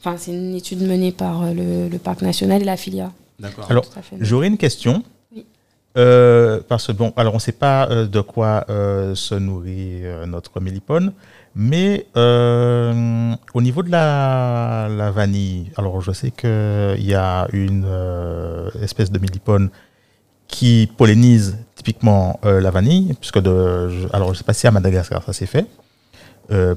enfin, 0.00 0.16
c'est 0.18 0.32
une 0.32 0.56
étude 0.56 0.82
menée 0.82 1.12
par 1.12 1.42
euh, 1.42 1.52
le, 1.52 1.88
le, 1.88 1.98
Parc 1.98 2.22
national 2.22 2.60
et 2.62 2.64
la 2.64 2.76
filia. 2.76 3.12
D'accord. 3.38 3.66
Alors, 3.70 3.84
j'aurais 4.20 4.48
une 4.48 4.58
question. 4.58 5.04
Euh, 5.96 6.60
parce 6.68 6.88
que 6.88 6.92
bon, 6.92 7.12
alors 7.16 7.34
on 7.34 7.36
ne 7.36 7.40
sait 7.40 7.52
pas 7.52 7.88
euh, 7.88 8.06
de 8.06 8.20
quoi 8.20 8.64
euh, 8.68 9.14
se 9.14 9.36
nourrit 9.36 10.02
notre 10.26 10.58
mélipone, 10.60 11.12
mais 11.54 12.06
au 12.16 13.62
niveau 13.62 13.82
de 13.84 13.90
la, 13.90 14.88
la, 14.90 15.10
vanille, 15.12 15.70
alors 15.76 16.00
je 16.00 16.10
sais 16.10 16.32
qu'il 16.32 17.06
y 17.06 17.14
a 17.14 17.46
une 17.52 17.86
espèce 18.82 19.12
de 19.12 19.18
mélipone 19.20 19.70
qui 20.48 20.90
pollinise 20.96 21.58
typiquement 21.76 22.40
la 22.42 22.70
vanille, 22.70 23.14
puisque 23.20 23.38
de, 23.38 24.08
alors 24.12 24.28
je 24.28 24.32
ne 24.32 24.38
sais 24.38 24.44
pas 24.44 24.52
si 24.52 24.66
à 24.66 24.72
Madagascar 24.72 25.22
ça 25.22 25.32
s'est 25.32 25.46
fait, 25.46 25.66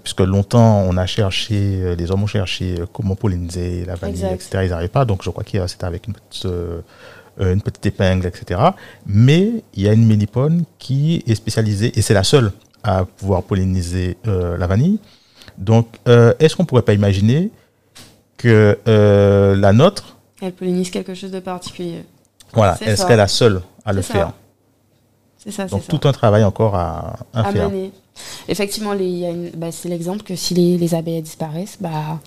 puisque 0.03 0.21
longtemps 0.21 0.83
on 0.87 0.95
a 0.95 1.07
cherché, 1.07 1.95
les 1.95 2.11
hommes 2.11 2.23
ont 2.23 2.27
cherché 2.27 2.75
comment 2.93 3.15
polliniser 3.15 3.83
la 3.85 3.95
vanille, 3.95 4.25
etc. 4.31 4.59
Ils 4.65 4.69
n'arrivaient 4.69 4.89
pas, 4.89 5.05
donc 5.05 5.23
je 5.23 5.31
crois 5.31 5.43
que 5.43 5.65
c'était 5.65 5.85
avec 5.85 6.07
une 6.07 6.13
petite 6.13 6.45
euh, 6.45 6.81
une 7.39 7.61
petite 7.61 7.85
épingle, 7.85 8.25
etc. 8.25 8.59
Mais 9.05 9.63
il 9.73 9.83
y 9.83 9.87
a 9.87 9.93
une 9.93 10.05
mélipone 10.05 10.63
qui 10.79 11.23
est 11.27 11.35
spécialisée, 11.35 11.91
et 11.97 12.01
c'est 12.01 12.13
la 12.13 12.23
seule 12.23 12.51
à 12.83 13.05
pouvoir 13.05 13.43
polliniser 13.43 14.17
euh, 14.27 14.57
la 14.57 14.67
vanille. 14.67 14.99
Donc, 15.57 15.87
euh, 16.07 16.33
est-ce 16.39 16.55
qu'on 16.55 16.63
ne 16.63 16.67
pourrait 16.67 16.83
pas 16.83 16.93
imaginer 16.93 17.51
que 18.37 18.77
la 18.85 19.73
nôtre... 19.73 20.17
Elle 20.41 20.53
pollinise 20.53 20.91
quelque 20.91 21.15
chose 21.15 21.31
de 21.31 21.39
particulier. 21.39 22.03
Voilà, 22.53 22.77
est-ce 22.81 23.03
qu'elle 23.03 23.13
est 23.13 23.17
la 23.17 23.27
seule 23.27 23.61
à 23.85 23.93
le 23.93 24.01
faire 24.01 24.33
C'est 25.37 25.51
ça, 25.51 25.65
Donc, 25.65 25.87
tout 25.87 26.07
un 26.07 26.11
travail 26.11 26.43
encore 26.43 26.75
à, 26.75 27.17
à, 27.33 27.51
faire. 27.51 27.69
Mener. 27.69 27.91
Effectivement, 28.47 28.93
bah, 29.55 29.71
c'est 29.71 29.89
l'exemple 29.89 30.23
que 30.23 30.35
si 30.35 30.53
les, 30.53 30.77
les 30.77 30.95
abeilles 30.95 31.21
disparaissent, 31.21 31.77
bah, 31.79 32.19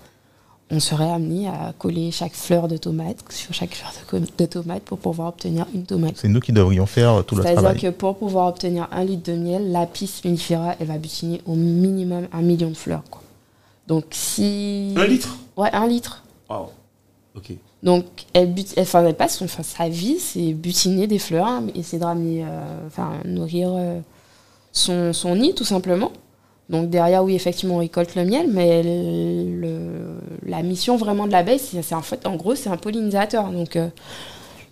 on 0.71 0.79
serait 0.79 1.11
amené 1.11 1.49
à 1.49 1.75
coller 1.77 2.11
chaque 2.13 2.35
fleur 2.35 2.69
de 2.69 2.77
tomate 2.77 3.19
sur 3.31 3.53
chaque 3.53 3.75
fleur 3.75 3.93
de, 4.39 4.47
tomate 4.47 4.83
pour 4.85 4.99
pouvoir 4.99 5.29
obtenir 5.29 5.67
une 5.75 5.85
tomate. 5.85 6.15
C'est 6.17 6.29
nous 6.29 6.41
qui 6.41 6.53
devrions 6.53 6.87
faire 6.87 7.25
tout 7.25 7.35
le 7.35 7.43
travail. 7.43 7.63
C'est-à-dire 7.63 7.91
que 7.91 7.97
pour 7.97 8.17
pouvoir 8.17 8.47
obtenir 8.49 8.89
un 8.93 9.05
litre 9.05 9.33
de 9.33 9.37
miel, 9.37 9.73
la 9.73 9.87
piste 9.87 10.25
mellifera, 10.25 10.77
elle 10.79 10.87
va 10.87 10.99
butiner 10.99 11.41
au 11.47 11.55
minimum 11.55 12.29
un 12.33 12.43
million 12.43 12.71
de 12.71 12.77
fleurs. 12.77 13.03
Quoi. 13.11 13.23
Donc 13.89 14.05
si... 14.11 14.95
Un 14.97 15.07
litre? 15.07 15.37
Ouais, 15.57 15.71
un 15.73 15.89
litre. 15.89 16.23
Wow. 16.49 16.71
Ok. 17.35 17.53
Donc 17.83 18.05
elle, 18.33 18.53
but... 18.53 18.73
enfin, 18.79 19.05
elle 19.05 19.17
passe 19.17 19.39
son... 19.39 19.47
enfin, 19.47 19.65
sa 19.65 19.89
vie, 19.89 20.21
c'est 20.21 20.53
butiner 20.53 21.09
des 21.09 21.19
fleurs, 21.19 21.47
hein, 21.47 21.65
essayer 21.75 21.99
de 21.99 22.05
ramener, 22.05 22.45
euh, 22.45 22.87
enfin, 22.87 23.15
nourrir 23.25 23.71
euh, 23.75 23.99
son, 24.71 25.13
son 25.13 25.35
nid 25.35 25.55
tout 25.55 25.65
simplement. 25.65 26.13
Donc 26.71 26.89
derrière, 26.89 27.25
oui, 27.25 27.35
effectivement, 27.35 27.75
on 27.75 27.79
récolte 27.79 28.15
le 28.15 28.25
miel, 28.25 28.47
mais 28.49 28.83
la 30.47 30.63
mission 30.63 30.97
vraiment 30.97 31.27
de 31.27 31.33
l'abeille, 31.33 31.59
c'est 31.59 31.95
en 31.95 32.01
fait, 32.01 32.25
en 32.27 32.37
gros, 32.37 32.55
c'est 32.55 32.71
un 32.71 32.77
pollinisateur. 32.77 33.51
Donc 33.51 33.75
euh, 33.75 33.89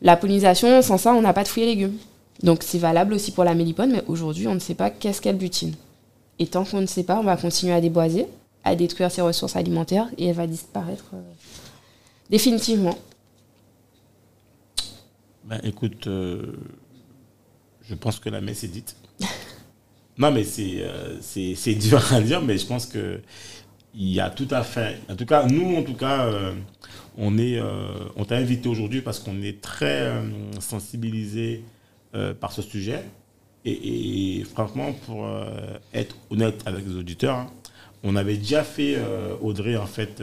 la 0.00 0.16
pollinisation, 0.16 0.80
sans 0.80 0.96
ça, 0.96 1.12
on 1.12 1.22
n'a 1.22 1.32
pas 1.32 1.42
de 1.42 1.48
fruits 1.48 1.64
et 1.64 1.66
légumes. 1.66 1.96
Donc 2.44 2.62
c'est 2.62 2.78
valable 2.78 3.14
aussi 3.14 3.32
pour 3.32 3.42
la 3.42 3.54
mélipone, 3.54 3.90
mais 3.90 4.04
aujourd'hui, 4.06 4.46
on 4.46 4.54
ne 4.54 4.60
sait 4.60 4.76
pas 4.76 4.90
qu'est-ce 4.90 5.20
qu'elle 5.20 5.36
butine. 5.36 5.74
Et 6.38 6.46
tant 6.46 6.64
qu'on 6.64 6.80
ne 6.80 6.86
sait 6.86 7.02
pas, 7.02 7.18
on 7.18 7.24
va 7.24 7.36
continuer 7.36 7.72
à 7.72 7.80
déboiser, 7.80 8.26
à 8.62 8.76
détruire 8.76 9.10
ses 9.10 9.22
ressources 9.22 9.56
alimentaires, 9.56 10.08
et 10.18 10.26
elle 10.26 10.36
va 10.36 10.46
disparaître 10.46 11.06
euh, 11.14 11.20
définitivement. 12.30 12.96
Ben, 15.46 15.58
écoute, 15.64 16.06
euh, 16.06 16.52
je 17.82 17.96
pense 17.96 18.20
que 18.20 18.28
la 18.28 18.40
messe 18.40 18.62
est 18.62 18.68
dite. 18.68 18.94
Non, 20.18 20.32
mais 20.32 20.42
euh, 20.58 21.16
c'est 21.20 21.54
c'est 21.54 21.74
dur 21.74 22.12
à 22.12 22.20
dire, 22.20 22.42
mais 22.42 22.58
je 22.58 22.66
pense 22.66 22.86
que 22.86 23.20
il 23.94 24.08
y 24.12 24.20
a 24.20 24.30
tout 24.30 24.48
à 24.50 24.62
fait. 24.64 25.00
En 25.08 25.16
tout 25.16 25.26
cas, 25.26 25.46
nous, 25.46 25.76
en 25.76 25.82
tout 25.82 25.94
cas, 25.94 26.26
euh, 26.26 26.52
on 27.16 27.38
est, 27.38 27.58
euh, 27.58 27.88
on 28.16 28.24
t'a 28.24 28.36
invité 28.36 28.68
aujourd'hui 28.68 29.00
parce 29.00 29.20
qu'on 29.20 29.42
est 29.42 29.60
très 29.60 30.12
sensibilisé 30.60 31.64
par 32.40 32.52
ce 32.52 32.62
sujet. 32.62 33.04
Et, 33.64 34.44
franchement, 34.54 34.92
pour 35.06 35.28
être 35.92 36.16
honnête 36.30 36.62
avec 36.66 36.86
les 36.86 36.94
auditeurs, 36.96 37.46
on 38.02 38.16
avait 38.16 38.36
déjà 38.36 38.62
fait 38.64 38.96
Audrey 39.42 39.76
en 39.76 39.86
fait 39.86 40.22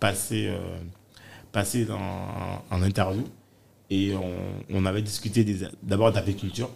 passer, 0.00 0.50
passer 1.52 1.86
en 1.90 2.82
interview 2.82 3.24
et 3.90 4.14
on, 4.14 4.34
on 4.70 4.86
avait 4.86 5.02
discuté 5.02 5.46
d'abord 5.82 6.12
d'agriculture 6.12 6.70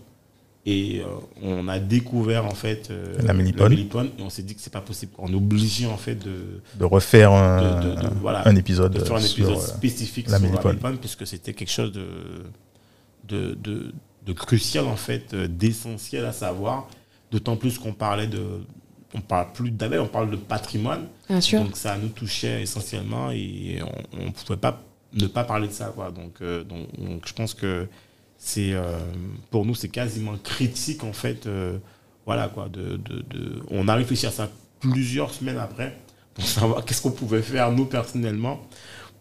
et 0.70 1.00
euh, 1.00 1.06
on 1.42 1.66
a 1.66 1.78
découvert 1.78 2.44
en 2.44 2.54
fait 2.54 2.90
euh, 2.90 3.14
la 3.22 3.32
mélipone. 3.32 3.72
et 3.72 4.22
on 4.22 4.28
s'est 4.28 4.42
dit 4.42 4.54
que 4.54 4.60
c'est 4.60 4.72
pas 4.72 4.82
possible. 4.82 5.12
On 5.16 5.32
est 5.32 5.36
obligé 5.36 5.86
en 5.86 5.96
fait 5.96 6.14
de, 6.14 6.60
de 6.78 6.84
refaire 6.84 7.32
un, 7.32 7.90
un 8.44 8.56
épisode, 8.56 8.92
de 8.92 9.02
faire 9.02 9.16
un 9.16 9.20
épisode 9.20 9.56
euh, 9.56 9.60
spécifique 9.60 10.28
la 10.28 10.38
sur 10.38 10.46
la 10.52 10.62
mélipone 10.64 10.98
puisque 10.98 11.26
c'était 11.26 11.54
quelque 11.54 11.70
chose 11.70 11.92
de, 11.92 12.06
de, 13.26 13.54
de, 13.54 13.94
de, 14.26 14.32
crucial 14.34 14.84
en 14.86 14.96
fait, 14.96 15.34
d'essentiel 15.34 16.26
à 16.26 16.32
savoir. 16.32 16.88
D'autant 17.32 17.56
plus 17.56 17.78
qu'on 17.78 17.94
parlait 17.94 18.26
de, 18.26 18.42
on 19.14 19.22
parle 19.22 19.52
plus 19.54 19.70
d'abeilles, 19.70 20.00
on 20.00 20.06
parle 20.06 20.30
de 20.30 20.36
patrimoine. 20.36 21.06
Bien 21.30 21.40
sûr. 21.40 21.64
Donc 21.64 21.78
ça 21.78 21.96
nous 21.96 22.08
touchait 22.08 22.60
essentiellement 22.60 23.30
et 23.30 23.78
on 24.12 24.26
ne 24.26 24.30
pouvait 24.32 24.58
pas 24.58 24.82
ne 25.14 25.26
pas 25.26 25.44
parler 25.44 25.68
de 25.68 25.72
ça 25.72 25.86
quoi. 25.94 26.10
Donc, 26.10 26.42
donc, 26.42 26.88
donc 26.98 27.22
je 27.26 27.32
pense 27.32 27.54
que 27.54 27.88
c'est 28.38 28.72
euh, 28.72 28.96
pour 29.50 29.66
nous 29.66 29.74
c'est 29.74 29.88
quasiment 29.88 30.36
critique 30.38 31.02
en 31.02 31.12
fait 31.12 31.46
euh, 31.46 31.76
voilà 32.24 32.48
quoi 32.48 32.68
de, 32.68 32.96
de, 32.96 33.62
on 33.70 33.88
a 33.88 33.94
réfléchi 33.94 34.26
à 34.26 34.30
ça 34.30 34.48
plusieurs 34.80 35.34
semaines 35.34 35.58
après 35.58 35.98
pour 36.34 36.44
savoir 36.46 36.84
qu'est-ce 36.84 37.02
qu'on 37.02 37.10
pouvait 37.10 37.42
faire 37.42 37.72
nous 37.72 37.86
personnellement 37.86 38.60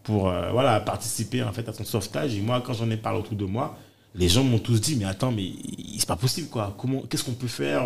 pour 0.03 0.29
euh, 0.29 0.51
voilà 0.51 0.79
participer 0.79 1.43
en 1.43 1.51
fait 1.51 1.67
à 1.67 1.73
son 1.73 1.83
sauvetage. 1.83 2.35
Et 2.35 2.41
moi 2.41 2.61
quand 2.61 2.73
j'en 2.73 2.89
ai 2.91 2.97
parlé 2.97 3.19
autour 3.19 3.35
de 3.35 3.45
moi 3.45 3.77
les 4.13 4.29
gens 4.29 4.43
m'ont 4.43 4.59
tous 4.59 4.79
dit 4.79 4.95
mais 4.95 5.05
attends 5.05 5.31
mais 5.31 5.51
c'est 5.97 6.07
pas 6.07 6.15
possible 6.15 6.47
quoi. 6.47 6.75
Comment 6.77 7.01
qu'est-ce 7.01 7.23
qu'on 7.23 7.33
peut 7.33 7.47
faire 7.47 7.83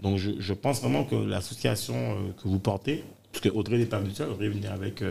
donc 0.00 0.18
je, 0.18 0.32
je, 0.38 0.52
pense 0.52 0.80
vraiment 0.82 1.04
que 1.04 1.14
l'association 1.14 1.94
que 2.42 2.48
vous 2.48 2.58
portez 2.58 3.02
parce 3.32 3.54
Audrey 3.54 3.78
n'est 3.78 3.86
pas 3.86 3.98
venue 3.98 4.12
seule 4.12 4.28
Audrey 4.30 4.50
avec 4.70 5.02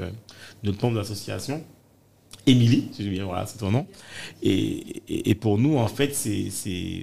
notre 0.63 0.81
membre 0.83 0.95
de 0.95 0.99
l'association 0.99 1.63
Émilie, 2.47 2.89
si 2.93 3.19
voilà, 3.21 3.45
c'est 3.47 3.57
ton 3.57 3.71
nom. 3.71 3.87
Et, 4.43 5.35
pour 5.41 5.57
nous, 5.57 5.77
en 5.77 5.87
fait, 5.87 6.13
c'est, 6.13 6.49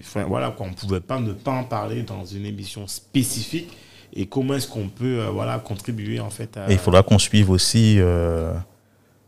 enfin, 0.00 0.24
voilà, 0.24 0.54
on 0.58 0.68
ne 0.68 0.74
pouvait 0.74 1.00
pas 1.00 1.18
ne 1.18 1.32
pas 1.32 1.52
en 1.52 1.64
parler 1.64 2.02
dans 2.02 2.24
une 2.24 2.46
émission 2.46 2.86
spécifique. 2.86 3.76
Et 4.14 4.26
comment 4.26 4.54
est-ce 4.54 4.68
qu'on 4.68 4.88
peut, 4.88 5.20
euh, 5.20 5.30
voilà, 5.30 5.58
contribuer, 5.58 6.20
en 6.20 6.30
fait, 6.30 6.56
à... 6.56 6.70
Il 6.70 6.78
faudra 6.78 7.02
qu'on 7.02 7.18
suive 7.18 7.50
aussi 7.50 7.96
euh, 7.98 8.52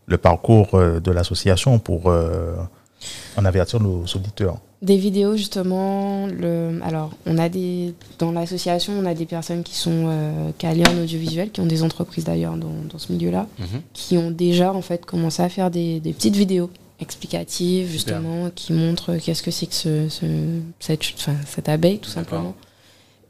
le 0.07 0.19
parcours 0.19 0.75
euh, 0.75 1.01
de 1.01 1.11
l'association 1.11 1.79
pour 1.79 2.13
en 3.37 3.45
avertir 3.45 3.81
nos 3.81 4.05
auditeurs. 4.05 4.59
Des 4.85 4.99
vidéos 4.99 5.37
justement. 5.37 6.27
Le, 6.27 6.79
alors, 6.85 7.13
on 7.25 7.39
a 7.39 7.49
des 7.49 7.95
dans 8.19 8.33
l'association, 8.33 8.93
on 8.99 9.07
a 9.07 9.15
des 9.15 9.25
personnes 9.25 9.63
qui 9.63 9.75
sont 9.75 10.05
euh, 10.09 10.51
calées 10.59 10.85
en 10.87 11.03
audiovisuel, 11.03 11.51
qui 11.51 11.61
ont 11.61 11.67
des 11.67 11.83
entreprises 11.83 12.25
d'ailleurs 12.25 12.57
dans, 12.57 12.75
dans, 12.93 12.99
ce 12.99 13.11
milieu-là, 13.11 13.47
mhm. 13.59 13.81
qui 13.95 14.19
ont 14.19 14.31
déjà 14.31 14.75
en 14.75 14.83
fait 14.83 15.07
commencé 15.07 15.43
à 15.43 15.49
faire 15.49 15.71
des, 15.71 16.01
des 16.01 16.13
petites 16.13 16.37
vidéos 16.37 16.69
explicatives 17.01 17.91
justement, 17.91 18.51
qui 18.55 18.75
montrent 18.75 19.17
qu'est-ce 19.17 19.43
que 19.43 19.51
c'est 19.51 19.67
que 19.67 19.75
ce, 19.75 20.09
cette, 20.81 21.03
enfin, 21.17 21.35
cette 21.47 21.69
abeille 21.71 21.99
tout 21.99 22.11
simplement. 22.11 22.55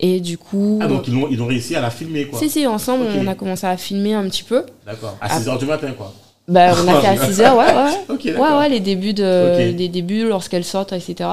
Et 0.01 0.21
du 0.21 0.39
coup. 0.39 0.81
Ah, 0.83 0.89
donc 0.89 1.07
ils 1.07 1.15
ont, 1.15 1.29
ils 1.31 1.41
ont 1.41 1.47
réussi 1.47 1.77
à 1.77 1.81
la 1.81 1.91
filmer, 1.91 2.27
quoi. 2.27 2.39
Si, 2.39 2.51
si, 2.51 2.67
ensemble, 2.67 3.07
on 3.17 3.27
a 3.29 3.35
commencé 3.37 3.67
à 3.67 3.77
filmer 3.77 4.15
un 4.15 4.29
petit 4.29 4.43
peu. 4.43 4.65
D'accord. 4.85 5.17
À 5.21 5.39
6h 5.39 5.59
du 5.59 5.67
matin, 5.67 5.93
quoi. 5.93 6.13
Bah, 6.47 6.75
on 6.77 6.89
a 6.89 7.01
fait 7.01 7.07
à 7.07 7.17
6 7.27 7.41
heures, 7.41 7.57
ouais, 7.57 7.75
ouais. 7.75 8.39
ouais, 8.39 8.59
ouais, 8.59 8.69
les 8.69 8.81
débuts, 8.81 9.15
de, 9.15 9.73
les 9.73 9.89
débuts 9.89 10.29
lorsqu'elles 10.29 10.65
sortent, 10.65 10.93
etc. 10.93 11.29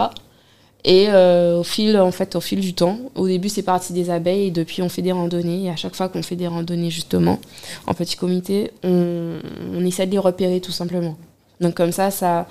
Et 0.83 1.07
euh, 1.09 1.59
au 1.59 1.63
fil, 1.63 1.97
en 1.97 2.11
fait, 2.11 2.35
au 2.35 2.41
fil 2.41 2.59
du 2.59 2.73
temps, 2.73 2.97
au 3.15 3.27
début, 3.27 3.49
c'est 3.49 3.61
parti 3.61 3.93
des 3.93 4.09
abeilles 4.09 4.47
et 4.47 4.51
depuis, 4.51 4.81
on 4.81 4.89
fait 4.89 5.03
des 5.03 5.11
randonnées. 5.11 5.65
Et 5.65 5.69
à 5.69 5.75
chaque 5.75 5.95
fois 5.95 6.09
qu'on 6.09 6.23
fait 6.23 6.35
des 6.35 6.47
randonnées, 6.47 6.89
justement, 6.89 7.39
en 7.85 7.93
petit 7.93 8.15
comité, 8.15 8.71
on, 8.83 9.37
on, 9.75 9.85
essaie 9.85 10.07
de 10.07 10.11
les 10.11 10.17
repérer 10.17 10.59
tout 10.59 10.71
simplement. 10.71 11.17
Donc 11.59 11.75
comme 11.75 11.91
ça, 11.91 12.09
ça, 12.09 12.47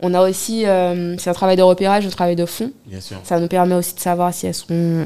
on 0.00 0.14
a 0.14 0.26
aussi, 0.26 0.64
euh, 0.64 1.16
c'est 1.18 1.28
un 1.28 1.34
travail 1.34 1.56
de 1.56 1.62
repérage, 1.62 2.06
un 2.06 2.10
travail 2.10 2.36
de 2.36 2.46
fond. 2.46 2.70
Bien 2.86 3.00
sûr. 3.00 3.18
Ça 3.22 3.38
nous 3.38 3.48
permet 3.48 3.74
aussi 3.74 3.94
de 3.94 4.00
savoir 4.00 4.32
si 4.32 4.46
elles 4.46 4.54
sont 4.54 5.04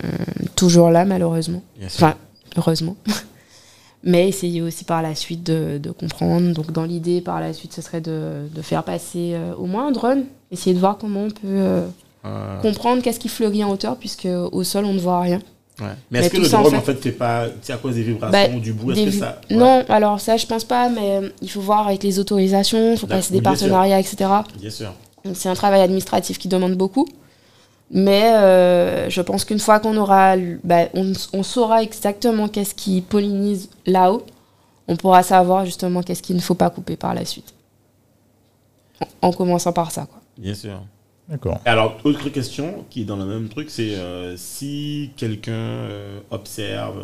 toujours 0.54 0.90
là, 0.90 1.04
malheureusement. 1.04 1.62
Bien 1.76 1.88
sûr. 1.88 2.06
Enfin, 2.06 2.16
heureusement. 2.56 2.96
mais 4.04 4.28
essayer 4.28 4.62
aussi 4.62 4.84
par 4.84 5.02
la 5.02 5.14
suite 5.14 5.42
de, 5.42 5.78
de 5.78 5.90
comprendre. 5.90 6.52
Donc 6.52 6.72
dans 6.72 6.84
l'idée, 6.84 7.20
par 7.20 7.40
la 7.40 7.52
suite, 7.52 7.72
ce 7.72 7.82
serait 7.82 8.00
de, 8.00 8.48
de 8.54 8.62
faire 8.62 8.84
passer 8.84 9.32
euh, 9.34 9.54
au 9.56 9.66
moins 9.66 9.88
un 9.88 9.90
drone, 9.90 10.24
essayer 10.50 10.74
de 10.74 10.80
voir 10.80 10.98
comment 10.98 11.24
on 11.24 11.30
peut 11.30 11.36
euh, 11.44 11.86
euh. 12.24 12.60
comprendre 12.60 13.02
qu'est-ce 13.02 13.20
qui 13.20 13.28
fleurit 13.28 13.64
en 13.64 13.70
hauteur, 13.70 13.96
puisque 13.96 14.28
au 14.52 14.62
sol, 14.64 14.84
on 14.84 14.94
ne 14.94 15.00
voit 15.00 15.20
rien. 15.20 15.40
Ouais. 15.80 15.86
Mais 16.10 16.20
est-ce 16.20 16.30
que 16.30 16.38
le 16.38 16.48
drone, 16.48 16.74
en 16.74 16.80
fait, 16.80 16.94
fait 16.94 17.12
pas, 17.12 17.46
c'est 17.62 17.72
à 17.72 17.76
cause 17.76 17.94
des 17.94 18.02
vibrations 18.02 18.50
bah, 18.50 18.56
ou 18.56 18.60
du 18.60 18.72
bout 18.72 18.92
est-ce 18.92 19.04
que 19.04 19.10
ça... 19.12 19.40
Non, 19.50 19.84
alors 19.88 20.20
ça, 20.20 20.36
je 20.36 20.44
pense 20.46 20.64
pas, 20.64 20.88
mais 20.88 21.20
il 21.40 21.48
faut 21.48 21.60
voir 21.60 21.86
avec 21.86 22.02
les 22.02 22.18
autorisations, 22.18 22.92
il 22.92 22.98
faut 22.98 23.06
passer 23.06 23.32
des 23.32 23.42
partenariats, 23.42 24.00
etc. 24.00 24.28
Bien 24.60 24.70
sûr. 24.70 24.92
C'est 25.34 25.48
un 25.48 25.54
travail 25.54 25.80
administratif 25.80 26.38
qui 26.38 26.48
demande 26.48 26.74
beaucoup. 26.74 27.06
Mais 27.90 28.34
euh, 28.34 29.08
je 29.08 29.22
pense 29.22 29.44
qu'une 29.44 29.58
fois 29.58 29.80
qu'on 29.80 29.96
aura, 29.96 30.36
bah, 30.62 30.88
on, 30.94 31.42
saura 31.42 31.82
exactement 31.82 32.48
qu'est-ce 32.48 32.74
qui 32.74 33.00
pollinise 33.00 33.70
là-haut, 33.86 34.24
on 34.88 34.96
pourra 34.96 35.22
savoir 35.22 35.64
justement 35.64 36.02
qu'est-ce 36.02 36.22
qu'il 36.22 36.36
ne 36.36 36.40
faut 36.40 36.54
pas 36.54 36.70
couper 36.70 36.96
par 36.96 37.14
la 37.14 37.24
suite. 37.24 37.54
En, 39.22 39.32
commençant 39.32 39.72
par 39.72 39.90
ça. 39.90 40.06
Quoi. 40.06 40.20
Bien 40.36 40.54
sûr. 40.54 40.82
D'accord. 41.28 41.60
Alors, 41.64 41.98
autre 42.04 42.28
question 42.30 42.84
qui 42.90 43.02
est 43.02 43.04
dans 43.04 43.16
le 43.16 43.26
même 43.26 43.48
truc, 43.48 43.70
c'est 43.70 43.94
euh, 43.94 44.36
si 44.36 45.10
quelqu'un 45.16 45.52
euh, 45.52 46.20
observe 46.30 46.98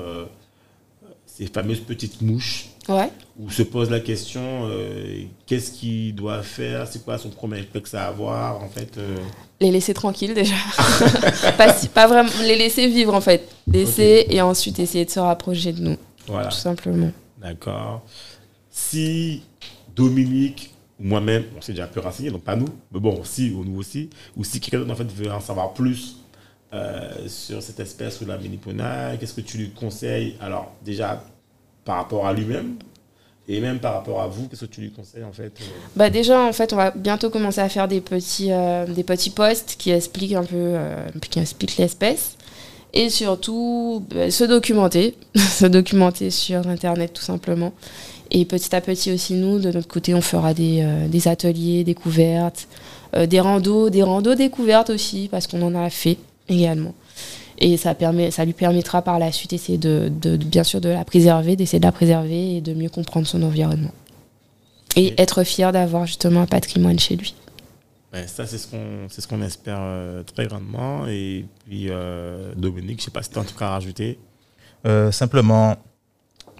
ces 1.37 1.47
fameuses 1.47 1.81
petites 1.81 2.23
mouches 2.23 2.67
ouais. 2.89 3.11
où 3.41 3.51
se 3.51 3.65
pose 3.65 3.91
la 3.91 3.99
question 3.99 4.69
euh, 4.71 5.25
qu'est-ce 5.47 5.73
qu'il 5.73 6.15
doit 6.15 6.43
faire, 6.43 6.87
c'est 6.87 7.05
quoi 7.05 7.19
son 7.19 7.31
premier 7.31 7.57
réflexe 7.57 7.93
à 7.95 8.07
avoir 8.07 8.63
en 8.63 8.69
fait 8.69 8.97
euh? 8.99 9.17
Les 9.61 9.73
laisser 9.73 9.95
tranquilles 9.95 10.35
déjà. 10.35 10.55
pas, 11.59 11.73
pas, 11.93 12.07
vraiment 12.07 12.31
les 12.43 12.57
laisser 12.57 12.87
vivre 12.87 13.15
en 13.15 13.21
fait. 13.21 13.49
Laisser 13.67 14.27
et 14.31 14.41
ensuite 14.43 14.79
essayer 14.79 15.05
de 15.05 15.11
se 15.11 15.19
rapprocher 15.19 15.73
de 15.73 15.81
nous. 15.81 15.97
Voilà. 16.29 16.49
Tout 16.49 16.57
simplement. 16.57 17.11
D'accord. 17.41 18.05
Si 18.71 19.43
Dominique 19.97 20.73
ou 21.01 21.05
moi-même, 21.05 21.45
on 21.57 21.61
s'est 21.61 21.73
déjà 21.73 21.85
un 21.85 21.89
peu 21.89 22.01
renseigné, 22.01 22.31
donc 22.31 22.43
pas 22.43 22.55
nous, 22.55 22.69
mais 22.93 23.01
bon, 23.01 23.25
si, 23.25 23.51
ou 23.51 23.65
nous 23.65 23.79
aussi, 23.79 24.09
ou 24.37 24.45
si 24.45 24.61
quelqu'un 24.61 24.89
en 24.89 24.95
fait 24.95 25.11
veut 25.13 25.33
en 25.33 25.41
savoir 25.41 25.73
plus 25.75 26.17
euh, 26.75 27.29
sur 27.29 27.63
cette 27.63 27.79
espèce 27.79 28.21
ou 28.21 28.27
la 28.27 28.37
mélipona, 28.37 29.17
qu'est-ce 29.17 29.35
que 29.35 29.43
tu 29.43 29.59
lui 29.59 29.71
conseilles? 29.71 30.35
Alors 30.41 30.73
déjà 30.85 31.23
par 31.85 31.97
rapport 31.97 32.27
à 32.27 32.33
lui-même 32.33 32.79
et 33.47 33.61
même 33.61 33.79
par 33.79 33.95
rapport 33.95 34.21
à 34.21 34.27
vous, 34.27 34.49
qu'est-ce 34.49 34.65
que 34.65 34.71
tu 34.71 34.81
lui 34.81 34.91
conseilles 34.91 35.23
en 35.23 35.33
fait 35.33 35.53
euh? 35.61 35.65
Bah 35.95 36.11
déjà 36.11 36.41
en 36.41 36.53
fait 36.53 36.73
on 36.73 36.77
va 36.77 36.91
bientôt 36.91 37.31
commencer 37.31 37.61
à 37.61 37.69
faire 37.69 37.87
des 37.87 38.01
petits 38.01 38.51
euh, 38.51 38.87
des 38.87 39.05
petits 39.05 39.31
posts 39.31 39.77
qui 39.79 39.93
expliquent 39.93 40.33
un 40.33 40.43
peu 40.43 40.77
l'espèce 41.79 42.37
et 42.93 43.09
surtout 43.09 44.05
bah, 44.13 44.33
se 44.33 44.43
documenter, 44.43 45.15
se 45.37 45.67
documenter 45.67 46.31
sur 46.31 46.67
internet 46.67 47.13
tout 47.13 47.23
simplement. 47.23 47.73
Et 48.33 48.47
petit 48.47 48.75
à 48.75 48.81
petit 48.81 49.13
aussi 49.13 49.35
nous 49.35 49.61
de 49.61 49.71
notre 49.71 49.87
côté 49.87 50.13
on 50.13 50.23
fera 50.23 50.55
des, 50.55 50.85
des 51.09 51.29
ateliers 51.29 51.85
découvertes, 51.85 52.67
des 53.17 53.39
randos, 53.39 53.91
des 53.91 54.03
randos 54.03 54.35
découvertes 54.35 54.91
aussi 54.91 55.29
parce 55.31 55.47
qu'on 55.47 55.63
en 55.63 55.77
a 55.77 55.89
fait 55.89 56.19
également. 56.49 56.95
Et 57.59 57.77
ça, 57.77 57.95
permet, 57.95 58.31
ça 58.31 58.45
lui 58.45 58.53
permettra 58.53 59.03
par 59.03 59.19
la 59.19 59.31
suite 59.31 59.53
essayer 59.53 59.79
de, 59.79 60.11
de, 60.21 60.37
bien 60.37 60.65
sûr 60.65 60.81
de 60.81 60.89
la 60.89 61.05
préserver, 61.05 61.57
d'essayer 61.57 61.79
de 61.79 61.87
la 61.87 61.93
préserver 61.93 62.57
et 62.57 62.61
de 62.61 62.75
mieux 62.75 62.89
comprendre 62.89 63.27
son 63.27 63.43
environnement. 63.43 63.93
Et 64.97 65.15
être 65.21 65.45
fier 65.45 65.73
d'avoir 65.73 66.07
justement 66.07 66.43
un 66.43 66.47
patrimoine 66.47 66.99
chez 66.99 67.17
lui. 67.17 67.35
Ben, 68.13 68.29
ça, 68.29 68.47
c'est 68.47 68.59
ce 68.59 68.69
qu'on 68.69 69.09
ce 69.09 69.27
qu'on 69.27 69.43
espère 69.43 69.79
euh, 69.81 70.23
très 70.23 70.47
grandement. 70.47 71.07
Et 71.09 71.47
puis, 71.67 71.87
euh, 71.89 72.53
Dominique, 72.57 72.99
je 72.99 73.03
ne 73.03 73.05
sais 73.07 73.11
pas 73.11 73.23
si 73.23 73.31
tu 73.31 73.39
as 73.39 73.43
en 73.43 73.45
tout 73.45 73.57
cas 73.57 73.67
à 73.67 73.71
rajouter. 73.71 74.19
Euh, 74.87 75.11
simplement, 75.11 75.77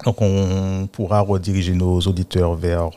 donc 0.05 0.21
on 0.21 0.89
pourra 0.91 1.21
rediriger 1.21 1.75
nos 1.75 2.01
auditeurs 2.01 2.55
vers 2.55 2.91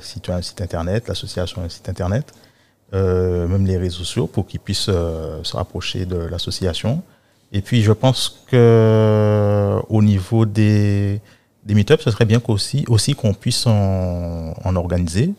si 0.00 0.22
un 0.28 0.40
site 0.40 0.62
internet, 0.62 1.06
l'association 1.08 1.62
un 1.62 1.68
site 1.68 1.88
internet, 1.88 2.32
même 2.92 3.66
les 3.66 3.76
réseaux 3.76 3.98
sociaux 3.98 4.26
pour 4.26 4.46
qu'ils 4.46 4.60
puissent 4.60 4.90
se 4.90 5.56
rapprocher 5.56 6.06
de 6.06 6.16
l'association. 6.16 7.02
Et 7.52 7.62
puis, 7.62 7.82
je 7.82 7.92
pense 7.92 8.44
que 8.50 9.78
au 9.88 10.02
niveau 10.02 10.44
des, 10.44 11.20
des 11.64 11.74
meet-ups, 11.74 12.02
ce 12.02 12.10
serait 12.10 12.24
bien 12.24 12.40
aussi, 12.48 12.84
aussi 12.88 13.14
qu'on 13.14 13.34
puisse 13.34 13.66
en, 13.66 14.54
en, 14.64 14.76
organiser 14.76 15.32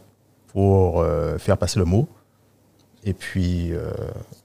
pour 0.48 1.02
euh, 1.02 1.38
faire 1.38 1.58
passer 1.58 1.80
le 1.80 1.86
mot. 1.86 2.08
Et 3.04 3.14
puis, 3.14 3.72
euh, 3.72 3.92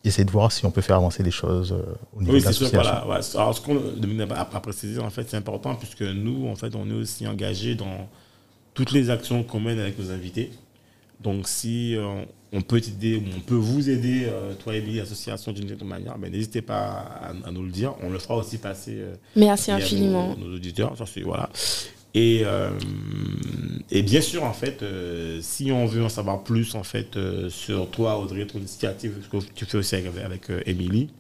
essayer 0.05 0.25
de 0.25 0.31
voir 0.31 0.53
si 0.53 0.65
on 0.65 0.71
peut 0.71 0.81
faire 0.81 0.97
avancer 0.97 1.23
les 1.23 1.31
choses 1.31 1.73
euh, 1.73 1.83
au 2.17 2.23
niveau 2.23 2.39
de 2.39 2.45
l'association. 2.45 2.79
Oui, 2.79 2.85
voilà. 2.85 3.23
Alors, 3.35 3.55
ce 3.55 3.61
qu'on 3.61 3.77
a 3.77 4.61
préciser, 4.61 5.01
en 5.01 5.11
fait, 5.11 5.29
c'est 5.29 5.37
important 5.37 5.75
puisque 5.75 6.03
nous, 6.03 6.49
en 6.49 6.55
fait, 6.55 6.75
on 6.77 6.89
est 6.89 6.95
aussi 6.95 7.27
engagés 7.27 7.75
dans 7.75 8.09
toutes 8.75 8.93
les 8.93 9.11
actions 9.11 9.43
qu'on 9.43 9.61
mène 9.61 9.79
avec 9.79 9.99
nos 9.99 10.11
invités. 10.11 10.53
Donc, 11.21 11.49
si 11.49 11.97
on 12.55 12.63
peut 12.63 12.81
t'aider, 12.81 13.21
on 13.37 13.41
peut 13.41 13.57
vous 13.57 13.91
aider, 13.91 14.27
euh, 14.27 14.55
toi 14.55 14.77
et 14.77 14.81
l'association 14.81 15.53
d'une 15.53 15.69
certaine 15.69 15.89
manière, 15.89 16.17
ben, 16.17 16.31
n'hésitez 16.31 16.63
pas 16.63 17.05
à, 17.45 17.51
nous 17.51 17.65
le 17.65 17.71
dire. 17.71 17.95
On 18.03 18.11
le 18.11 18.19
fera 18.19 18.37
aussi 18.37 18.59
passer. 18.59 18.97
Euh, 18.97 19.15
Merci 19.35 19.73
infiniment. 19.73 20.37
Nos, 20.39 20.55
auditeurs, 20.55 20.95
voilà. 21.25 21.51
Et, 22.15 22.43
euh, 22.45 22.71
et 23.91 24.03
bien 24.03 24.21
sûr, 24.21 24.45
en 24.45 24.53
fait, 24.53 24.85
si 25.41 25.73
on 25.73 25.85
veut 25.87 26.05
en 26.05 26.09
savoir 26.09 26.45
plus 26.45 26.77
en 26.77 26.85
fait 26.85 27.19
sur 27.49 27.91
toi, 27.91 28.19
Audrey, 28.19 28.47
ton 28.47 28.61
initiative, 28.61 29.15
ce 29.21 29.37
que 29.39 29.45
tu 29.53 29.65
fais 29.65 29.79
aussi 29.79 29.97
avec, 29.97 30.13
avec 30.25 30.43
Émilie, 30.67 31.11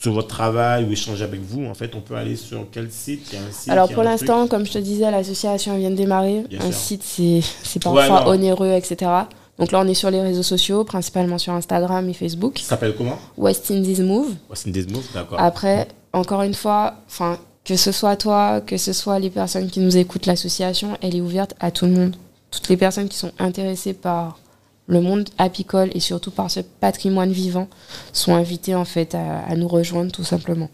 sur 0.00 0.12
votre 0.12 0.28
travail 0.28 0.84
ou 0.84 0.92
échanger 0.92 1.24
avec 1.24 1.40
vous, 1.40 1.64
en 1.64 1.74
fait, 1.74 1.96
on 1.96 2.00
peut 2.00 2.14
aller 2.14 2.36
sur 2.36 2.68
quel 2.70 2.92
site, 2.92 3.36
Alors 3.66 3.92
pour 3.92 4.04
l'instant, 4.04 4.46
comme 4.46 4.64
je 4.64 4.74
te 4.74 4.78
disais, 4.78 5.10
l'association 5.10 5.76
vient 5.76 5.90
de 5.90 5.96
démarrer. 5.96 6.44
un 6.60 6.70
site, 6.70 7.02
c'est 7.02 7.82
parfois 7.82 8.28
onéreux, 8.28 8.70
etc. 8.74 9.10
Donc 9.58 9.72
là, 9.72 9.80
on 9.80 9.88
est 9.88 9.94
sur 9.94 10.10
les 10.10 10.20
réseaux 10.20 10.42
sociaux, 10.44 10.84
principalement 10.84 11.36
sur 11.38 11.52
Instagram 11.52 12.08
et 12.08 12.12
Facebook. 12.12 12.58
Ça 12.58 12.70
s'appelle 12.70 12.94
comment? 12.96 13.18
West 13.36 13.70
Indies 13.70 14.02
Move. 14.02 14.34
West 14.48 14.66
Indies 14.68 14.86
Move, 14.92 15.06
d'accord. 15.12 15.40
Après, 15.40 15.88
encore 16.12 16.42
une 16.42 16.54
fois, 16.54 16.94
enfin, 17.08 17.38
que 17.64 17.76
ce 17.76 17.90
soit 17.90 18.16
toi, 18.16 18.60
que 18.60 18.76
ce 18.76 18.92
soit 18.92 19.18
les 19.18 19.30
personnes 19.30 19.68
qui 19.68 19.80
nous 19.80 19.96
écoutent, 19.96 20.26
l'association, 20.26 20.96
elle 21.02 21.16
est 21.16 21.20
ouverte 21.20 21.54
à 21.58 21.70
tout 21.70 21.86
le 21.86 21.92
monde. 21.92 22.16
Toutes 22.50 22.68
les 22.68 22.76
personnes 22.76 23.08
qui 23.08 23.18
sont 23.18 23.32
intéressées 23.38 23.94
par 23.94 24.38
le 24.86 25.00
monde 25.00 25.28
apicole 25.36 25.90
et 25.92 26.00
surtout 26.00 26.30
par 26.30 26.50
ce 26.50 26.60
patrimoine 26.60 27.30
vivant 27.30 27.68
sont 28.12 28.34
invitées 28.34 28.74
en 28.74 28.86
fait 28.86 29.14
à, 29.14 29.40
à 29.40 29.54
nous 29.54 29.68
rejoindre 29.68 30.10
tout 30.12 30.24
simplement. 30.24 30.70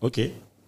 Ok. 0.00 0.20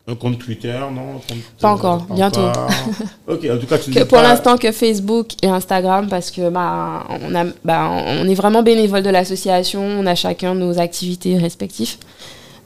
Un 0.09 0.17
compte 0.17 0.39
Twitter, 0.41 0.77
non 0.93 1.21
Pas 1.61 1.71
encore, 1.71 2.07
bientôt. 2.11 2.41
ok, 3.29 3.47
en 3.53 3.59
tout 3.59 3.67
cas, 3.67 3.79
tu 3.79 3.93
Pour 4.07 4.21
l'instant, 4.21 4.59
que 4.59 4.73
Facebook 4.73 5.29
et 5.43 5.47
Instagram, 5.47 6.09
parce 6.09 6.33
que 6.33 6.51
bah, 6.51 7.07
on, 7.25 7.33
a, 7.37 7.45
bah, 7.65 7.89
on 7.89 8.29
est 8.29 8.35
vraiment 8.35 8.65
bénévole 8.65 9.03
de 9.03 9.11
l'association, 9.11 9.81
on 9.81 10.05
a 10.07 10.17
chacun 10.17 10.57
nos 10.57 10.81
activités 10.81 11.39
respectives. 11.39 11.99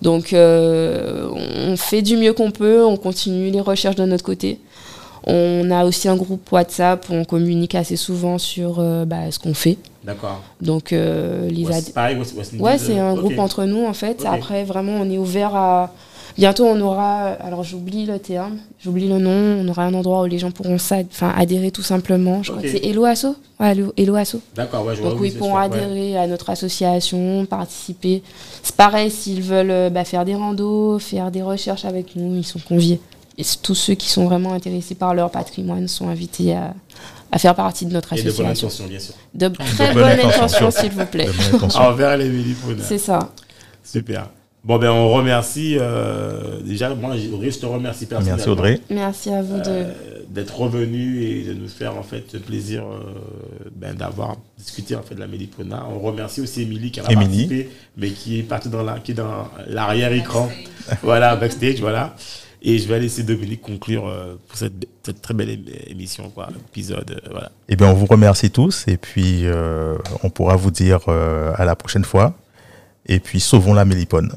Donc, 0.01 0.33
euh, 0.33 1.29
on 1.31 1.77
fait 1.77 2.01
du 2.01 2.17
mieux 2.17 2.33
qu'on 2.33 2.51
peut, 2.51 2.83
on 2.85 2.97
continue 2.97 3.51
les 3.51 3.61
recherches 3.61 3.97
de 3.97 4.05
notre 4.07 4.25
côté. 4.25 4.59
On 5.27 5.71
a 5.71 5.85
aussi 5.85 6.09
un 6.09 6.17
groupe 6.17 6.51
WhatsApp 6.53 7.05
où 7.11 7.15
on 7.15 7.25
communique 7.25 7.75
assez 7.75 7.97
souvent 7.97 8.39
sur 8.39 8.77
euh, 8.79 9.05
bah, 9.05 9.31
ce 9.31 9.39
qu'on 9.39 9.55
fait. 9.55 9.77
D'accord. 10.05 10.41
Donc, 10.63 10.93
euh, 10.93 11.51
les 11.51 11.67
Ouais, 12.61 12.79
c'est 12.79 12.99
un 12.99 13.15
groupe 13.15 13.39
entre 13.39 13.65
nous, 13.65 13.85
en 13.85 13.93
fait. 13.93 14.25
Après, 14.25 14.65
vraiment, 14.65 14.93
on 14.93 15.11
est 15.11 15.19
ouvert 15.19 15.55
à 15.55 15.93
Bientôt, 16.39 16.67
on 16.67 16.79
aura, 16.83 17.29
alors 17.29 17.65
j'oublie 17.65 18.05
le 18.05 18.19
terme, 18.19 18.59
j'oublie 18.79 19.09
le 19.09 19.19
nom, 19.19 19.65
on 19.65 19.69
aura 19.69 19.85
un 19.85 19.95
endroit 19.95 20.23
où 20.23 20.27
les 20.27 20.39
gens 20.39 20.51
pourront 20.51 20.75
enfin, 20.77 21.33
adhérer 21.35 21.71
tout 21.71 21.83
simplement. 21.83 22.43
Je 22.43 22.51
crois 22.51 22.63
que 22.63 22.69
c'est 22.69 22.85
Hello 22.85 23.07
Asso. 23.07 23.37
Ouais, 23.59 23.75
Hello 23.97 24.17
Asso. 24.17 24.37
D'accord, 24.55 24.85
ouais, 24.85 24.95
je 24.97 25.01
vois. 25.01 25.13
Donc, 25.13 25.21
ils 25.25 25.35
pourront 25.35 25.57
adhérer 25.57 26.19
à 26.19 26.27
notre 26.27 26.51
association, 26.51 27.47
participer. 27.47 28.23
C'est 28.63 28.77
pareil, 28.77 29.11
s'ils 29.11 29.41
veulent 29.41 29.71
euh, 29.71 29.91
bah, 29.91 30.05
faire 30.05 30.27
des 30.27 30.35
randos, 30.35 30.99
faire 30.99 31.31
des 31.31 31.43
recherches 31.43 31.87
avec 31.87 32.17
nous, 32.17 32.37
ils 32.37 32.45
sont 32.45 32.61
conviés. 32.61 33.01
Et 33.39 33.45
tous 33.63 33.75
ceux 33.75 33.95
qui 33.95 34.09
sont 34.09 34.25
vraiment 34.27 34.53
intéressés 34.53 34.95
par 34.95 35.15
leur 35.15 35.31
patrimoine 35.31 35.89
sont 35.89 36.09
invités 36.09 36.55
à, 36.55 36.75
à 37.33 37.39
faire 37.39 37.55
partie 37.55 37.87
de 37.87 37.93
notre 37.93 38.13
association. 38.13 38.43
de 38.45 38.49
bonnes 38.49 38.57
intentions, 38.57 38.87
bien 38.87 38.99
sûr. 38.99 39.15
De 39.35 39.49
très 39.49 39.95
bonnes 39.95 40.21
intentions, 40.21 40.71
s'il 40.71 40.91
vous 40.91 41.07
plaît. 41.07 41.29
Envers 41.77 42.17
les 42.19 42.31
C'est 42.83 42.99
ça. 42.99 43.31
Super. 43.83 44.29
Bon, 44.67 44.79
ben, 44.79 44.91
on 44.91 45.11
remercie. 45.11 45.77
Euh, 45.81 46.61
déjà, 46.61 46.93
moi, 46.93 47.15
Audrey, 47.33 47.53
je 47.53 47.59
te 47.61 47.67
remercie 47.67 48.07
personnellement. 48.07 48.37
Merci, 48.37 48.51
Audrey. 48.51 48.81
Merci 48.91 49.31
à 49.31 49.41
vous 49.41 49.61
euh, 49.65 49.93
d'être 50.29 50.59
revenu 50.59 51.23
et 51.23 51.45
de 51.45 51.53
nous 51.53 51.69
faire, 51.69 51.97
en 51.97 52.03
fait, 52.03 52.25
ce 52.33 52.37
plaisir 52.37 52.83
euh, 52.83 52.99
ben, 53.77 53.95
d'avoir 53.95 54.37
discuté, 54.59 54.97
en 54.97 55.03
fait, 55.03 55.15
de 55.15 55.21
la 55.21 55.29
Mélipona. 55.29 55.87
On 55.89 56.01
remercie 56.01 56.41
aussi 56.41 56.63
Émilie 56.63 56.91
qui 56.91 56.99
a 56.99 57.05
participé, 57.05 57.71
mais 57.97 58.11
qui 58.11 58.41
est 58.41 58.43
partie 58.43 58.69
dans 58.69 58.83
la, 58.83 58.99
qui 58.99 59.13
est 59.13 59.15
dans 59.15 59.47
l'arrière-écran. 59.69 60.51
voilà, 61.05 61.37
backstage, 61.37 61.79
voilà. 61.81 62.17
Et 62.61 62.79
je 62.79 62.89
vais 62.89 62.99
laisser 62.99 63.23
Dominique 63.23 63.61
conclure 63.61 64.13
pour 64.49 64.59
cette, 64.59 64.89
cette, 65.05 65.23
très 65.23 65.35
belle 65.35 65.61
émission, 65.87 66.29
quoi, 66.31 66.49
épisode. 66.71 67.21
voilà. 67.31 67.53
Eh 67.69 67.77
bien, 67.77 67.89
on 67.89 67.95
vous 67.95 68.07
remercie 68.07 68.51
tous 68.51 68.89
et 68.89 68.97
puis 68.97 69.45
on 70.25 70.31
pourra 70.31 70.57
vous 70.57 70.73
dire 70.73 71.09
à 71.09 71.65
la 71.65 71.77
prochaine 71.77 72.05
fois. 72.05 72.35
Et 73.09 73.21
puis, 73.21 73.39
sauvons 73.39 73.73
la 73.73 73.85
mélipone. 73.85 74.33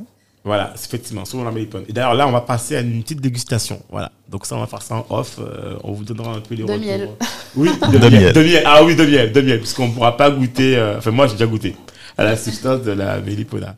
Voilà, 0.50 0.74
effectivement, 0.74 1.26
souvent 1.26 1.44
la 1.44 1.52
mélipone. 1.52 1.84
Et 1.88 1.94
d'ailleurs, 1.94 2.16
là, 2.16 2.28
on 2.28 2.32
va 2.32 2.42
passer 2.42 2.76
à 2.76 2.82
une 2.82 3.04
petite 3.04 3.22
dégustation. 3.22 3.84
Voilà. 3.92 4.12
Donc, 4.28 4.48
ça, 4.48 4.56
on 4.56 4.60
va 4.60 4.66
faire 4.66 4.82
ça 4.82 4.96
en 4.96 5.06
off. 5.12 5.38
Euh, 5.38 5.76
on 5.84 5.92
vous 5.92 6.04
donnera 6.04 6.34
un 6.34 6.40
peu 6.40 6.56
les 6.56 6.64
de 6.64 6.74
Miel. 6.76 7.10
Oui, 7.56 7.70
de, 7.94 8.10
miel. 8.10 8.34
De 8.34 8.42
miel. 8.42 8.64
Ah 8.66 8.84
oui, 8.84 8.96
de 8.96 9.06
miel, 9.06 9.32
de 9.32 9.42
miel. 9.42 9.60
Puisqu'on 9.60 9.90
ne 9.90 9.94
pourra 9.94 10.18
pas 10.18 10.32
goûter. 10.32 10.76
Euh, 10.76 10.98
enfin, 10.98 11.12
moi, 11.12 11.28
j'ai 11.28 11.34
déjà 11.34 11.46
goûté 11.46 11.76
à 12.18 12.24
la 12.24 12.36
substance 12.36 12.82
de 12.82 12.94
la 12.94 13.20
mélipona. 13.20 13.76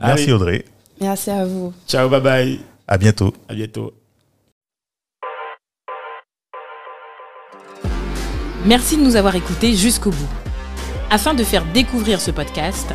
Merci, 0.00 0.30
Audrey. 0.30 0.64
Merci 1.00 1.30
à 1.30 1.44
vous. 1.44 1.72
Ciao, 1.88 2.08
bye 2.08 2.20
bye. 2.20 2.60
À 2.86 2.98
bientôt. 2.98 3.34
À 3.48 3.54
bientôt. 3.54 3.92
Merci 8.64 8.96
de 8.96 9.02
nous 9.02 9.16
avoir 9.16 9.34
écoutés 9.34 9.74
jusqu'au 9.74 10.10
bout. 10.10 10.30
Afin 11.10 11.34
de 11.34 11.42
faire 11.42 11.64
découvrir 11.74 12.20
ce 12.20 12.30
podcast, 12.30 12.94